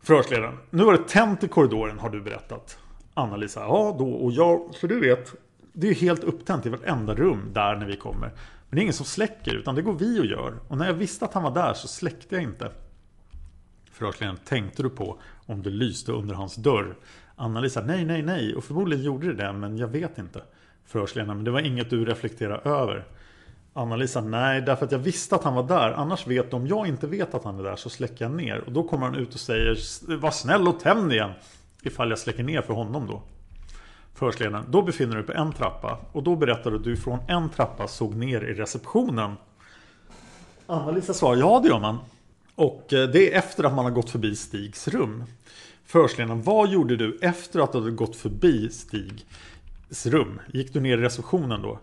Förhörsledaren. 0.00 0.58
Nu 0.70 0.84
har 0.84 0.92
det 0.92 1.08
tänt 1.08 1.44
i 1.44 1.48
korridoren 1.48 1.98
har 1.98 2.10
du 2.10 2.20
berättat. 2.20 2.78
Anna-Lisa. 3.14 3.60
Ja, 3.60 3.96
då 3.98 4.12
och 4.12 4.32
jag. 4.32 4.74
För 4.74 4.88
du 4.88 5.00
vet. 5.00 5.34
Det 5.72 5.88
är 5.88 5.94
helt 5.94 6.24
upptänt 6.24 6.66
i 6.66 6.68
vartenda 6.68 7.14
rum 7.14 7.50
där 7.52 7.76
när 7.76 7.86
vi 7.86 7.96
kommer. 7.96 8.30
Men 8.68 8.76
det 8.76 8.78
är 8.78 8.82
ingen 8.82 8.94
som 8.94 9.06
släcker 9.06 9.54
utan 9.54 9.74
det 9.74 9.82
går 9.82 9.92
vi 9.92 10.20
och 10.20 10.26
gör. 10.26 10.58
Och 10.68 10.78
när 10.78 10.86
jag 10.86 10.94
visste 10.94 11.24
att 11.24 11.34
han 11.34 11.42
var 11.42 11.54
där 11.54 11.74
så 11.74 11.88
släckte 11.88 12.34
jag 12.34 12.42
inte. 12.42 12.72
Förhörsledaren. 13.92 14.38
Tänkte 14.44 14.82
du 14.82 14.90
på 14.90 15.20
om 15.46 15.62
det 15.62 15.70
lyste 15.70 16.12
under 16.12 16.34
hans 16.34 16.54
dörr? 16.56 16.96
Anna-Lisa. 17.36 17.80
Nej, 17.80 18.04
nej, 18.04 18.22
nej. 18.22 18.54
Och 18.54 18.64
förmodligen 18.64 19.04
gjorde 19.04 19.26
det 19.26 19.34
det 19.34 19.52
men 19.52 19.78
jag 19.78 19.88
vet 19.88 20.18
inte. 20.18 20.42
Förhörsledaren. 20.86 21.36
Men 21.36 21.44
det 21.44 21.50
var 21.50 21.60
inget 21.60 21.90
du 21.90 22.04
reflekterade 22.04 22.70
över. 22.70 23.04
Anna-Lisa, 23.72 24.20
nej 24.20 24.60
därför 24.60 24.84
att 24.86 24.92
jag 24.92 24.98
visste 24.98 25.34
att 25.34 25.44
han 25.44 25.54
var 25.54 25.62
där. 25.62 25.92
Annars 25.92 26.26
vet 26.26 26.54
om 26.54 26.66
jag 26.66 26.86
inte 26.86 27.06
vet 27.06 27.34
att 27.34 27.44
han 27.44 27.58
är 27.58 27.62
där 27.62 27.76
så 27.76 27.90
släcker 27.90 28.24
jag 28.24 28.32
ner. 28.32 28.58
Och 28.58 28.72
då 28.72 28.82
kommer 28.82 29.06
han 29.06 29.14
ut 29.14 29.34
och 29.34 29.40
säger 29.40 29.78
Var 30.16 30.30
snäll 30.30 30.68
och 30.68 30.80
tänd 30.80 31.12
igen. 31.12 31.30
Ifall 31.82 32.10
jag 32.10 32.18
släcker 32.18 32.42
ner 32.42 32.62
för 32.62 32.74
honom 32.74 33.06
då. 33.06 33.22
Förhörsledaren, 34.14 34.64
då 34.70 34.82
befinner 34.82 35.16
du 35.16 35.22
dig 35.22 35.26
på 35.26 35.40
en 35.42 35.52
trappa. 35.52 35.98
Och 36.12 36.22
då 36.22 36.36
berättar 36.36 36.70
du 36.70 36.76
att 36.76 36.84
du 36.84 36.96
från 36.96 37.18
en 37.28 37.48
trappa 37.48 37.88
såg 37.88 38.14
ner 38.14 38.40
i 38.40 38.54
receptionen. 38.54 39.34
Anna-Lisa 40.66 41.14
svarar 41.14 41.36
ja 41.36 41.60
det 41.62 41.68
gör 41.68 41.80
man. 41.80 41.98
Och 42.54 42.92
eh, 42.92 43.08
det 43.08 43.34
är 43.34 43.38
efter 43.38 43.64
att 43.64 43.74
man 43.74 43.84
har 43.84 43.92
gått 43.92 44.10
förbi 44.10 44.36
Stigs 44.36 44.88
rum. 44.88 45.24
Förhörsledaren, 45.94 46.42
vad 46.42 46.68
gjorde 46.68 46.96
du 46.96 47.18
efter 47.22 47.60
att 47.60 47.72
du 47.72 47.78
hade 47.78 47.90
gått 47.90 48.16
förbi 48.16 48.70
Stigs 48.70 50.06
rum? 50.06 50.40
Gick 50.52 50.72
du 50.72 50.80
ner 50.80 50.98
i 50.98 51.00
receptionen 51.00 51.62
då? 51.62 51.78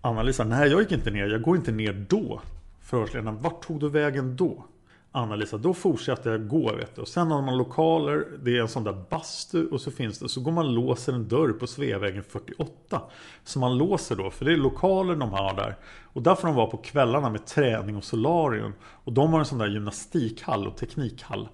Anna-Lisa, 0.00 0.44
nej 0.44 0.70
jag 0.70 0.80
gick 0.80 0.92
inte 0.92 1.10
ner, 1.10 1.26
jag 1.26 1.42
går 1.42 1.56
inte 1.56 1.72
ner 1.72 2.06
då. 2.08 2.40
Förhörsledaren, 2.80 3.42
vart 3.42 3.66
tog 3.66 3.80
du 3.80 3.88
vägen 3.88 4.36
då? 4.36 4.64
Anna-Lisa, 5.12 5.58
då 5.58 5.74
fortsätter 5.74 6.30
jag 6.30 6.48
gå 6.48 6.76
vet 6.76 6.96
du. 6.96 7.02
Och 7.02 7.08
sen 7.08 7.30
har 7.30 7.42
man 7.42 7.58
lokaler, 7.58 8.26
det 8.44 8.56
är 8.56 8.60
en 8.60 8.68
sån 8.68 8.84
där 8.84 9.04
bastu 9.10 9.66
och 9.66 9.80
så 9.80 9.90
finns 9.90 10.18
det, 10.18 10.28
så 10.28 10.40
går 10.40 10.52
man 10.52 10.66
och 10.66 10.72
låser 10.72 11.12
en 11.12 11.28
dörr 11.28 11.52
på 11.52 11.66
Sveavägen 11.66 12.22
48. 12.22 13.02
Som 13.44 13.60
man 13.60 13.78
låser 13.78 14.16
då, 14.16 14.30
för 14.30 14.44
det 14.44 14.52
är 14.52 14.56
lokaler 14.56 15.16
de 15.16 15.30
har 15.30 15.54
där. 15.54 15.76
Och 16.02 16.22
där 16.22 16.34
får 16.34 16.48
de 16.48 16.56
vara 16.56 16.66
på 16.66 16.76
kvällarna 16.76 17.30
med 17.30 17.46
träning 17.46 17.96
och 17.96 18.04
solarium. 18.04 18.72
Och 18.82 19.12
de 19.12 19.32
har 19.32 19.38
en 19.38 19.46
sån 19.46 19.58
där 19.58 19.68
gymnastikhall 19.68 20.66
och 20.66 20.76
teknikhall. 20.76 21.48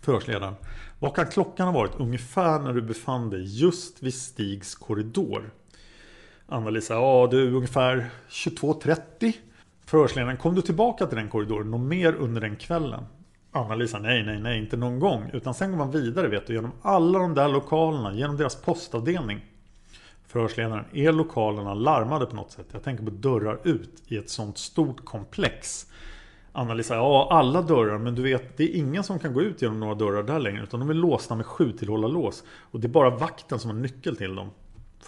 Förhörsledaren, 0.00 0.54
vad 0.98 1.16
kan 1.16 1.26
klockan 1.26 1.66
ha 1.66 1.74
varit 1.74 2.00
ungefär 2.00 2.58
när 2.58 2.72
du 2.72 2.82
befann 2.82 3.30
dig 3.30 3.60
just 3.60 4.02
vid 4.02 4.14
Stigs 4.14 4.74
korridor? 4.74 5.50
Anna-Lisa, 6.46 6.94
ja 6.94 7.28
du 7.30 7.54
ungefär 7.54 8.10
22.30 8.28 9.32
Förhörsledaren, 9.86 10.36
kom 10.36 10.54
du 10.54 10.62
tillbaka 10.62 11.06
till 11.06 11.16
den 11.16 11.28
korridoren 11.28 11.70
något 11.70 11.80
mer 11.80 12.14
under 12.14 12.40
den 12.40 12.56
kvällen? 12.56 13.04
Anna-Lisa, 13.52 13.98
nej, 13.98 14.22
nej, 14.22 14.40
nej, 14.40 14.58
inte 14.58 14.76
någon 14.76 15.00
gång. 15.00 15.30
Utan 15.32 15.54
sen 15.54 15.70
går 15.70 15.78
man 15.78 15.90
vidare 15.90 16.28
vet 16.28 16.46
du, 16.46 16.54
genom 16.54 16.72
alla 16.82 17.18
de 17.18 17.34
där 17.34 17.48
lokalerna, 17.48 18.14
genom 18.14 18.36
deras 18.36 18.56
postavdelning. 18.56 19.40
Förhörsledaren, 20.26 20.84
är 20.92 21.12
lokalerna 21.12 21.74
larmade 21.74 22.26
på 22.26 22.36
något 22.36 22.50
sätt? 22.50 22.66
Jag 22.72 22.82
tänker 22.82 23.04
på 23.04 23.10
dörrar 23.10 23.58
ut 23.64 24.02
i 24.06 24.16
ett 24.16 24.30
sånt 24.30 24.58
stort 24.58 25.04
komplex. 25.04 25.86
Anna-Lisa, 26.52 26.94
ja 26.94 27.28
alla 27.30 27.62
dörrar 27.62 27.98
men 27.98 28.14
du 28.14 28.22
vet 28.22 28.56
det 28.56 28.64
är 28.64 28.76
ingen 28.76 29.04
som 29.04 29.18
kan 29.18 29.34
gå 29.34 29.42
ut 29.42 29.62
genom 29.62 29.80
några 29.80 29.94
dörrar 29.94 30.22
där 30.22 30.38
längre 30.38 30.62
utan 30.62 30.80
de 30.80 30.90
är 30.90 30.94
låsta 30.94 31.34
med 31.34 31.46
sju 31.46 31.72
tillhålla 31.72 32.08
lås. 32.08 32.44
Och 32.70 32.80
det 32.80 32.86
är 32.86 32.88
bara 32.88 33.10
vakten 33.10 33.58
som 33.58 33.70
har 33.70 33.78
nyckel 33.78 34.16
till 34.16 34.34
dem 34.34 34.50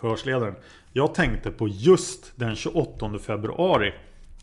förhörsledaren. 0.03 0.55
Jag 0.93 1.15
tänkte 1.15 1.51
på 1.51 1.69
just 1.69 2.33
den 2.37 2.57
28 2.57 3.19
februari. 3.19 3.93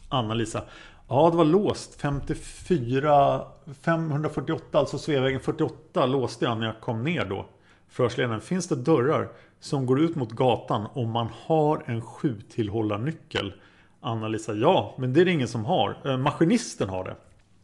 Anna-Lisa. 0.10 0.64
Ja, 1.08 1.30
det 1.30 1.38
var 1.38 1.46
låst. 1.46 2.02
54... 2.02 3.42
548, 3.82 4.80
alltså 4.80 4.98
Sveavägen 4.98 5.40
48 5.40 6.06
låste 6.06 6.46
jag 6.46 6.58
när 6.58 6.66
jag 6.66 6.82
kom 6.82 7.04
ner 7.04 7.26
då. 7.26 7.46
Förhörsledaren. 7.90 8.42
Finns 8.42 8.68
det 8.68 8.76
dörrar 8.76 9.30
som 9.60 9.86
går 9.86 10.00
ut 10.00 10.16
mot 10.16 10.32
gatan 10.32 10.88
om 10.94 11.10
man 11.12 11.28
har 11.46 11.84
en 11.86 12.02
sjutillhållarnyckel? 12.02 13.54
Anna-Lisa. 14.02 14.54
Ja, 14.54 14.96
men 14.98 15.14
det 15.14 15.22
är 15.22 15.26
det 15.26 15.32
ingen 15.32 15.48
som 15.48 15.66
har. 15.66 15.98
Eh, 16.06 16.18
maskinisten 16.18 16.90
har 16.90 17.04
det. 17.04 17.16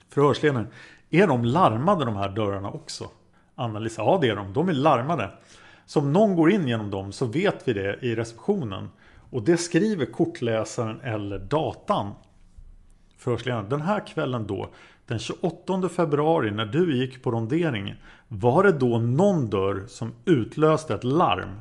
Förhörsledaren. 0.10 0.68
Är 1.10 1.28
de 1.28 1.46
larmade 1.46 2.06
de 2.06 2.16
här 2.16 2.30
dörrarna 2.30 2.70
också? 2.70 3.10
Anna-Lisa. 3.56 4.02
Ja, 4.02 4.18
det 4.22 4.30
är 4.30 4.36
de. 4.36 4.54
De 4.54 4.70
är 4.70 4.74
larmade. 4.74 5.32
Så 5.86 6.00
om 6.00 6.14
någon 6.14 6.36
går 6.36 6.52
in 6.52 6.68
genom 6.68 6.92
dem 6.92 7.12
så 7.12 7.26
vet 7.26 7.68
vi 7.68 7.74
det 7.74 8.00
i 8.02 8.16
receptionen. 8.16 8.90
Och 9.30 9.44
det 9.44 9.58
skriver 9.58 10.06
kortläsaren 10.06 11.02
eller 11.02 11.40
datan. 11.40 12.12
Förhörsledaren, 13.18 13.70
den 13.70 13.82
här 13.82 14.08
kvällen 14.08 14.48
då, 14.48 14.70
den 15.08 15.20
28 15.20 15.90
februari 15.90 16.52
när 16.52 16.66
du 16.66 16.98
gick 16.98 17.24
på 17.24 17.32
rondering, 17.32 17.96
var 18.28 18.64
det 18.64 18.72
då 18.72 18.98
någon 18.98 19.50
dörr 19.50 19.84
som 19.88 20.14
utlöste 20.26 20.94
ett 20.94 21.04
larm? 21.04 21.60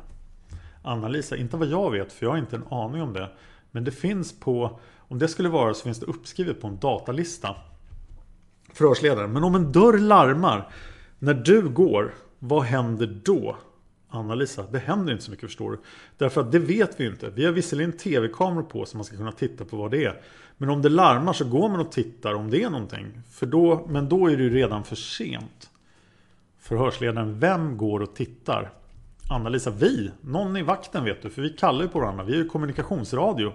Anna-Lisa, 0.82 1.36
inte 1.36 1.56
vad 1.56 1.68
jag 1.68 1.90
vet 1.90 2.12
för 2.12 2.26
jag 2.26 2.30
har 2.30 2.38
inte 2.38 2.56
en 2.56 2.66
aning 2.70 3.02
om 3.02 3.12
det. 3.12 3.28
Men 3.74 3.84
det 3.84 3.90
finns 3.90 4.40
på, 4.40 4.80
om 4.98 5.18
det 5.18 5.28
skulle 5.28 5.48
vara 5.48 5.74
så 5.74 5.82
finns 5.84 6.00
det 6.00 6.06
uppskrivet 6.06 6.60
på 6.60 6.66
en 6.66 6.78
datalista. 6.78 7.56
Förhörsledaren. 8.72 9.32
Men 9.32 9.44
om 9.44 9.54
en 9.54 9.72
dörr 9.72 9.98
larmar 9.98 10.68
när 11.18 11.34
du 11.34 11.68
går, 11.68 12.14
vad 12.38 12.62
händer 12.62 13.20
då? 13.24 13.56
Anna-Lisa, 14.08 14.66
det 14.72 14.78
händer 14.78 15.12
inte 15.12 15.24
så 15.24 15.30
mycket 15.30 15.48
förstår 15.48 15.70
du. 15.70 15.78
Därför 16.18 16.40
att 16.40 16.52
det 16.52 16.58
vet 16.58 17.00
vi 17.00 17.06
inte. 17.06 17.30
Vi 17.30 17.44
har 17.44 17.52
visserligen 17.52 17.92
tv-kameror 17.92 18.62
på 18.62 18.86
så 18.86 18.96
man 18.96 19.04
ska 19.04 19.16
kunna 19.16 19.32
titta 19.32 19.64
på 19.64 19.76
vad 19.76 19.90
det 19.90 20.04
är. 20.04 20.20
Men 20.56 20.68
om 20.68 20.82
det 20.82 20.88
larmar 20.88 21.32
så 21.32 21.44
går 21.44 21.68
man 21.68 21.80
och 21.80 21.92
tittar 21.92 22.34
om 22.34 22.50
det 22.50 22.62
är 22.62 22.70
någonting. 22.70 23.20
För 23.30 23.46
då, 23.46 23.86
men 23.88 24.08
då 24.08 24.30
är 24.30 24.36
det 24.36 24.42
ju 24.42 24.54
redan 24.54 24.84
för 24.84 24.96
sent. 24.96 25.70
Förhörsledaren, 26.58 27.40
vem 27.40 27.76
går 27.76 28.00
och 28.00 28.14
tittar? 28.14 28.72
Anna-Lisa, 29.28 29.70
vi. 29.70 30.10
Någon 30.20 30.56
i 30.56 30.62
vakten 30.62 31.04
vet 31.04 31.22
du. 31.22 31.30
För 31.30 31.42
vi 31.42 31.50
kallar 31.50 31.82
ju 31.82 31.88
på 31.88 32.00
varandra. 32.00 32.24
Vi 32.24 32.32
är 32.32 32.36
ju 32.36 32.48
kommunikationsradio. 32.48 33.52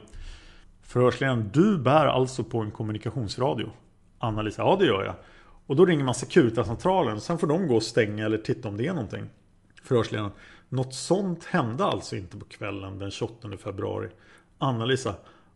Förhörsledaren, 0.82 1.50
du 1.54 1.78
bär 1.78 2.06
alltså 2.06 2.44
på 2.44 2.60
en 2.60 2.72
kommunikationsradio? 2.72 3.70
Anna-Lisa, 4.20 4.62
ja 4.62 4.76
det 4.80 4.86
gör 4.86 5.04
jag. 5.04 5.16
Och 5.68 5.76
då 5.76 5.86
ringer 5.86 6.04
man 6.04 6.16
Securitascentralen, 6.16 7.22
Sen 7.22 7.38
får 7.38 7.48
de 7.48 7.68
gå 7.68 7.76
och 7.76 7.84
stänga 7.84 8.26
eller 8.26 8.38
titta 8.38 8.68
om 8.68 8.78
det 8.78 8.88
är 8.88 8.94
någonting. 8.94 9.30
Förhörsledaren, 9.84 10.32
något 10.70 10.94
sånt 10.94 11.46
hände 11.46 11.86
alltså 11.86 12.16
inte 12.16 12.38
på 12.38 12.46
kvällen 12.46 13.00
den 13.00 13.12
28 13.12 13.50
februari. 13.64 14.10
Anna-Lisa, 14.58 15.16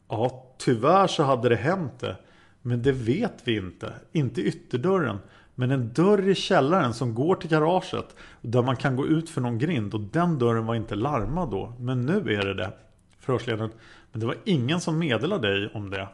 ja 0.09 0.55
tyvärr 0.57 1.07
så 1.07 1.23
hade 1.23 1.49
det 1.49 1.55
hänt 1.55 1.99
det. 1.99 2.17
Men 2.61 2.81
det 2.81 2.91
vet 2.91 3.41
vi 3.43 3.57
inte. 3.57 3.93
Inte 4.11 4.41
ytterdörren. 4.41 5.17
Men 5.55 5.71
en 5.71 5.93
dörr 5.93 6.29
i 6.29 6.35
källaren 6.35 6.93
som 6.93 7.13
går 7.13 7.35
till 7.35 7.49
garaget. 7.49 8.15
Där 8.41 8.61
man 8.61 8.75
kan 8.75 8.95
gå 8.95 9.07
ut 9.07 9.29
för 9.29 9.41
någon 9.41 9.57
grind. 9.57 9.93
Och 9.93 10.01
den 10.01 10.39
dörren 10.39 10.65
var 10.65 10.75
inte 10.75 10.95
larmad 10.95 11.51
då. 11.51 11.73
Men 11.79 12.05
nu 12.05 12.17
är 12.17 12.45
det 12.45 12.53
det. 12.53 12.73
Förhörsledaren. 13.19 13.71
Men 14.11 14.19
det 14.19 14.25
var 14.25 14.35
ingen 14.43 14.81
som 14.81 14.99
meddelade 14.99 15.59
dig 15.59 15.71
om 15.73 15.89
det. 15.89 16.07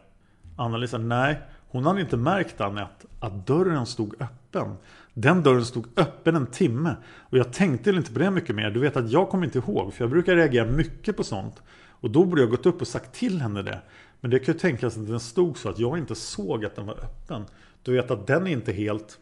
Anna-Lisa. 0.58 0.98
Nej. 0.98 1.40
Hon 1.72 1.86
hade 1.86 2.02
inte 2.02 2.18
märkt 2.18 2.62
Anette 2.62 3.08
att 3.20 3.48
dörren 3.48 3.86
stod 3.86 4.22
öppen. 4.22 4.76
Den 5.14 5.44
dörren 5.44 5.66
stod 5.66 5.86
öppen 5.96 6.36
en 6.36 6.48
timme. 6.48 6.96
Och 7.18 7.38
jag 7.38 7.54
tänkte 7.54 7.90
inte 7.90 8.14
på 8.14 8.20
det 8.20 8.32
mycket 8.32 8.56
mer. 8.56 8.72
Du 8.72 8.80
vet 8.80 8.98
att 8.98 9.12
jag 9.12 9.30
kommer 9.30 9.46
inte 9.46 9.58
ihåg. 9.60 9.94
För 9.94 10.04
jag 10.04 10.12
brukar 10.12 10.36
reagera 10.36 10.66
mycket 10.66 11.18
på 11.18 11.24
sånt. 11.24 11.62
Och 11.90 12.12
då 12.12 12.26
borde 12.26 12.42
jag 12.42 12.50
gått 12.50 12.66
upp 12.66 12.82
och 12.82 12.88
sagt 12.88 13.14
till 13.14 13.42
henne 13.42 13.62
det. 13.62 13.82
Men 14.22 14.32
det 14.32 14.40
kan 14.40 14.54
ju 14.54 14.60
tänkas 14.60 14.98
att 14.98 15.08
den 15.08 15.20
stod 15.20 15.58
så 15.58 15.70
att 15.70 15.80
jag 15.80 15.98
inte 15.98 16.16
såg 16.16 16.66
att 16.66 16.76
den 16.76 16.86
var 16.86 16.94
öppen. 16.94 17.46
Du 17.84 17.94
vet 17.94 18.12
att 18.12 18.28
den 18.28 18.48
är 18.48 18.52
inte 18.52 18.72
helt 18.72 19.20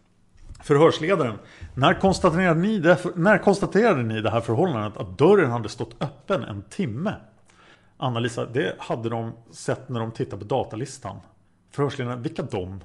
Förhörsledaren. 0.64 1.38
När 1.74 1.94
konstaterade, 1.94 2.60
ni 2.60 2.80
det, 2.80 2.98
när 3.16 3.38
konstaterade 3.38 4.04
ni 4.04 4.22
det 4.22 4.30
här 4.30 4.42
förhållandet 4.42 4.98
att 4.98 5.18
dörren 5.18 5.52
hade 5.52 5.70
stått 5.70 6.04
öppen 6.04 6.44
en 6.44 6.62
timme? 6.62 7.14
Anna-Lisa, 7.98 8.46
det 8.46 8.76
hade 8.80 9.10
de 9.10 9.32
sett 9.52 9.90
när 9.90 10.00
de 10.00 10.12
tittade 10.12 10.38
på 10.38 10.48
datalistan. 10.48 11.18
Förhörsledaren, 11.72 12.22
vilka 12.22 12.44
de? 12.44 12.84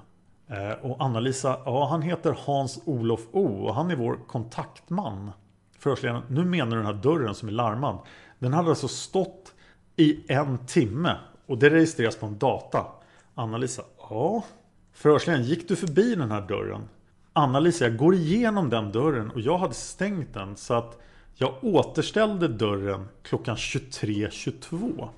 Eh, 0.48 0.90
och 0.90 0.96
Anna-Lisa, 1.04 1.58
ja 1.64 1.86
han 1.86 2.02
heter 2.02 2.36
Hans-Olof 2.44 3.20
O 3.32 3.66
och 3.66 3.74
han 3.74 3.90
är 3.90 3.96
vår 3.96 4.18
kontaktman. 4.26 5.30
Förhörsledaren, 5.78 6.22
nu 6.28 6.44
menar 6.44 6.70
du 6.70 6.76
den 6.76 6.86
här 6.86 7.02
dörren 7.02 7.34
som 7.34 7.48
är 7.48 7.52
larmad. 7.52 7.98
Den 8.38 8.52
hade 8.52 8.68
alltså 8.68 8.88
stått 8.88 9.54
i 9.96 10.32
en 10.32 10.66
timme 10.66 11.16
och 11.46 11.58
det 11.58 11.70
registreras 11.70 12.16
på 12.16 12.26
en 12.26 12.38
data. 12.38 12.86
Anna-Lisa, 13.34 13.82
ja. 14.10 14.44
Förhörsledaren, 14.92 15.44
gick 15.44 15.68
du 15.68 15.76
förbi 15.76 16.14
den 16.14 16.30
här 16.30 16.40
dörren? 16.40 16.88
Anna-Lisa, 17.32 17.84
jag 17.84 17.96
går 17.96 18.14
igenom 18.14 18.70
den 18.70 18.92
dörren 18.92 19.30
och 19.30 19.40
jag 19.40 19.58
hade 19.58 19.74
stängt 19.74 20.34
den 20.34 20.56
så 20.56 20.74
att 20.74 20.98
jag 21.34 21.54
återställde 21.62 22.48
dörren 22.48 23.08
klockan 23.22 23.56
23.22. 23.56 25.08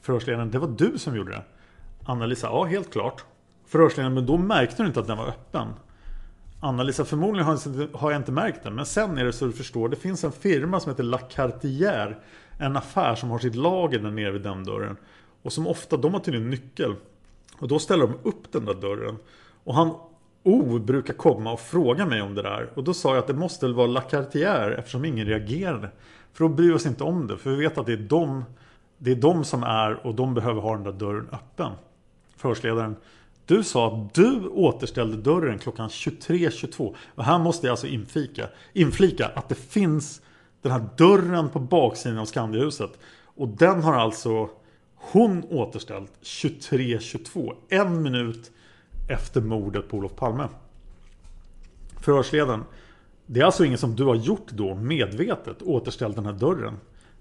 Förhörsledaren, 0.00 0.50
det 0.50 0.58
var 0.58 0.68
du 0.68 0.98
som 0.98 1.16
gjorde 1.16 1.30
det? 1.30 1.44
Anna-Lisa, 2.04 2.46
ja 2.46 2.64
helt 2.64 2.92
klart. 2.92 3.24
Förhörsledaren, 3.66 4.14
men 4.14 4.26
då 4.26 4.36
märkte 4.36 4.82
du 4.82 4.86
inte 4.86 5.00
att 5.00 5.06
den 5.06 5.18
var 5.18 5.26
öppen. 5.26 5.68
Anna-Lisa, 6.60 7.04
förmodligen 7.04 7.58
har 7.92 8.10
jag 8.10 8.20
inte 8.20 8.32
märkt 8.32 8.62
den. 8.62 8.74
Men 8.74 8.86
sen 8.86 9.18
är 9.18 9.24
det 9.24 9.32
så 9.32 9.46
du 9.46 9.52
förstår, 9.52 9.88
det 9.88 9.96
finns 9.96 10.24
en 10.24 10.32
firma 10.32 10.80
som 10.80 10.90
heter 10.90 11.02
La 11.02 11.18
Cartier. 11.18 12.18
En 12.58 12.76
affär 12.76 13.14
som 13.14 13.30
har 13.30 13.38
sitt 13.38 13.54
lager 13.54 13.98
där 13.98 14.10
nere 14.10 14.30
vid 14.30 14.42
den 14.42 14.64
dörren. 14.64 14.96
Och 15.42 15.52
som 15.52 15.66
ofta, 15.66 15.96
de 15.96 16.14
har 16.14 16.20
tydligen 16.20 16.50
nyckel. 16.50 16.94
Och 17.58 17.68
då 17.68 17.78
ställer 17.78 18.06
de 18.06 18.28
upp 18.28 18.52
den 18.52 18.64
där 18.64 18.74
dörren. 18.74 19.16
Och 19.64 19.74
han 19.74 19.94
O 20.42 20.78
brukar 20.78 21.14
komma 21.14 21.52
och 21.52 21.60
fråga 21.60 22.06
mig 22.06 22.22
om 22.22 22.34
det 22.34 22.42
där. 22.42 22.70
Och 22.74 22.84
då 22.84 22.94
sa 22.94 23.08
jag 23.08 23.18
att 23.18 23.26
det 23.26 23.34
måste 23.34 23.66
väl 23.66 23.74
vara 23.74 23.86
La 23.86 24.00
Cartier 24.00 24.70
eftersom 24.70 25.04
ingen 25.04 25.26
reagerade. 25.26 25.90
För 26.32 26.44
då 26.44 26.48
bryr 26.48 26.68
vi 26.68 26.74
oss 26.74 26.86
inte 26.86 27.04
om 27.04 27.26
det. 27.26 27.38
För 27.38 27.50
vi 27.50 27.56
vet 27.56 27.78
att 27.78 27.86
det 27.86 27.92
är 27.92 27.96
de, 27.96 28.44
det 28.98 29.10
är 29.10 29.16
de 29.16 29.44
som 29.44 29.62
är 29.62 30.06
och 30.06 30.14
de 30.14 30.34
behöver 30.34 30.60
ha 30.60 30.74
den 30.74 30.84
där 30.84 30.92
dörren 30.92 31.28
öppen. 31.32 31.72
Förhörsledaren. 32.36 32.96
Du 33.46 33.64
sa 33.64 33.88
att 33.88 34.14
du 34.14 34.48
återställde 34.48 35.16
dörren 35.16 35.58
klockan 35.58 35.88
23.22. 35.88 36.94
Och 37.14 37.24
här 37.24 37.38
måste 37.38 37.66
jag 37.66 37.72
alltså 37.72 37.86
inflika, 37.86 38.48
inflika 38.72 39.26
att 39.26 39.48
det 39.48 39.54
finns 39.54 40.22
den 40.62 40.72
här 40.72 40.84
dörren 40.96 41.48
på 41.48 41.58
baksidan 41.58 42.18
av 42.18 42.24
Skandiahuset. 42.24 42.98
Och 43.24 43.48
den 43.48 43.82
har 43.82 43.94
alltså 43.94 44.48
hon 44.94 45.44
återställt 45.50 46.12
23.22. 46.22 47.54
En 47.68 48.02
minut 48.02 48.50
efter 49.08 49.40
mordet 49.40 49.88
på 49.88 49.96
Olof 49.96 50.16
Palme. 50.16 50.48
Förhörsledaren. 52.00 52.64
Det 53.26 53.40
är 53.40 53.44
alltså 53.44 53.64
inget 53.64 53.80
som 53.80 53.96
du 53.96 54.04
har 54.04 54.14
gjort 54.14 54.50
då 54.50 54.74
medvetet 54.74 55.62
återställt 55.62 56.16
den 56.16 56.26
här 56.26 56.32
dörren? 56.32 56.76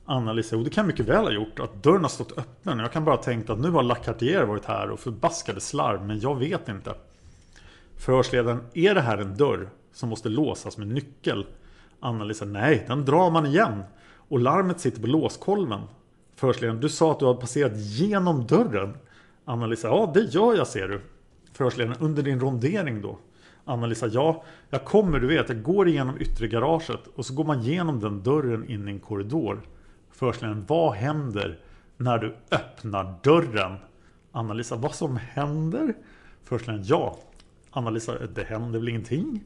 Anna-Lisa, 0.05 0.57
och 0.57 0.63
det 0.63 0.69
kan 0.69 0.87
mycket 0.87 1.05
väl 1.05 1.23
ha 1.23 1.31
gjort 1.31 1.59
att 1.59 1.83
dörren 1.83 2.01
har 2.01 2.09
stått 2.09 2.37
öppen. 2.37 2.79
Jag 2.79 2.91
kan 2.91 3.05
bara 3.05 3.17
tänkt 3.17 3.49
att 3.49 3.59
nu 3.59 3.71
har 3.71 3.83
Lacartier 3.83 4.43
varit 4.43 4.65
här 4.65 4.89
och 4.89 4.99
förbaskade 4.99 5.61
slarv, 5.61 6.05
men 6.05 6.19
jag 6.19 6.35
vet 6.35 6.69
inte. 6.69 6.93
Förhörsledaren, 7.97 8.63
är 8.73 8.95
det 8.95 9.01
här 9.01 9.17
en 9.17 9.37
dörr 9.37 9.69
som 9.93 10.09
måste 10.09 10.29
låsas 10.29 10.77
med 10.77 10.87
nyckel? 10.87 11.45
Anna-Lisa, 11.99 12.45
nej, 12.45 12.85
den 12.87 13.05
drar 13.05 13.31
man 13.31 13.45
igen. 13.45 13.83
Och 14.15 14.39
larmet 14.39 14.79
sitter 14.79 15.01
på 15.01 15.07
låskolven. 15.07 15.81
Förhörsledaren, 16.35 16.81
du 16.81 16.89
sa 16.89 17.11
att 17.11 17.19
du 17.19 17.25
hade 17.25 17.39
passerat 17.39 17.77
genom 17.77 18.47
dörren. 18.47 18.97
Anna-Lisa, 19.45 19.87
ja 19.87 20.11
det 20.13 20.21
gör 20.21 20.55
jag 20.55 20.67
ser 20.67 20.87
du 20.87 21.01
förhörsledaren 21.53 21.97
under 21.99 22.23
din 22.23 22.39
rondering 22.39 23.01
då? 23.01 23.17
Anna-Lisa, 23.65 24.07
ja, 24.07 24.43
jag 24.69 24.85
kommer, 24.85 25.19
du 25.19 25.27
vet, 25.27 25.49
jag 25.49 25.63
går 25.63 25.87
igenom 25.87 26.17
yttre 26.19 26.47
garaget 26.47 27.07
och 27.15 27.25
så 27.25 27.33
går 27.33 27.43
man 27.43 27.59
igenom 27.59 27.99
den 27.99 28.23
dörren 28.23 28.69
in 28.69 28.87
i 28.87 28.91
en 28.91 28.99
korridor. 28.99 29.61
Förhörsledaren, 30.11 30.65
vad 30.67 30.93
händer 30.93 31.59
när 31.97 32.17
du 32.17 32.35
öppnar 32.51 33.13
dörren? 33.23 33.77
Anna-Lisa, 34.31 34.75
vad 34.75 34.95
som 34.95 35.17
händer? 35.17 35.93
Förhörsledaren, 36.43 36.85
ja. 36.87 37.17
Anna-Lisa, 37.71 38.13
det 38.35 38.43
händer 38.43 38.79
väl 38.79 38.89
ingenting? 38.89 39.43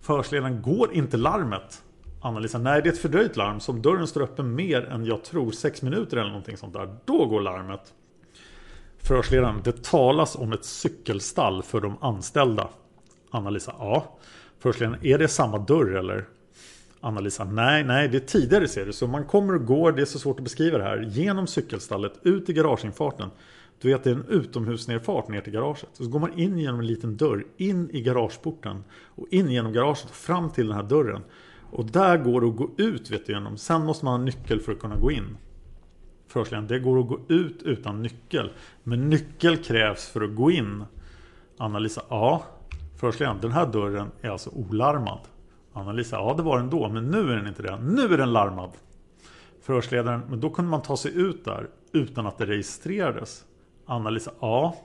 Förhörsledaren, 0.00 0.62
går 0.62 0.92
inte 0.92 1.16
larmet? 1.16 1.82
Anna-Lisa, 2.20 2.58
nej 2.58 2.82
det 2.82 2.88
är 2.88 2.92
ett 2.92 2.98
fördröjt 2.98 3.36
larm. 3.36 3.60
Så 3.60 3.72
om 3.72 3.82
dörren 3.82 4.06
står 4.06 4.22
öppen 4.22 4.54
mer 4.54 4.84
än 4.84 5.04
jag 5.04 5.24
tror, 5.24 5.50
sex 5.50 5.82
minuter 5.82 6.16
eller 6.16 6.30
någonting 6.30 6.56
sånt 6.56 6.72
där, 6.72 6.96
då 7.04 7.26
går 7.26 7.40
larmet. 7.40 7.94
Förhörsledaren, 9.02 9.60
det 9.64 9.84
talas 9.84 10.36
om 10.36 10.52
ett 10.52 10.64
cykelstall 10.64 11.62
för 11.62 11.80
de 11.80 11.96
anställda. 12.00 12.68
Anna-Lisa, 13.30 13.74
ja. 13.78 14.18
Förhörsledaren, 14.58 15.06
är 15.06 15.18
det 15.18 15.28
samma 15.28 15.58
dörr 15.58 15.94
eller? 15.96 16.28
Anna-Lisa, 17.00 17.44
nej, 17.44 17.84
nej, 17.84 18.08
det 18.08 18.16
är 18.16 18.20
tidigare 18.20 18.68
ser 18.68 18.86
du. 18.86 18.92
Så 18.92 19.06
man 19.06 19.24
kommer 19.24 19.54
och 19.54 19.66
går, 19.66 19.92
det 19.92 20.02
är 20.02 20.06
så 20.06 20.18
svårt 20.18 20.38
att 20.38 20.44
beskriva 20.44 20.78
det 20.78 20.84
här, 20.84 21.00
genom 21.00 21.46
cykelstallet, 21.46 22.12
ut 22.22 22.48
i 22.48 22.52
garageinfarten. 22.52 23.30
Du 23.80 23.88
vet, 23.88 24.04
det 24.04 24.10
är 24.10 24.14
en 24.14 24.24
utomhusnerfart 24.28 25.28
ner 25.28 25.40
till 25.40 25.52
garaget. 25.52 25.88
Så 25.92 26.08
går 26.08 26.20
man 26.20 26.38
in 26.38 26.58
genom 26.58 26.80
en 26.80 26.86
liten 26.86 27.16
dörr, 27.16 27.46
in 27.56 27.90
i 27.90 28.00
garageporten. 28.00 28.84
Och 29.04 29.26
in 29.30 29.50
genom 29.50 29.72
garaget 29.72 30.04
och 30.04 30.10
fram 30.10 30.50
till 30.50 30.66
den 30.66 30.76
här 30.76 30.82
dörren. 30.82 31.22
Och 31.70 31.84
där 31.84 32.18
går 32.18 32.40
det 32.40 32.48
att 32.48 32.56
gå 32.56 32.70
ut 32.76 33.10
vet 33.10 33.26
du 33.26 33.32
genom. 33.32 33.56
Sen 33.56 33.84
måste 33.84 34.04
man 34.04 34.20
ha 34.20 34.24
nyckel 34.24 34.60
för 34.60 34.72
att 34.72 34.78
kunna 34.78 34.96
gå 34.96 35.10
in. 35.10 35.36
Förhörsledaren, 36.30 36.66
det 36.66 36.78
går 36.78 37.00
att 37.00 37.08
gå 37.08 37.20
ut 37.28 37.62
utan 37.62 38.02
nyckel. 38.02 38.50
Men 38.82 39.10
nyckel 39.10 39.56
krävs 39.56 40.08
för 40.08 40.20
att 40.20 40.34
gå 40.34 40.50
in. 40.50 40.84
Anna-Lisa, 41.58 42.02
ja. 42.08 42.42
Förhörsledaren, 42.96 43.40
den 43.40 43.52
här 43.52 43.66
dörren 43.66 44.10
är 44.20 44.30
alltså 44.30 44.50
olarmad. 44.50 45.18
Anna-Lisa, 45.72 46.16
ja 46.16 46.34
det 46.36 46.42
var 46.42 46.58
den 46.58 46.70
då, 46.70 46.88
men 46.88 47.10
nu 47.10 47.32
är 47.32 47.36
den 47.36 47.46
inte 47.46 47.62
det. 47.62 47.78
Nu 47.78 48.14
är 48.14 48.18
den 48.18 48.32
larmad. 48.32 48.70
Förhörsledaren, 49.62 50.20
men 50.28 50.40
då 50.40 50.50
kunde 50.50 50.70
man 50.70 50.82
ta 50.82 50.96
sig 50.96 51.16
ut 51.16 51.44
där 51.44 51.68
utan 51.92 52.26
att 52.26 52.38
det 52.38 52.46
registrerades. 52.46 53.44
Anna-Lisa, 53.86 54.30
ja. 54.40 54.76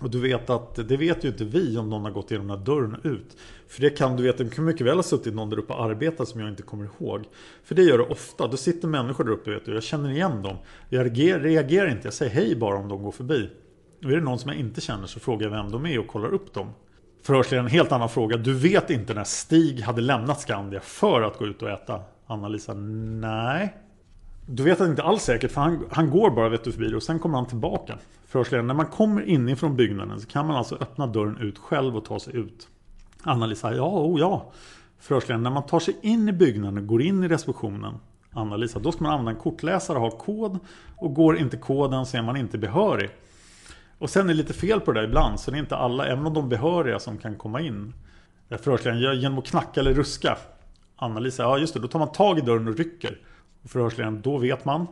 Och 0.00 0.10
du 0.10 0.20
vet 0.20 0.50
att 0.50 0.88
det 0.88 0.96
vet 0.96 1.24
ju 1.24 1.28
inte 1.28 1.44
vi 1.44 1.76
om 1.78 1.90
någon 1.90 2.04
har 2.04 2.10
gått 2.10 2.30
igenom 2.30 2.48
den 2.48 2.58
här 2.58 2.64
dörren 2.64 3.00
ut. 3.02 3.36
För 3.68 3.80
det 3.80 3.90
kan 3.90 4.16
du 4.16 4.22
veta, 4.22 4.44
det 4.44 4.50
kan 4.50 4.64
mycket 4.64 4.86
väl 4.86 4.96
ha 4.96 5.02
suttit 5.02 5.34
någon 5.34 5.50
där 5.50 5.58
uppe 5.58 5.72
och 5.72 5.84
arbetat 5.84 6.28
som 6.28 6.40
jag 6.40 6.48
inte 6.48 6.62
kommer 6.62 6.84
ihåg. 6.84 7.24
För 7.64 7.74
det 7.74 7.82
gör 7.82 7.98
det 7.98 8.04
ofta. 8.04 8.46
Då 8.46 8.56
sitter 8.56 8.88
människor 8.88 9.24
där 9.24 9.32
uppe 9.32 9.50
vet 9.50 9.64
du. 9.64 9.74
Jag 9.74 9.82
känner 9.82 10.10
igen 10.10 10.42
dem. 10.42 10.56
Jag 10.88 11.18
reagerar 11.20 11.90
inte. 11.90 12.06
Jag 12.06 12.14
säger 12.14 12.32
hej 12.32 12.56
bara 12.56 12.78
om 12.78 12.88
de 12.88 13.02
går 13.02 13.12
förbi. 13.12 13.50
Och 14.04 14.10
är 14.10 14.16
det 14.16 14.22
någon 14.22 14.38
som 14.38 14.50
jag 14.50 14.60
inte 14.60 14.80
känner 14.80 15.06
så 15.06 15.20
frågar 15.20 15.46
jag 15.46 15.50
vem 15.50 15.70
de 15.70 15.86
är 15.86 15.98
och 15.98 16.06
kollar 16.06 16.34
upp 16.34 16.54
dem. 16.54 16.70
Förhörsledaren, 17.22 17.66
en 17.66 17.72
helt 17.72 17.92
annan 17.92 18.08
fråga. 18.08 18.36
Du 18.36 18.54
vet 18.54 18.90
inte 18.90 19.14
när 19.14 19.24
Stig 19.24 19.80
hade 19.80 20.00
lämnat 20.00 20.40
Skandia 20.40 20.80
för 20.80 21.22
att 21.22 21.38
gå 21.38 21.46
ut 21.46 21.62
och 21.62 21.70
äta? 21.70 22.00
Anna-Lisa, 22.26 22.74
nej. 22.74 23.74
Du 24.48 24.62
vet 24.62 24.80
att 24.80 24.86
det 24.86 24.90
inte 24.90 25.02
alls 25.02 25.22
säkert 25.22 25.52
för 25.52 25.60
han, 25.60 25.86
han 25.90 26.10
går 26.10 26.30
bara 26.30 26.48
vet 26.48 26.64
du 26.64 26.72
förbi 26.72 26.94
och 26.94 27.02
sen 27.02 27.18
kommer 27.18 27.38
han 27.38 27.46
tillbaka. 27.46 27.98
Förhörsledaren, 28.26 28.66
när 28.66 28.74
man 28.74 28.86
kommer 28.86 29.22
inifrån 29.22 29.76
byggnaden 29.76 30.20
så 30.20 30.26
kan 30.26 30.46
man 30.46 30.56
alltså 30.56 30.74
öppna 30.74 31.06
dörren 31.06 31.36
ut 31.36 31.58
själv 31.58 31.96
och 31.96 32.04
ta 32.04 32.20
sig 32.20 32.36
ut. 32.36 32.68
Anna-Lisa, 33.22 33.74
ja, 33.74 33.88
oh 33.88 34.20
ja. 34.20 34.52
Förhörsledaren, 34.98 35.42
när 35.42 35.50
man 35.50 35.66
tar 35.66 35.80
sig 35.80 35.96
in 36.02 36.28
i 36.28 36.32
byggnaden 36.32 36.78
och 36.78 36.86
går 36.86 37.02
in 37.02 37.24
i 37.24 37.28
receptionen. 37.28 37.94
Anna-Lisa, 38.32 38.78
då 38.78 38.92
ska 38.92 39.04
man 39.04 39.12
använda 39.12 39.30
en 39.30 39.36
kortläsare 39.36 39.98
och 39.98 40.02
ha 40.02 40.10
kod. 40.10 40.58
Och 40.96 41.14
går 41.14 41.38
inte 41.38 41.56
koden 41.56 42.06
så 42.06 42.16
är 42.16 42.22
man 42.22 42.36
inte 42.36 42.58
behörig. 42.58 43.10
Och 43.98 44.10
sen 44.10 44.22
är 44.22 44.28
det 44.28 44.34
lite 44.34 44.52
fel 44.52 44.80
på 44.80 44.92
det 44.92 45.00
där 45.00 45.08
ibland, 45.08 45.40
så 45.40 45.50
det 45.50 45.56
är 45.56 45.60
inte 45.60 45.76
alla, 45.76 46.06
även 46.06 46.26
om 46.26 46.34
de 46.34 46.48
behöriga, 46.48 46.98
som 46.98 47.18
kan 47.18 47.36
komma 47.36 47.60
in. 47.60 47.94
Förhörsledaren, 48.48 49.20
genom 49.20 49.38
att 49.38 49.46
knacka 49.46 49.80
eller 49.80 49.94
ruska. 49.94 50.38
Anna-Lisa, 50.96 51.42
ja 51.42 51.58
just 51.58 51.74
det, 51.74 51.80
då 51.80 51.88
tar 51.88 51.98
man 51.98 52.12
tag 52.12 52.38
i 52.38 52.40
dörren 52.40 52.68
och 52.68 52.76
rycker. 52.76 53.18
Och 53.66 53.70
förhörsledaren, 53.70 54.20
då 54.22 54.38
vet 54.38 54.64
man. 54.64 54.86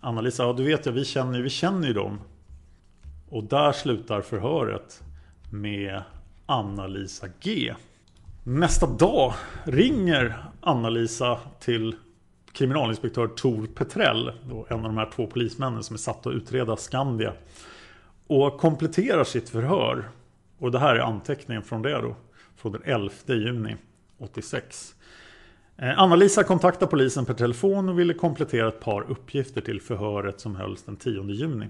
Anna-Lisa, 0.00 0.42
ja 0.42 0.52
du 0.52 0.64
vet 0.64 0.86
jag, 0.86 0.92
vi 0.92 1.04
känner, 1.04 1.42
vi 1.42 1.50
känner 1.50 1.88
ju 1.88 1.94
dem. 1.94 2.20
Och 3.28 3.44
där 3.44 3.72
slutar 3.72 4.20
förhöret 4.20 5.02
med 5.52 6.02
Anna-Lisa 6.46 7.26
G. 7.40 7.74
Nästa 8.44 8.86
dag 8.86 9.34
ringer 9.64 10.44
Anna-Lisa 10.60 11.38
till 11.60 11.96
kriminalinspektör 12.52 13.26
Tor 13.26 13.66
Petrell, 13.66 14.32
en 14.68 14.76
av 14.76 14.82
de 14.82 14.96
här 14.96 15.10
två 15.10 15.26
polismännen 15.26 15.82
som 15.82 15.94
är 15.94 15.98
satt 15.98 16.26
att 16.26 16.34
utreda 16.34 16.76
Skandia. 16.76 17.32
Och 18.26 18.58
kompletterar 18.58 19.24
sitt 19.24 19.48
förhör. 19.48 20.10
Och 20.58 20.70
det 20.70 20.78
här 20.78 20.96
är 20.96 21.00
anteckningen 21.00 21.62
från 21.62 21.82
det 21.82 22.00
då. 22.00 22.16
Från 22.56 22.72
den 22.72 22.82
11 22.84 23.10
juni 23.26 23.76
86. 24.18 24.95
Eh, 25.78 25.98
Anna-Lisa 25.98 26.44
kontaktade 26.44 26.90
polisen 26.90 27.24
per 27.24 27.34
telefon 27.34 27.88
och 27.88 27.98
ville 27.98 28.14
komplettera 28.14 28.68
ett 28.68 28.80
par 28.80 29.10
uppgifter 29.10 29.60
till 29.60 29.80
förhöret 29.80 30.40
som 30.40 30.56
hölls 30.56 30.82
den 30.82 30.96
10 30.96 31.22
juni. 31.22 31.68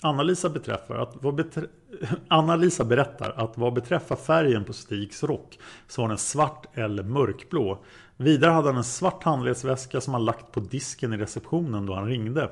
Anna-Lisa, 0.00 0.48
beträ 0.48 0.78
Anna-Lisa 2.28 2.84
berättar 2.84 3.30
att 3.36 3.58
vad 3.58 3.74
beträffar 3.74 4.16
färgen 4.16 4.64
på 4.64 4.72
Stigs 4.72 5.22
rock 5.22 5.58
så 5.88 6.02
var 6.02 6.08
den 6.08 6.18
svart 6.18 6.66
eller 6.78 7.02
mörkblå. 7.02 7.78
Vidare 8.16 8.50
hade 8.50 8.68
han 8.68 8.76
en 8.76 8.84
svart 8.84 9.22
handledsväska 9.22 10.00
som 10.00 10.14
han 10.14 10.24
lagt 10.24 10.52
på 10.52 10.60
disken 10.60 11.12
i 11.12 11.16
receptionen 11.16 11.86
då 11.86 11.94
han 11.94 12.06
ringde. 12.06 12.50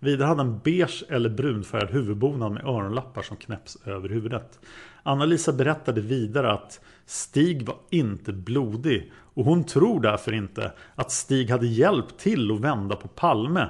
Vidare 0.00 0.26
hade 0.26 0.42
han 0.42 0.60
beige 0.64 1.04
eller 1.08 1.30
brunfärgad 1.30 1.90
huvudbonad 1.90 2.52
med 2.52 2.64
öronlappar 2.64 3.22
som 3.22 3.36
knäpps 3.36 3.78
över 3.84 4.08
huvudet. 4.08 4.60
Anna-Lisa 5.02 5.52
berättade 5.52 6.00
vidare 6.00 6.52
att 6.52 6.80
Stig 7.06 7.66
var 7.66 7.76
inte 7.90 8.32
blodig 8.32 9.12
och 9.34 9.44
hon 9.44 9.64
tror 9.64 10.00
därför 10.00 10.32
inte 10.32 10.72
att 10.94 11.10
Stig 11.10 11.50
hade 11.50 11.66
hjälpt 11.66 12.18
till 12.18 12.50
att 12.50 12.60
vända 12.60 12.96
på 12.96 13.08
Palme. 13.08 13.68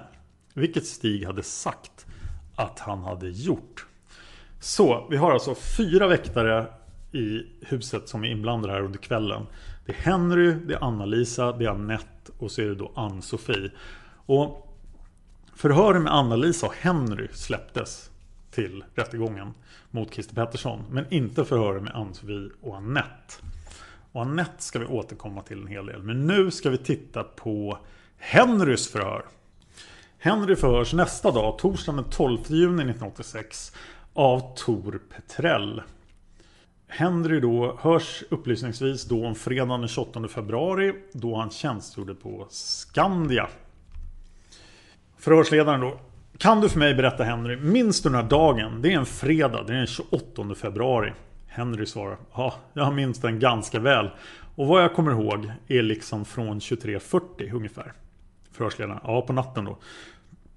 Vilket 0.55 0.87
Stig 0.87 1.27
hade 1.27 1.43
sagt 1.43 2.07
att 2.57 2.79
han 2.79 3.03
hade 3.03 3.29
gjort. 3.29 3.87
Så, 4.61 5.07
vi 5.11 5.17
har 5.17 5.33
alltså 5.33 5.55
fyra 5.77 6.09
väktare 6.09 6.67
i 7.13 7.43
huset 7.61 8.09
som 8.09 8.25
är 8.25 8.29
inblandade 8.29 8.73
här 8.75 8.83
under 8.83 8.99
kvällen. 8.99 9.47
Det 9.87 9.93
är 9.93 9.97
Henry, 9.97 10.53
det 10.53 10.75
är 10.75 10.85
Anna-Lisa, 10.85 11.53
det 11.53 11.65
är 11.65 11.69
Annette 11.69 12.33
och 12.39 12.51
så 12.51 12.63
är 12.63 12.67
det 12.67 12.75
då 12.75 12.93
Ann-Sofie. 12.95 13.71
Och 14.27 14.77
förhören 15.55 16.03
med 16.03 16.15
Anna-Lisa 16.15 16.67
och 16.67 16.75
Henry 16.75 17.29
släpptes 17.33 18.11
till 18.51 18.85
rättegången 18.95 19.55
mot 19.91 20.15
Christer 20.15 20.35
Pettersson. 20.35 20.85
Men 20.91 21.05
inte 21.11 21.45
förhören 21.45 21.85
med 21.85 21.95
Ann-Sofie 21.95 22.51
och 22.61 22.77
Annette. 22.77 23.35
Och 24.13 24.23
Anette 24.23 24.63
ska 24.63 24.79
vi 24.79 24.87
återkomma 24.87 25.43
till 25.43 25.61
en 25.61 25.67
hel 25.67 25.87
del. 25.87 26.03
Men 26.03 26.27
nu 26.27 26.51
ska 26.51 26.71
vi 26.71 26.79
titta 26.79 27.23
på 27.23 27.79
Henrys 28.19 28.89
förhör. 28.89 29.25
Henry 30.19 30.57
förhörs 30.57 30.93
nästa 30.93 31.31
dag, 31.31 31.59
torsdagen 31.59 32.03
den 32.03 32.11
12 32.11 32.39
juni 32.47 32.83
1986 32.83 33.73
av 34.15 34.55
Tor 34.57 35.01
Petrell. 35.15 35.83
Henry 36.89 37.41
då 37.41 37.79
hörs 37.81 38.23
upplysningsvis 38.31 39.05
då 39.05 39.27
om 39.27 39.35
fredagen 39.35 39.81
den 39.81 39.89
28 39.89 40.29
februari 40.29 40.95
då 41.13 41.37
han 41.37 41.51
tjänstgjorde 41.51 42.15
på 42.15 42.47
Skandia. 42.51 43.49
Förhörsledaren 45.19 45.81
då. 45.81 46.01
Kan 46.39 46.61
du 46.61 46.69
för 46.69 46.79
mig 46.79 46.95
berätta 46.95 47.25
Henry, 47.25 47.57
minns 47.57 48.03
du 48.03 48.09
den 48.09 48.17
här 48.23 48.31
dagen? 48.31 48.83
Det 48.83 48.93
är 48.93 48.99
en 48.99 49.07
fredag, 49.07 49.63
det 49.67 49.73
är 49.73 49.77
den 49.77 49.87
28 49.87 50.55
februari. 50.55 51.13
Henry 51.55 51.87
svarar. 51.87 52.19
Ja, 52.35 52.55
jag 52.73 52.95
minns 52.95 53.21
den 53.21 53.39
ganska 53.39 53.81
väl. 53.81 54.11
Och 54.55 54.67
vad 54.67 54.83
jag 54.83 54.95
kommer 54.95 55.13
ihåg 55.13 55.53
är 55.69 55.83
liksom 55.83 56.25
från 56.25 56.59
23.40 56.59 57.55
ungefär. 57.55 57.93
Förhörsledaren. 58.53 59.01
Ja, 59.05 59.23
på 59.23 59.33
natten 59.33 59.65
då. 59.65 59.79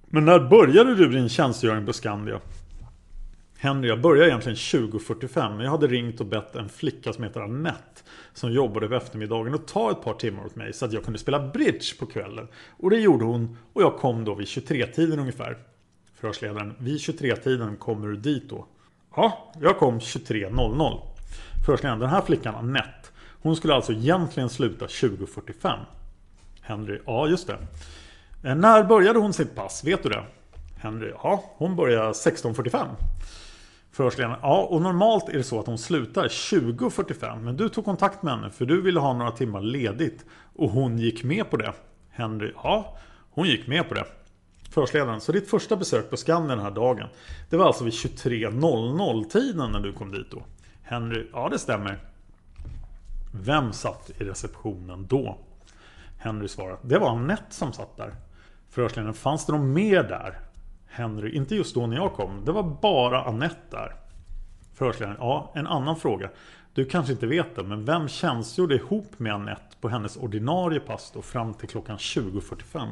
Men 0.06 0.26
när 0.26 0.40
började 0.40 0.96
du 0.96 1.10
din 1.10 1.30
tjänstgöring 1.30 1.86
på 1.86 1.94
Skandia? 1.94 2.40
Henry, 3.58 3.90
jag 3.90 4.02
började 4.02 4.30
egentligen 4.30 4.56
20.45 4.56 5.56
men 5.56 5.60
jag 5.60 5.72
hade 5.72 5.88
ringt 5.88 6.20
och 6.20 6.26
bett 6.26 6.56
en 6.56 6.70
flicka 6.70 7.14
som 7.14 7.24
heter 7.24 7.42
Annette 7.42 8.02
Som 8.34 8.52
jobbade 8.52 8.88
på 8.88 8.96
eftermiddagen 8.96 9.54
att 9.54 9.68
ta 9.68 9.92
ett 9.92 10.02
par 10.02 10.14
timmar 10.14 10.46
åt 10.46 10.56
mig 10.56 10.74
så 10.74 10.86
att 10.86 10.94
jag 10.94 11.04
kunde 11.04 11.20
spela 11.20 11.48
bridge 11.48 11.96
på 12.00 12.06
kvällen 12.06 12.48
Och 12.78 12.90
det 12.90 13.00
gjorde 13.00 13.26
hon 13.26 13.58
och 13.74 13.82
jag 13.82 13.98
kom 13.98 14.26
då 14.26 14.36
vid 14.36 14.48
23-tiden 14.48 15.20
ungefär 15.20 15.58
Förhörsledaren, 16.14 16.74
vid 16.78 16.98
23-tiden 16.98 17.78
kommer 17.78 18.08
du 18.08 18.16
dit 18.16 18.50
då? 18.50 18.68
Ja, 19.16 19.52
jag 19.62 19.78
kom 19.78 20.00
23.00 20.00 21.00
Förhörsledaren, 21.66 22.00
den 22.00 22.10
här 22.10 22.22
flickan 22.22 22.56
Annette 22.56 23.08
Hon 23.42 23.56
skulle 23.56 23.74
alltså 23.74 23.94
egentligen 23.94 24.50
sluta 24.50 24.86
20.45 24.86 25.80
Henry, 26.62 27.02
ja 27.06 27.28
just 27.28 27.48
det 27.48 27.58
eh, 28.50 28.56
när 28.56 28.84
började 28.84 29.20
hon 29.20 29.34
sitt 29.34 29.56
pass? 29.56 29.84
Vet 29.84 30.04
du 30.04 30.10
det? 30.10 30.24
Henry, 30.86 31.14
ja, 31.24 31.44
hon 31.58 31.76
började 31.76 32.12
16.45. 32.12 32.88
Förhörsledaren, 33.92 34.40
ja, 34.42 34.62
och 34.62 34.82
normalt 34.82 35.30
är 35.30 35.34
det 35.34 35.44
så 35.44 35.60
att 35.60 35.66
hon 35.66 35.78
slutar 35.78 36.28
20.45. 36.28 37.42
Men 37.42 37.58
du 37.58 37.70
tog 37.70 37.86
kontakt 37.86 38.24
med 38.24 38.34
henne 38.34 38.50
för 38.50 38.66
du 38.66 38.82
ville 38.82 39.00
ha 39.00 39.14
några 39.14 39.32
timmar 39.32 39.62
ledigt. 39.62 40.26
Och 40.56 40.70
hon 40.70 40.98
gick 40.98 41.24
med 41.24 41.50
på 41.50 41.58
det. 41.58 41.74
Henry, 42.10 42.54
ja, 42.64 42.98
hon 43.32 43.48
gick 43.48 43.68
med 43.68 43.90
på 43.90 43.94
det. 43.94 44.06
Förhörsledaren, 44.76 45.22
så 45.22 45.32
ditt 45.32 45.50
första 45.50 45.76
besök 45.76 46.10
på 46.10 46.18
Skandia 46.18 46.56
den 46.56 46.66
här 46.66 46.72
dagen. 46.72 47.08
Det 47.50 47.58
var 47.58 47.66
alltså 47.66 47.84
vid 47.84 47.94
23.00 47.94 49.24
tiden 49.24 49.72
när 49.72 49.80
du 49.80 49.94
kom 49.94 50.12
dit 50.12 50.32
då? 50.32 50.44
Henry, 50.84 51.28
ja 51.34 51.50
det 51.50 51.60
stämmer. 51.60 52.00
Vem 53.32 53.74
satt 53.74 54.12
i 54.18 54.24
receptionen 54.24 55.08
då? 55.08 55.38
Henry 56.18 56.48
svarar, 56.48 56.78
det 56.82 56.98
var 56.98 57.10
Annette 57.10 57.56
som 57.56 57.74
satt 57.74 57.98
där. 57.98 58.16
Förhörsledaren, 58.70 59.14
fanns 59.14 59.46
det 59.46 59.52
någon 59.52 59.74
mer 59.74 60.04
där? 60.04 60.40
Henry, 60.88 61.36
inte 61.36 61.56
just 61.56 61.76
då 61.76 61.88
när 61.88 61.96
jag 61.96 62.14
kom. 62.14 62.46
Det 62.46 62.52
var 62.52 62.78
bara 62.82 63.24
Annette 63.24 63.60
där. 63.70 63.96
Förhörsledaren, 64.74 65.18
ja, 65.20 65.52
en 65.56 65.68
annan 65.68 65.96
fråga. 65.96 66.30
Du 66.74 66.86
kanske 66.86 67.14
inte 67.14 67.28
vet 67.28 67.56
det, 67.56 67.64
men 67.64 67.86
vem 67.86 68.08
tjänstgjorde 68.08 68.76
ihop 68.76 69.20
med 69.20 69.34
Annette 69.34 69.76
på 69.82 69.90
hennes 69.90 70.18
ordinarie 70.18 70.80
pass 70.80 71.12
då 71.14 71.22
fram 71.22 71.54
till 71.54 71.70
klockan 71.70 71.98
20.45? 71.98 72.88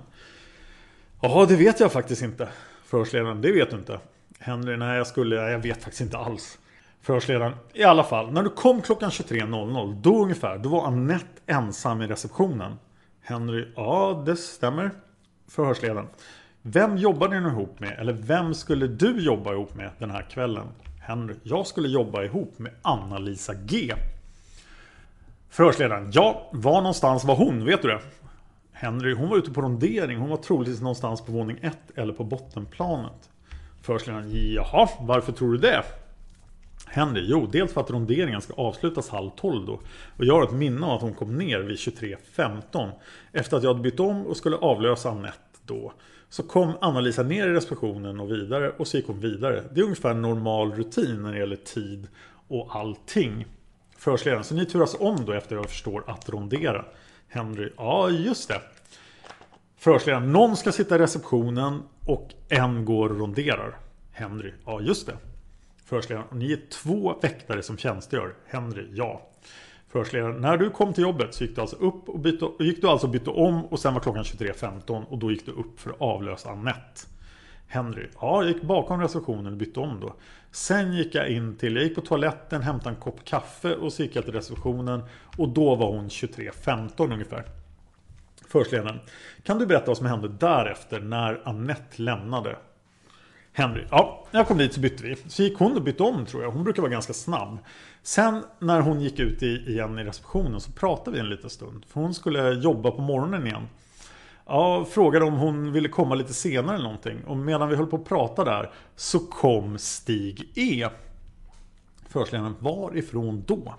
Ja, 1.26 1.45
det 1.45 1.56
vet 1.56 1.80
jag 1.80 1.91
faktiskt 1.91 2.22
inte. 2.22 2.48
Förhörsledaren, 2.86 3.41
det 3.41 3.52
vet 3.52 3.70
du 3.70 3.78
inte. 3.78 4.00
Henry, 4.40 4.78
nej 4.78 4.98
jag 4.98 5.08
skulle, 5.08 5.36
jag 5.36 5.60
vet 5.60 5.84
faktiskt 5.84 6.02
inte 6.02 6.18
alls. 6.18 6.58
Förhörsledaren, 7.02 7.54
i 7.74 7.84
alla 7.84 8.04
fall, 8.04 8.32
när 8.32 8.44
du 8.44 8.50
kom 8.50 8.82
klockan 8.82 9.10
23.00, 9.10 10.02
då 10.02 10.24
ungefär, 10.24 10.58
då 10.58 10.70
var 10.70 10.88
Annette 10.88 11.26
ensam 11.45 12.02
i 12.02 12.08
receptionen. 12.08 12.74
Henry, 13.22 13.68
ja 13.76 14.24
det 14.26 14.36
stämmer 14.36 14.91
förhörsledaren. 15.48 16.08
Vem 16.62 16.98
jobbar 16.98 17.28
ni 17.28 17.36
ihop 17.36 17.80
med? 17.80 18.00
Eller 18.00 18.14
vem 18.14 18.54
skulle 18.54 18.88
du 18.88 19.20
jobba 19.20 19.54
ihop 19.54 19.76
med 19.76 19.90
den 20.00 20.12
här 20.12 20.22
kvällen? 20.30 20.68
Henry. 21.02 21.36
Jag 21.44 21.68
skulle 21.68 21.88
jobba 21.88 22.24
ihop 22.24 22.60
med 22.60 22.72
Anna-Lisa 22.82 23.54
G. 23.54 23.94
Förhörsledaren. 25.50 26.12
Ja, 26.14 26.50
var 26.52 26.82
någonstans 26.82 27.24
var 27.24 27.36
hon? 27.36 27.66
Vet 27.66 27.82
du 27.82 27.88
det? 27.88 28.00
Henry. 28.84 29.14
Hon 29.14 29.30
var 29.30 29.38
ute 29.38 29.51
på 29.51 29.61
rondering. 29.61 30.18
Hon 30.18 30.30
var 30.30 30.38
troligtvis 30.38 30.81
någonstans 30.81 31.22
på 31.22 31.31
våning 31.31 31.57
1 31.61 31.77
eller 31.95 32.14
på 32.14 32.23
bottenplanet. 32.23 33.30
Förhörsledaren. 33.81 34.53
Jaha, 34.53 34.89
varför 34.99 35.31
tror 35.31 35.51
du 35.51 35.57
det? 35.57 35.84
Henry? 36.85 37.26
Jo, 37.27 37.49
dels 37.51 37.73
för 37.73 37.81
att 37.81 37.91
ronderingen 37.91 38.41
ska 38.41 38.53
avslutas 38.53 39.10
halv 39.10 39.30
tolv 39.30 39.65
då. 39.65 39.73
Och 40.18 40.26
jag 40.26 40.34
har 40.34 40.43
ett 40.43 40.53
minne 40.53 40.85
av 40.85 40.95
att 40.95 41.01
hon 41.01 41.14
kom 41.14 41.35
ner 41.38 41.60
vid 41.60 41.76
23.15. 41.76 42.91
Efter 43.31 43.57
att 43.57 43.64
jag 43.64 43.69
hade 43.69 43.84
bytt 43.84 43.99
om 43.99 44.26
och 44.26 44.38
skulle 44.38 44.55
avlösa 44.55 45.10
Annette 45.10 45.60
då. 45.65 45.93
Så 46.30 46.43
kom 46.43 46.73
Anna-Lisa 46.81 47.23
ner 47.23 47.47
i 47.47 47.53
receptionen 47.53 48.19
och 48.19 48.31
vidare 48.31 48.69
och 48.69 48.88
så 48.88 48.97
gick 48.97 49.07
hon 49.07 49.19
vidare. 49.19 49.64
Det 49.73 49.80
är 49.80 49.84
ungefär 49.84 50.14
normal 50.14 50.72
rutin 50.72 51.23
när 51.23 51.31
det 51.31 51.39
gäller 51.39 51.55
tid 51.55 52.07
och 52.47 52.76
allting. 52.76 53.45
Förhörsledaren, 53.97 54.43
så 54.43 54.55
ni 54.55 54.65
turas 54.65 54.95
om 54.99 55.26
då 55.26 55.34
efter 55.34 55.55
att 55.55 55.61
jag 55.61 55.69
förstår 55.69 56.03
att 56.07 56.30
rondera. 56.30 56.85
Henry, 57.27 57.69
ja 57.77 58.10
just 58.10 58.47
det. 58.47 58.61
Förhörsledaren, 59.84 60.31
någon 60.31 60.57
ska 60.57 60.72
sitta 60.72 60.95
i 60.95 60.97
receptionen 60.97 61.84
och 62.05 62.34
en 62.49 62.85
går 62.85 63.10
och 63.10 63.19
ronderar. 63.19 63.77
Henry, 64.11 64.53
ja 64.65 64.81
just 64.81 65.07
det. 65.07 65.18
Förhörsledaren, 65.85 66.27
ni 66.31 66.53
är 66.53 66.60
två 66.69 67.19
väktare 67.22 67.64
som 67.64 67.77
tjänstgör. 67.77 68.35
Henry, 68.45 68.88
ja. 68.91 69.22
Förhörsledaren, 69.88 70.41
när 70.41 70.57
du 70.57 70.69
kom 70.69 70.93
till 70.93 71.03
jobbet 71.03 71.34
så 71.34 71.43
gick 71.43 71.55
du 71.55 71.61
alltså 71.61 71.76
upp 71.76 72.10
och 72.10 72.19
bytte, 72.19 72.49
gick 72.60 72.81
du 72.81 72.88
alltså 72.88 73.07
bytte 73.07 73.30
om 73.30 73.65
och 73.65 73.80
sen 73.80 73.93
var 73.93 74.01
klockan 74.01 74.23
23.15 74.23 75.05
och 75.05 75.18
då 75.18 75.31
gick 75.31 75.45
du 75.45 75.51
upp 75.51 75.80
för 75.80 75.89
att 75.89 76.01
avlösa 76.01 76.49
Annette. 76.49 77.01
Henry, 77.68 78.07
ja 78.22 78.43
jag 78.43 78.53
gick 78.53 78.64
bakom 78.64 79.01
receptionen 79.01 79.51
och 79.51 79.57
bytte 79.57 79.80
om 79.80 79.99
då. 79.99 80.15
Sen 80.51 80.93
gick 80.93 81.15
jag 81.15 81.30
in 81.30 81.57
till, 81.57 81.76
jag 81.76 81.84
gick 81.84 81.95
på 81.95 82.01
toaletten, 82.01 82.61
hämtade 82.61 82.95
en 82.95 83.01
kopp 83.01 83.26
kaffe 83.26 83.76
och 83.76 83.93
så 83.93 84.03
gick 84.03 84.15
jag 84.15 84.23
till 84.23 84.34
receptionen 84.34 85.03
och 85.38 85.49
då 85.49 85.76
var 85.76 85.91
hon 85.91 86.07
23.15 86.10 87.14
ungefär. 87.14 87.62
Förhörsledaren, 88.53 88.99
kan 89.43 89.59
du 89.59 89.65
berätta 89.65 89.85
vad 89.85 89.97
som 89.97 90.05
hände 90.05 90.27
därefter 90.27 90.99
när 90.99 91.41
Annette 91.43 92.01
lämnade? 92.01 92.55
Henry, 93.53 93.85
ja, 93.91 94.25
när 94.31 94.39
jag 94.39 94.47
kom 94.47 94.57
dit 94.57 94.73
så 94.73 94.80
bytte 94.80 95.03
vi. 95.03 95.15
Så 95.27 95.43
gick 95.43 95.57
hon 95.57 95.75
och 95.75 95.84
bytte 95.84 96.03
om 96.03 96.25
tror 96.25 96.43
jag. 96.43 96.51
Hon 96.51 96.63
brukar 96.63 96.81
vara 96.81 96.91
ganska 96.91 97.13
snabb. 97.13 97.57
Sen 98.03 98.43
när 98.59 98.81
hon 98.81 99.01
gick 99.01 99.19
ut 99.19 99.41
igen 99.41 99.99
i 99.99 100.03
receptionen 100.03 100.61
så 100.61 100.71
pratade 100.71 101.15
vi 101.15 101.19
en 101.19 101.30
liten 101.30 101.49
stund. 101.49 101.85
För 101.85 102.01
hon 102.01 102.13
skulle 102.13 102.53
jobba 102.53 102.91
på 102.91 103.01
morgonen 103.01 103.47
igen. 103.47 103.67
Ja, 104.45 104.85
frågade 104.91 105.25
om 105.25 105.34
hon 105.34 105.71
ville 105.71 105.89
komma 105.89 106.15
lite 106.15 106.34
senare 106.34 106.75
eller 106.75 106.85
någonting. 106.85 107.23
Och 107.23 107.38
medan 107.38 107.69
vi 107.69 107.75
höll 107.75 107.88
på 107.88 107.95
att 107.95 108.05
prata 108.05 108.43
där 108.43 108.71
så 108.95 109.19
kom 109.19 109.77
Stig 109.77 110.51
E. 110.55 110.89
Förhörsledaren, 112.09 112.55
varifrån 112.59 113.43
då? 113.47 113.75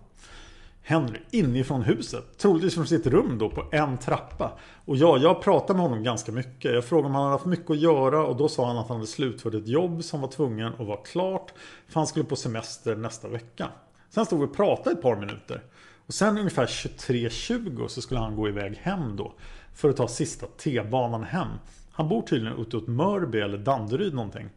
Henry 0.86 1.18
inifrån 1.30 1.82
huset. 1.82 2.38
Troligtvis 2.38 2.74
från 2.74 2.86
sitt 2.86 3.06
rum 3.06 3.38
då 3.38 3.50
på 3.50 3.64
en 3.72 3.98
trappa. 3.98 4.58
Och 4.84 4.96
ja, 4.96 5.18
jag 5.18 5.42
pratade 5.42 5.76
med 5.76 5.82
honom 5.82 6.02
ganska 6.02 6.32
mycket. 6.32 6.72
Jag 6.72 6.84
frågade 6.84 7.06
om 7.06 7.14
han 7.14 7.22
hade 7.22 7.34
haft 7.34 7.44
mycket 7.44 7.70
att 7.70 7.78
göra 7.78 8.26
och 8.26 8.36
då 8.36 8.48
sa 8.48 8.66
han 8.66 8.78
att 8.78 8.88
han 8.88 8.96
hade 8.96 9.06
slutfört 9.06 9.54
ett 9.54 9.68
jobb 9.68 10.04
som 10.04 10.20
var 10.20 10.28
tvungen 10.28 10.72
att 10.78 10.86
vara 10.86 10.96
klart. 10.96 11.52
För 11.88 12.00
han 12.00 12.06
skulle 12.06 12.24
på 12.24 12.36
semester 12.36 12.96
nästa 12.96 13.28
vecka. 13.28 13.68
Sen 14.10 14.26
stod 14.26 14.40
vi 14.40 14.46
och 14.46 14.56
pratade 14.56 14.96
ett 14.96 15.02
par 15.02 15.16
minuter. 15.16 15.62
Och 16.06 16.14
sen 16.14 16.38
ungefär 16.38 16.66
23.20 16.66 17.88
så 17.88 18.00
skulle 18.00 18.20
han 18.20 18.36
gå 18.36 18.48
iväg 18.48 18.76
hem 18.76 19.16
då. 19.16 19.34
För 19.74 19.90
att 19.90 19.96
ta 19.96 20.08
sista 20.08 20.46
T-banan 20.46 21.24
hem. 21.24 21.48
Han 21.92 22.08
bor 22.08 22.22
tydligen 22.22 22.58
ute 22.58 22.76
åt 22.76 22.86
Mörby 22.86 23.40
eller 23.40 23.58
Danderyd 23.58 24.14
någonting. 24.14 24.48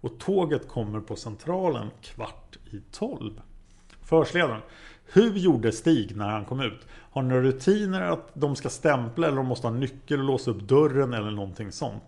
Och 0.00 0.18
tåget 0.18 0.68
kommer 0.68 1.00
på 1.00 1.16
Centralen 1.16 1.90
kvart 2.02 2.58
i 2.70 2.80
tolv. 2.92 3.40
Förhörsledaren. 4.02 4.60
Hur 5.12 5.32
gjorde 5.32 5.72
Stig 5.72 6.16
när 6.16 6.28
han 6.28 6.44
kom 6.44 6.60
ut? 6.60 6.86
Har 7.10 7.22
ni 7.22 7.28
några 7.28 7.42
rutiner 7.42 8.00
att 8.00 8.30
de 8.34 8.56
ska 8.56 8.68
stämpla 8.68 9.26
eller 9.26 9.36
de 9.36 9.46
måste 9.46 9.66
ha 9.66 9.74
nyckel 9.74 10.18
och 10.18 10.24
låsa 10.24 10.50
upp 10.50 10.60
dörren 10.60 11.12
eller 11.12 11.30
någonting 11.30 11.72
sånt? 11.72 12.02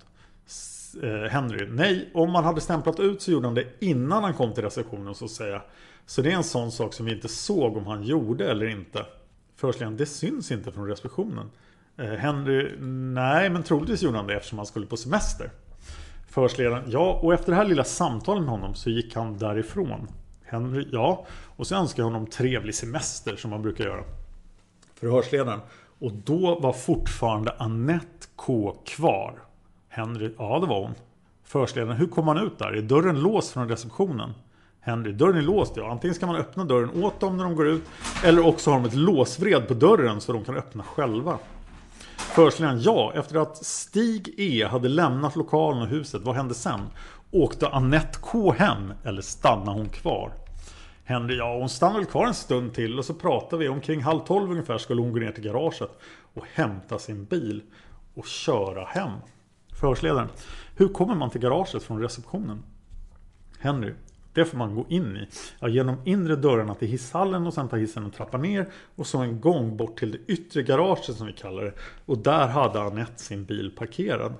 Eh, 1.02 1.30
Henry. 1.30 1.66
Nej, 1.70 2.10
om 2.14 2.30
man 2.30 2.44
hade 2.44 2.60
stämplat 2.60 3.00
ut 3.00 3.22
så 3.22 3.30
gjorde 3.30 3.46
han 3.46 3.54
det 3.54 3.64
innan 3.80 4.24
han 4.24 4.34
kom 4.34 4.54
till 4.54 4.64
receptionen 4.64 5.14
så 5.14 5.24
att 5.24 5.30
säga. 5.30 5.62
Så 6.06 6.22
det 6.22 6.32
är 6.32 6.36
en 6.36 6.44
sån 6.44 6.72
sak 6.72 6.94
som 6.94 7.06
vi 7.06 7.12
inte 7.12 7.28
såg 7.28 7.76
om 7.76 7.86
han 7.86 8.02
gjorde 8.02 8.50
eller 8.50 8.66
inte. 8.66 9.06
Förhörsledaren. 9.56 9.96
Det 9.96 10.06
syns 10.06 10.50
inte 10.52 10.72
från 10.72 10.88
receptionen. 10.88 11.50
Eh, 11.96 12.06
Henry. 12.06 12.76
Nej, 13.14 13.50
men 13.50 13.62
troligtvis 13.62 14.02
gjorde 14.02 14.16
han 14.16 14.26
det 14.26 14.34
eftersom 14.34 14.58
han 14.58 14.66
skulle 14.66 14.86
på 14.86 14.96
semester. 14.96 15.50
Förhörsledaren. 16.28 16.84
Ja, 16.90 17.20
och 17.22 17.34
efter 17.34 17.52
det 17.52 17.56
här 17.56 17.64
lilla 17.64 17.84
samtalet 17.84 18.42
med 18.42 18.50
honom 18.50 18.74
så 18.74 18.90
gick 18.90 19.14
han 19.14 19.38
därifrån. 19.38 20.08
Henry, 20.48 20.88
ja. 20.92 21.26
Och 21.56 21.66
så 21.66 21.74
önskar 21.74 22.02
jag 22.02 22.10
honom 22.10 22.26
trevlig 22.26 22.74
semester 22.74 23.36
som 23.36 23.50
man 23.50 23.62
brukar 23.62 23.84
göra. 23.84 24.04
Förhörsledaren. 24.94 25.60
Och 25.98 26.12
då 26.12 26.60
var 26.60 26.72
fortfarande 26.72 27.54
Annette 27.58 28.26
K 28.36 28.76
kvar. 28.86 29.34
Henry, 29.88 30.34
ja 30.38 30.58
det 30.58 30.66
var 30.66 30.80
hon. 30.80 30.94
Förhörsledaren, 31.44 31.96
hur 31.96 32.06
kom 32.06 32.28
han 32.28 32.38
ut 32.38 32.58
där? 32.58 32.72
Är 32.72 32.82
dörren 32.82 33.20
låst 33.20 33.50
från 33.50 33.68
receptionen? 33.68 34.32
Henry, 34.80 35.12
dörren 35.12 35.36
är 35.36 35.42
låst 35.42 35.72
ja. 35.76 35.90
Antingen 35.90 36.14
ska 36.14 36.26
man 36.26 36.36
öppna 36.36 36.64
dörren 36.64 37.04
åt 37.04 37.20
dem 37.20 37.36
när 37.36 37.44
de 37.44 37.56
går 37.56 37.68
ut. 37.68 37.82
Eller 38.24 38.46
också 38.46 38.70
har 38.70 38.78
de 38.78 38.88
ett 38.88 38.94
låsvred 38.94 39.68
på 39.68 39.74
dörren 39.74 40.20
så 40.20 40.32
de 40.32 40.44
kan 40.44 40.56
öppna 40.56 40.82
själva. 40.82 41.38
Förhörsledaren, 42.16 42.82
ja. 42.82 43.12
Efter 43.14 43.36
att 43.42 43.64
Stig 43.64 44.34
E 44.36 44.66
hade 44.70 44.88
lämnat 44.88 45.36
lokalen 45.36 45.82
och 45.82 45.88
huset, 45.88 46.22
vad 46.22 46.34
hände 46.34 46.54
sen? 46.54 46.80
Åkte 47.30 47.68
Annette 47.68 48.18
K 48.20 48.52
hem 48.52 48.92
eller 49.04 49.22
stannade 49.22 49.78
hon 49.78 49.88
kvar? 49.88 50.32
Henry, 51.04 51.36
ja 51.36 51.58
hon 51.58 51.68
stannade 51.68 51.98
väl 51.98 52.06
kvar 52.06 52.26
en 52.26 52.34
stund 52.34 52.74
till 52.74 52.98
och 52.98 53.04
så 53.04 53.14
pratade 53.14 53.62
vi. 53.62 53.68
Omkring 53.68 54.02
halv 54.02 54.20
tolv 54.20 54.50
ungefär 54.50 54.78
skulle 54.78 55.00
hon 55.00 55.12
gå 55.12 55.18
ner 55.18 55.32
till 55.32 55.44
garaget 55.44 55.90
och 56.34 56.44
hämta 56.52 56.98
sin 56.98 57.24
bil 57.24 57.62
och 58.14 58.26
köra 58.26 58.84
hem. 58.84 59.10
Förhörsledaren, 59.80 60.28
hur 60.76 60.88
kommer 60.88 61.14
man 61.14 61.30
till 61.30 61.40
garaget 61.40 61.82
från 61.82 62.02
receptionen? 62.02 62.62
Henry, 63.58 63.94
det 64.32 64.44
får 64.44 64.58
man 64.58 64.74
gå 64.74 64.86
in 64.88 65.16
i. 65.16 65.28
Ja, 65.60 65.68
genom 65.68 65.96
inre 66.04 66.36
dörrarna 66.36 66.74
till 66.74 66.88
hisshallen 66.88 67.46
och 67.46 67.54
sen 67.54 67.68
ta 67.68 67.76
hissen 67.76 68.06
och 68.06 68.12
trappa 68.12 68.38
ner. 68.38 68.68
Och 68.96 69.06
så 69.06 69.18
en 69.18 69.40
gång 69.40 69.76
bort 69.76 69.98
till 69.98 70.12
det 70.12 70.32
yttre 70.32 70.62
garaget 70.62 71.16
som 71.16 71.26
vi 71.26 71.32
kallar 71.32 71.64
det. 71.64 71.72
Och 72.06 72.18
där 72.18 72.46
hade 72.46 72.80
Anette 72.80 73.22
sin 73.22 73.44
bil 73.44 73.70
parkerad 73.76 74.34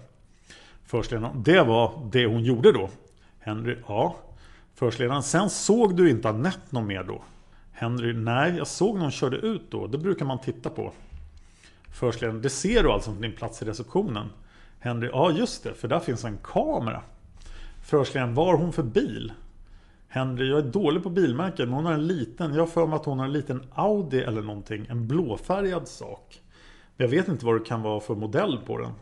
förstledaren. 0.89 1.43
det 1.43 1.63
var 1.63 2.09
det 2.13 2.27
hon 2.27 2.45
gjorde 2.45 2.73
då. 2.73 2.89
Henry, 3.39 3.77
ja. 3.89 4.17
Förstledaren, 4.75 5.23
sen 5.23 5.51
såg 5.51 5.97
du 5.97 6.11
inte 6.11 6.29
Anette 6.29 6.67
någon 6.71 6.87
mer 6.87 7.05
då? 7.05 7.23
Henry, 7.73 8.13
nej, 8.13 8.55
jag 8.57 8.67
såg 8.67 8.99
någon 8.99 9.11
körde 9.11 9.37
ut 9.37 9.71
då. 9.71 9.87
Det 9.87 9.99
brukar 9.99 10.25
man 10.25 10.39
titta 10.39 10.71
på. 10.71 10.93
Förstledaren, 11.93 12.43
det 12.43 12.51
ser 12.51 12.83
du 12.83 12.91
alltså 12.91 13.11
från 13.11 13.23
din 13.23 13.33
plats 13.33 13.63
i 13.63 13.65
receptionen? 13.65 14.29
Henry, 14.79 15.09
ja 15.13 15.31
just 15.31 15.65
det, 15.65 15.75
för 15.75 15.89
där 15.89 16.01
finns 16.01 16.25
en 16.25 16.39
kamera. 16.39 17.03
Förstledaren, 17.85 18.35
vad 18.35 18.47
har 18.47 18.55
hon 18.55 18.73
för 18.73 18.83
bil? 18.83 19.33
Henry, 20.09 20.49
jag 20.49 20.59
är 20.59 20.71
dålig 20.71 21.03
på 21.03 21.11
bilmärken, 21.11 21.69
men 21.69 21.75
hon 21.75 21.85
har 21.85 21.93
en 21.93 22.07
liten, 22.07 22.55
jag 22.55 22.63
har 22.63 22.67
för 22.67 22.87
mig 22.87 22.97
att 22.97 23.05
hon 23.05 23.19
har 23.19 23.27
en 23.27 23.33
liten 23.33 23.63
Audi 23.75 24.21
eller 24.21 24.43
någonting, 24.43 24.87
en 24.89 25.09
blåfärgad 25.09 25.89
sak. 25.89 26.41
Men 26.97 27.05
jag 27.07 27.11
vet 27.11 27.29
inte 27.29 27.47
vad 27.47 27.61
det 27.61 27.65
kan 27.65 27.83
vara 27.83 28.01
för 28.01 28.15
modell 28.15 28.59
på 28.67 28.79
den. 28.79 28.93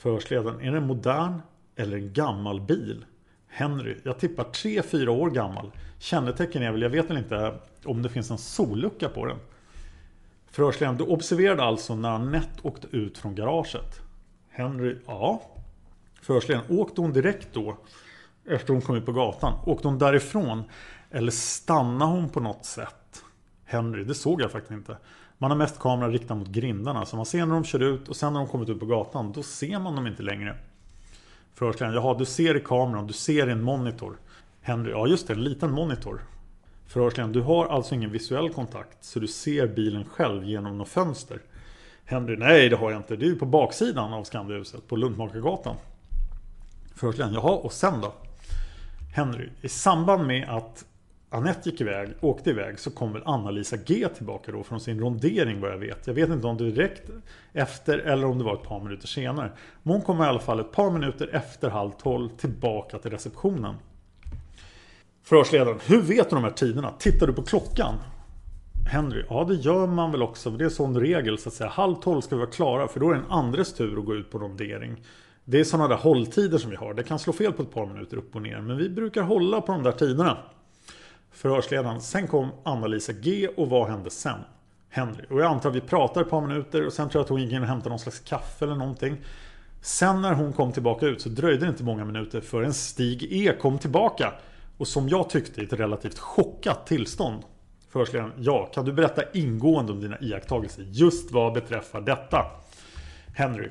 Förhörsledaren, 0.00 0.60
är 0.60 0.70
det 0.70 0.76
en 0.76 0.86
modern 0.86 1.42
eller 1.76 1.96
en 1.96 2.12
gammal 2.12 2.60
bil? 2.60 3.04
Henry, 3.48 3.96
jag 4.02 4.18
tippar 4.18 4.44
3-4 4.44 5.08
år 5.08 5.30
gammal. 5.30 5.72
Kännetecken 5.98 6.62
är 6.62 6.72
väl, 6.72 6.82
jag 6.82 6.90
vet 6.90 7.10
väl 7.10 7.18
inte 7.18 7.54
om 7.84 8.02
det 8.02 8.08
finns 8.08 8.30
en 8.30 8.38
sollucka 8.38 9.08
på 9.08 9.26
den. 9.26 9.38
Förhörsledaren, 10.50 10.98
du 10.98 11.04
observerade 11.04 11.62
alltså 11.62 11.94
när 11.94 12.10
Anette 12.10 12.60
åkte 12.62 12.86
ut 12.96 13.18
från 13.18 13.34
garaget? 13.34 14.00
Henry, 14.48 14.98
ja. 15.06 15.42
Förhörsledaren, 16.22 16.78
åkte 16.78 17.00
hon 17.00 17.12
direkt 17.12 17.48
då? 17.52 17.76
Efter 18.46 18.72
hon 18.72 18.82
kom 18.82 18.96
ut 18.96 19.06
på 19.06 19.12
gatan? 19.12 19.52
Åkte 19.66 19.88
hon 19.88 19.98
därifrån? 19.98 20.62
Eller 21.10 21.30
stannade 21.30 22.10
hon 22.10 22.28
på 22.28 22.40
något 22.40 22.64
sätt? 22.64 23.24
Henry, 23.64 24.04
det 24.04 24.14
såg 24.14 24.42
jag 24.42 24.52
faktiskt 24.52 24.72
inte. 24.72 24.96
Man 25.42 25.50
har 25.50 25.58
mest 25.58 25.78
kameran 25.78 26.12
riktad 26.12 26.34
mot 26.34 26.48
grindarna. 26.48 27.06
Så 27.06 27.16
man 27.16 27.26
ser 27.26 27.46
när 27.46 27.54
de 27.54 27.64
kör 27.64 27.82
ut 27.82 28.08
och 28.08 28.16
sen 28.16 28.32
när 28.32 28.40
de 28.40 28.48
kommit 28.48 28.68
ut 28.68 28.80
på 28.80 28.86
gatan. 28.86 29.32
Då 29.32 29.42
ser 29.42 29.78
man 29.78 29.96
dem 29.96 30.06
inte 30.06 30.22
längre. 30.22 30.56
Förhörsledaren, 31.54 31.94
jaha 31.94 32.18
du 32.18 32.24
ser 32.24 32.56
i 32.56 32.60
kameran, 32.60 33.06
du 33.06 33.12
ser 33.12 33.48
i 33.48 33.52
en 33.52 33.62
monitor. 33.62 34.16
Henry, 34.60 34.90
ja 34.90 35.06
just 35.06 35.26
det, 35.26 35.32
en 35.32 35.44
liten 35.44 35.70
monitor. 35.70 36.20
Förhörsledaren, 36.86 37.32
du 37.32 37.40
har 37.40 37.66
alltså 37.66 37.94
ingen 37.94 38.12
visuell 38.12 38.50
kontakt. 38.50 39.04
Så 39.04 39.20
du 39.20 39.28
ser 39.28 39.66
bilen 39.66 40.04
själv 40.04 40.44
genom 40.44 40.78
något 40.78 40.88
fönster. 40.88 41.38
Henry, 42.04 42.36
nej 42.36 42.68
det 42.68 42.76
har 42.76 42.90
jag 42.90 43.00
inte. 43.00 43.16
Det 43.16 43.24
är 43.24 43.30
ju 43.30 43.36
på 43.36 43.46
baksidan 43.46 44.12
av 44.12 44.24
Skandiahuset 44.24 44.88
på 44.88 44.96
Lundmakargatan. 44.96 45.76
Förhörsledaren, 46.94 47.34
jaha 47.34 47.52
och 47.52 47.72
sen 47.72 48.00
då? 48.00 48.12
Henry, 49.14 49.48
i 49.60 49.68
samband 49.68 50.26
med 50.26 50.48
att 50.48 50.84
Annette 51.32 51.70
gick 51.70 51.80
iväg, 51.80 52.08
åkte 52.20 52.50
iväg, 52.50 52.78
så 52.78 52.90
kom 52.90 53.12
väl 53.12 53.22
Anna-Lisa 53.24 53.76
G 53.76 54.08
tillbaka 54.08 54.52
då 54.52 54.62
från 54.62 54.80
sin 54.80 55.00
rondering 55.00 55.60
vad 55.60 55.70
jag 55.70 55.78
vet. 55.78 56.06
Jag 56.06 56.14
vet 56.14 56.30
inte 56.30 56.46
om 56.46 56.56
det 56.56 56.64
var 56.64 56.70
direkt 56.70 57.10
efter 57.52 57.98
eller 57.98 58.26
om 58.26 58.38
det 58.38 58.44
var 58.44 58.54
ett 58.54 58.62
par 58.62 58.80
minuter 58.80 59.06
senare. 59.06 59.52
Men 59.82 59.92
hon 59.92 60.02
kom 60.02 60.22
i 60.22 60.24
alla 60.24 60.40
fall 60.40 60.60
ett 60.60 60.72
par 60.72 60.90
minuter 60.90 61.30
efter 61.32 61.70
halv 61.70 61.90
tolv 61.90 62.28
tillbaka 62.28 62.98
till 62.98 63.10
receptionen. 63.10 63.74
Förhörsledaren, 65.22 65.78
hur 65.86 66.00
vet 66.02 66.30
du 66.30 66.36
de 66.36 66.44
här 66.44 66.50
tiderna? 66.50 66.92
Tittar 66.98 67.26
du 67.26 67.32
på 67.32 67.42
klockan? 67.42 67.94
Henry, 68.92 69.24
ja 69.28 69.44
det 69.44 69.54
gör 69.54 69.86
man 69.86 70.12
väl 70.12 70.22
också. 70.22 70.50
Det 70.50 70.64
är 70.64 70.68
sån 70.68 71.00
regel 71.00 71.38
så 71.38 71.48
att 71.48 71.54
säga. 71.54 71.70
Halv 71.70 71.94
tolv 71.94 72.20
ska 72.20 72.34
vi 72.36 72.40
vara 72.40 72.50
klara 72.50 72.88
för 72.88 73.00
då 73.00 73.10
är 73.10 73.14
det 73.14 73.20
en 73.20 73.30
andres 73.30 73.74
tur 73.74 73.98
att 73.98 74.04
gå 74.04 74.14
ut 74.14 74.30
på 74.30 74.38
rondering. 74.38 75.02
Det 75.44 75.60
är 75.60 75.64
sådana 75.64 75.88
där 75.88 75.96
hålltider 75.96 76.58
som 76.58 76.70
vi 76.70 76.76
har. 76.76 76.94
Det 76.94 77.02
kan 77.02 77.18
slå 77.18 77.32
fel 77.32 77.52
på 77.52 77.62
ett 77.62 77.72
par 77.74 77.86
minuter 77.86 78.16
upp 78.16 78.36
och 78.36 78.42
ner. 78.42 78.60
Men 78.60 78.76
vi 78.76 78.88
brukar 78.88 79.22
hålla 79.22 79.60
på 79.60 79.72
de 79.72 79.82
där 79.82 79.92
tiderna. 79.92 80.38
Förhörsledaren. 81.30 82.00
Sen 82.00 82.28
kom 82.28 82.50
Anna-Lisa 82.64 83.12
G 83.12 83.48
och 83.56 83.68
vad 83.68 83.88
hände 83.88 84.10
sen? 84.10 84.38
Henry. 84.88 85.24
Och 85.30 85.40
jag 85.40 85.46
antar 85.46 85.70
att 85.70 85.76
vi 85.76 85.80
pratar 85.80 86.20
ett 86.20 86.30
par 86.30 86.40
minuter 86.40 86.86
och 86.86 86.92
sen 86.92 87.08
tror 87.08 87.20
jag 87.20 87.24
att 87.24 87.30
hon 87.30 87.42
gick 87.42 87.52
in 87.52 87.62
och 87.62 87.68
hämtade 87.68 87.90
någon 87.90 87.98
slags 87.98 88.20
kaffe 88.20 88.64
eller 88.64 88.74
någonting. 88.74 89.16
Sen 89.80 90.22
när 90.22 90.32
hon 90.32 90.52
kom 90.52 90.72
tillbaka 90.72 91.06
ut 91.06 91.20
så 91.20 91.28
dröjde 91.28 91.64
det 91.64 91.68
inte 91.68 91.84
många 91.84 92.04
minuter 92.04 92.40
förrän 92.40 92.74
Stig 92.74 93.32
E 93.32 93.52
kom 93.60 93.78
tillbaka. 93.78 94.32
Och 94.78 94.88
som 94.88 95.08
jag 95.08 95.30
tyckte 95.30 95.60
i 95.60 95.64
ett 95.64 95.72
relativt 95.72 96.18
chockat 96.18 96.86
tillstånd. 96.86 97.42
Förhörsledaren. 97.88 98.32
Ja, 98.38 98.66
kan 98.66 98.84
du 98.84 98.92
berätta 98.92 99.22
ingående 99.32 99.92
om 99.92 100.00
dina 100.00 100.18
iakttagelser 100.20 100.84
just 100.90 101.30
vad 101.30 101.52
beträffar 101.52 102.00
detta? 102.00 102.46
Henry. 103.34 103.68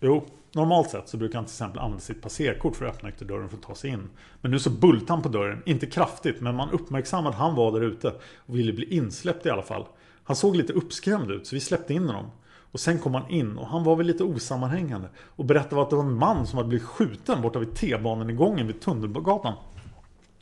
Jo, 0.00 0.26
Normalt 0.54 0.90
sett 0.90 1.08
så 1.08 1.16
brukar 1.16 1.38
han 1.38 1.44
till 1.44 1.52
exempel 1.52 1.78
använda 1.78 2.00
sitt 2.00 2.22
passerkort 2.22 2.76
för 2.76 2.84
att 2.86 2.94
öppna 2.94 3.08
ytterdörren 3.08 3.48
för 3.48 3.56
att 3.56 3.62
ta 3.62 3.74
sig 3.74 3.90
in. 3.90 4.08
Men 4.40 4.50
nu 4.50 4.58
så 4.58 4.70
bultade 4.70 5.12
han 5.12 5.22
på 5.22 5.28
dörren, 5.28 5.62
inte 5.66 5.86
kraftigt 5.86 6.40
men 6.40 6.54
man 6.54 6.70
uppmärksammade 6.70 7.28
att 7.28 7.40
han 7.40 7.54
var 7.54 7.72
där 7.72 7.80
ute 7.80 8.14
och 8.46 8.58
ville 8.58 8.72
bli 8.72 8.96
insläppt 8.96 9.46
i 9.46 9.50
alla 9.50 9.62
fall. 9.62 9.86
Han 10.24 10.36
såg 10.36 10.56
lite 10.56 10.72
uppskrämd 10.72 11.30
ut 11.30 11.46
så 11.46 11.56
vi 11.56 11.60
släppte 11.60 11.94
in 11.94 12.06
honom. 12.06 12.30
Och 12.72 12.80
sen 12.80 12.98
kom 12.98 13.14
han 13.14 13.30
in 13.30 13.58
och 13.58 13.66
han 13.66 13.84
var 13.84 13.96
väl 13.96 14.06
lite 14.06 14.24
osammanhängande. 14.24 15.08
Och 15.36 15.44
berättade 15.44 15.82
att 15.82 15.90
det 15.90 15.96
var 15.96 16.04
en 16.04 16.14
man 16.14 16.46
som 16.46 16.56
hade 16.56 16.68
blivit 16.68 16.86
skjuten 16.86 17.42
borta 17.42 17.58
vid 17.58 17.74
T-banan 17.74 18.66
vid 18.66 18.80
Tunnelgatan. 18.80 19.54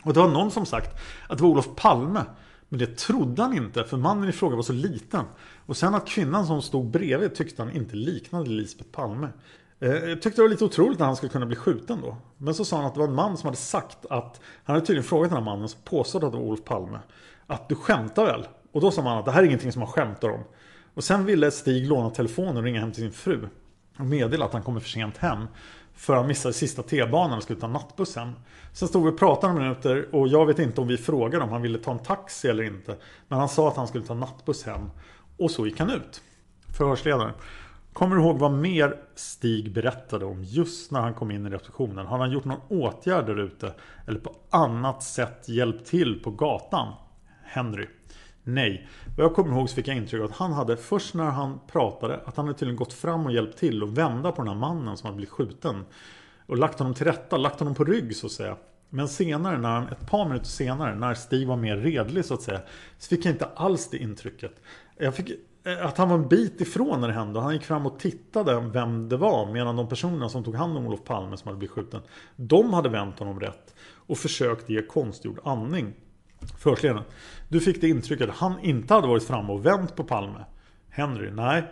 Och 0.04 0.14
det 0.14 0.20
var 0.20 0.28
någon 0.28 0.50
som 0.50 0.66
sagt 0.66 1.00
att 1.28 1.38
det 1.38 1.44
var 1.44 1.50
Olof 1.50 1.76
Palme. 1.76 2.24
Men 2.68 2.78
det 2.78 2.98
trodde 2.98 3.42
han 3.42 3.56
inte 3.56 3.84
för 3.84 3.96
mannen 3.96 4.28
i 4.28 4.32
fråga 4.32 4.56
var 4.56 4.62
så 4.62 4.72
liten. 4.72 5.24
Och 5.66 5.76
sen 5.76 5.94
att 5.94 6.08
kvinnan 6.08 6.46
som 6.46 6.62
stod 6.62 6.90
bredvid 6.90 7.34
tyckte 7.34 7.62
han 7.62 7.72
inte 7.72 7.96
liknade 7.96 8.50
Lisbeth 8.50 8.90
Palme. 8.90 9.28
Eh, 9.80 9.90
jag 9.90 10.22
tyckte 10.22 10.40
det 10.40 10.42
var 10.42 10.48
lite 10.48 10.64
otroligt 10.64 10.98
när 10.98 11.06
han 11.06 11.16
skulle 11.16 11.32
kunna 11.32 11.46
bli 11.46 11.56
skjuten 11.56 12.00
då. 12.00 12.16
Men 12.38 12.54
så 12.54 12.64
sa 12.64 12.76
han 12.76 12.86
att 12.86 12.94
det 12.94 13.00
var 13.00 13.08
en 13.08 13.14
man 13.14 13.36
som 13.36 13.46
hade 13.46 13.56
sagt 13.56 14.06
att 14.10 14.40
Han 14.64 14.74
hade 14.74 14.86
tydligen 14.86 15.04
frågat 15.04 15.30
den 15.30 15.38
här 15.38 15.44
mannen 15.44 15.68
som 15.68 15.80
påstod 15.84 16.24
att 16.24 16.32
det 16.32 16.38
var 16.38 16.44
Olof 16.44 16.64
Palme. 16.64 16.98
Att 17.46 17.68
du 17.68 17.74
skämtar 17.74 18.24
väl? 18.24 18.46
Och 18.72 18.80
då 18.80 18.90
sa 18.90 19.02
man 19.02 19.18
att 19.18 19.24
det 19.24 19.30
här 19.30 19.42
är 19.42 19.46
ingenting 19.46 19.72
som 19.72 19.80
man 19.80 19.88
skämtar 19.88 20.28
om. 20.28 20.40
Och 20.94 21.04
sen 21.04 21.24
ville 21.24 21.50
Stig 21.50 21.88
låna 21.88 22.10
telefonen 22.10 22.56
och 22.56 22.62
ringa 22.62 22.80
hem 22.80 22.92
till 22.92 23.02
sin 23.02 23.12
fru. 23.12 23.48
Och 23.98 24.06
meddela 24.06 24.44
att 24.44 24.52
han 24.52 24.62
kommer 24.62 24.80
för 24.80 24.88
sent 24.88 25.16
hem. 25.16 25.46
För 25.94 26.16
han 26.16 26.26
missade 26.26 26.54
sista 26.54 26.82
T-banan 26.82 27.36
och 27.36 27.42
skulle 27.42 27.60
ta 27.60 27.66
nattbussen. 27.66 28.32
Sen 28.72 28.88
stod 28.88 29.04
vi 29.04 29.10
och 29.10 29.18
pratade 29.18 29.52
några 29.52 29.68
minuter 29.68 30.14
och 30.14 30.28
jag 30.28 30.46
vet 30.46 30.58
inte 30.58 30.80
om 30.80 30.88
vi 30.88 30.96
frågade 30.96 31.44
om 31.44 31.50
han 31.50 31.62
ville 31.62 31.78
ta 31.78 31.92
en 31.92 31.98
taxi 31.98 32.48
eller 32.48 32.62
inte. 32.62 32.96
Men 33.28 33.38
han 33.38 33.48
sa 33.48 33.68
att 33.68 33.76
han 33.76 33.88
skulle 33.88 34.04
ta 34.04 34.14
nattbuss 34.14 34.64
hem. 34.64 34.90
Och 35.36 35.50
så 35.50 35.66
gick 35.66 35.80
han 35.80 35.90
ut. 35.90 36.22
Förhörsledaren. 36.76 37.32
Kommer 37.92 38.16
du 38.16 38.22
ihåg 38.22 38.38
vad 38.38 38.52
mer 38.52 38.96
Stig 39.14 39.72
berättade 39.72 40.24
om 40.24 40.44
just 40.44 40.90
när 40.90 41.00
han 41.00 41.14
kom 41.14 41.30
in 41.30 41.46
i 41.46 41.50
receptionen? 41.50 42.06
Har 42.06 42.18
han 42.18 42.30
gjort 42.30 42.44
någon 42.44 42.60
åtgärd 42.68 43.26
där 43.26 43.40
ute? 43.40 43.74
Eller 44.06 44.20
på 44.20 44.34
annat 44.50 45.02
sätt 45.02 45.48
hjälpt 45.48 45.86
till 45.86 46.22
på 46.22 46.30
gatan? 46.30 46.94
Henry. 47.42 47.86
Nej. 48.42 48.88
Vad 49.16 49.24
jag 49.24 49.34
kommer 49.34 49.56
ihåg 49.56 49.68
så 49.68 49.74
fick 49.74 49.88
jag 49.88 49.96
intryck 49.96 50.20
av 50.20 50.30
att 50.30 50.36
han 50.36 50.52
hade 50.52 50.76
först 50.76 51.14
när 51.14 51.24
han 51.24 51.60
pratade 51.72 52.20
att 52.24 52.36
han 52.36 52.46
hade 52.46 52.58
tydligen 52.58 52.76
gått 52.76 52.92
fram 52.92 53.26
och 53.26 53.32
hjälpt 53.32 53.58
till 53.58 53.82
och 53.82 53.98
vända 53.98 54.32
på 54.32 54.42
den 54.42 54.48
här 54.48 54.60
mannen 54.60 54.96
som 54.96 55.06
hade 55.06 55.16
blivit 55.16 55.32
skjuten. 55.32 55.84
Och 56.46 56.58
lagt 56.58 56.78
honom 56.78 56.94
till 56.94 57.06
rätta, 57.06 57.36
lagt 57.36 57.58
honom 57.58 57.74
på 57.74 57.84
rygg 57.84 58.16
så 58.16 58.26
att 58.26 58.32
säga. 58.32 58.56
Men 58.88 59.08
senare, 59.08 59.58
när 59.58 59.68
han, 59.68 59.88
ett 59.88 60.10
par 60.10 60.24
minuter 60.24 60.46
senare, 60.46 60.94
när 60.94 61.14
Stig 61.14 61.48
var 61.48 61.56
mer 61.56 61.76
redlig 61.76 62.24
så 62.24 62.34
att 62.34 62.42
säga, 62.42 62.60
så 62.98 63.08
fick 63.08 63.24
jag 63.24 63.34
inte 63.34 63.48
alls 63.54 63.90
det 63.90 63.98
intrycket. 63.98 64.52
Jag 64.96 65.14
fick 65.14 65.30
Eh, 65.64 65.86
att 65.86 65.98
han 65.98 66.08
var 66.08 66.16
en 66.16 66.28
bit 66.28 66.60
ifrån 66.60 67.00
när 67.00 67.08
det 67.08 67.14
hände. 67.14 67.40
Han 67.40 67.52
gick 67.52 67.64
fram 67.64 67.86
och 67.86 67.98
tittade 67.98 68.60
vem 68.60 69.08
det 69.08 69.16
var. 69.16 69.52
Medan 69.52 69.76
de 69.76 69.88
personerna 69.88 70.28
som 70.28 70.44
tog 70.44 70.54
hand 70.54 70.76
om 70.76 70.86
Olof 70.86 71.04
Palme 71.04 71.36
som 71.36 71.48
hade 71.48 71.58
blivit 71.58 71.74
skjuten. 71.74 72.00
De 72.36 72.72
hade 72.72 72.88
vänt 72.88 73.18
honom 73.18 73.40
rätt. 73.40 73.74
Och 73.94 74.18
försökt 74.18 74.70
ge 74.70 74.82
konstgjord 74.82 75.40
andning. 75.44 75.94
Förhörsledaren. 76.58 77.04
Du 77.48 77.60
fick 77.60 77.80
det 77.80 77.88
intrycket 77.88 78.28
att 78.28 78.36
han 78.36 78.60
inte 78.60 78.94
hade 78.94 79.08
varit 79.08 79.26
framme 79.26 79.52
och 79.52 79.66
vänt 79.66 79.96
på 79.96 80.04
Palme. 80.04 80.44
Henry. 80.88 81.30
Nej. 81.30 81.64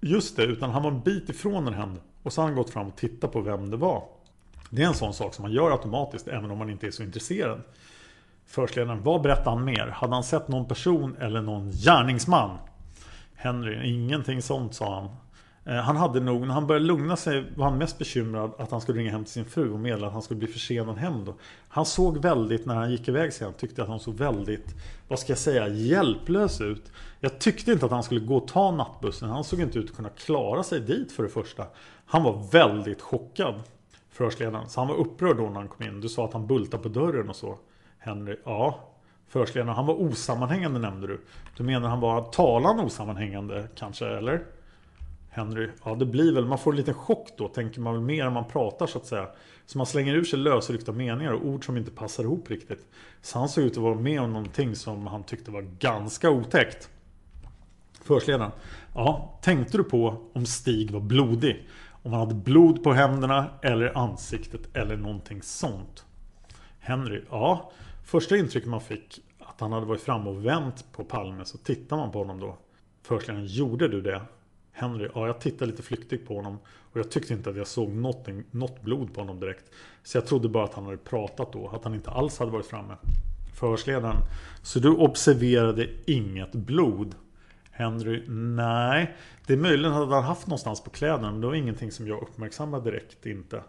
Just 0.00 0.36
det. 0.36 0.42
Utan 0.42 0.70
han 0.70 0.82
var 0.82 0.90
en 0.90 1.00
bit 1.00 1.28
ifrån 1.28 1.64
när 1.64 1.70
det 1.70 1.76
hände. 1.76 2.00
Och 2.22 2.32
så 2.32 2.40
har 2.40 2.46
han 2.48 2.56
gått 2.56 2.70
fram 2.70 2.86
och 2.86 2.96
tittat 2.96 3.32
på 3.32 3.40
vem 3.40 3.70
det 3.70 3.76
var. 3.76 4.04
Det 4.70 4.82
är 4.82 4.86
en 4.86 4.94
sån 4.94 5.14
sak 5.14 5.34
som 5.34 5.42
man 5.42 5.52
gör 5.52 5.70
automatiskt 5.70 6.28
även 6.28 6.50
om 6.50 6.58
man 6.58 6.70
inte 6.70 6.86
är 6.86 6.90
så 6.90 7.02
intresserad. 7.02 7.62
Förhörsledaren. 8.46 9.02
vad 9.02 9.22
berättade 9.22 9.50
han 9.50 9.64
mer? 9.64 9.86
Hade 9.86 10.14
han 10.14 10.24
sett 10.24 10.48
någon 10.48 10.68
person 10.68 11.16
eller 11.20 11.42
någon 11.42 11.70
gärningsman? 11.70 12.58
Henry, 13.40 13.94
ingenting 13.94 14.42
sånt 14.42 14.74
sa 14.74 14.94
han. 14.94 15.08
Eh, 15.64 15.82
han 15.82 15.96
hade 15.96 16.20
nog, 16.20 16.46
när 16.46 16.54
han 16.54 16.66
började 16.66 16.86
lugna 16.86 17.16
sig 17.16 17.44
var 17.56 17.64
han 17.64 17.78
mest 17.78 17.98
bekymrad 17.98 18.52
att 18.58 18.70
han 18.70 18.80
skulle 18.80 18.98
ringa 19.00 19.10
hem 19.10 19.24
till 19.24 19.32
sin 19.32 19.44
fru 19.44 19.72
och 19.72 19.80
meddela 19.80 20.06
att 20.06 20.12
han 20.12 20.22
skulle 20.22 20.38
bli 20.38 20.48
försenad 20.48 20.96
hem 20.96 21.24
då. 21.24 21.34
Han 21.68 21.86
såg 21.86 22.18
väldigt, 22.18 22.66
när 22.66 22.74
han 22.74 22.90
gick 22.90 23.08
iväg 23.08 23.32
sen, 23.32 23.52
tyckte 23.52 23.82
att 23.82 23.88
han 23.88 24.00
såg 24.00 24.14
väldigt, 24.14 24.74
vad 25.08 25.18
ska 25.18 25.30
jag 25.30 25.38
säga, 25.38 25.68
hjälplös 25.68 26.60
ut. 26.60 26.92
Jag 27.20 27.38
tyckte 27.38 27.72
inte 27.72 27.86
att 27.86 27.92
han 27.92 28.02
skulle 28.02 28.20
gå 28.20 28.36
och 28.36 28.48
ta 28.48 28.70
nattbussen. 28.70 29.28
Han 29.28 29.44
såg 29.44 29.60
inte 29.60 29.78
ut 29.78 29.90
att 29.90 29.96
kunna 29.96 30.08
klara 30.08 30.62
sig 30.62 30.80
dit 30.80 31.12
för 31.12 31.22
det 31.22 31.28
första. 31.28 31.66
Han 32.06 32.22
var 32.22 32.48
väldigt 32.52 33.00
chockad 33.00 33.54
förhörsledaren. 34.10 34.68
Så 34.68 34.80
han 34.80 34.88
var 34.88 34.96
upprörd 34.96 35.36
då 35.36 35.42
när 35.42 35.60
han 35.60 35.68
kom 35.68 35.86
in. 35.86 36.00
Du 36.00 36.08
sa 36.08 36.24
att 36.24 36.32
han 36.32 36.46
bultade 36.46 36.82
på 36.82 36.88
dörren 36.88 37.28
och 37.28 37.36
så. 37.36 37.58
Henry, 37.98 38.36
ja. 38.44 38.87
Förhörsledaren, 39.28 39.76
han 39.76 39.86
var 39.86 40.02
osammanhängande 40.02 40.78
nämnde 40.78 41.06
du. 41.06 41.20
Du 41.56 41.62
menar 41.62 41.88
han 41.88 42.00
var 42.00 42.22
talande 42.22 42.82
osammanhängande 42.82 43.68
kanske, 43.74 44.06
eller? 44.06 44.44
Henry, 45.30 45.68
ja 45.84 45.94
det 45.94 46.06
blir 46.06 46.34
väl, 46.34 46.44
man 46.44 46.58
får 46.58 46.70
en 46.70 46.76
liten 46.76 46.94
chock 46.94 47.28
då, 47.38 47.48
tänker 47.48 47.80
man 47.80 47.92
väl 47.92 48.02
mer 48.02 48.24
än 48.24 48.32
man 48.32 48.44
pratar 48.44 48.86
så 48.86 48.98
att 48.98 49.06
säga. 49.06 49.28
Så 49.66 49.78
man 49.78 49.86
slänger 49.86 50.14
ur 50.14 50.24
sig 50.24 50.38
lösryckta 50.38 50.92
meningar 50.92 51.32
och 51.32 51.46
ord 51.46 51.66
som 51.66 51.76
inte 51.76 51.90
passar 51.90 52.22
ihop 52.22 52.50
riktigt. 52.50 52.86
Så 53.22 53.38
han 53.38 53.48
såg 53.48 53.64
ut 53.64 53.72
att 53.72 53.82
vara 53.82 53.94
med 53.94 54.20
om 54.20 54.32
någonting 54.32 54.76
som 54.76 55.06
han 55.06 55.24
tyckte 55.24 55.50
var 55.50 55.62
ganska 55.78 56.30
otäckt. 56.30 56.90
Förhörsledaren, 58.02 58.50
ja, 58.94 59.38
tänkte 59.42 59.76
du 59.76 59.84
på 59.84 60.22
om 60.32 60.46
Stig 60.46 60.90
var 60.90 61.00
blodig? 61.00 61.68
Om 62.02 62.12
han 62.12 62.20
hade 62.20 62.34
blod 62.34 62.82
på 62.82 62.92
händerna 62.92 63.46
eller 63.62 63.98
ansiktet 63.98 64.76
eller 64.76 64.96
någonting 64.96 65.42
sånt. 65.42 66.04
Henry, 66.78 67.24
ja. 67.30 67.72
Första 68.08 68.36
intrycket 68.36 68.68
man 68.68 68.80
fick 68.80 69.20
att 69.38 69.60
han 69.60 69.72
hade 69.72 69.86
varit 69.86 70.00
framme 70.00 70.30
och 70.30 70.46
vänt 70.46 70.92
på 70.92 71.04
Palme 71.04 71.44
så 71.44 71.58
tittar 71.58 71.96
man 71.96 72.12
på 72.12 72.18
honom 72.18 72.40
då. 72.40 72.58
Förhörsledaren, 73.02 73.46
gjorde 73.46 73.88
du 73.88 74.00
det? 74.00 74.22
Henry, 74.72 75.08
ja 75.14 75.26
jag 75.26 75.40
tittade 75.40 75.70
lite 75.70 75.82
flyktigt 75.82 76.28
på 76.28 76.36
honom 76.36 76.58
och 76.66 76.98
jag 76.98 77.10
tyckte 77.10 77.32
inte 77.32 77.50
att 77.50 77.56
jag 77.56 77.66
såg 77.66 77.88
något, 77.88 78.28
något 78.50 78.82
blod 78.82 79.14
på 79.14 79.20
honom 79.20 79.40
direkt. 79.40 79.64
Så 80.02 80.16
jag 80.16 80.26
trodde 80.26 80.48
bara 80.48 80.64
att 80.64 80.74
han 80.74 80.84
hade 80.84 80.96
pratat 80.96 81.52
då, 81.52 81.68
att 81.68 81.84
han 81.84 81.94
inte 81.94 82.10
alls 82.10 82.38
hade 82.38 82.50
varit 82.50 82.66
framme. 82.66 82.96
Förhörsledaren, 83.54 84.16
så 84.62 84.78
du 84.78 84.88
observerade 84.88 85.88
inget 86.06 86.52
blod? 86.52 87.14
Henry, 87.70 88.24
nej. 88.28 89.16
Det 89.46 89.52
är 89.52 89.56
möjligen 89.56 89.92
att 89.92 90.08
han 90.08 90.24
haft 90.24 90.46
någonstans 90.46 90.84
på 90.84 90.90
kläderna 90.90 91.30
men 91.30 91.40
det 91.40 91.46
var 91.46 91.54
ingenting 91.54 91.92
som 91.92 92.08
jag 92.08 92.22
uppmärksammade 92.22 92.90
direkt 92.90 93.26
inte. 93.26 93.62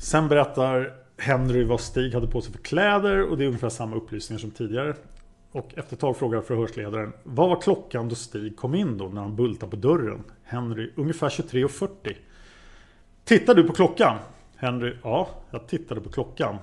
Sen 0.00 0.28
berättar 0.28 1.07
Henry 1.18 1.64
vad 1.64 1.80
Stig 1.80 2.14
hade 2.14 2.26
på 2.26 2.40
sig 2.40 2.52
för 2.52 2.58
kläder 2.58 3.30
och 3.30 3.38
det 3.38 3.44
är 3.44 3.46
ungefär 3.46 3.68
samma 3.68 3.96
upplysningar 3.96 4.40
som 4.40 4.50
tidigare. 4.50 4.94
Och 5.52 5.78
efter 5.78 5.94
ett 5.94 6.00
tag 6.00 6.16
frågar 6.16 6.40
förhörsledaren 6.40 7.12
Vad 7.22 7.48
var 7.48 7.60
klockan 7.60 8.08
då 8.08 8.14
Stig 8.14 8.56
kom 8.56 8.74
in 8.74 8.98
då 8.98 9.08
när 9.08 9.20
han 9.20 9.36
bultade 9.36 9.70
på 9.70 9.76
dörren? 9.76 10.24
Henry, 10.42 10.90
ungefär 10.96 11.28
23.40. 11.28 12.16
Tittar 13.24 13.54
du 13.54 13.64
på 13.64 13.72
klockan? 13.72 14.18
Henry, 14.56 14.94
ja, 15.02 15.28
jag 15.50 15.66
tittade 15.66 16.00
på 16.00 16.10
klockan. 16.10 16.56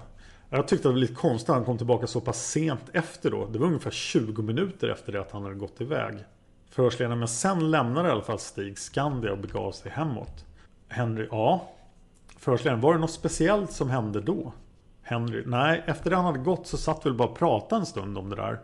Jag 0.50 0.68
tyckte 0.68 0.88
det 0.88 0.92
var 0.92 1.00
lite 1.00 1.14
konstigt 1.14 1.50
att 1.50 1.56
han 1.56 1.66
kom 1.66 1.78
tillbaka 1.78 2.08
så 2.08 2.22
pass 2.22 2.48
sent 2.48 2.90
efter 2.94 3.32
då. 3.32 3.46
Det 3.46 3.60
var 3.60 3.68
ungefär 3.68 3.92
20 3.92 4.42
minuter 4.42 4.90
efter 4.90 5.12
det 5.12 5.22
att 5.22 5.32
han 5.32 5.44
hade 5.44 5.56
gått 5.56 5.82
iväg. 5.82 6.16
Förhörsledaren, 6.70 7.20
men 7.20 7.28
sen 7.28 7.72
lämnade 7.72 8.10
i 8.10 8.12
alla 8.12 8.22
fall 8.22 8.40
Stig 8.40 8.80
Skandia 8.80 9.32
och 9.32 9.38
begav 9.38 9.72
sig 9.72 9.92
hemåt. 9.92 10.46
Henry, 10.88 11.28
ja. 11.32 11.75
Förhörsledaren, 12.46 12.82
var 12.82 12.94
det 12.94 13.00
något 13.00 13.12
speciellt 13.12 13.72
som 13.72 13.90
hände 13.90 14.22
då? 14.22 14.54
Henry, 15.02 15.44
nej, 15.46 15.84
efter 15.86 16.10
det 16.10 16.16
han 16.16 16.26
hade 16.26 16.40
gått 16.40 16.68
så 16.68 16.78
satt 16.78 17.06
vi 17.06 17.10
väl 17.10 17.18
bara 17.18 17.28
och 17.28 17.38
pratade 17.38 17.82
en 17.82 17.86
stund 17.86 18.18
om 18.18 18.30
det 18.30 18.36
där. 18.36 18.60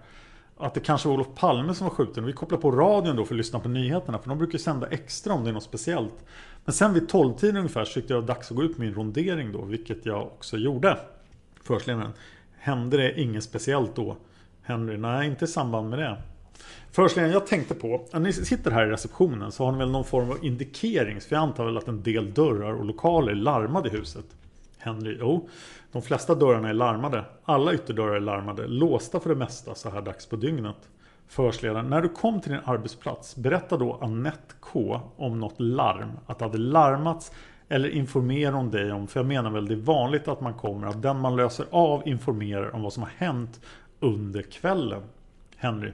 Att 0.57 0.73
det 0.73 0.79
kanske 0.79 1.07
var 1.07 1.15
Olof 1.15 1.27
Palme 1.35 1.73
som 1.73 1.87
var 1.87 1.95
skjuten. 1.95 2.25
Vi 2.25 2.33
kopplade 2.33 2.61
på 2.61 2.71
radion 2.71 3.15
då 3.15 3.25
för 3.25 3.33
att 3.33 3.37
lyssna 3.37 3.59
på 3.59 3.69
nyheterna. 3.69 4.19
För 4.19 4.29
de 4.29 4.37
brukar 4.37 4.53
ju 4.53 4.59
sända 4.59 4.87
extra 4.87 5.33
om 5.33 5.43
det 5.43 5.49
är 5.49 5.53
något 5.53 5.63
speciellt. 5.63 6.25
Men 6.65 6.73
sen 6.73 6.93
vid 6.93 7.09
12-tiden 7.09 7.57
ungefär 7.57 7.85
så 7.85 7.93
tyckte 7.93 8.13
jag 8.13 8.23
det 8.23 8.27
var 8.27 8.35
dags 8.35 8.51
att 8.51 8.57
gå 8.57 8.63
ut 8.63 8.77
med 8.77 8.87
min 8.87 8.95
rondering 8.95 9.51
då. 9.51 9.61
Vilket 9.61 10.05
jag 10.05 10.21
också 10.21 10.57
gjorde. 10.57 10.97
Förhörsledaren. 11.63 12.13
Hände 12.57 12.97
det 12.97 13.21
inget 13.21 13.43
speciellt 13.43 13.95
då? 13.95 14.17
Henry, 14.61 14.97
nej 14.97 15.27
inte 15.27 15.45
i 15.45 15.47
samband 15.47 15.89
med 15.89 15.99
det. 15.99 16.17
Förhörsledaren, 16.91 17.34
jag 17.34 17.47
tänkte 17.47 17.76
på, 17.76 18.05
när 18.13 18.19
ni 18.19 18.34
sitter 18.34 18.72
här 18.72 18.88
i 18.88 18.89
receptionen 18.89 19.51
så 19.51 19.65
har 19.65 19.72
ni 19.72 19.77
väl 19.77 19.91
någon 19.91 20.05
form 20.05 20.31
av 20.31 20.45
indikering. 20.45 21.22
För 21.22 21.35
jag 21.35 21.41
antar 21.43 21.65
väl 21.65 21.77
att 21.77 21.88
en 21.88 22.03
del 22.03 22.34
dörrar 22.34 22.73
och 22.73 22.85
lokaler 22.85 23.31
är 23.31 23.35
larmade 23.35 23.89
i 23.89 23.91
huset. 23.91 24.26
Henry, 24.77 25.18
jo. 25.19 25.49
De 25.91 26.01
flesta 26.01 26.35
dörrarna 26.35 26.69
är 26.69 26.73
larmade. 26.73 27.26
Alla 27.43 27.73
ytterdörrar 27.73 28.15
är 28.15 28.19
larmade. 28.19 28.68
Låsta 28.68 29.19
för 29.19 29.30
det 29.30 29.35
mesta 29.35 29.76
så 29.76 29.89
här 29.89 30.01
dags 30.01 30.26
på 30.26 30.35
dygnet. 30.35 30.89
Försledaren, 31.27 31.89
när 31.89 32.01
du 32.01 32.09
kom 32.09 32.41
till 32.41 32.51
din 32.51 32.61
arbetsplats, 32.65 33.35
berätta 33.35 33.77
då 33.77 33.99
Annette 34.01 34.53
K 34.59 35.01
om 35.15 35.39
något 35.39 35.59
larm. 35.59 36.11
Att 36.26 36.39
det 36.39 36.45
hade 36.45 36.57
larmats 36.57 37.31
eller 37.69 37.89
informera 37.89 38.55
om 38.55 38.72
dig 38.72 38.91
om, 38.91 39.07
för 39.07 39.19
jag 39.19 39.27
menar 39.27 39.51
väl 39.51 39.68
det 39.68 39.73
är 39.73 39.76
vanligt 39.76 40.27
att 40.27 40.41
man 40.41 40.53
kommer, 40.53 40.88
att 40.88 41.01
den 41.01 41.19
man 41.19 41.35
löser 41.35 41.65
av 41.72 42.07
informerar 42.07 42.76
om 42.76 42.81
vad 42.81 42.93
som 42.93 43.03
har 43.03 43.11
hänt 43.18 43.61
under 43.99 44.41
kvällen. 44.41 45.01
Henry. 45.55 45.91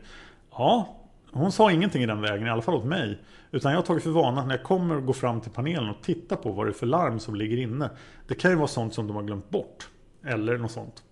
Ja, 0.57 0.97
hon 1.31 1.51
sa 1.51 1.71
ingenting 1.71 2.03
i 2.03 2.05
den 2.05 2.21
vägen, 2.21 2.47
i 2.47 2.49
alla 2.49 2.61
fall 2.61 2.75
åt 2.75 2.85
mig. 2.85 3.19
Utan 3.51 3.71
jag 3.71 3.79
har 3.79 3.85
tagit 3.85 4.03
för 4.03 4.09
vana 4.09 4.41
att 4.41 4.47
när 4.47 4.55
jag 4.55 4.63
kommer 4.63 4.95
och 4.95 5.05
går 5.05 5.13
fram 5.13 5.41
till 5.41 5.51
panelen 5.51 5.89
och 5.89 6.01
tittar 6.01 6.35
på 6.35 6.51
vad 6.51 6.65
det 6.65 6.71
är 6.71 6.73
för 6.73 6.85
larm 6.85 7.19
som 7.19 7.35
ligger 7.35 7.57
inne. 7.57 7.89
Det 8.27 8.35
kan 8.35 8.51
ju 8.51 8.57
vara 8.57 8.67
sånt 8.67 8.93
som 8.93 9.07
de 9.07 9.15
har 9.15 9.23
glömt 9.23 9.49
bort. 9.49 9.89
Eller 10.25 10.57
något 10.57 10.71
sånt. 10.71 11.03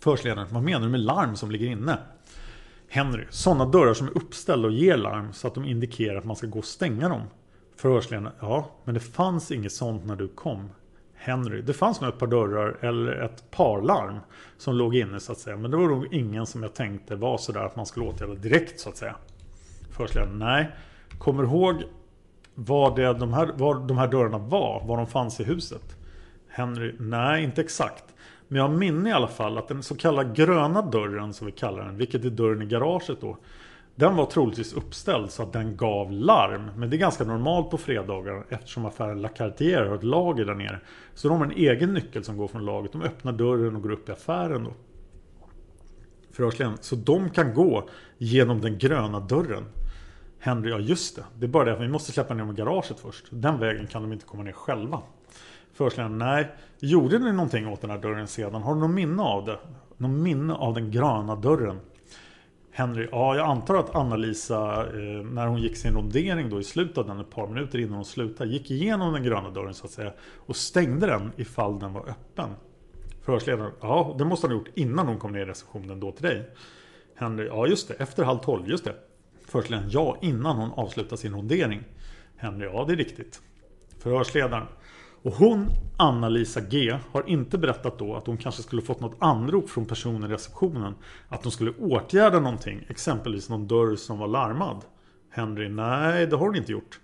Förhörsledaren, 0.00 0.48
vad 0.50 0.62
menar 0.62 0.80
du 0.80 0.88
med 0.88 1.00
larm 1.00 1.36
som 1.36 1.50
ligger 1.50 1.66
inne? 1.66 1.98
Henry, 2.88 3.24
sådana 3.30 3.64
dörrar 3.64 3.94
som 3.94 4.06
är 4.06 4.16
uppställda 4.16 4.68
och 4.68 4.74
ger 4.74 4.96
larm 4.96 5.32
så 5.32 5.46
att 5.46 5.54
de 5.54 5.64
indikerar 5.64 6.18
att 6.18 6.24
man 6.24 6.36
ska 6.36 6.46
gå 6.46 6.58
och 6.58 6.64
stänga 6.64 7.08
dem. 7.08 7.22
Förhörsledaren, 7.76 8.32
ja, 8.40 8.70
men 8.84 8.94
det 8.94 9.00
fanns 9.00 9.50
inget 9.50 9.72
sånt 9.72 10.06
när 10.06 10.16
du 10.16 10.28
kom. 10.28 10.70
Henry. 11.18 11.62
Det 11.62 11.72
fanns 11.72 12.00
nog 12.00 12.10
ett 12.10 12.18
par 12.18 12.26
dörrar 12.26 12.76
eller 12.80 13.12
ett 13.12 13.50
par 13.50 13.82
larm 13.82 14.18
som 14.58 14.74
låg 14.74 14.96
inne 14.96 15.20
så 15.20 15.32
att 15.32 15.38
säga. 15.38 15.56
Men 15.56 15.70
det 15.70 15.76
var 15.76 15.88
nog 15.88 16.14
ingen 16.14 16.46
som 16.46 16.62
jag 16.62 16.74
tänkte 16.74 17.16
var 17.16 17.38
sådär 17.38 17.60
att 17.60 17.76
man 17.76 17.86
skulle 17.86 18.06
åtgärda 18.06 18.34
direkt 18.34 18.80
så 18.80 18.88
att 18.88 18.96
säga. 18.96 19.14
Förhörsledaren, 19.90 20.38
nej. 20.38 20.68
Kommer 21.18 21.42
ihåg 21.42 21.82
vad, 22.54 22.96
det, 22.96 23.12
de 23.12 23.32
här, 23.32 23.50
vad 23.54 23.88
de 23.88 23.98
här 23.98 24.08
dörrarna 24.08 24.38
var? 24.38 24.84
Var 24.86 24.96
de 24.96 25.06
fanns 25.06 25.40
i 25.40 25.44
huset? 25.44 25.96
Henry, 26.48 26.94
nej 26.98 27.44
inte 27.44 27.60
exakt. 27.60 28.04
Men 28.48 28.56
jag 28.56 28.68
har 28.68 28.76
minne 28.76 29.08
i 29.08 29.12
alla 29.12 29.28
fall 29.28 29.58
att 29.58 29.68
den 29.68 29.82
så 29.82 29.96
kallade 29.96 30.34
gröna 30.34 30.82
dörren 30.82 31.34
som 31.34 31.46
vi 31.46 31.52
kallar 31.52 31.84
den, 31.84 31.96
vilket 31.96 32.24
är 32.24 32.30
dörren 32.30 32.62
i 32.62 32.66
garaget 32.66 33.20
då. 33.20 33.36
Den 33.98 34.16
var 34.16 34.26
troligtvis 34.26 34.72
uppställd 34.72 35.30
så 35.30 35.42
att 35.42 35.52
den 35.52 35.76
gav 35.76 36.12
larm. 36.12 36.70
Men 36.76 36.90
det 36.90 36.96
är 36.96 36.98
ganska 36.98 37.24
normalt 37.24 37.70
på 37.70 37.78
fredagar 37.78 38.46
eftersom 38.48 38.86
affären 38.86 39.22
La 39.22 39.28
Cartier 39.28 39.84
har 39.86 39.94
ett 39.94 40.04
lager 40.04 40.44
där 40.44 40.54
nere. 40.54 40.80
Så 41.14 41.28
de 41.28 41.38
har 41.38 41.46
en 41.46 41.52
egen 41.52 41.94
nyckel 41.94 42.24
som 42.24 42.36
går 42.36 42.48
från 42.48 42.64
lagret. 42.64 42.92
De 42.92 43.02
öppnar 43.02 43.32
dörren 43.32 43.76
och 43.76 43.82
går 43.82 43.92
upp 43.92 44.08
i 44.08 44.12
affären 44.12 44.64
då. 44.64 44.72
Förhörsledaren. 46.32 46.78
Så 46.80 46.96
de 46.96 47.30
kan 47.30 47.54
gå 47.54 47.88
genom 48.18 48.60
den 48.60 48.78
gröna 48.78 49.20
dörren. 49.20 49.64
Henry, 50.38 50.70
ja 50.70 50.78
just 50.78 51.16
det. 51.16 51.24
Det 51.38 51.46
är 51.46 51.50
bara 51.50 51.64
det 51.64 51.72
att 51.72 51.80
vi 51.80 51.88
måste 51.88 52.12
släppa 52.12 52.34
ner 52.34 52.40
dem 52.40 52.50
i 52.50 52.54
garaget 52.54 53.00
först. 53.00 53.24
Den 53.30 53.58
vägen 53.58 53.86
kan 53.86 54.02
de 54.02 54.12
inte 54.12 54.26
komma 54.26 54.42
ner 54.42 54.52
själva. 54.52 55.02
Förhörsledaren, 55.72 56.18
nej. 56.18 56.48
Gjorde 56.78 57.18
ni 57.18 57.32
någonting 57.32 57.68
åt 57.68 57.80
den 57.80 57.90
här 57.90 57.98
dörren 57.98 58.26
sedan? 58.26 58.62
Har 58.62 58.74
du 58.74 58.80
något 58.80 58.90
minne 58.90 59.22
av 59.22 59.44
det? 59.44 59.58
Något 59.96 60.10
minne 60.10 60.54
av 60.54 60.74
den 60.74 60.90
gröna 60.90 61.36
dörren? 61.36 61.80
Henry, 62.78 63.08
ja 63.12 63.36
jag 63.36 63.46
antar 63.46 63.74
att 63.74 63.94
Anna-Lisa 63.94 64.86
eh, 64.86 65.24
när 65.24 65.46
hon 65.46 65.62
gick 65.62 65.76
sin 65.76 65.94
rondering 65.94 66.50
då 66.50 66.60
i 66.60 66.64
slutet 66.64 66.98
av 66.98 67.06
den 67.06 67.20
ett 67.20 67.30
par 67.30 67.46
minuter 67.46 67.78
innan 67.78 67.94
hon 67.94 68.04
slutade 68.04 68.50
gick 68.50 68.70
igenom 68.70 69.12
den 69.12 69.22
gröna 69.22 69.50
dörren 69.50 69.74
så 69.74 69.86
att 69.86 69.92
säga 69.92 70.12
och 70.46 70.56
stängde 70.56 71.06
den 71.06 71.32
ifall 71.36 71.78
den 71.78 71.92
var 71.92 72.08
öppen. 72.08 72.50
Förhörsledaren, 73.22 73.72
ja 73.80 74.14
det 74.18 74.24
måste 74.24 74.46
han 74.46 74.56
ha 74.56 74.58
gjort 74.58 74.70
innan 74.74 75.06
hon 75.06 75.18
kom 75.18 75.32
ner 75.32 75.40
i 75.40 75.44
receptionen 75.44 76.00
då 76.00 76.12
till 76.12 76.22
dig. 76.22 76.50
Henry, 77.14 77.46
ja 77.46 77.66
just 77.66 77.88
det, 77.88 77.94
efter 77.94 78.24
halv 78.24 78.38
tolv, 78.38 78.68
just 78.68 78.84
det. 78.84 78.94
Förhörsledaren, 79.46 79.90
ja 79.90 80.16
innan 80.20 80.56
hon 80.56 80.70
avslutade 80.72 81.16
sin 81.16 81.32
rondering. 81.32 81.84
Henry, 82.36 82.66
ja 82.66 82.84
det 82.84 82.92
är 82.92 82.96
riktigt. 82.96 83.40
Förhörsledaren, 83.98 84.66
och 85.22 85.32
hon, 85.32 85.70
Anna-Lisa 85.96 86.60
G, 86.60 86.98
har 87.12 87.28
inte 87.28 87.58
berättat 87.58 87.98
då 87.98 88.14
att 88.14 88.26
hon 88.26 88.36
kanske 88.36 88.62
skulle 88.62 88.82
fått 88.82 89.00
något 89.00 89.16
anrop 89.18 89.70
från 89.70 89.86
personen 89.86 90.30
i 90.30 90.34
receptionen. 90.34 90.94
Att 91.28 91.42
de 91.42 91.52
skulle 91.52 91.70
åtgärda 91.70 92.40
någonting, 92.40 92.86
exempelvis 92.88 93.48
någon 93.48 93.68
dörr 93.68 93.96
som 93.96 94.18
var 94.18 94.28
larmad. 94.28 94.84
Henry, 95.30 95.68
nej 95.68 96.26
det 96.26 96.36
har 96.36 96.46
hon 96.46 96.56
inte 96.56 96.72
gjort. 96.72 97.00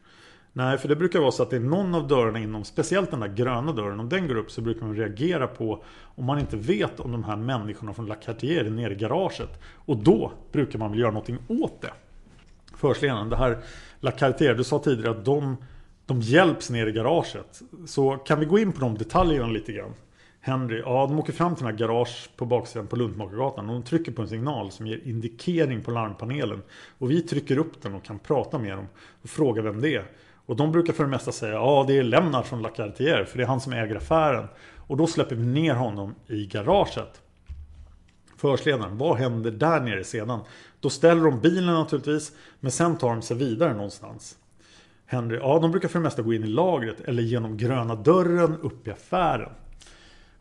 Nej, 0.56 0.78
för 0.78 0.88
det 0.88 0.96
brukar 0.96 1.20
vara 1.20 1.30
så 1.30 1.42
att 1.42 1.50
det 1.50 1.56
är 1.56 1.60
någon 1.60 1.94
av 1.94 2.08
dörrarna 2.08 2.38
inom, 2.38 2.64
speciellt 2.64 3.10
den 3.10 3.20
där 3.20 3.28
gröna 3.28 3.72
dörren, 3.72 4.00
om 4.00 4.08
den 4.08 4.28
går 4.28 4.36
upp 4.36 4.50
så 4.50 4.60
brukar 4.60 4.86
man 4.86 4.96
reagera 4.96 5.46
på 5.46 5.84
om 6.14 6.24
man 6.24 6.38
inte 6.38 6.56
vet 6.56 7.00
om 7.00 7.12
de 7.12 7.24
här 7.24 7.36
människorna 7.36 7.92
från 7.92 8.06
La 8.06 8.14
Cartier 8.14 8.64
är 8.64 8.70
nere 8.70 8.92
i 8.92 8.96
garaget. 8.96 9.60
Och 9.74 9.96
då 9.96 10.32
brukar 10.52 10.78
man 10.78 10.90
väl 10.90 11.00
göra 11.00 11.10
någonting 11.10 11.38
åt 11.48 11.82
det. 11.82 11.92
Förhörsledaren, 12.76 13.28
det 13.28 13.36
här 13.36 13.58
La 14.00 14.10
Cartier, 14.10 14.54
du 14.54 14.64
sa 14.64 14.78
tidigare 14.78 15.10
att 15.10 15.24
de 15.24 15.56
de 16.06 16.20
hjälps 16.20 16.70
ner 16.70 16.86
i 16.86 16.92
garaget. 16.92 17.62
Så 17.86 18.16
kan 18.16 18.40
vi 18.40 18.46
gå 18.46 18.58
in 18.58 18.72
på 18.72 18.80
de 18.80 18.98
detaljerna 18.98 19.46
lite 19.46 19.72
grann? 19.72 19.94
Henry, 20.40 20.78
ja 20.78 21.06
de 21.06 21.18
åker 21.18 21.32
fram 21.32 21.54
till 21.54 21.64
den 21.64 21.72
här 21.74 21.78
garage 21.78 22.30
på 22.36 22.46
baksidan 22.46 22.86
på 22.86 22.96
Luntmakargatan 22.96 23.68
och 23.68 23.74
de 23.74 23.82
trycker 23.82 24.12
på 24.12 24.22
en 24.22 24.28
signal 24.28 24.70
som 24.70 24.86
ger 24.86 25.00
indikering 25.04 25.82
på 25.82 25.90
larmpanelen. 25.90 26.62
Och 26.98 27.10
vi 27.10 27.22
trycker 27.22 27.58
upp 27.58 27.82
den 27.82 27.94
och 27.94 28.04
kan 28.04 28.18
prata 28.18 28.58
med 28.58 28.76
dem 28.76 28.86
och 29.22 29.28
fråga 29.30 29.62
vem 29.62 29.80
det 29.80 29.94
är. 29.94 30.04
Och 30.46 30.56
de 30.56 30.72
brukar 30.72 30.92
för 30.92 31.04
det 31.04 31.10
mesta 31.10 31.32
säga 31.32 31.52
ja 31.52 31.84
det 31.88 31.98
är 31.98 32.02
Lennart 32.02 32.46
från 32.46 32.62
La 32.62 32.68
Cartier 32.68 33.24
för 33.24 33.38
det 33.38 33.44
är 33.44 33.48
han 33.48 33.60
som 33.60 33.72
äger 33.72 33.96
affären. 33.96 34.48
Och 34.86 34.96
då 34.96 35.06
släpper 35.06 35.36
vi 35.36 35.46
ner 35.46 35.74
honom 35.74 36.14
i 36.26 36.46
garaget. 36.46 37.22
Förhörsledaren, 38.36 38.98
vad 38.98 39.16
händer 39.16 39.50
där 39.50 39.80
nere 39.80 40.04
sedan? 40.04 40.40
Då 40.80 40.90
ställer 40.90 41.24
de 41.24 41.40
bilen 41.40 41.74
naturligtvis 41.74 42.32
men 42.60 42.70
sen 42.72 42.98
tar 42.98 43.08
de 43.08 43.22
sig 43.22 43.36
vidare 43.36 43.74
någonstans. 43.74 44.38
Henry, 45.14 45.36
ja 45.36 45.58
de 45.58 45.70
brukar 45.70 45.88
för 45.88 45.98
det 45.98 46.02
mesta 46.02 46.22
gå 46.22 46.34
in 46.34 46.44
i 46.44 46.46
lagret 46.46 47.00
eller 47.00 47.22
genom 47.22 47.56
gröna 47.56 47.94
dörren 47.94 48.60
upp 48.60 48.88
i 48.88 48.90
affären. 48.90 49.50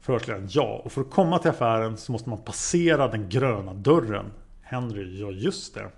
Förhörsledaren, 0.02 0.48
ja. 0.52 0.82
Och 0.86 0.92
för 0.92 1.02
att 1.02 1.10
komma 1.10 1.40
till 1.40 1.50
affären 1.50 1.98
så 1.98 2.12
måste 2.12 2.30
man 2.30 2.42
passera 2.42 3.08
den 3.08 3.30
gröna 3.30 3.74
dörren. 3.74 4.26
Henry, 4.62 5.22
ja 5.22 5.32
just 5.32 5.74
det. 5.74 5.90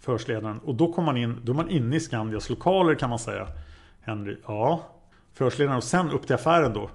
Förhörsledaren, 0.00 0.58
och 0.58 0.74
då 0.74 0.92
kommer 0.92 1.06
man 1.06 1.16
in, 1.16 1.40
då 1.42 1.52
är 1.52 1.56
man 1.56 1.70
inne 1.70 1.96
i 1.96 2.00
Skandias 2.00 2.50
lokaler 2.50 2.94
kan 2.94 3.10
man 3.10 3.18
säga. 3.18 3.48
Henry, 4.00 4.36
ja. 4.46 4.80
Förhörsledaren, 5.34 5.76
och 5.76 5.84
sen 5.84 6.10
upp 6.10 6.26
till 6.26 6.34
affären 6.34 6.72
då. 6.72 6.90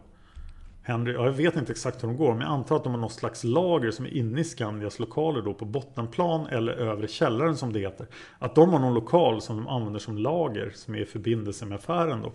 Henry, 0.87 1.13
ja, 1.13 1.25
jag 1.25 1.31
vet 1.31 1.55
inte 1.55 1.71
exakt 1.71 2.03
hur 2.03 2.07
de 2.07 2.17
går 2.17 2.33
men 2.33 2.41
jag 2.41 2.49
antar 2.49 2.75
att 2.75 2.83
de 2.83 2.93
har 2.93 2.99
något 2.99 3.11
slags 3.11 3.43
lager 3.43 3.91
som 3.91 4.05
är 4.05 4.13
inne 4.13 4.41
i 4.41 4.43
Skandias 4.43 4.99
lokaler 4.99 5.41
då 5.41 5.53
på 5.53 5.65
bottenplan 5.65 6.47
eller 6.47 6.73
övre 6.73 7.07
källaren 7.07 7.57
som 7.57 7.73
det 7.73 7.79
heter. 7.79 8.07
Att 8.39 8.55
de 8.55 8.69
har 8.69 8.79
någon 8.79 8.93
lokal 8.93 9.41
som 9.41 9.57
de 9.57 9.67
använder 9.67 9.99
som 9.99 10.17
lager 10.17 10.71
som 10.75 10.95
är 10.95 10.99
i 10.99 11.05
förbindelse 11.05 11.65
med 11.65 11.75
affären 11.75 12.21
då. 12.21 12.31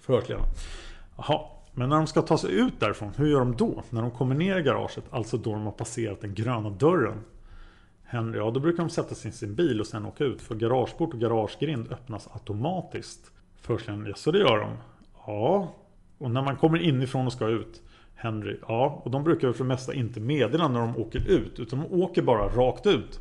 Förhörsledaren. 0.00 0.48
Jaha, 1.16 1.40
men 1.72 1.88
när 1.88 1.96
de 1.96 2.06
ska 2.06 2.22
ta 2.22 2.38
sig 2.38 2.52
ut 2.52 2.80
därifrån, 2.80 3.12
hur 3.16 3.26
gör 3.26 3.38
de 3.38 3.56
då? 3.56 3.82
När 3.90 4.02
de 4.02 4.10
kommer 4.10 4.34
ner 4.34 4.58
i 4.58 4.62
garaget, 4.62 5.04
alltså 5.10 5.36
då 5.36 5.52
de 5.52 5.62
har 5.62 5.72
passerat 5.72 6.20
den 6.20 6.34
gröna 6.34 6.70
dörren. 6.70 7.24
Henry, 8.04 8.38
ja 8.38 8.50
då 8.50 8.60
brukar 8.60 8.82
de 8.82 8.90
sätta 8.90 9.14
sig 9.14 9.28
i 9.28 9.32
sin 9.32 9.54
bil 9.54 9.80
och 9.80 9.86
sen 9.86 10.06
åka 10.06 10.24
ut 10.24 10.42
för 10.42 10.54
garageport 10.54 11.14
och 11.14 11.20
garagegrind 11.20 11.92
öppnas 11.92 12.28
automatiskt. 12.32 13.30
Förhörsledaren, 13.60 14.06
ja 14.06 14.14
så 14.14 14.30
det 14.30 14.38
gör 14.38 14.58
de. 14.58 14.76
Ja, 15.26 15.74
och 16.20 16.30
när 16.30 16.42
man 16.42 16.56
kommer 16.56 16.78
inifrån 16.78 17.26
och 17.26 17.32
ska 17.32 17.48
ut 17.48 17.82
Henry, 18.14 18.56
ja, 18.68 19.02
och 19.04 19.10
de 19.10 19.24
brukar 19.24 19.52
för 19.52 19.64
det 19.64 19.68
mesta 19.68 19.94
inte 19.94 20.20
meddela 20.20 20.68
när 20.68 20.80
de 20.80 20.96
åker 20.96 21.30
ut 21.30 21.60
utan 21.60 21.78
de 21.78 22.02
åker 22.02 22.22
bara 22.22 22.48
rakt 22.48 22.86
ut. 22.86 23.20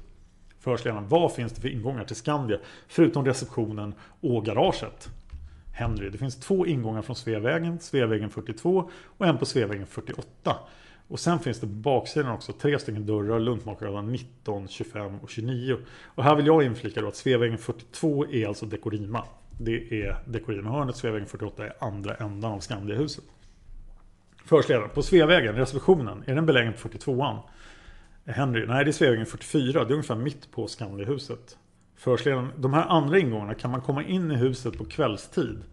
Förhörsledaren, 0.59 1.07
vad 1.07 1.33
finns 1.33 1.53
det 1.53 1.61
för 1.61 1.69
ingångar 1.69 2.03
till 2.03 2.15
Skandia 2.15 2.57
förutom 2.87 3.25
receptionen 3.25 3.93
och 4.21 4.45
garaget? 4.45 5.09
Henry, 5.73 6.09
det 6.09 6.17
finns 6.17 6.39
två 6.39 6.65
ingångar 6.65 7.01
från 7.01 7.15
Sveavägen, 7.15 7.79
Sveavägen 7.79 8.29
42 8.29 8.89
och 9.17 9.25
en 9.25 9.37
på 9.37 9.45
Sveavägen 9.45 9.85
48. 9.85 10.55
Och 11.07 11.19
sen 11.19 11.39
finns 11.39 11.59
det 11.59 11.67
på 11.67 11.73
baksidan 11.73 12.31
också 12.31 12.53
tre 12.53 12.79
stycken 12.79 13.05
dörrar, 13.05 13.39
Luntmakargatan 13.39 14.11
19, 14.11 14.67
25 14.67 15.19
och 15.19 15.29
29. 15.29 15.77
Och 16.03 16.23
här 16.23 16.35
vill 16.35 16.45
jag 16.45 16.63
inflika 16.63 17.01
då 17.01 17.07
att 17.07 17.15
Sveavägen 17.15 17.57
42 17.57 18.25
är 18.25 18.47
alltså 18.47 18.65
Dekorima. 18.65 19.23
Det 19.61 20.03
är 20.03 20.17
Dekorima-hörnet, 20.25 20.95
Sveavägen 20.95 21.27
48 21.27 21.65
är 21.65 21.73
andra 21.79 22.15
ändan 22.15 22.51
av 22.51 22.59
Skandiahuset. 22.59 23.23
Förhörsledaren, 24.45 24.89
på 24.89 25.01
Sveavägen, 25.01 25.55
receptionen, 25.55 26.23
är 26.25 26.35
den 26.35 26.45
belägen 26.45 26.73
på 26.73 26.89
42an? 26.89 27.39
Henry, 28.25 28.65
nej 28.67 28.85
det 28.85 28.89
är 28.89 28.91
Sveavägen 28.91 29.25
44, 29.25 29.83
det 29.83 29.91
är 29.91 29.93
ungefär 29.93 30.15
mitt 30.15 30.51
på 30.51 30.67
Skandiahuset. 30.67 31.57
Förhörsledaren, 31.95 32.51
de 32.57 32.73
här 32.73 32.85
andra 32.87 33.19
ingångarna, 33.19 33.53
kan 33.53 33.71
man 33.71 33.81
komma 33.81 34.03
in 34.03 34.31
i 34.31 34.35
huset 34.35 34.77
på 34.77 34.85
kvällstid? 34.85 35.63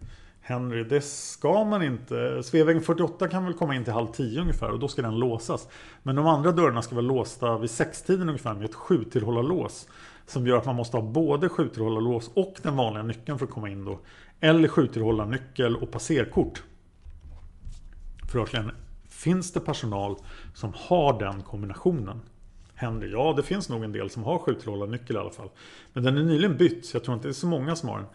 Henry, 0.41 0.85
det 0.85 1.01
ska 1.01 1.65
man 1.65 1.83
inte. 1.83 2.43
Sveavägen 2.43 2.83
48 2.83 3.29
kan 3.29 3.45
väl 3.45 3.55
komma 3.55 3.75
in 3.75 3.85
till 3.85 3.93
halv 3.93 4.07
tio 4.07 4.41
ungefär 4.41 4.71
och 4.71 4.79
då 4.79 4.89
ska 4.89 5.03
den 5.03 5.19
låsas. 5.19 5.69
Men 6.03 6.17
de 6.17 6.27
andra 6.27 6.53
dörrarna 6.53 6.83
ska 6.83 6.95
vara 6.95 7.07
låsta 7.07 7.59
vid 7.59 7.71
sextiden 7.71 8.29
ungefär 8.29 8.55
med 8.55 8.65
ett 8.65 8.75
sjutillhållarlås. 8.75 9.89
Som 10.27 10.47
gör 10.47 10.59
att 10.59 10.67
man 10.67 10.77
måste 10.77 10.97
ha 10.97 11.03
både 11.03 11.49
sjutillhållarlås 11.49 12.31
och 12.35 12.55
den 12.63 12.77
vanliga 12.77 13.03
nyckeln 13.03 13.39
för 13.39 13.47
att 13.47 13.53
komma 13.53 13.71
in 13.71 13.85
då. 13.85 13.99
Eller 14.41 14.69
sjutillhållarnyckel 14.69 15.77
och 15.77 15.91
passerkort. 15.91 16.63
Förhörsledaren, 18.31 18.75
finns 19.09 19.53
det 19.53 19.61
personal 19.61 20.17
som 20.55 20.73
har 20.77 21.19
den 21.19 21.43
kombinationen? 21.43 22.21
Henry, 22.75 23.11
ja 23.11 23.35
det 23.37 23.43
finns 23.43 23.69
nog 23.69 23.85
en 23.85 23.93
del 23.93 24.11
som 24.11 24.25
har 24.25 24.39
sjutillhållarnyckel 24.39 25.17
i 25.17 25.19
alla 25.19 25.31
fall. 25.31 25.49
Men 25.93 26.05
den 26.05 26.19
är 26.19 26.23
nyligen 26.23 26.57
bytt 26.57 26.87
så 26.87 26.97
jag 26.97 27.05
tror 27.05 27.15
inte 27.15 27.29
det 27.29 27.33
är 27.33 27.35
så 27.35 27.47
många 27.47 27.77
som 27.77 27.89
har 27.89 27.99
den. 27.99 28.07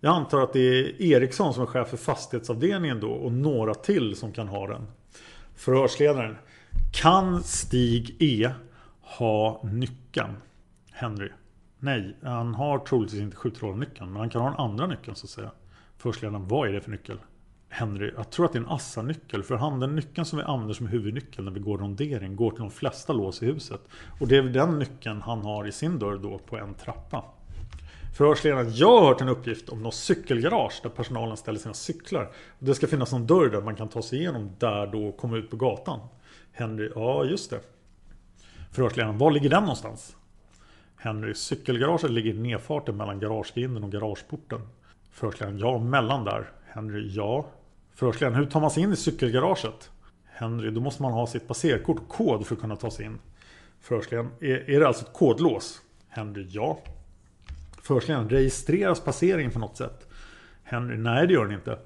Jag 0.00 0.14
antar 0.14 0.40
att 0.40 0.52
det 0.52 0.60
är 0.60 1.02
Eriksson 1.02 1.54
som 1.54 1.62
är 1.62 1.66
chef 1.66 1.88
för 1.88 1.96
fastighetsavdelningen 1.96 3.00
då 3.00 3.10
och 3.10 3.32
några 3.32 3.74
till 3.74 4.16
som 4.16 4.32
kan 4.32 4.48
ha 4.48 4.66
den. 4.66 4.86
Förhörsledaren. 5.54 6.36
Kan 6.92 7.42
Stig 7.42 8.16
E 8.18 8.50
ha 9.00 9.60
nyckeln? 9.64 10.36
Henry. 10.90 11.28
Nej, 11.80 12.16
han 12.22 12.54
har 12.54 12.78
troligtvis 12.78 13.20
inte 13.20 13.36
skjuttrådnyckeln 13.36 14.12
men 14.12 14.20
han 14.20 14.30
kan 14.30 14.42
ha 14.42 14.48
den 14.50 14.60
andra 14.60 14.86
nyckeln 14.86 15.16
så 15.16 15.26
att 15.26 15.30
säga. 15.30 15.50
Förhörsledaren. 15.96 16.48
Vad 16.48 16.68
är 16.68 16.72
det 16.72 16.80
för 16.80 16.90
nyckel? 16.90 17.18
Henry, 17.68 18.12
jag 18.16 18.30
tror 18.30 18.46
att 18.46 18.52
det 18.52 18.58
är 18.58 18.62
en 18.62 18.68
Assa-nyckel. 18.68 19.42
För 19.42 19.56
han, 19.56 19.80
den 19.80 19.96
nyckeln 19.96 20.24
som 20.24 20.38
vi 20.38 20.44
använder 20.44 20.74
som 20.74 20.86
huvudnyckel 20.86 21.44
när 21.44 21.52
vi 21.52 21.60
går 21.60 21.78
rondering 21.78 22.36
går 22.36 22.50
till 22.50 22.60
de 22.60 22.70
flesta 22.70 23.12
lås 23.12 23.42
i 23.42 23.46
huset. 23.46 23.80
Och 24.20 24.28
det 24.28 24.36
är 24.36 24.42
den 24.42 24.78
nyckeln 24.78 25.22
han 25.22 25.40
har 25.40 25.66
i 25.66 25.72
sin 25.72 25.98
dörr 25.98 26.18
då 26.18 26.38
på 26.38 26.56
en 26.56 26.74
trappa. 26.74 27.24
Förhörsledaren, 28.16 28.74
jag 28.74 29.00
har 29.00 29.06
hört 29.06 29.20
en 29.20 29.28
uppgift 29.28 29.68
om 29.68 29.82
något 29.82 29.94
cykelgarage 29.94 30.80
där 30.82 30.90
personalen 30.90 31.36
ställer 31.36 31.58
sina 31.58 31.74
cyklar. 31.74 32.30
Det 32.58 32.74
ska 32.74 32.86
finnas 32.86 33.12
någon 33.12 33.26
dörr 33.26 33.50
där 33.50 33.60
man 33.60 33.76
kan 33.76 33.88
ta 33.88 34.02
sig 34.02 34.18
igenom 34.18 34.50
där 34.58 34.86
då 34.86 35.06
och 35.08 35.16
komma 35.16 35.36
ut 35.36 35.50
på 35.50 35.56
gatan. 35.56 36.00
Henry, 36.52 36.90
ja 36.94 37.24
just 37.24 37.50
det. 37.50 37.60
Förhörsledaren, 38.72 39.18
var 39.18 39.30
ligger 39.30 39.50
den 39.50 39.62
någonstans? 39.62 40.16
Henry, 41.00 41.34
cykelgaraget 41.34 42.10
ligger 42.10 42.34
i 42.34 42.38
nedfarten 42.38 42.96
mellan 42.96 43.20
garagegrinden 43.20 43.84
och 43.84 43.92
garageporten. 43.92 44.60
Förhörsledaren, 45.10 45.58
ja 45.58 45.78
mellan 45.78 46.24
där. 46.24 46.50
Henry, 46.66 47.08
ja. 47.12 47.46
Förhörsledaren, 47.94 48.38
hur 48.38 48.46
tar 48.46 48.60
man 48.60 48.70
sig 48.70 48.82
in 48.82 48.92
i 48.92 48.96
cykelgaraget? 48.96 49.90
Henry, 50.24 50.70
då 50.70 50.80
måste 50.80 51.02
man 51.02 51.12
ha 51.12 51.26
sitt 51.26 51.48
passerkort 51.48 51.98
och 51.98 52.08
kod 52.08 52.46
för 52.46 52.54
att 52.54 52.60
kunna 52.60 52.76
ta 52.76 52.90
sig 52.90 53.06
in. 53.06 53.18
Förhörsledaren, 53.80 54.30
är, 54.40 54.70
är 54.70 54.80
det 54.80 54.86
alltså 54.88 55.04
ett 55.04 55.12
kodlås? 55.12 55.80
Henry, 56.08 56.46
ja. 56.50 56.78
Förhörsledaren, 57.82 58.28
registreras 58.28 59.00
passeringen 59.00 59.50
på 59.50 59.58
något 59.58 59.76
sätt? 59.76 60.08
Henry, 60.62 60.96
nej 60.96 61.26
det 61.26 61.32
gör 61.32 61.44
den 61.44 61.54
inte. 61.54 61.78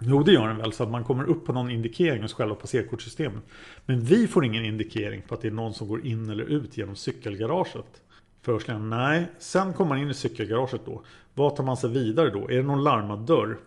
Jo 0.00 0.22
det 0.22 0.32
gör 0.32 0.48
den 0.48 0.56
väl 0.56 0.72
så 0.72 0.82
att 0.82 0.90
man 0.90 1.04
kommer 1.04 1.24
upp 1.24 1.46
på 1.46 1.52
någon 1.52 1.70
indikering 1.70 2.22
hos 2.22 2.34
själva 2.34 2.54
passerkortssystemet. 2.54 3.42
Men 3.86 4.00
vi 4.00 4.28
får 4.28 4.44
ingen 4.44 4.64
indikering 4.64 5.22
på 5.28 5.34
att 5.34 5.40
det 5.40 5.48
är 5.48 5.52
någon 5.52 5.74
som 5.74 5.88
går 5.88 6.06
in 6.06 6.30
eller 6.30 6.44
ut 6.44 6.76
genom 6.76 6.96
cykelgaraget. 6.96 8.02
Förhörsledaren, 8.46 8.90
nej. 8.90 9.26
Sen 9.38 9.72
kommer 9.72 9.88
man 9.88 9.98
in 9.98 10.10
i 10.10 10.14
cykelgaraget 10.14 10.80
då. 10.84 11.02
Vad 11.34 11.56
tar 11.56 11.64
man 11.64 11.76
sig 11.76 11.90
vidare 11.90 12.30
då? 12.30 12.50
Är 12.50 12.56
det 12.56 12.62
någon 12.62 12.84
larmad 12.84 13.18
dörr? 13.18 13.58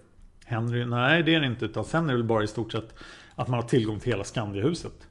Henry, 0.46 0.86
nej 0.86 1.24
det 1.24 1.36
är 1.36 1.40
det 1.40 1.46
inte. 1.46 1.66
Utan 1.66 1.86
sen 1.86 2.04
är 2.04 2.08
det 2.08 2.18
väl 2.18 2.24
bara 2.24 2.44
i 2.44 2.48
stort 2.48 2.72
sett 2.72 2.94
att 3.36 3.48
man 3.48 3.60
har 3.60 3.68
tillgång 3.68 4.00
till 4.00 4.12
hela 4.12 4.24
Skandiahuset. 4.24 5.08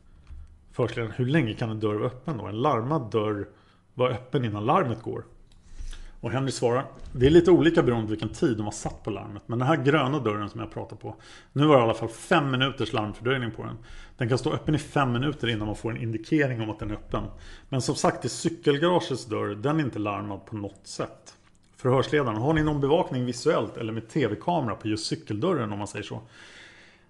Förhörsledaren, 0.73 1.15
hur 1.17 1.27
länge 1.27 1.55
kan 1.55 1.71
en 1.71 1.81
dörr 1.81 1.95
vara 1.95 2.07
öppen 2.07 2.39
då? 2.39 2.47
En 2.47 2.61
larmad 2.61 3.11
dörr 3.11 3.49
var 3.95 4.11
öppen 4.11 4.45
innan 4.45 4.65
larmet 4.65 5.03
går. 5.03 5.25
Och 6.21 6.31
Henry 6.31 6.53
svarar 6.53 6.85
Det 7.13 7.27
är 7.27 7.31
lite 7.31 7.51
olika 7.51 7.83
beroende 7.83 8.07
på 8.07 8.11
vilken 8.11 8.29
tid 8.29 8.57
de 8.57 8.63
har 8.63 8.73
satt 8.73 9.05
på 9.05 9.11
larmet 9.11 9.43
Men 9.47 9.59
den 9.59 9.69
här 9.69 9.77
gröna 9.77 10.19
dörren 10.19 10.49
som 10.49 10.61
jag 10.61 10.71
pratar 10.71 10.97
på 10.97 11.17
Nu 11.53 11.67
var 11.67 11.75
det 11.75 11.81
i 11.81 11.83
alla 11.83 11.95
fall 11.95 12.09
fem 12.09 12.51
minuters 12.51 12.93
larmfördröjning 12.93 13.51
på 13.51 13.65
den. 13.65 13.77
Den 14.17 14.29
kan 14.29 14.39
stå 14.39 14.53
öppen 14.53 14.75
i 14.75 14.79
fem 14.79 15.13
minuter 15.13 15.49
innan 15.49 15.67
man 15.67 15.77
får 15.77 15.91
en 15.91 16.03
indikering 16.03 16.61
om 16.61 16.71
att 16.71 16.79
den 16.79 16.91
är 16.91 16.95
öppen. 16.95 17.25
Men 17.69 17.83
som 17.83 17.95
sagt, 17.95 18.25
i 18.25 18.29
cykelgaragets 18.29 19.27
dörr 19.27 19.55
Den 19.55 19.81
är 19.81 19.85
inte 19.85 19.99
larmad 19.99 20.47
på 20.47 20.57
något 20.57 20.87
sätt. 20.87 21.35
Förhörsledaren, 21.77 22.37
har 22.37 22.55
ni 22.55 22.63
någon 22.63 22.81
bevakning 22.81 23.25
visuellt 23.25 23.77
eller 23.77 23.93
med 23.93 24.09
tv-kamera 24.09 24.75
på 24.75 24.89
just 24.89 25.07
cykeldörren 25.07 25.73
om 25.73 25.79
man 25.79 25.89
säger 25.89 26.05
så? 26.05 26.21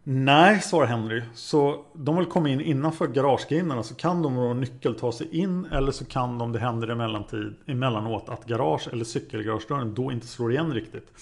Nej, 0.03 0.61
svarar 0.61 0.87
Henry. 0.87 1.23
Så 1.35 1.85
de 1.95 2.17
vill 2.17 2.27
komma 2.27 2.49
in 2.49 2.61
innanför 2.61 3.07
garagegrindarna 3.07 3.83
så 3.83 3.95
kan 3.95 4.23
de 4.23 4.35
med 4.35 4.57
nyckel 4.57 4.95
ta 4.95 5.13
sig 5.13 5.39
in 5.39 5.65
eller 5.65 5.93
så 5.93 6.05
kan 6.05 6.39
de, 6.39 6.53
det 6.53 6.59
händer 6.59 6.89
emellanåt, 6.89 7.33
emellanåt 7.67 8.29
att 8.29 8.47
garage 8.47 8.89
eller 8.93 9.05
cykelgaragedörren 9.05 9.95
då 9.95 10.13
inte 10.13 10.27
slår 10.27 10.53
igen 10.53 10.75
riktigt. 10.75 11.13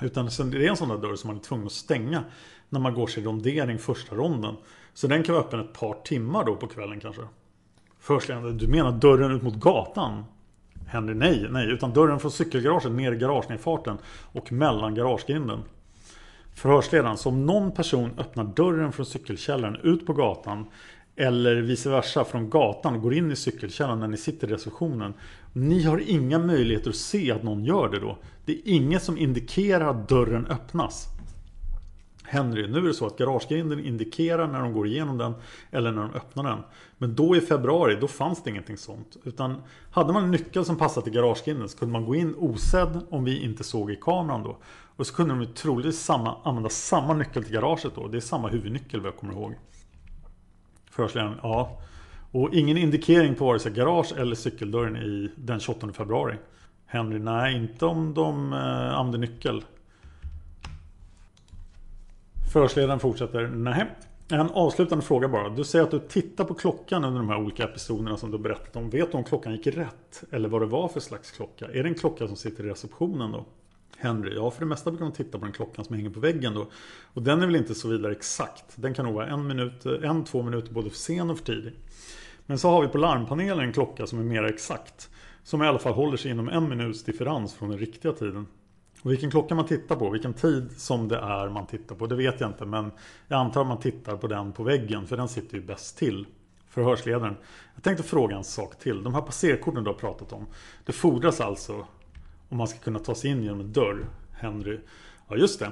Utan 0.00 0.24
det 0.24 0.66
är 0.66 0.70
en 0.70 0.76
sån 0.76 0.88
där 0.88 0.98
dörr 0.98 1.16
som 1.16 1.28
man 1.28 1.36
är 1.36 1.40
tvungen 1.40 1.66
att 1.66 1.72
stänga 1.72 2.24
när 2.68 2.80
man 2.80 2.94
går 2.94 3.06
sin 3.06 3.24
rondering 3.24 3.78
första 3.78 4.14
ronden. 4.14 4.54
Så 4.94 5.06
den 5.06 5.22
kan 5.22 5.34
vara 5.34 5.44
öppen 5.44 5.60
ett 5.60 5.72
par 5.72 5.94
timmar 6.04 6.44
då 6.44 6.56
på 6.56 6.66
kvällen 6.66 7.00
kanske. 7.00 7.22
Förstledande, 7.98 8.52
du 8.52 8.68
menar 8.68 8.92
dörren 8.92 9.32
ut 9.32 9.42
mot 9.42 9.54
gatan? 9.54 10.24
Henry, 10.86 11.14
nej, 11.14 11.46
nej, 11.50 11.72
utan 11.72 11.92
dörren 11.92 12.20
från 12.20 12.30
cykelgaraget 12.30 12.92
ner 12.92 13.12
i 13.12 13.16
garagenedfarten 13.16 13.98
och 14.32 14.52
mellan 14.52 14.94
garagegrinden. 14.94 15.58
Förhörsledaren, 16.58 17.16
så 17.16 17.28
om 17.28 17.46
någon 17.46 17.72
person 17.72 18.10
öppnar 18.18 18.44
dörren 18.44 18.92
från 18.92 19.06
cykelkällaren 19.06 19.76
ut 19.82 20.06
på 20.06 20.12
gatan 20.12 20.66
eller 21.16 21.56
vice 21.56 21.90
versa 21.90 22.24
från 22.24 22.50
gatan 22.50 22.94
och 22.94 23.02
går 23.02 23.14
in 23.14 23.32
i 23.32 23.36
cykelkällaren 23.36 24.00
när 24.00 24.08
ni 24.08 24.16
sitter 24.16 24.48
i 24.48 24.52
receptionen. 24.52 25.14
Ni 25.52 25.82
har 25.82 26.02
inga 26.06 26.38
möjligheter 26.38 26.90
att 26.90 26.96
se 26.96 27.32
att 27.32 27.42
någon 27.42 27.64
gör 27.64 27.88
det 27.88 28.00
då. 28.00 28.18
Det 28.44 28.52
är 28.52 28.60
inget 28.64 29.02
som 29.02 29.18
indikerar 29.18 29.90
att 29.90 30.08
dörren 30.08 30.46
öppnas. 30.46 31.06
Henry, 32.22 32.68
nu 32.68 32.78
är 32.78 32.82
det 32.82 32.94
så 32.94 33.06
att 33.06 33.18
garagegrinden 33.18 33.84
indikerar 33.84 34.46
när 34.48 34.60
de 34.60 34.72
går 34.72 34.86
igenom 34.86 35.18
den 35.18 35.34
eller 35.70 35.92
när 35.92 36.02
de 36.02 36.14
öppnar 36.14 36.44
den. 36.44 36.58
Men 36.98 37.14
då 37.14 37.36
i 37.36 37.40
februari, 37.40 37.96
då 38.00 38.08
fanns 38.08 38.42
det 38.42 38.50
ingenting 38.50 38.76
sånt. 38.76 39.16
Utan 39.24 39.62
hade 39.90 40.12
man 40.12 40.24
en 40.24 40.30
nyckel 40.30 40.64
som 40.64 40.76
passade 40.76 41.04
till 41.04 41.12
garagegrinden 41.12 41.68
så 41.68 41.78
kunde 41.78 41.92
man 41.92 42.04
gå 42.04 42.14
in 42.14 42.34
osedd 42.38 43.00
om 43.10 43.24
vi 43.24 43.42
inte 43.42 43.64
såg 43.64 43.90
i 43.90 43.96
kameran 43.96 44.42
då. 44.42 44.56
Och 44.98 45.06
så 45.06 45.14
kunde 45.14 45.34
de 45.34 45.46
troligtvis 45.46 46.00
samma, 46.00 46.36
använda 46.44 46.68
samma 46.68 47.14
nyckel 47.14 47.44
till 47.44 47.52
garaget 47.52 47.94
då. 47.94 48.08
Det 48.08 48.16
är 48.16 48.20
samma 48.20 48.48
huvudnyckel 48.48 49.00
vad 49.00 49.12
jag 49.12 49.16
kommer 49.16 49.32
ihåg. 49.32 49.54
Förhörsledaren, 50.90 51.38
ja. 51.42 51.80
Och 52.32 52.54
ingen 52.54 52.76
indikering 52.76 53.34
på 53.34 53.44
vare 53.44 53.58
sig 53.58 53.72
garage 53.72 54.12
eller 54.16 54.34
cykeldörren 54.34 54.96
i 54.96 55.30
den 55.36 55.60
28 55.60 55.92
februari. 55.92 56.36
Henry, 56.86 57.18
nej 57.18 57.56
inte 57.56 57.86
om 57.86 58.14
de 58.14 58.52
eh, 58.52 58.98
använde 58.98 59.18
nyckel. 59.18 59.64
Förhörsledaren 62.52 63.00
fortsätter, 63.00 63.46
nej. 63.46 63.86
En 64.30 64.50
avslutande 64.50 65.04
fråga 65.04 65.28
bara. 65.28 65.48
Du 65.48 65.64
säger 65.64 65.84
att 65.84 65.90
du 65.90 65.98
tittar 65.98 66.44
på 66.44 66.54
klockan 66.54 67.04
under 67.04 67.18
de 67.18 67.28
här 67.28 67.38
olika 67.38 67.64
episoderna 67.64 68.16
som 68.16 68.30
du 68.30 68.38
berättat 68.38 68.76
om. 68.76 68.90
Vet 68.90 69.12
du 69.12 69.18
om 69.18 69.24
klockan 69.24 69.52
gick 69.52 69.66
rätt? 69.66 70.24
Eller 70.30 70.48
vad 70.48 70.62
det 70.62 70.66
var 70.66 70.88
för 70.88 71.00
slags 71.00 71.30
klocka? 71.30 71.66
Är 71.66 71.82
det 71.82 71.88
en 71.88 71.94
klocka 71.94 72.26
som 72.26 72.36
sitter 72.36 72.64
i 72.64 72.68
receptionen 72.68 73.32
då? 73.32 73.44
Henry, 74.00 74.34
ja 74.34 74.50
för 74.50 74.60
det 74.60 74.66
mesta 74.66 74.90
brukar 74.90 75.04
man 75.04 75.12
titta 75.12 75.38
på 75.38 75.44
den 75.44 75.52
klockan 75.52 75.84
som 75.84 75.96
hänger 75.96 76.10
på 76.10 76.20
väggen 76.20 76.54
då. 76.54 76.66
Och 77.14 77.22
den 77.22 77.42
är 77.42 77.46
väl 77.46 77.56
inte 77.56 77.74
så 77.74 77.88
vidare 77.88 78.12
exakt. 78.12 78.64
Den 78.74 78.94
kan 78.94 79.04
nog 79.04 79.14
vara 79.14 79.26
en 79.26 79.46
minut, 79.46 79.86
en, 79.86 80.24
två 80.24 80.42
minuter 80.42 80.72
både 80.72 80.90
för 80.90 80.96
sen 80.96 81.30
och 81.30 81.38
för 81.38 81.44
tidig. 81.44 81.72
Men 82.46 82.58
så 82.58 82.68
har 82.68 82.82
vi 82.82 82.88
på 82.88 82.98
larmpanelen 82.98 83.64
en 83.64 83.72
klocka 83.72 84.06
som 84.06 84.18
är 84.18 84.24
mer 84.24 84.42
exakt. 84.42 85.10
Som 85.42 85.62
i 85.62 85.66
alla 85.66 85.78
fall 85.78 85.92
håller 85.92 86.16
sig 86.16 86.30
inom 86.30 86.48
en 86.48 86.68
minuts 86.68 87.04
differens 87.04 87.54
från 87.54 87.68
den 87.68 87.78
riktiga 87.78 88.12
tiden. 88.12 88.46
Och 89.02 89.10
vilken 89.10 89.30
klocka 89.30 89.54
man 89.54 89.66
tittar 89.66 89.96
på, 89.96 90.10
vilken 90.10 90.34
tid 90.34 90.70
som 90.76 91.08
det 91.08 91.18
är 91.18 91.48
man 91.48 91.66
tittar 91.66 91.94
på, 91.94 92.06
det 92.06 92.16
vet 92.16 92.40
jag 92.40 92.50
inte. 92.50 92.64
Men 92.64 92.90
jag 93.28 93.40
antar 93.40 93.60
att 93.60 93.66
man 93.66 93.80
tittar 93.80 94.16
på 94.16 94.26
den 94.26 94.52
på 94.52 94.62
väggen, 94.62 95.06
för 95.06 95.16
den 95.16 95.28
sitter 95.28 95.56
ju 95.56 95.62
bäst 95.62 95.98
till. 95.98 96.26
Förhörsledaren. 96.68 97.36
Jag 97.74 97.84
tänkte 97.84 98.02
fråga 98.02 98.36
en 98.36 98.44
sak 98.44 98.78
till. 98.78 99.02
De 99.02 99.14
här 99.14 99.22
passerkorten 99.22 99.84
du 99.84 99.90
har 99.90 99.98
pratat 99.98 100.32
om. 100.32 100.46
Det 100.84 100.92
fordras 100.92 101.40
alltså 101.40 101.86
om 102.48 102.56
man 102.56 102.68
ska 102.68 102.78
kunna 102.78 102.98
ta 102.98 103.14
sig 103.14 103.30
in 103.30 103.42
genom 103.42 103.60
en 103.60 103.72
dörr. 103.72 104.06
Henry. 104.32 104.80
Ja 105.28 105.36
just 105.36 105.60
det. 105.60 105.70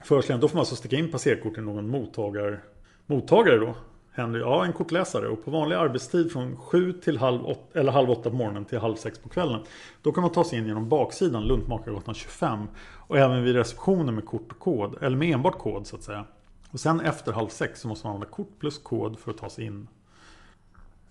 Förhörsledaren, 0.00 0.40
då 0.40 0.48
får 0.48 0.54
man 0.54 0.60
alltså 0.60 0.76
sticka 0.76 0.96
in 0.96 1.10
passerkort 1.10 1.58
i 1.58 1.60
någon 1.60 1.88
mottagare, 1.88 2.60
mottagare 3.06 3.58
då. 3.58 3.74
Henry, 4.16 4.40
ja 4.40 4.64
en 4.64 4.72
kortläsare 4.72 5.28
och 5.28 5.44
på 5.44 5.50
vanlig 5.50 5.76
arbetstid 5.76 6.32
från 6.32 6.56
7 6.56 6.92
till 6.92 7.18
halv 7.18 7.46
8, 7.46 7.80
eller 7.80 7.92
halv 7.92 8.10
8 8.10 8.30
på 8.30 8.36
morgonen 8.36 8.64
till 8.64 8.78
halv 8.78 8.94
6 8.94 9.18
på 9.18 9.28
kvällen. 9.28 9.60
Då 10.02 10.12
kan 10.12 10.22
man 10.22 10.32
ta 10.32 10.44
sig 10.44 10.58
in 10.58 10.66
genom 10.66 10.88
baksidan 10.88 11.44
Luntmakargatan 11.44 12.14
25 12.14 12.66
och 13.06 13.18
även 13.18 13.44
vid 13.44 13.54
receptionen 13.54 14.14
med 14.14 14.26
kort 14.26 14.52
och 14.52 14.58
kod, 14.58 15.02
eller 15.02 15.16
med 15.16 15.34
enbart 15.34 15.58
kod 15.58 15.86
så 15.86 15.96
att 15.96 16.02
säga. 16.02 16.24
Och 16.70 16.80
sen 16.80 17.00
efter 17.00 17.32
halv 17.32 17.48
6 17.48 17.80
så 17.80 17.88
måste 17.88 18.06
man 18.06 18.14
använda 18.14 18.34
kort 18.34 18.58
plus 18.58 18.78
kod 18.78 19.18
för 19.18 19.30
att 19.30 19.38
ta 19.38 19.50
sig 19.50 19.64
in. 19.64 19.88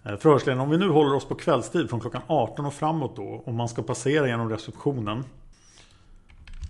Eh, 0.05 0.17
Förhörsledaren, 0.17 0.59
om 0.59 0.69
vi 0.69 0.77
nu 0.77 0.89
håller 0.89 1.15
oss 1.15 1.25
på 1.25 1.35
kvällstid 1.35 1.89
från 1.89 1.99
klockan 1.99 2.21
18 2.27 2.65
och 2.65 2.73
framåt 2.73 3.15
då, 3.15 3.43
om 3.45 3.55
man 3.55 3.69
ska 3.69 3.81
passera 3.81 4.27
genom 4.27 4.49
receptionen. 4.49 5.23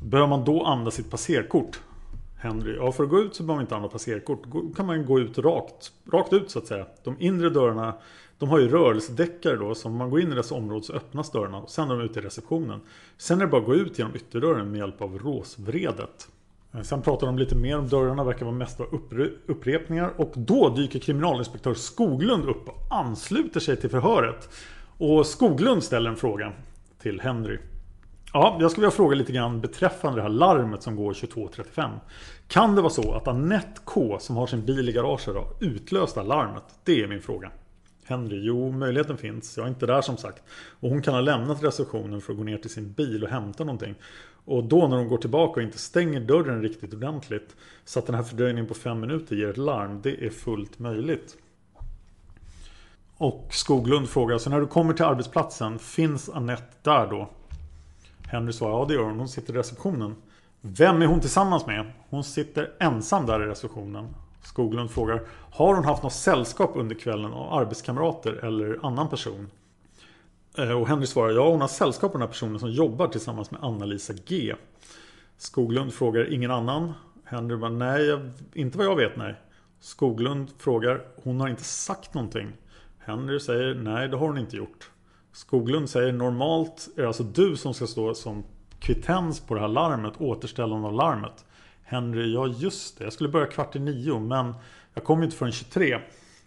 Bör 0.02 0.28
man 0.28 0.44
då 0.44 0.64
använda 0.64 0.92
sitt 0.92 1.12
passerkort? 1.12 1.82
Henry. 2.40 2.76
Ja, 2.76 2.92
för 2.92 3.04
att 3.04 3.10
gå 3.10 3.20
ut 3.20 3.36
så 3.36 3.44
behöver 3.44 3.56
man 3.56 3.62
inte 3.64 3.76
använda 3.76 3.92
passerkort. 3.92 4.44
Då 4.52 4.70
kan 4.76 4.86
man 4.86 5.06
gå 5.06 5.20
ut 5.20 5.38
rakt, 5.38 5.92
rakt 6.12 6.34
ut 6.34 6.52
så 6.52 6.60
att 6.60 6.68
säga. 6.68 6.86
De 7.04 7.16
inre 7.20 7.50
dörrarna 7.50 7.94
de 8.38 8.50
har 8.50 8.60
ju 8.60 8.70
rörelsedäckare 8.70 9.56
då. 9.56 9.76
Så 9.76 9.88
om 9.88 9.96
man 9.96 10.10
går 10.10 10.22
in 10.22 10.32
i 10.32 10.36
dess 10.36 10.52
område 10.52 10.84
så 10.84 10.94
öppnas 10.94 11.32
dörrarna. 11.32 11.58
Och 11.58 11.70
sen 11.70 11.92
är 11.92 11.98
de 11.98 12.02
ute 12.02 12.20
i 12.20 12.22
receptionen. 12.22 12.82
Sen 13.18 13.38
är 13.38 13.46
det 13.46 13.52
bara 13.52 13.62
att 13.62 13.68
gå 13.68 13.76
ut 13.76 14.00
genom 14.00 14.16
ytterdörren 14.16 14.72
med 14.72 14.78
hjälp 14.78 15.02
av 15.02 15.20
råsvredet. 15.20 16.28
Eh, 16.74 16.82
sen 16.82 17.02
pratar 17.02 17.28
de 17.28 17.38
lite 17.38 17.56
mer 17.56 17.78
om 17.78 17.88
dörrarna, 17.88 18.24
verkar 18.24 18.46
vara 18.46 18.56
mest 18.56 18.80
upprepningar. 19.48 20.14
Och 20.18 20.34
då 20.36 20.70
dyker 20.70 21.00
kriminalinspektör 21.00 21.74
Skoglund 21.74 22.46
upp 22.46 22.70
och 22.70 22.88
ansluter 22.90 23.60
sig 23.60 23.76
till 23.78 23.90
förhöret. 23.90 24.50
Och 24.98 25.26
Skoglund 25.26 25.84
ställer 25.84 26.10
en 26.10 26.16
fråga 26.16 26.54
till 27.02 27.22
Henry. 27.22 27.60
Ja, 28.34 28.58
jag 28.60 28.72
skulle 28.72 28.86
vilja 28.86 28.96
fråga 28.96 29.16
lite 29.16 29.32
grann 29.32 29.62
beträffande 29.62 30.18
det 30.18 30.22
här 30.22 30.30
larmet 30.30 30.84
som 30.84 30.96
går 30.96 31.14
22.35. 31.14 31.90
Kan 32.48 32.76
det 32.76 32.82
vara 32.82 32.94
så 32.94 33.14
att 33.14 33.28
Annette 33.28 33.82
K 33.84 34.18
som 34.20 34.36
har 34.36 34.48
sin 34.48 34.66
bil 34.66 34.90
i 34.90 34.92
garaget 34.92 35.26
har 35.26 35.48
utlöst 35.60 36.16
larmet? 36.16 36.64
Det 36.84 37.02
är 37.04 37.08
min 37.08 37.22
fråga. 37.22 37.52
Henry, 38.06 38.40
jo 38.42 38.72
möjligheten 38.72 39.18
finns. 39.18 39.58
Jag 39.58 39.66
är 39.66 39.70
inte 39.70 39.86
där 39.86 40.02
som 40.02 40.18
sagt. 40.18 40.44
Och 40.80 40.90
hon 40.90 41.02
kan 41.02 41.14
ha 41.14 41.22
lämnat 41.22 41.64
receptionen 41.64 42.22
för 42.22 42.34
att 42.34 42.38
gå 42.38 42.44
ner 42.44 42.58
till 42.58 42.70
sin 42.70 42.94
bil 42.94 43.24
och 43.24 43.30
hämta 43.30 43.64
någonting. 43.64 43.96
Och 44.46 44.64
då 44.64 44.88
när 44.88 44.98
hon 44.98 45.08
går 45.08 45.18
tillbaka 45.18 45.60
och 45.60 45.64
inte 45.64 45.78
stänger 45.78 46.20
dörren 46.20 46.62
riktigt 46.62 46.94
ordentligt 46.94 47.56
så 47.86 48.00
att 48.00 48.06
den 48.06 48.16
här 48.16 48.24
fördröjningen 48.24 48.68
på 48.68 48.74
fem 48.74 49.00
minuter 49.00 49.36
ger 49.36 49.50
ett 49.50 49.58
larm. 49.58 50.02
Det 50.02 50.26
är 50.26 50.30
fullt 50.30 50.80
möjligt. 50.80 51.38
Och 53.18 53.48
Skoglund 53.52 54.10
frågar, 54.10 54.38
så 54.38 54.50
när 54.50 54.60
du 54.60 54.68
kommer 54.68 54.94
till 54.94 55.06
arbetsplatsen, 55.06 55.80
finns 55.80 56.30
Annette 56.30 56.74
där 56.82 57.08
då? 57.08 57.30
Henry 58.28 58.54
svarar 58.54 58.74
ja 58.74 58.86
det 58.86 58.94
gör 58.94 59.04
hon. 59.04 59.20
Hon 59.20 59.28
sitter 59.28 59.54
i 59.54 59.58
receptionen. 59.58 60.16
Vem 60.62 61.02
är 61.02 61.06
hon 61.06 61.20
tillsammans 61.20 61.66
med? 61.66 61.92
Hon 62.10 62.24
sitter 62.24 62.72
ensam 62.80 63.26
där 63.26 63.44
i 63.44 63.46
receptionen. 63.46 64.16
Skoglund 64.44 64.92
frågar 64.92 65.22
Har 65.52 65.76
hon 65.76 65.86
haft 65.86 66.04
något 66.04 66.14
sällskap 66.14 66.72
under 66.76 66.96
kvällen 66.96 67.34
av 67.34 67.60
arbetskamrater 67.60 68.34
eller 68.34 68.80
annan 68.84 69.10
person? 69.10 69.50
Eh, 70.58 70.72
och 70.72 70.88
Henry 70.88 71.08
svarar 71.08 71.32
ja 71.32 71.50
hon 71.50 71.62
har 71.62 71.68
sällskap 71.68 72.10
av 72.10 72.12
den 72.12 72.22
här 72.22 72.28
personen 72.28 72.60
som 72.60 72.72
jobbar 72.72 73.08
tillsammans 73.08 73.52
med 73.52 73.64
Anna-Lisa 73.64 74.14
G. 74.26 74.56
Skoglund 75.38 75.94
frågar 75.94 76.34
ingen 76.34 76.52
annan? 76.52 76.94
Henry 77.26 77.58
bara 77.58 77.72
nej, 77.72 78.20
inte 78.54 78.78
vad 78.78 78.88
jag 78.88 78.96
vet 78.96 79.18
nej. 79.18 79.36
Skoglund 79.80 80.52
frågar 80.58 81.02
hon 81.24 81.40
har 81.40 81.48
inte 81.48 81.64
sagt 81.64 82.14
någonting. 82.14 82.48
Henry 83.00 83.40
säger 83.40 83.76
nej 83.76 84.08
det 84.08 84.18
har 84.18 84.28
hon 84.28 84.38
inte 84.38 84.58
gjort. 84.58 84.90
Skoglund 85.32 85.90
säger 85.90 86.12
normalt 86.12 86.90
är 86.96 87.02
det 87.02 87.08
alltså 87.08 87.24
du 87.24 87.58
som 87.58 87.74
ska 87.74 87.88
stå 87.88 88.14
som 88.14 88.44
kvittens 88.80 89.40
på 89.40 89.54
det 89.54 89.62
här 89.62 89.68
larmet, 89.68 90.14
återställande 90.18 90.88
av 90.88 90.94
larmet. 90.94 91.46
Henry, 91.84 92.34
ja 92.34 92.48
just 92.48 92.98
det. 92.98 93.04
Jag 93.04 93.14
skulle 93.14 93.30
börja 93.30 93.46
kvart 93.46 93.76
i 93.76 93.80
nio 93.80 94.20
men 94.20 94.54
jag 94.94 95.04
kom 95.04 95.24
inte 95.24 95.36
förrän 95.36 95.52
23. 95.52 96.00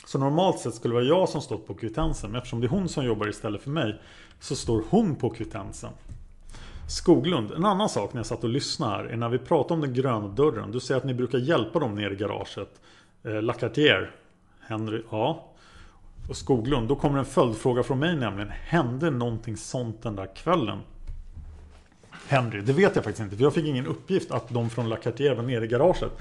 Så 0.07 0.19
normalt 0.19 0.59
sett 0.59 0.75
skulle 0.75 0.95
det 0.95 1.01
vara 1.01 1.19
jag 1.19 1.29
som 1.29 1.41
stått 1.41 1.67
på 1.67 1.75
kvittensen. 1.75 2.31
Men 2.31 2.39
eftersom 2.39 2.61
det 2.61 2.67
är 2.67 2.69
hon 2.69 2.89
som 2.89 3.05
jobbar 3.05 3.29
istället 3.29 3.63
för 3.63 3.71
mig 3.71 4.01
så 4.41 4.57
står 4.57 4.85
hon 4.91 5.17
på 5.17 5.31
kvittensen. 5.31 5.91
Skoglund, 6.89 7.53
en 7.53 7.65
annan 7.65 7.89
sak 7.89 8.13
när 8.13 8.19
jag 8.19 8.27
satt 8.27 8.45
och 8.45 8.51
lyssnade 8.51 8.93
här 8.93 9.05
är 9.05 9.17
när 9.17 9.29
vi 9.29 9.39
pratar 9.39 9.75
om 9.75 9.81
den 9.81 9.95
gröna 9.95 10.29
dörren. 10.29 10.73
Du 10.73 10.81
säger 10.81 10.99
att 10.99 11.07
ni 11.07 11.15
brukar 11.15 11.39
hjälpa 11.39 11.79
dem 11.79 11.95
ner 11.95 12.11
i 12.11 12.17
garaget. 12.17 12.81
Eh, 13.23 13.43
Lacartier. 13.43 14.11
Henry, 14.61 15.03
ja. 15.11 15.53
Och 16.29 16.37
Skoglund, 16.37 16.89
då 16.89 16.97
kommer 16.97 17.19
en 17.19 17.25
följdfråga 17.25 17.83
från 17.83 17.99
mig 17.99 18.17
nämligen. 18.17 18.51
Hände 18.51 19.11
någonting 19.11 19.57
sånt 19.57 20.03
den 20.03 20.17
där 20.17 20.35
kvällen? 20.37 20.79
Henry, 22.29 22.61
det 22.61 22.73
vet 22.73 22.97
jag 22.97 23.05
faktiskt 23.05 23.21
inte. 23.21 23.37
För 23.37 23.43
jag 23.43 23.55
fick 23.55 23.67
ingen 23.67 23.87
uppgift 23.87 24.31
att 24.31 24.49
de 24.49 24.71
från 24.71 24.89
Lacartier 24.89 25.35
var 25.35 25.43
nere 25.43 25.65
i 25.65 25.69
garaget. 25.69 26.13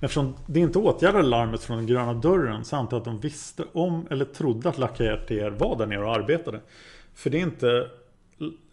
Eftersom 0.00 0.34
det 0.46 0.60
inte 0.60 0.78
åtgärdade 0.78 1.24
larmet 1.24 1.62
från 1.62 1.76
den 1.76 1.86
gröna 1.86 2.14
dörren 2.14 2.64
så 2.64 2.76
antar 2.76 2.96
jag 2.96 3.00
att 3.00 3.04
de 3.04 3.20
visste 3.20 3.64
om 3.72 4.06
eller 4.10 4.24
trodde 4.24 4.68
att 4.68 4.78
Lacartier 4.78 5.50
var 5.50 5.76
där 5.76 5.86
nere 5.86 6.04
och 6.04 6.14
arbetade. 6.14 6.60
För 7.14 7.30
det 7.30 7.38
är 7.38 7.42
inte 7.42 7.88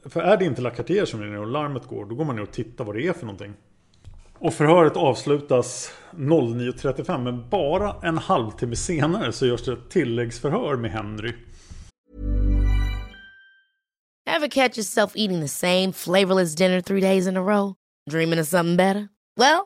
för 0.05 0.21
är 0.21 0.37
det 0.37 0.45
inte 0.45 0.61
Lacartier 0.61 1.05
som 1.05 1.21
är 1.21 1.25
nere 1.25 1.39
och 1.39 1.47
larmet 1.47 1.87
går, 1.87 2.05
då 2.05 2.15
går 2.15 2.25
man 2.25 2.35
ner 2.35 2.43
och 2.43 2.51
tittar 2.51 2.85
vad 2.85 2.95
det 2.95 3.07
är 3.07 3.13
för 3.13 3.25
någonting. 3.25 3.53
Och 4.39 4.53
förhöret 4.53 4.97
avslutas 4.97 5.91
09.35 6.11 7.23
men 7.23 7.49
bara 7.49 7.95
en 8.01 8.17
halvtimme 8.17 8.75
senare 8.75 9.31
så 9.31 9.45
görs 9.45 9.63
det 9.63 9.73
ett 9.73 9.89
tilläggsförhör 9.89 10.75
med 10.75 10.91
Henry. 10.91 11.33
Have 14.29 14.49
catch 14.49 14.77
yourself 14.77 15.11
eating 15.15 15.41
the 15.41 15.47
same 15.47 15.93
flavorless 15.93 16.55
dinner 16.55 16.81
three 16.81 17.01
days 17.01 17.27
in 17.27 17.37
a 17.37 17.41
row? 17.41 17.73
Dreaming 18.09 18.39
of 18.39 18.47
something 18.47 18.77
better? 18.77 19.07
Well, 19.39 19.65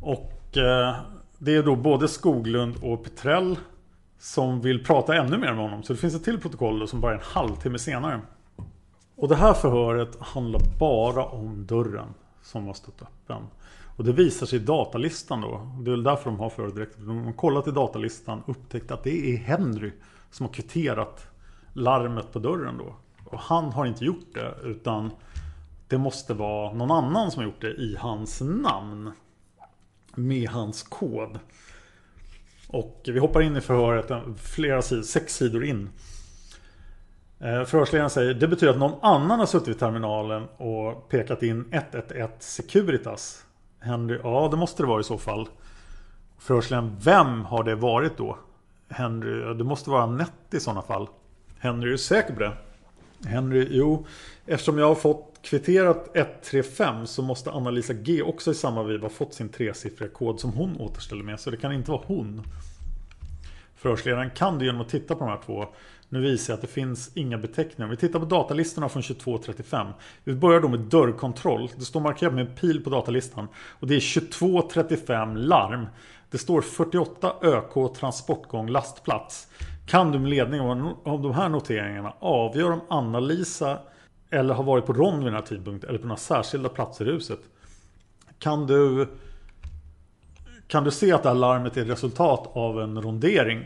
Och 0.00 0.56
eh, 0.56 0.96
det 1.38 1.54
är 1.54 1.62
då 1.62 1.76
både 1.76 2.08
Skoglund 2.08 2.74
och 2.82 3.04
Petrell 3.04 3.56
som 4.18 4.60
vill 4.60 4.84
prata 4.84 5.16
ännu 5.16 5.38
mer 5.38 5.52
med 5.52 5.62
honom. 5.62 5.82
Så 5.82 5.92
det 5.92 5.98
finns 5.98 6.14
ett 6.14 6.24
till 6.24 6.40
protokoll 6.40 6.88
som 6.88 7.00
bara 7.00 7.12
är 7.12 7.16
en 7.16 7.24
halvtimme 7.24 7.78
senare. 7.78 8.20
Och 9.16 9.28
det 9.28 9.36
här 9.36 9.54
förhöret 9.54 10.20
handlar 10.20 10.60
bara 10.78 11.24
om 11.24 11.66
dörren 11.66 12.08
som 12.42 12.66
har 12.66 12.74
stått 12.74 13.02
öppen. 13.02 13.42
Och 13.96 14.04
det 14.04 14.12
visar 14.12 14.46
sig 14.46 14.58
i 14.58 14.62
datalistan 14.62 15.40
då. 15.40 15.70
Det 15.80 15.90
är 15.90 15.92
väl 15.92 16.02
därför 16.02 16.30
de 16.30 16.40
har 16.40 16.50
förhöret 16.50 16.74
direkt. 16.74 16.96
De 16.98 17.24
har 17.24 17.32
kollat 17.32 17.68
i 17.68 17.70
datalistan 17.70 18.40
och 18.40 18.48
upptäckt 18.48 18.90
att 18.90 19.04
det 19.04 19.34
är 19.34 19.36
Henry 19.36 19.92
som 20.30 20.46
har 20.46 20.52
kvitterat 20.52 21.26
larmet 21.72 22.32
på 22.32 22.38
dörren 22.38 22.78
då. 22.78 22.94
Och 23.24 23.38
han 23.38 23.72
har 23.72 23.86
inte 23.86 24.04
gjort 24.04 24.34
det 24.34 24.54
utan 24.62 25.10
det 25.88 25.98
måste 25.98 26.34
vara 26.34 26.72
någon 26.72 26.90
annan 26.90 27.30
som 27.30 27.40
har 27.40 27.50
gjort 27.50 27.60
det 27.60 27.74
i 27.74 27.96
hans 27.98 28.40
namn. 28.40 29.12
Med 30.26 30.48
hans 30.48 30.82
kod. 30.82 31.38
Och 32.68 33.00
vi 33.04 33.18
hoppar 33.18 33.42
in 33.42 33.56
i 33.56 33.60
förhöret 33.60 34.12
flera 34.42 34.82
sidor, 34.82 35.02
sex 35.02 35.36
sidor 35.36 35.64
in. 35.64 35.90
Eh, 37.40 37.64
förhörsledaren 37.64 38.10
säger 38.10 38.34
det 38.34 38.48
betyder 38.48 38.72
att 38.72 38.78
någon 38.78 38.98
annan 39.02 39.38
har 39.38 39.46
suttit 39.46 39.68
vid 39.68 39.78
terminalen 39.78 40.48
och 40.56 41.08
pekat 41.08 41.42
in 41.42 41.64
111 41.70 42.28
Securitas. 42.38 43.44
Henry, 43.78 44.18
ja 44.22 44.48
det 44.50 44.56
måste 44.56 44.82
det 44.82 44.86
vara 44.86 45.00
i 45.00 45.04
så 45.04 45.18
fall. 45.18 45.48
Förhörsledaren, 46.38 46.96
vem 47.04 47.44
har 47.44 47.64
det 47.64 47.74
varit 47.74 48.16
då? 48.16 48.38
Henry, 48.88 49.54
det 49.54 49.64
måste 49.64 49.90
vara 49.90 50.06
Nett 50.06 50.54
i 50.54 50.60
sådana 50.60 50.82
fall. 50.82 51.08
Henry, 51.58 51.88
är 51.88 51.92
du 51.92 51.98
säker 51.98 52.34
på 52.34 52.40
det? 52.40 52.52
Henry, 53.28 53.68
jo, 53.70 54.06
eftersom 54.46 54.78
jag 54.78 54.86
har 54.86 54.94
fått 54.94 55.29
kvitterat 55.42 56.10
135 56.14 57.06
så 57.06 57.22
måste 57.22 57.50
Anna-Lisa 57.50 57.92
G 57.92 58.22
också 58.22 58.50
i 58.50 58.54
samma 58.54 58.82
viva 58.82 59.08
fått 59.08 59.34
sin 59.34 59.48
tresiffriga 59.48 60.10
kod 60.10 60.40
som 60.40 60.52
hon 60.52 60.76
återställer 60.76 61.24
med. 61.24 61.40
Så 61.40 61.50
det 61.50 61.56
kan 61.56 61.72
inte 61.72 61.90
vara 61.90 62.02
hon. 62.06 62.42
Förhörsledaren 63.76 64.30
kan 64.30 64.58
du 64.58 64.64
genom 64.64 64.80
att 64.80 64.88
titta 64.88 65.14
på 65.14 65.24
de 65.24 65.30
här 65.30 65.40
två. 65.46 65.66
Nu 66.08 66.20
visar 66.20 66.52
jag 66.52 66.56
att 66.56 66.62
det 66.62 66.68
finns 66.68 67.10
inga 67.14 67.38
beteckningar. 67.38 67.90
Vi 67.90 67.96
tittar 67.96 68.18
på 68.18 68.24
datalistorna 68.24 68.88
från 68.88 69.02
2235. 69.02 69.86
Vi 70.24 70.34
börjar 70.34 70.60
då 70.60 70.68
med 70.68 70.80
dörrkontroll. 70.80 71.70
Det 71.76 71.84
står 71.84 72.00
markerat 72.00 72.34
med 72.34 72.46
en 72.46 72.54
pil 72.54 72.84
på 72.84 72.90
datalistan. 72.90 73.48
Och 73.54 73.86
det 73.86 73.94
är 73.94 74.20
2235 74.20 75.36
larm. 75.36 75.86
Det 76.30 76.38
står 76.38 76.60
48 76.60 77.32
ÖK 77.42 77.94
transportgång 77.94 78.68
lastplats. 78.68 79.48
Kan 79.86 80.12
du 80.12 80.18
med 80.18 80.30
ledning 80.30 80.60
av 81.04 81.22
de 81.22 81.32
här 81.32 81.48
noteringarna 81.48 82.14
avgöra 82.20 82.72
om 82.72 82.80
Anna-Lisa 82.88 83.78
eller 84.30 84.54
har 84.54 84.64
varit 84.64 84.86
på 84.86 84.92
rond 84.92 85.16
vid 85.16 85.26
den 85.26 85.34
här 85.34 85.42
tidpunkten 85.42 85.90
eller 85.90 85.98
på 85.98 86.06
några 86.06 86.20
särskilda 86.20 86.68
platser 86.68 87.08
i 87.08 87.12
huset. 87.12 87.40
Kan 88.38 88.66
du 88.66 89.08
Kan 90.66 90.84
du 90.84 90.90
se 90.90 91.12
att 91.12 91.22
det 91.22 91.28
här 91.28 91.36
larmet 91.36 91.76
är 91.76 91.84
resultat 91.84 92.50
av 92.52 92.80
en 92.80 93.02
rondering? 93.02 93.64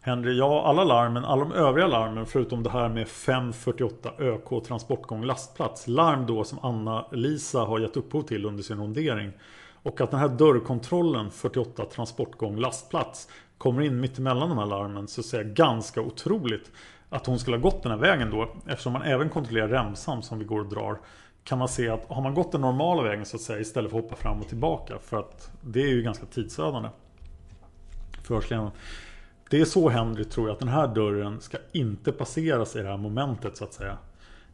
Henry, 0.00 0.38
ja 0.38 0.64
alla 0.66 0.84
larmen, 0.84 1.24
alla 1.24 1.44
de 1.44 1.52
övriga 1.52 1.86
larmen 1.86 2.26
förutom 2.26 2.62
det 2.62 2.70
här 2.70 2.88
med 2.88 3.08
548 3.08 4.10
ÖK 4.18 4.64
transportgång 4.66 5.24
lastplats. 5.24 5.88
Larm 5.88 6.26
då 6.26 6.44
som 6.44 6.58
Anna-Lisa 6.62 7.60
har 7.60 7.78
gett 7.78 7.96
upphov 7.96 8.22
till 8.22 8.44
under 8.44 8.62
sin 8.62 8.78
rondering. 8.78 9.32
Och 9.82 10.00
att 10.00 10.10
den 10.10 10.20
här 10.20 10.28
dörrkontrollen 10.28 11.30
48 11.30 11.84
transportgång 11.84 12.56
lastplats 12.56 13.28
kommer 13.58 13.82
in 13.82 14.00
mitt 14.00 14.18
emellan 14.18 14.48
de 14.48 14.58
här 14.58 14.66
larmen 14.66 15.08
så 15.08 15.22
ser 15.22 15.38
jag 15.38 15.46
ganska 15.46 16.00
otroligt 16.00 16.70
att 17.12 17.26
hon 17.26 17.38
skulle 17.38 17.56
ha 17.56 17.62
gått 17.62 17.82
den 17.82 17.92
här 17.92 17.98
vägen 17.98 18.30
då. 18.30 18.48
Eftersom 18.66 18.92
man 18.92 19.02
även 19.02 19.28
kontrollerar 19.28 19.68
remsan 19.68 20.22
som 20.22 20.38
vi 20.38 20.44
går 20.44 20.60
och 20.60 20.66
drar. 20.66 20.98
Kan 21.44 21.58
man 21.58 21.68
se 21.68 21.88
att 21.88 22.04
har 22.08 22.22
man 22.22 22.34
gått 22.34 22.52
den 22.52 22.60
normala 22.60 23.02
vägen 23.02 23.26
så 23.26 23.36
att 23.36 23.42
säga 23.42 23.60
istället 23.60 23.90
för 23.90 23.98
att 23.98 24.04
hoppa 24.04 24.16
fram 24.16 24.40
och 24.40 24.48
tillbaka. 24.48 24.98
För 24.98 25.18
att 25.18 25.50
det 25.60 25.82
är 25.82 25.88
ju 25.88 26.02
ganska 26.02 26.26
tidsödande. 26.26 26.88
Förhörsledaren. 28.22 28.70
Det 29.50 29.60
är 29.60 29.64
så 29.64 29.88
Henry 29.88 30.24
tror 30.24 30.48
jag 30.48 30.54
att 30.54 30.60
den 30.60 30.68
här 30.68 30.88
dörren 30.88 31.40
ska 31.40 31.58
inte 31.72 32.12
passeras 32.12 32.76
i 32.76 32.82
det 32.82 32.88
här 32.88 32.96
momentet 32.96 33.56
så 33.56 33.64
att 33.64 33.72
säga. 33.72 33.98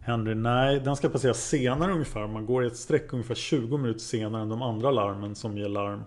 Henry, 0.01 0.35
nej 0.35 0.81
den 0.81 0.97
ska 0.97 1.09
passeras 1.09 1.49
senare 1.49 1.93
ungefär. 1.93 2.27
Man 2.27 2.47
går 2.47 2.65
i 2.65 2.67
ett 2.67 2.77
streck 2.77 3.13
ungefär 3.13 3.35
20 3.35 3.77
minuter 3.77 4.01
senare 4.01 4.43
än 4.43 4.49
de 4.49 4.63
andra 4.63 4.91
larmen 4.91 5.35
som 5.35 5.59
ger 5.59 5.69
larm. 5.69 6.05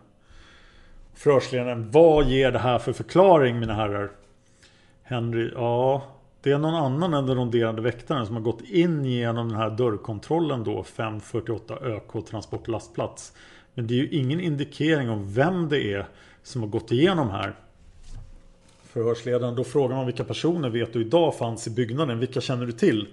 Förhörsledaren, 1.14 1.91
vad 1.91 2.26
ger 2.26 2.52
det 2.52 2.60
här 2.60 2.80
för 2.80 2.94
förklaring 2.94 3.60
mina 3.60 3.73
herrar? 3.73 4.11
Henry, 5.03 5.52
ja 5.56 6.03
det 6.43 6.51
är 6.51 6.57
någon 6.57 6.76
annan 6.76 7.13
än 7.13 7.26
den 7.26 7.35
ronderande 7.35 7.81
väktaren 7.81 8.26
som 8.26 8.35
har 8.35 8.43
gått 8.43 8.61
in 8.61 9.05
genom 9.05 9.49
den 9.49 9.57
här 9.57 9.69
dörrkontrollen 9.69 10.63
då 10.63 10.84
548 10.84 11.77
ÖK 11.81 12.26
Transport 12.30 12.68
lastplats. 12.68 13.34
Men 13.73 13.88
det 13.88 13.93
är 13.93 13.97
ju 13.97 14.09
ingen 14.09 14.39
indikering 14.39 15.09
om 15.09 15.34
vem 15.34 15.69
det 15.69 15.93
är 15.93 16.07
som 16.43 16.61
har 16.61 16.69
gått 16.69 16.91
igenom 16.91 17.30
här. 17.30 17.55
Förhörsledaren, 18.84 19.55
då 19.55 19.63
frågar 19.63 19.95
man 19.95 20.05
vilka 20.05 20.23
personer 20.23 20.69
vet 20.69 20.93
du 20.93 21.01
idag 21.01 21.35
fanns 21.38 21.68
i 21.68 21.69
byggnaden? 21.69 22.19
Vilka 22.19 22.41
känner 22.41 22.65
du 22.65 22.72
till? 22.72 23.07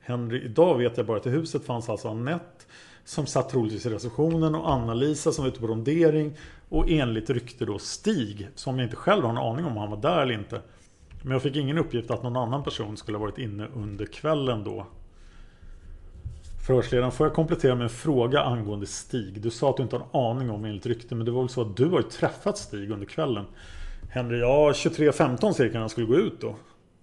Henry, 0.00 0.44
idag 0.44 0.78
vet 0.78 0.96
jag 0.96 1.06
bara 1.06 1.16
att 1.16 1.26
i 1.26 1.30
huset 1.30 1.64
fanns 1.64 1.88
alltså 1.88 2.08
Annette 2.08 2.64
som 3.04 3.26
satt 3.26 3.48
troligtvis 3.48 3.86
i 3.86 3.90
receptionen 3.90 4.54
och 4.54 4.72
Anna-Lisa 4.72 5.32
som 5.32 5.44
var 5.44 5.48
ute 5.48 5.60
på 5.60 5.66
rondering 5.66 6.36
och 6.68 6.90
enligt 6.90 7.30
rykte 7.30 7.64
då 7.64 7.78
Stig 7.78 8.48
som 8.54 8.78
jag 8.78 8.86
inte 8.86 8.96
själv 8.96 9.22
har 9.22 9.30
en 9.30 9.38
aning 9.38 9.64
om 9.64 9.76
han 9.76 9.90
var 9.90 9.96
där 9.96 10.22
eller 10.22 10.34
inte. 10.34 10.60
Men 11.24 11.32
jag 11.32 11.42
fick 11.42 11.56
ingen 11.56 11.78
uppgift 11.78 12.10
att 12.10 12.22
någon 12.22 12.36
annan 12.36 12.64
person 12.64 12.96
skulle 12.96 13.18
ha 13.18 13.22
varit 13.24 13.38
inne 13.38 13.68
under 13.74 14.06
kvällen 14.06 14.64
då. 14.64 14.86
Förhörsledaren, 16.66 17.12
får 17.12 17.26
jag 17.26 17.34
komplettera 17.34 17.74
med 17.74 17.84
en 17.84 17.90
fråga 17.90 18.40
angående 18.40 18.86
Stig? 18.86 19.40
Du 19.40 19.50
sa 19.50 19.70
att 19.70 19.76
du 19.76 19.82
inte 19.82 19.96
har 19.96 20.04
en 20.04 20.36
aning 20.36 20.50
om 20.50 20.64
enligt 20.64 20.86
rykte, 20.86 21.14
men 21.14 21.26
det 21.26 21.32
var 21.32 21.42
väl 21.42 21.48
så 21.48 21.60
att 21.60 21.76
du 21.76 21.84
har 21.84 21.98
ju 21.98 22.08
träffat 22.08 22.58
Stig 22.58 22.90
under 22.90 23.06
kvällen? 23.06 23.44
Henry, 24.10 24.38
ja 24.38 24.72
23.15 24.72 25.52
cirka 25.52 25.72
när 25.72 25.80
han 25.80 25.88
skulle 25.88 26.06
gå 26.06 26.16
ut 26.16 26.40
då. 26.40 26.56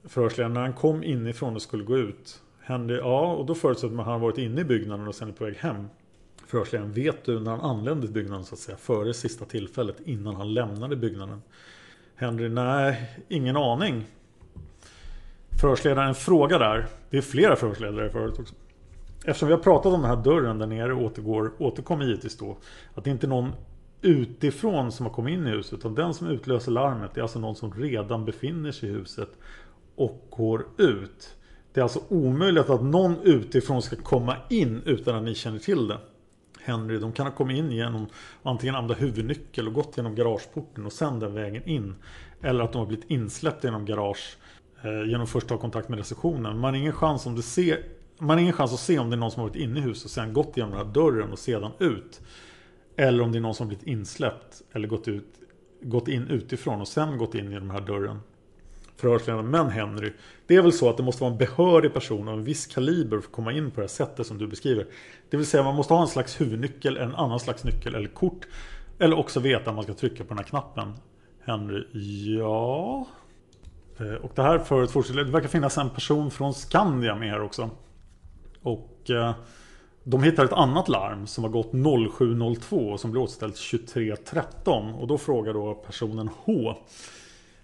Förhörsledaren, 0.04 0.54
när 0.54 0.62
han 0.62 0.74
kom 0.74 1.04
inifrån 1.04 1.56
och 1.56 1.62
skulle 1.62 1.84
gå 1.84 1.98
ut. 1.98 2.42
Henry, 2.60 2.98
ja 2.98 3.34
och 3.34 3.46
då 3.46 3.56
förutsätter 3.56 3.96
man 3.96 4.00
att 4.00 4.06
han 4.06 4.14
har 4.14 4.28
varit 4.28 4.38
inne 4.38 4.62
i 4.62 4.64
byggnaden 4.64 5.08
och 5.08 5.16
sen 5.16 5.30
är 5.30 5.34
på 5.34 5.44
väg 5.44 5.56
hem. 5.56 5.88
Förhörsledaren, 6.48 6.92
vet 6.92 7.26
du 7.26 7.40
när 7.40 7.52
han 7.52 7.62
anlände 7.62 8.02
till 8.02 8.14
byggnaden 8.14 8.46
så 8.46 8.56
att 8.56 8.60
säga 8.60 8.78
före 8.78 9.14
sista 9.14 9.46
tillfället 9.46 10.02
innan 10.06 10.36
han 10.36 10.54
lämnade 10.54 10.96
byggnaden? 10.96 11.42
Henry, 12.22 12.50
nej, 12.50 13.10
ingen 13.30 13.58
aning. 13.58 14.06
Förhörsledaren, 15.62 16.16
frågar 16.16 16.48
fråga 16.48 16.58
där. 16.58 16.86
Det 17.10 17.18
är 17.18 17.22
flera 17.22 17.56
förhörsledare 17.56 18.10
förut 18.10 18.40
också. 18.40 18.56
Eftersom 19.26 19.48
vi 19.48 19.54
har 19.54 19.62
pratat 19.62 19.94
om 19.94 20.02
den 20.02 20.10
här 20.10 20.24
dörren 20.24 20.60
där 20.60 20.68
nere 20.68 20.94
återgår, 20.94 21.52
återkommer 21.58 22.06
givetvis 22.06 22.38
då 22.38 22.58
att 22.96 23.04
det 23.04 23.10
inte 23.10 23.26
är 23.26 23.30
någon 23.30 23.52
utifrån 24.02 24.92
som 24.92 25.06
har 25.06 25.14
kommit 25.14 25.34
in 25.34 25.48
i 25.48 25.50
huset. 25.50 25.74
Utan 25.74 25.96
den 25.96 26.14
som 26.14 26.28
utlöser 26.28 26.72
larmet 26.72 27.18
är 27.18 27.22
alltså 27.22 27.40
någon 27.40 27.56
som 27.56 27.74
redan 27.74 28.26
befinner 28.26 28.72
sig 28.72 28.90
i 28.90 28.92
huset 28.92 29.30
och 29.96 30.28
går 30.30 30.66
ut. 30.78 31.36
Det 31.74 31.80
är 31.80 31.84
alltså 31.84 32.02
omöjligt 32.10 32.70
att 32.70 32.84
någon 32.84 33.16
utifrån 33.24 33.82
ska 33.82 33.96
komma 33.96 34.36
in 34.50 34.82
utan 34.86 35.16
att 35.16 35.24
ni 35.24 35.36
känner 35.36 35.60
till 35.60 35.88
det. 35.88 35.98
Henry, 36.64 37.00
de 37.00 37.12
kan 37.12 37.26
ha 37.26 37.34
kommit 37.34 37.58
in 37.58 37.72
genom 37.72 38.08
antingen 38.44 38.76
använda 38.76 38.94
huvudnyckel 38.94 39.68
och 39.68 39.74
gått 39.74 39.98
genom 39.98 40.16
garageporten 40.16 40.86
och 40.86 40.94
sen 40.94 41.20
den 41.20 41.34
vägen 41.34 41.70
in. 41.70 41.96
Eller 42.42 42.64
att 42.64 42.74
de 42.74 42.78
har 42.80 42.86
blivit 42.86 43.12
insläppta 43.12 43.68
genom 43.68 43.86
garage 43.86 44.38
eh, 44.84 45.10
genom 45.10 45.28
först 45.28 45.48
ta 45.48 45.58
kontakt 45.58 45.90
med 45.90 46.00
receptionen. 46.00 46.60
Man 46.60 46.74
har 46.74 46.80
ingen 46.80 46.94
chans 46.94 47.26
om 47.26 47.36
det 47.36 47.42
ser 47.42 47.84
man 48.22 48.30
har 48.30 48.42
ingen 48.42 48.54
chans 48.54 48.74
att 48.74 48.80
se 48.80 49.00
om 49.00 49.10
det 49.10 49.16
är 49.16 49.18
någon 49.18 49.32
som 49.32 49.42
har 49.42 49.50
varit 49.50 49.62
inne 49.62 49.80
i 49.80 49.84
huset 49.84 50.06
och 50.06 50.12
sen 50.12 50.34
gått 50.34 50.58
genom 50.58 50.72
den 50.72 50.86
här 50.86 50.94
dörren 50.94 51.32
och 51.32 51.40
sedan 51.40 51.72
ut. 51.80 52.22
Eller 52.96 53.24
om 53.24 53.32
det 53.32 53.38
är 53.38 53.42
någon 53.42 53.56
som 53.56 53.68
blivit 53.68 53.88
insläppt 53.88 54.62
eller 54.72 54.88
gått, 54.88 55.08
ut, 55.08 55.40
gått 55.82 56.08
in 56.08 56.28
utifrån 56.28 56.82
och 56.82 56.88
sen 56.88 57.18
gått 57.18 57.36
in 57.36 57.52
genom 57.52 57.68
den 57.68 57.78
här 57.78 57.88
dörren. 57.88 58.20
Förhörsledaren, 59.02 59.50
men 59.50 59.70
Henry, 59.70 60.14
det 60.48 60.56
är 60.56 60.62
väl 60.62 60.74
så 60.74 60.90
att 60.90 60.98
det 60.98 61.04
måste 61.04 61.24
vara 61.24 61.32
en 61.32 61.38
behörig 61.38 61.94
person 61.94 62.28
av 62.28 62.34
en 62.34 62.44
viss 62.44 62.68
kaliber 62.68 63.18
för 63.18 63.28
att 63.28 63.32
komma 63.32 63.54
in 63.54 63.72
på 63.72 63.76
det 63.76 63.82
här 63.82 63.88
sättet 63.88 64.28
som 64.28 64.38
du 64.38 64.48
beskriver. 64.48 64.86
Det 65.30 65.38
vill 65.38 65.46
säga 65.46 65.64
man 65.64 65.76
måste 65.76 65.94
ha 65.94 66.02
en 66.02 66.08
slags 66.08 66.42
huvudnyckel, 66.42 66.98
en 66.98 67.16
annan 67.16 67.40
slags 67.40 67.64
nyckel 67.64 67.96
eller 67.96 68.08
kort. 68.08 68.48
Eller 69.00 69.20
också 69.20 69.40
veta 69.40 69.70
att 69.70 69.76
man 69.76 69.84
ska 69.84 69.94
trycka 69.94 70.24
på 70.24 70.30
den 70.30 70.38
här 70.38 70.46
knappen. 70.46 70.94
Henry, 71.46 71.84
ja... 72.38 73.08
Eh, 74.00 74.14
och 74.14 74.32
det 74.36 74.42
här 74.42 74.60
förut 74.60 74.92
fortsätter, 74.92 75.24
det 75.24 75.32
verkar 75.32 75.48
finnas 75.48 75.78
en 75.78 75.90
person 75.90 76.32
från 76.32 76.54
Skandia 76.54 77.16
med 77.16 77.30
här 77.30 77.42
också. 77.42 77.70
Och 78.62 79.10
eh, 79.10 79.34
de 80.04 80.24
hittar 80.24 80.46
ett 80.46 80.54
annat 80.54 80.90
larm 80.90 81.28
som 81.28 81.44
har 81.44 81.52
gått 81.52 81.72
0702 82.18 82.78
och 82.78 83.00
som 83.00 83.12
blir 83.12 83.22
återställt 83.22 83.56
2313. 83.56 84.94
Och 84.94 85.08
då 85.08 85.18
frågar 85.18 85.54
då 85.54 85.74
personen 85.74 86.30
H. 86.44 86.76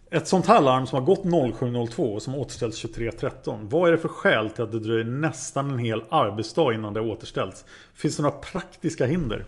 Ett 0.09 0.27
sånt 0.27 0.45
här 0.45 0.61
larm 0.61 0.87
som 0.87 0.99
har 0.99 1.05
gått 1.05 1.55
0702 1.57 2.13
och 2.13 2.21
som 2.21 2.35
återställts 2.35 2.81
2313. 2.81 3.69
Vad 3.69 3.87
är 3.87 3.91
det 3.91 3.97
för 3.97 4.07
skäl 4.07 4.49
till 4.49 4.63
att 4.63 4.71
det 4.71 4.79
dröjer 4.79 5.03
nästan 5.03 5.71
en 5.71 5.79
hel 5.79 6.03
arbetsdag 6.09 6.73
innan 6.73 6.93
det 6.93 7.01
återställs? 7.01 7.65
Finns 7.93 8.17
det 8.17 8.23
några 8.23 8.37
praktiska 8.37 9.05
hinder? 9.05 9.45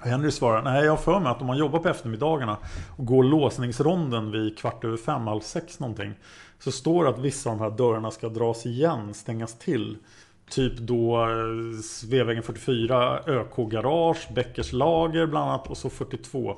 Henry 0.00 0.30
svarar, 0.30 0.62
nej 0.62 0.84
jag 0.84 0.92
har 0.92 0.96
för 0.96 1.20
mig 1.20 1.30
att 1.30 1.40
om 1.40 1.46
man 1.46 1.56
jobbar 1.56 1.78
på 1.78 1.88
eftermiddagarna 1.88 2.56
och 2.96 3.06
går 3.06 3.24
låsningsronden 3.24 4.30
vid 4.30 4.58
kvart 4.58 4.84
över 4.84 4.96
fem, 4.96 5.26
halv 5.26 5.40
sex 5.40 5.80
någonting. 5.80 6.12
Så 6.58 6.72
står 6.72 7.04
det 7.04 7.10
att 7.10 7.18
vissa 7.18 7.50
av 7.50 7.58
de 7.58 7.62
här 7.62 7.70
dörrarna 7.70 8.10
ska 8.10 8.28
dras 8.28 8.66
igen, 8.66 9.14
stängas 9.14 9.58
till. 9.58 9.96
Typ 10.50 10.78
då 10.78 11.22
eh, 11.22 11.80
Sveavägen 11.82 12.42
44, 12.42 13.20
ÖK 13.26 13.56
Garage, 13.56 14.28
Bäckers 14.34 14.72
Lager 14.72 15.26
bland 15.26 15.50
annat 15.50 15.70
och 15.70 15.76
så 15.76 15.90
42. 15.90 16.56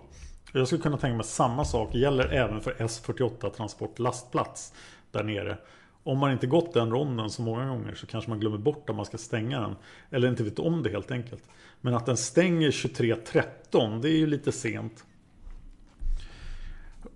Jag 0.53 0.67
skulle 0.67 0.83
kunna 0.83 0.97
tänka 0.97 1.17
mig 1.17 1.27
samma 1.27 1.65
sak 1.65 1.95
gäller 1.95 2.29
även 2.29 2.61
för 2.61 2.73
S48 2.73 3.51
Transport 3.51 3.99
lastplats 3.99 4.73
där 5.11 5.25
nere. 5.25 5.59
Om 6.03 6.19
man 6.19 6.33
inte 6.33 6.47
gått 6.47 6.75
den 6.75 6.91
ronden 6.91 7.31
så 7.31 7.43
många 7.43 7.67
gånger 7.69 7.95
så 7.95 8.07
kanske 8.07 8.31
man 8.31 8.41
glömmer 8.41 8.59
bort 8.59 8.91
att 8.91 8.97
man 8.97 9.07
ska 9.07 9.19
stänga 9.19 9.61
den. 9.61 9.77
Eller 10.11 10.29
inte 10.29 10.45
vet 10.45 10.59
om 10.59 10.83
det 10.83 10.91
helt 10.91 11.11
enkelt. 11.11 11.43
Men 11.81 11.95
att 11.95 12.07
den 12.07 12.17
stänger 12.17 12.71
23.13 12.71 14.03
det 14.03 14.09
är 14.09 14.17
ju 14.17 14.27
lite 14.27 14.53
sent. 14.53 15.05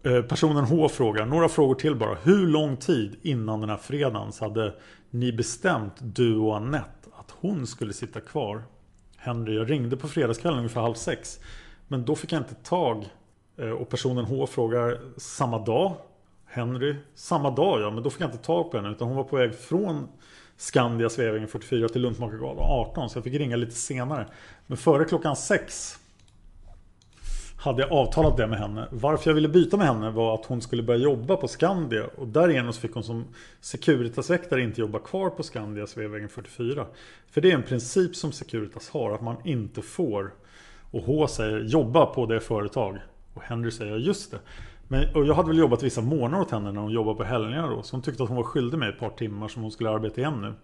Eh, 0.02 0.22
personen 0.22 0.64
H 0.64 0.88
frågar, 0.88 1.26
några 1.26 1.48
frågor 1.48 1.74
till 1.74 1.94
bara. 1.94 2.14
Hur 2.14 2.46
lång 2.46 2.76
tid 2.76 3.16
innan 3.22 3.60
den 3.60 3.70
här 3.70 3.76
fredagen 3.76 4.32
så 4.32 4.44
hade 4.44 4.74
ni 5.10 5.32
bestämt, 5.32 5.94
du 5.98 6.36
och 6.36 6.56
Annette, 6.56 7.08
att 7.18 7.34
hon 7.40 7.66
skulle 7.66 7.92
sitta 7.92 8.20
kvar? 8.20 8.62
Henry, 9.16 9.54
jag 9.54 9.70
ringde 9.70 9.96
på 9.96 10.08
fredagskvällen 10.08 10.58
ungefär 10.58 10.80
halv 10.80 10.94
sex. 10.94 11.40
Men 11.88 12.04
då 12.04 12.16
fick 12.16 12.32
jag 12.32 12.40
inte 12.40 12.54
tag. 12.54 13.06
Eh, 13.60 13.70
och 13.70 13.88
personen 13.88 14.24
H 14.24 14.46
frågar 14.46 15.00
samma 15.16 15.58
dag. 15.58 15.94
Henry, 16.46 16.96
samma 17.14 17.50
dag 17.50 17.80
ja, 17.80 17.90
men 17.90 18.02
då 18.02 18.10
fick 18.10 18.20
jag 18.20 18.28
inte 18.28 18.44
tag 18.44 18.70
på 18.70 18.76
henne. 18.76 18.90
Utan 18.90 19.08
hon 19.08 19.16
var 19.16 19.24
på 19.24 19.36
väg 19.36 19.54
från 19.54 20.08
Skandia 20.56 21.08
Sveavägen 21.08 21.48
44 21.48 21.88
till 21.88 22.02
Luntmakargatan 22.02 22.58
18. 22.58 23.10
Så 23.10 23.16
jag 23.16 23.24
fick 23.24 23.34
ringa 23.34 23.56
lite 23.56 23.74
senare. 23.74 24.26
Men 24.66 24.76
före 24.76 25.04
klockan 25.04 25.36
6 25.36 25.98
hade 27.56 27.82
jag 27.82 27.92
avtalat 27.92 28.36
det 28.36 28.46
med 28.46 28.58
henne. 28.58 28.88
Varför 28.90 29.30
jag 29.30 29.34
ville 29.34 29.48
byta 29.48 29.76
med 29.76 29.86
henne 29.86 30.10
var 30.10 30.34
att 30.34 30.46
hon 30.46 30.60
skulle 30.62 30.82
börja 30.82 31.00
jobba 31.00 31.36
på 31.36 31.48
Skandia. 31.48 32.04
Och 32.16 32.28
därigenom 32.28 32.72
fick 32.72 32.94
hon 32.94 33.04
som 33.04 33.24
Securitas-väktare 33.60 34.62
inte 34.62 34.80
jobba 34.80 34.98
kvar 34.98 35.30
på 35.30 35.42
Skandia 35.42 35.86
Sveavägen 35.86 36.28
44. 36.28 36.86
För 37.26 37.40
det 37.40 37.50
är 37.50 37.54
en 37.54 37.62
princip 37.62 38.16
som 38.16 38.32
Securitas 38.32 38.90
har, 38.90 39.12
att 39.14 39.22
man 39.22 39.36
inte 39.44 39.82
får. 39.82 40.34
Och 40.90 41.02
H 41.02 41.26
säger 41.26 41.60
jobba 41.60 42.06
på 42.06 42.26
det 42.26 42.40
företag. 42.40 42.98
Och 43.34 43.42
Henry 43.42 43.70
säger 43.70 43.96
just 43.96 44.30
det. 44.30 44.38
Men, 44.88 45.14
och 45.14 45.26
jag 45.26 45.34
hade 45.34 45.48
väl 45.48 45.58
jobbat 45.58 45.82
vissa 45.82 46.00
månader 46.00 46.42
åt 46.42 46.50
henne 46.50 46.72
när 46.72 46.80
hon 46.80 46.92
jobbade 46.92 47.16
på 47.16 47.24
helgerna 47.24 47.68
då. 47.68 47.82
Så 47.82 47.96
hon 47.96 48.02
tyckte 48.02 48.22
att 48.22 48.28
hon 48.28 48.36
var 48.36 48.44
skyldig 48.44 48.78
mig 48.78 48.88
ett 48.88 48.98
par 48.98 49.10
timmar 49.10 49.48
som 49.48 49.62
hon 49.62 49.70
skulle 49.70 49.90
arbeta 49.90 50.20
igen 50.20 50.40
nu. 50.40 50.54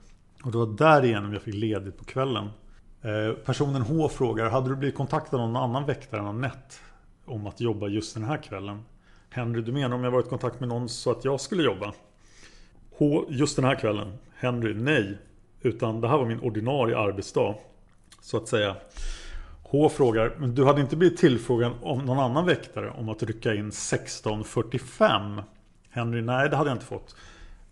Och 0.44 0.52
det 0.52 0.58
var 0.58 0.66
därigenom 0.66 1.32
jag 1.32 1.42
fick 1.42 1.54
ledigt 1.54 1.98
på 1.98 2.04
kvällen. 2.04 2.48
Eh, 3.02 3.32
personen 3.44 3.82
H 3.82 4.08
frågar, 4.08 4.50
hade 4.50 4.68
du 4.68 4.76
blivit 4.76 4.96
kontaktad 4.96 5.40
av 5.40 5.48
någon 5.48 5.62
annan 5.62 5.86
väktare 5.86 6.20
än 6.20 6.26
Anette? 6.26 6.74
Om 7.24 7.46
att 7.46 7.60
jobba 7.60 7.88
just 7.88 8.14
den 8.14 8.24
här 8.24 8.42
kvällen? 8.42 8.82
Henry, 9.30 9.62
du 9.62 9.72
menar 9.72 9.96
om 9.96 10.04
jag 10.04 10.10
varit 10.10 10.26
i 10.26 10.28
kontakt 10.28 10.60
med 10.60 10.68
någon 10.68 10.88
så 10.88 11.10
att 11.10 11.24
jag 11.24 11.40
skulle 11.40 11.62
jobba? 11.62 11.92
H, 12.98 13.24
just 13.28 13.56
den 13.56 13.64
här 13.64 13.74
kvällen? 13.74 14.12
Henry, 14.34 14.74
nej. 14.74 15.18
Utan 15.62 16.00
det 16.00 16.08
här 16.08 16.18
var 16.18 16.26
min 16.26 16.40
ordinarie 16.40 16.98
arbetsdag. 16.98 17.54
Så 18.20 18.36
att 18.36 18.48
säga. 18.48 18.76
H 19.68 19.88
frågar, 19.88 20.34
men 20.38 20.54
du 20.54 20.64
hade 20.64 20.80
inte 20.80 20.96
blivit 20.96 21.18
tillfrågad 21.18 21.72
om 21.82 21.98
någon 21.98 22.18
annan 22.18 22.46
väktare 22.46 22.90
om 22.90 23.08
att 23.08 23.22
rycka 23.22 23.54
in 23.54 23.70
16.45? 23.70 25.42
Henry, 25.90 26.22
nej 26.22 26.48
det 26.48 26.56
hade 26.56 26.70
jag 26.70 26.76
inte 26.76 26.86
fått. 26.86 27.16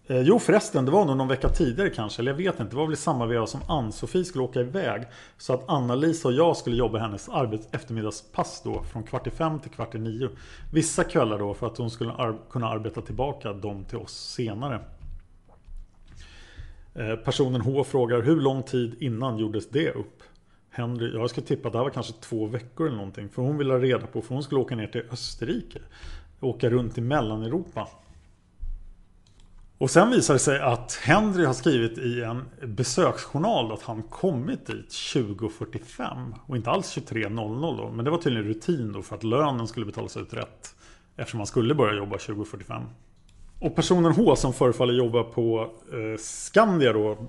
Eh, 0.07 0.21
jo 0.21 0.39
förresten, 0.39 0.85
det 0.85 0.91
var 0.91 1.05
nog 1.05 1.17
någon 1.17 1.29
vecka 1.29 1.49
tidigare 1.49 1.91
kanske, 1.91 2.23
eller 2.23 2.31
jag 2.31 2.37
vet 2.37 2.61
inte. 2.61 2.71
Det 2.71 2.77
var 2.77 2.87
väl 2.87 2.93
i 2.93 2.97
samma 2.97 3.27
veva 3.27 3.47
som 3.47 3.61
Ann-Sofie 3.69 4.25
skulle 4.25 4.45
åka 4.45 4.61
iväg. 4.61 5.03
Så 5.39 5.53
att 5.53 5.69
Anna-Lisa 5.69 6.29
och 6.29 6.35
jag 6.35 6.57
skulle 6.57 6.77
jobba 6.77 6.99
hennes 6.99 7.29
arbets 7.29 7.69
eftermiddagspass 7.73 8.63
då 8.65 8.83
från 8.83 9.03
kvart 9.03 9.27
i 9.27 9.31
fem 9.31 9.61
till 9.61 9.71
kvart 9.71 9.95
i 9.95 9.99
nio. 9.99 10.29
Vissa 10.73 11.05
kvällar 11.05 11.39
då 11.39 11.55
för 11.55 11.67
att 11.67 11.79
hon 11.79 11.91
skulle 11.91 12.13
ar 12.13 12.37
kunna 12.51 12.69
arbeta 12.69 13.01
tillbaka 13.01 13.53
dem 13.53 13.85
till 13.85 13.99
oss 13.99 14.35
senare. 14.35 14.81
Eh, 16.95 17.17
personen 17.17 17.61
H 17.61 17.85
frågar 17.85 18.23
hur 18.23 18.41
lång 18.41 18.63
tid 18.63 18.95
innan 19.01 19.39
gjordes 19.39 19.69
det 19.69 19.91
upp? 19.91 20.23
Henry, 20.75 21.15
jag 21.15 21.31
skulle 21.31 21.47
tippa 21.47 21.69
att 21.69 21.73
det 21.73 21.79
här 21.79 21.85
var 21.85 21.91
kanske 21.91 22.13
två 22.21 22.47
veckor 22.47 22.87
eller 22.87 22.97
någonting. 22.97 23.29
För 23.29 23.43
hon 23.43 23.59
ville 23.59 23.73
ha 23.73 23.81
reda 23.81 24.07
på, 24.07 24.23
för 24.23 24.35
hon 24.35 24.43
skulle 24.43 24.61
åka 24.61 24.77
ner 24.77 24.87
till 24.87 25.03
Österrike. 25.11 25.79
Åka 26.41 26.71
runt 26.71 26.99
i 26.99 27.01
Mellaneuropa. 27.01 27.89
Och 29.79 29.91
sen 29.91 30.11
visar 30.11 30.35
det 30.35 30.41
sig 30.41 30.61
att 30.61 30.93
Henry 31.03 31.45
har 31.45 31.53
skrivit 31.53 31.99
i 31.99 32.23
en 32.23 32.45
besöksjournal 32.63 33.73
att 33.73 33.83
han 33.83 34.03
kommit 34.03 34.67
dit 34.67 34.89
20.45 34.89 36.35
och 36.47 36.57
inte 36.57 36.71
alls 36.71 36.97
23.00 36.97 37.77
då. 37.77 37.91
Men 37.91 38.05
det 38.05 38.11
var 38.11 38.19
tydligen 38.19 38.49
rutin 38.49 38.93
då 38.93 39.03
för 39.03 39.17
att 39.17 39.25
lönen 39.25 39.67
skulle 39.67 39.87
betalas 39.87 40.17
ut 40.17 40.35
rätt. 40.35 40.75
Eftersom 41.17 41.41
han 41.41 41.47
skulle 41.47 41.75
börja 41.75 41.95
jobba 41.95 42.17
20.45. 42.17 42.83
Och 43.61 43.77
personen 43.77 44.13
H 44.13 44.37
som 44.37 44.53
förefaller 44.53 44.95
jobba 44.95 45.23
på 45.23 45.71
eh, 45.93 46.19
Skandia 46.19 46.93
då 46.93 47.29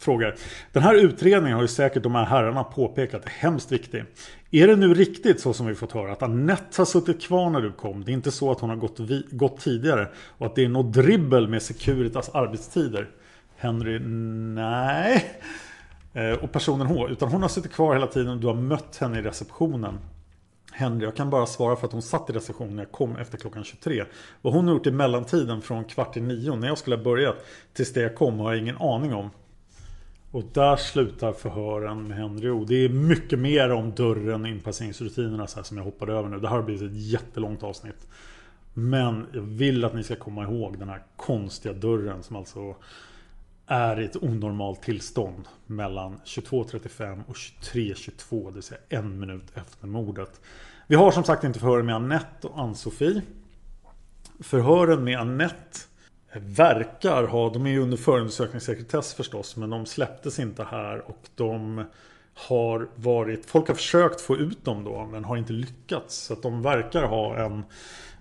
frågar. 0.00 0.34
Den 0.72 0.82
här 0.82 0.94
utredningen 0.94 1.56
har 1.56 1.62
ju 1.62 1.68
säkert 1.68 2.02
de 2.02 2.14
här 2.14 2.24
herrarna 2.24 2.64
påpekat 2.64 3.24
är 3.24 3.30
hemskt 3.30 3.72
viktig. 3.72 4.04
Är 4.50 4.66
det 4.66 4.76
nu 4.76 4.94
riktigt 4.94 5.40
så 5.40 5.52
som 5.52 5.66
vi 5.66 5.74
fått 5.74 5.92
höra 5.92 6.12
att 6.12 6.22
Anette 6.22 6.80
har 6.80 6.84
suttit 6.84 7.22
kvar 7.22 7.50
när 7.50 7.60
du 7.60 7.72
kom? 7.72 8.04
Det 8.04 8.10
är 8.10 8.14
inte 8.14 8.30
så 8.30 8.50
att 8.50 8.60
hon 8.60 8.70
har 8.70 8.76
gått, 8.76 8.98
gått 9.30 9.60
tidigare 9.60 10.08
och 10.38 10.46
att 10.46 10.54
det 10.54 10.64
är 10.64 10.68
något 10.68 10.92
dribbel 10.92 11.48
med 11.48 11.62
Securitas 11.62 12.28
arbetstider? 12.28 13.08
Henry, 13.56 13.98
nej. 14.54 15.40
Eh, 16.12 16.32
och 16.32 16.52
personen 16.52 16.86
H, 16.86 17.08
utan 17.08 17.28
hon 17.28 17.42
har 17.42 17.48
suttit 17.48 17.72
kvar 17.72 17.94
hela 17.94 18.06
tiden 18.06 18.32
och 18.32 18.38
du 18.38 18.46
har 18.46 18.54
mött 18.54 18.96
henne 18.96 19.18
i 19.18 19.22
receptionen. 19.22 19.98
Henry, 20.72 21.04
jag 21.04 21.16
kan 21.16 21.30
bara 21.30 21.46
svara 21.46 21.76
för 21.76 21.86
att 21.86 21.92
hon 21.92 22.02
satt 22.02 22.30
i 22.30 22.32
receptionen 22.32 22.76
när 22.76 22.82
jag 22.82 22.92
kom 22.92 23.16
efter 23.16 23.38
klockan 23.38 23.64
23. 23.64 24.04
Vad 24.42 24.54
hon 24.54 24.66
har 24.68 24.74
gjort 24.74 24.86
i 24.86 24.90
mellantiden 24.90 25.62
från 25.62 25.84
kvart 25.84 26.16
i 26.16 26.20
nio 26.20 26.56
när 26.56 26.68
jag 26.68 26.78
skulle 26.78 26.96
ha 26.96 27.04
börjat 27.04 27.36
tills 27.72 27.92
det 27.92 28.00
jag 28.00 28.14
kom 28.14 28.38
har 28.38 28.52
jag 28.52 28.60
ingen 28.60 28.76
aning 28.76 29.14
om. 29.14 29.30
Och 30.30 30.44
där 30.52 30.76
slutar 30.76 31.32
förhören 31.32 32.08
med 32.08 32.16
Henry 32.16 32.50
O. 32.50 32.64
Det 32.64 32.84
är 32.84 32.88
mycket 32.88 33.38
mer 33.38 33.70
om 33.70 33.94
dörren, 33.94 34.46
inpasseringsrutinerna 34.46 35.46
så 35.46 35.56
här, 35.56 35.62
som 35.62 35.76
jag 35.76 35.84
hoppade 35.84 36.12
över 36.12 36.28
nu. 36.28 36.38
Det 36.38 36.48
här 36.48 36.56
har 36.56 36.62
blivit 36.62 36.82
ett 36.82 36.96
jättelångt 36.96 37.62
avsnitt. 37.62 38.08
Men 38.74 39.26
jag 39.32 39.42
vill 39.42 39.84
att 39.84 39.94
ni 39.94 40.02
ska 40.02 40.16
komma 40.16 40.42
ihåg 40.42 40.78
den 40.78 40.88
här 40.88 41.02
konstiga 41.16 41.74
dörren 41.74 42.22
som 42.22 42.36
alltså 42.36 42.76
är 43.66 44.00
i 44.00 44.04
ett 44.04 44.16
onormalt 44.16 44.82
tillstånd 44.82 45.48
mellan 45.66 46.20
22.35 46.24 47.22
och 47.26 47.34
23.22, 47.34 48.46
det 48.46 48.54
vill 48.54 48.62
säga 48.62 48.80
en 48.88 49.20
minut 49.20 49.44
efter 49.54 49.86
mordet. 49.86 50.40
Vi 50.86 50.96
har 50.96 51.10
som 51.10 51.24
sagt 51.24 51.44
inte 51.44 51.58
förhören 51.58 51.86
med 51.86 51.94
Annette 51.94 52.46
och 52.46 52.58
Ann-Sofie. 52.60 53.22
Förhören 54.40 55.04
med 55.04 55.20
Annette 55.20 55.78
verkar 56.38 57.24
ha, 57.24 57.50
de 57.50 57.66
är 57.66 57.70
ju 57.70 57.82
under 57.82 57.96
förundersökningssekretess 57.96 59.14
förstås, 59.14 59.56
men 59.56 59.70
de 59.70 59.86
släpptes 59.86 60.38
inte 60.38 60.64
här 60.64 61.10
och 61.10 61.28
de 61.34 61.84
har 62.34 62.88
varit, 62.94 63.46
folk 63.46 63.68
har 63.68 63.74
försökt 63.74 64.20
få 64.20 64.36
ut 64.36 64.64
dem 64.64 64.84
då 64.84 65.06
men 65.06 65.24
har 65.24 65.36
inte 65.36 65.52
lyckats. 65.52 66.16
Så 66.16 66.32
att 66.32 66.42
de 66.42 66.62
verkar 66.62 67.02
ha 67.02 67.36
en 67.36 67.64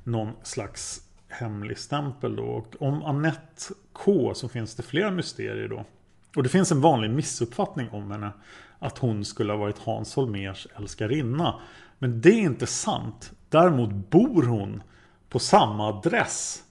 någon 0.04 0.32
slags 0.44 1.02
hemlig 1.28 1.78
stämpel 1.78 2.36
då. 2.36 2.44
Och 2.44 2.76
om 2.80 3.04
Annette 3.04 3.74
K 3.94 4.34
så 4.36 4.50
finns 4.50 4.76
det 4.76 4.84
flera 4.84 5.12
mysterier 5.12 5.68
då. 5.68 5.86
Och 6.36 6.44
det 6.44 6.50
finns 6.50 6.72
en 6.72 6.82
vanlig 6.82 7.10
missuppfattning 7.10 7.90
om 7.90 8.12
henne. 8.12 8.32
Att 8.80 8.98
hon 8.98 9.26
skulle 9.26 9.54
ha 9.54 9.58
varit 9.58 9.78
Hans 9.78 10.16
Holmers 10.16 10.68
älskarinna. 10.78 11.60
Men 12.00 12.22
det 12.22 12.30
är 12.30 12.42
inte 12.42 12.68
sant. 12.68 13.32
Däremot 13.50 13.90
bor 13.90 14.44
hon 14.44 14.84
på 15.30 15.40
samma 15.40 15.88
adress. 15.90 16.64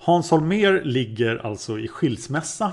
Hans 0.00 0.30
Holmer 0.30 0.84
ligger 0.84 1.46
alltså 1.46 1.78
i 1.78 1.88
skilsmässa. 1.88 2.72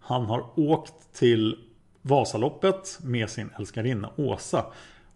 Han 0.00 0.24
har 0.24 0.58
åkt 0.60 1.12
till 1.12 1.56
Vasaloppet 2.02 2.98
med 3.02 3.30
sin 3.30 3.50
älskarinna 3.58 4.10
Åsa. 4.16 4.66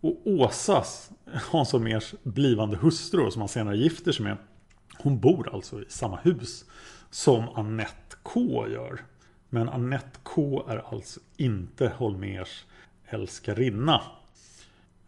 Och 0.00 0.20
Åsas, 0.24 1.10
Hans 1.50 1.72
Holmers 1.72 2.14
blivande 2.22 2.76
hustru 2.76 3.30
som 3.30 3.42
han 3.42 3.48
senare 3.48 3.76
gifter 3.76 4.12
sig 4.12 4.24
med. 4.24 4.36
Hon 4.98 5.20
bor 5.20 5.54
alltså 5.54 5.82
i 5.82 5.84
samma 5.88 6.16
hus 6.16 6.64
som 7.10 7.48
Annette 7.54 8.16
K 8.22 8.68
gör. 8.68 9.00
Men 9.48 9.68
Annette 9.68 10.18
K 10.22 10.64
är 10.68 10.94
alltså 10.94 11.20
inte 11.36 11.92
Holmers 11.96 12.64
älskarinna. 13.06 14.02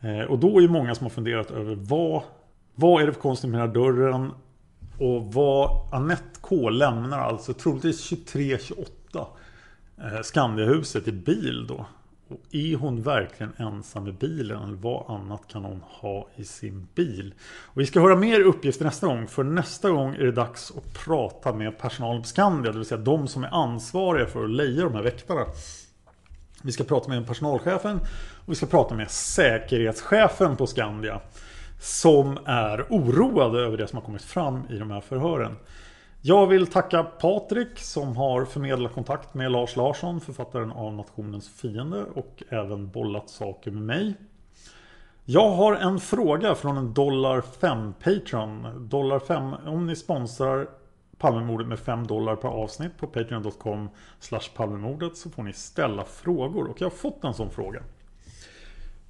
Eh, 0.01 0.21
och 0.21 0.39
då 0.39 0.59
är 0.59 0.63
det 0.63 0.69
många 0.69 0.95
som 0.95 1.05
har 1.05 1.11
funderat 1.11 1.51
över 1.51 1.75
vad, 1.75 2.23
vad 2.75 3.03
är 3.03 3.07
det 3.07 3.13
för 3.13 3.21
konstigt 3.21 3.51
med 3.51 3.61
den 3.61 3.69
här 3.69 3.75
dörren? 3.75 4.33
Och 4.99 5.33
vad 5.33 5.89
Annette 5.93 6.41
K 6.41 6.71
lämnar 6.71 7.19
alltså 7.19 7.53
troligtvis 7.53 8.13
23-28 8.13 8.87
eh, 9.99 10.23
Skandiahuset 10.23 11.09
i 11.09 11.13
bil 11.13 11.67
då. 11.67 11.87
Och 12.29 12.41
är 12.51 12.77
hon 12.77 13.03
verkligen 13.03 13.53
ensam 13.57 14.07
i 14.07 14.13
bilen? 14.13 14.63
Eller 14.63 14.77
vad 14.77 15.11
annat 15.11 15.49
kan 15.49 15.65
hon 15.65 15.83
ha 15.89 16.29
i 16.37 16.45
sin 16.45 16.89
bil? 16.95 17.35
Och 17.65 17.81
vi 17.81 17.87
ska 17.87 18.01
höra 18.01 18.17
mer 18.17 18.41
uppgifter 18.41 18.85
nästa 18.85 19.07
gång. 19.07 19.27
För 19.27 19.45
nästa 19.45 19.91
gång 19.91 20.15
är 20.15 20.25
det 20.25 20.33
dags 20.33 20.73
att 20.77 21.05
prata 21.05 21.53
med 21.53 21.79
personalen 21.79 22.23
på 22.23 22.29
Skandia. 22.29 22.73
Det 22.73 22.79
vill 22.79 22.87
säga 22.87 23.01
de 23.01 23.29
som 23.29 23.45
är 23.45 23.55
ansvariga 23.55 24.27
för 24.27 24.45
att 24.45 24.51
leja 24.51 24.85
de 24.85 24.95
här 24.95 25.03
väktarna. 25.03 25.47
Vi 26.63 26.73
ska 26.73 26.85
prata 26.85 27.09
med 27.09 27.27
personalchefen. 27.27 28.01
Och 28.47 28.53
vi 28.53 28.55
ska 28.55 28.67
prata 28.67 28.95
med 28.95 29.11
säkerhetschefen 29.11 30.57
på 30.57 30.67
Skandia. 30.67 31.21
Som 31.79 32.39
är 32.45 32.87
oroade 32.91 33.61
över 33.61 33.77
det 33.77 33.87
som 33.87 33.97
har 33.97 34.05
kommit 34.05 34.23
fram 34.23 34.63
i 34.71 34.79
de 34.79 34.91
här 34.91 35.01
förhören. 35.01 35.57
Jag 36.21 36.47
vill 36.47 36.67
tacka 36.67 37.03
Patrik 37.03 37.79
som 37.79 38.17
har 38.17 38.45
förmedlat 38.45 38.93
kontakt 38.93 39.35
med 39.35 39.53
Lars 39.53 39.77
Larsson, 39.77 40.21
författaren 40.21 40.73
av 40.73 40.95
Nationens 40.95 41.49
fiende 41.49 42.05
och 42.15 42.43
även 42.49 42.91
bollat 42.91 43.31
saker 43.31 43.71
med 43.71 43.83
mig. 43.83 44.15
Jag 45.25 45.51
har 45.51 45.75
en 45.75 46.01
fråga 46.01 46.55
från 46.55 46.77
en 46.77 46.95
dollar 46.95 47.41
5 47.41 47.95
Patreon. 48.05 48.89
Dollar 48.89 49.19
5, 49.19 49.53
om 49.53 49.87
ni 49.87 49.97
sponsrar 49.97 50.69
Palmemordet 51.19 51.67
med 51.67 51.79
5 51.79 52.07
dollar 52.07 52.37
per 52.37 52.49
avsnitt 52.49 52.99
på 52.99 53.07
patreon.com 53.07 53.89
Palmemordet 54.57 55.17
så 55.17 55.31
får 55.31 55.43
ni 55.43 55.53
ställa 55.53 56.05
frågor 56.05 56.71
och 56.71 56.81
jag 56.81 56.87
har 56.87 56.97
fått 56.97 57.25
en 57.25 57.35
sån 57.35 57.51
fråga. 57.51 57.83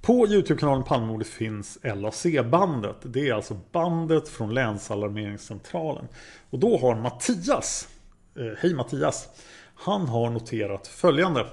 På 0.07 0.27
Youtube-kanalen 0.27 0.83
Palmemordet 0.83 1.27
finns 1.27 1.77
LAC-bandet. 1.83 2.95
Det 3.01 3.29
är 3.29 3.33
alltså 3.33 3.59
bandet 3.71 4.29
från 4.29 4.53
Länsalarmeringscentralen. 4.53 6.07
Och 6.49 6.59
då 6.59 6.77
har 6.77 6.95
Mattias, 6.95 7.87
eh, 8.35 8.57
hej 8.57 8.73
Mattias, 8.73 9.29
han 9.75 10.07
har 10.07 10.29
noterat 10.29 10.87
följande. 10.87 11.45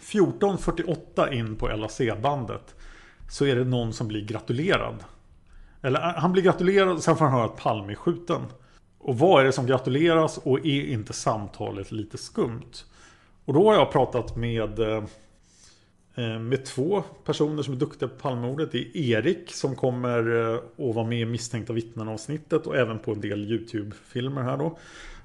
14.48 0.00 1.32
in 1.32 1.56
på 1.56 1.68
LAC-bandet 1.68 2.74
så 3.30 3.46
är 3.46 3.56
det 3.56 3.64
någon 3.64 3.92
som 3.92 4.08
blir 4.08 4.24
gratulerad. 4.24 5.04
Eller 5.82 6.00
eh, 6.00 6.20
han 6.20 6.32
blir 6.32 6.42
gratulerad, 6.42 6.88
och 6.88 7.02
sen 7.02 7.16
får 7.16 7.24
han 7.24 7.34
höra 7.34 7.44
att 7.44 7.56
Palme 7.56 7.92
är 7.92 7.96
skjuten. 7.96 8.42
Och 8.98 9.18
vad 9.18 9.40
är 9.40 9.44
det 9.44 9.52
som 9.52 9.66
gratuleras 9.66 10.38
och 10.38 10.58
är 10.58 10.84
inte 10.84 11.12
samtalet 11.12 11.92
lite 11.92 12.18
skumt? 12.18 12.72
Och 13.44 13.54
då 13.54 13.70
har 13.70 13.74
jag 13.74 13.92
pratat 13.92 14.36
med 14.36 14.78
Eh, 14.78 15.04
Eh, 16.16 16.38
med 16.38 16.64
två 16.64 17.02
personer 17.24 17.62
som 17.62 17.74
är 17.74 17.78
duktiga 17.78 18.08
på 18.08 18.14
Palmemordet. 18.14 18.72
Det 18.72 18.78
är 18.78 18.96
Erik 18.96 19.52
som 19.52 19.76
kommer 19.76 20.50
eh, 20.52 20.88
att 20.88 20.94
vara 20.94 21.06
med 21.06 21.20
i 21.20 21.24
misstänkta 21.24 21.72
vittnen 21.72 22.08
avsnittet 22.08 22.66
och 22.66 22.76
även 22.76 22.98
på 22.98 23.12
en 23.12 23.20
del 23.20 23.52
YouTube-filmer 23.52 24.42
här 24.42 24.56
då. 24.56 24.78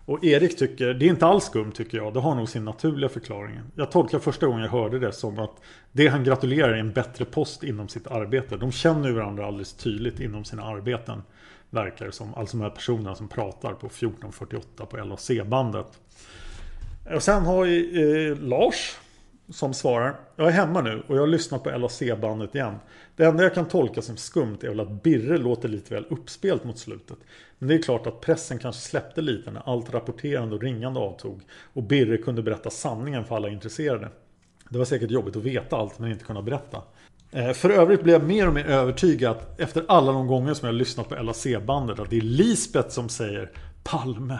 Och 0.05 0.23
Erik 0.23 0.57
tycker, 0.57 0.93
det 0.93 1.05
är 1.05 1.09
inte 1.09 1.25
alls 1.25 1.43
skumt 1.43 1.71
tycker 1.71 1.97
jag, 1.97 2.13
det 2.13 2.19
har 2.19 2.35
nog 2.35 2.49
sin 2.49 2.65
naturliga 2.65 3.09
förklaring. 3.09 3.59
Jag 3.75 3.91
tolkar 3.91 4.19
första 4.19 4.45
gången 4.47 4.61
jag 4.61 4.71
hörde 4.71 4.99
det 4.99 5.11
som 5.11 5.39
att 5.39 5.61
det 5.91 6.07
han 6.07 6.23
gratulerar 6.23 6.73
är 6.73 6.77
en 6.77 6.91
bättre 6.91 7.25
post 7.25 7.63
inom 7.63 7.87
sitt 7.87 8.07
arbete. 8.07 8.57
De 8.57 8.71
känner 8.71 9.07
ju 9.07 9.15
varandra 9.15 9.45
alldeles 9.45 9.73
tydligt 9.73 10.19
inom 10.19 10.45
sina 10.45 10.63
arbeten. 10.63 11.21
Verkar 11.69 12.05
det 12.05 12.11
som, 12.11 12.33
alltså 12.33 12.57
de 12.57 12.63
här 12.63 12.69
personerna 12.69 13.15
som 13.15 13.27
pratar 13.27 13.73
på 13.73 13.87
1448 13.87 14.85
på 14.85 14.97
LAC-bandet. 14.97 15.99
Och 17.15 17.23
sen 17.23 17.45
har 17.45 17.63
vi 17.65 18.29
eh, 18.29 18.47
Lars 18.47 18.97
som 19.51 19.73
svarar 19.73 20.19
Jag 20.35 20.47
är 20.47 20.51
hemma 20.51 20.81
nu 20.81 21.03
och 21.07 21.15
jag 21.15 21.21
har 21.21 21.27
lyssnat 21.27 21.63
på 21.63 21.69
LAC-bandet 21.69 22.55
igen. 22.55 22.75
Det 23.15 23.25
enda 23.25 23.43
jag 23.43 23.53
kan 23.53 23.67
tolka 23.67 24.01
som 24.01 24.17
skumt 24.17 24.57
är 24.61 24.69
väl 24.69 24.79
att 24.79 25.03
Birre 25.03 25.37
låter 25.37 25.69
lite 25.69 25.93
väl 25.93 26.05
uppspelt 26.09 26.63
mot 26.63 26.77
slutet. 26.77 27.17
Men 27.57 27.69
det 27.69 27.75
är 27.75 27.81
klart 27.81 28.07
att 28.07 28.21
pressen 28.21 28.59
kanske 28.59 28.81
släppte 28.81 29.21
lite 29.21 29.51
när 29.51 29.61
allt 29.65 29.93
rapporterande 29.93 30.55
och 30.55 30.61
ringande 30.61 30.99
avtog. 30.99 31.41
Och 31.73 31.83
Birre 31.83 32.17
kunde 32.17 32.41
berätta 32.41 32.69
sanningen 32.69 33.25
för 33.25 33.35
alla 33.35 33.49
intresserade. 33.49 34.09
Det 34.69 34.77
var 34.77 34.85
säkert 34.85 35.11
jobbigt 35.11 35.35
att 35.35 35.43
veta 35.43 35.77
allt 35.77 35.99
men 35.99 36.11
inte 36.11 36.25
kunna 36.25 36.41
berätta. 36.41 36.81
Eh, 37.31 37.51
för 37.51 37.69
övrigt 37.69 38.03
blev 38.03 38.13
jag 38.13 38.23
mer 38.23 38.47
och 38.47 38.53
mer 38.53 38.65
övertygad 38.65 39.37
efter 39.57 39.85
alla 39.87 40.11
de 40.11 40.27
gånger 40.27 40.53
som 40.53 40.65
jag 40.65 40.75
lyssnat 40.75 41.09
på 41.09 41.15
LAC-bandet 41.15 41.99
att 41.99 42.09
det 42.09 42.17
är 42.17 42.21
Lisbeth 42.21 42.89
som 42.89 43.09
säger 43.09 43.51
Palme. 43.83 44.39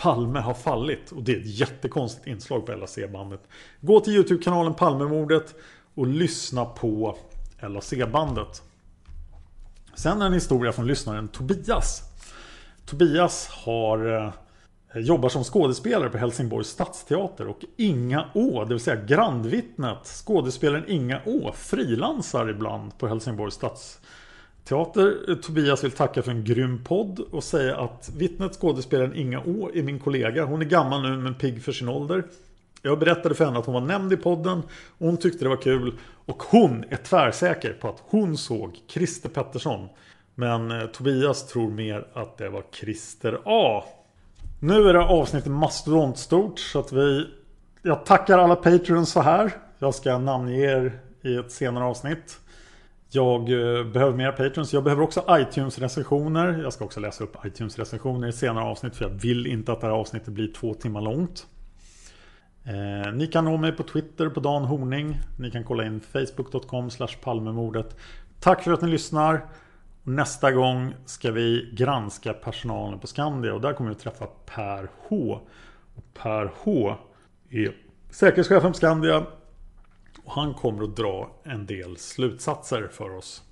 Palme 0.00 0.40
har 0.40 0.54
fallit. 0.54 1.12
Och 1.12 1.22
det 1.22 1.32
är 1.32 1.36
ett 1.40 1.58
jättekonstigt 1.58 2.26
inslag 2.26 2.66
på 2.66 2.72
LAC-bandet. 2.72 3.40
Gå 3.80 4.00
till 4.00 4.12
YouTube-kanalen 4.12 4.74
Palmemordet 4.74 5.54
och 5.94 6.06
lyssna 6.06 6.64
på 6.64 7.18
LAC-bandet. 7.60 8.62
Sen 9.94 10.22
en 10.22 10.32
historia 10.32 10.72
från 10.72 10.86
lyssnaren 10.86 11.28
Tobias. 11.28 12.02
Tobias 12.86 13.48
har 13.48 14.24
eh, 14.94 15.00
jobbar 15.00 15.28
som 15.28 15.44
skådespelare 15.44 16.10
på 16.10 16.18
Helsingborgs 16.18 16.68
stadsteater 16.68 17.48
och 17.48 17.64
Inga 17.76 18.30
Å, 18.34 18.64
det 18.64 18.74
vill 18.74 18.80
säga 18.80 19.04
grandvittnet, 19.04 20.06
skådespelaren 20.06 20.84
Inga 20.88 21.20
Å, 21.26 21.52
frilansar 21.56 22.50
ibland 22.50 22.98
på 22.98 23.08
Helsingborgs 23.08 23.54
stadsteater 23.54 24.19
Teater. 24.64 25.30
Eh, 25.30 25.34
Tobias 25.34 25.84
vill 25.84 25.90
tacka 25.90 26.22
för 26.22 26.30
en 26.30 26.44
grym 26.44 26.84
podd 26.84 27.20
och 27.20 27.44
säga 27.44 27.76
att 27.76 28.10
vittnet 28.16 28.52
skådespelaren 28.52 29.14
Inga 29.16 29.40
Å 29.40 29.70
är 29.74 29.82
min 29.82 29.98
kollega. 29.98 30.44
Hon 30.44 30.60
är 30.62 30.66
gammal 30.66 31.02
nu 31.02 31.16
men 31.16 31.34
pigg 31.34 31.64
för 31.64 31.72
sin 31.72 31.88
ålder. 31.88 32.24
Jag 32.82 32.98
berättade 32.98 33.34
för 33.34 33.44
henne 33.44 33.58
att 33.58 33.66
hon 33.66 33.74
var 33.74 33.80
nämnd 33.80 34.12
i 34.12 34.16
podden 34.16 34.62
och 34.98 35.06
hon 35.06 35.16
tyckte 35.16 35.44
det 35.44 35.48
var 35.48 35.62
kul. 35.62 35.98
Och 36.26 36.42
hon 36.42 36.84
är 36.88 36.96
tvärsäker 36.96 37.72
på 37.72 37.88
att 37.88 38.02
hon 38.06 38.36
såg 38.36 38.78
Christer 38.88 39.28
Pettersson. 39.28 39.88
Men 40.34 40.70
eh, 40.70 40.86
Tobias 40.86 41.46
tror 41.46 41.70
mer 41.70 42.06
att 42.14 42.38
det 42.38 42.48
var 42.48 42.64
Christer 42.72 43.40
A. 43.44 43.84
Nu 44.60 44.88
är 44.88 44.92
det 44.92 45.04
avsnittet 45.04 45.52
mastodontstort 45.52 46.58
så 46.58 46.78
att 46.78 46.92
vi... 46.92 47.26
Jag 47.82 48.06
tackar 48.06 48.38
alla 48.38 48.56
Patreons 48.56 49.10
så 49.10 49.20
här. 49.20 49.52
Jag 49.78 49.94
ska 49.94 50.18
namnge 50.18 50.54
er 50.54 51.00
i 51.22 51.36
ett 51.36 51.52
senare 51.52 51.84
avsnitt. 51.84 52.39
Jag 53.12 53.40
eh, 53.40 53.84
behöver 53.84 54.16
mer 54.16 54.32
Patrons, 54.32 54.72
Jag 54.72 54.84
behöver 54.84 55.02
också 55.02 55.24
iTunes-recensioner. 55.28 56.62
Jag 56.62 56.72
ska 56.72 56.84
också 56.84 57.00
läsa 57.00 57.24
upp 57.24 57.36
iTunes-recensioner 57.44 58.28
i 58.28 58.32
senare 58.32 58.64
avsnitt. 58.64 58.96
För 58.96 59.04
jag 59.04 59.10
vill 59.10 59.46
inte 59.46 59.72
att 59.72 59.80
det 59.80 59.86
här 59.86 59.94
avsnittet 59.94 60.34
blir 60.34 60.52
två 60.52 60.74
timmar 60.74 61.00
långt. 61.00 61.46
Eh, 62.64 63.12
ni 63.12 63.26
kan 63.26 63.44
nå 63.44 63.56
mig 63.56 63.72
på 63.72 63.82
Twitter 63.82 64.28
på 64.28 64.40
Dan 64.40 64.64
Horning. 64.64 65.20
Ni 65.38 65.50
kan 65.50 65.64
kolla 65.64 65.86
in 65.86 66.00
facebook.com 66.00 66.90
palmemordet. 67.22 67.96
Tack 68.40 68.62
för 68.62 68.72
att 68.72 68.82
ni 68.82 68.88
lyssnar. 68.88 69.44
nästa 70.02 70.52
gång 70.52 70.94
ska 71.06 71.30
vi 71.30 71.70
granska 71.72 72.32
personalen 72.32 72.98
på 72.98 73.06
Skandia. 73.06 73.54
Och 73.54 73.60
där 73.60 73.72
kommer 73.72 73.90
vi 73.90 73.96
att 73.96 74.02
träffa 74.02 74.26
Per 74.26 74.88
H. 75.08 75.40
Och 75.94 76.04
Per 76.14 76.52
H 76.56 76.94
är 77.50 77.74
säkerhetschefen 78.10 78.72
på 78.72 78.78
Skandia. 78.78 79.26
Han 80.32 80.54
kommer 80.54 80.84
att 80.84 80.96
dra 80.96 81.30
en 81.42 81.66
del 81.66 81.96
slutsatser 81.96 82.88
för 82.92 83.16
oss. 83.16 83.42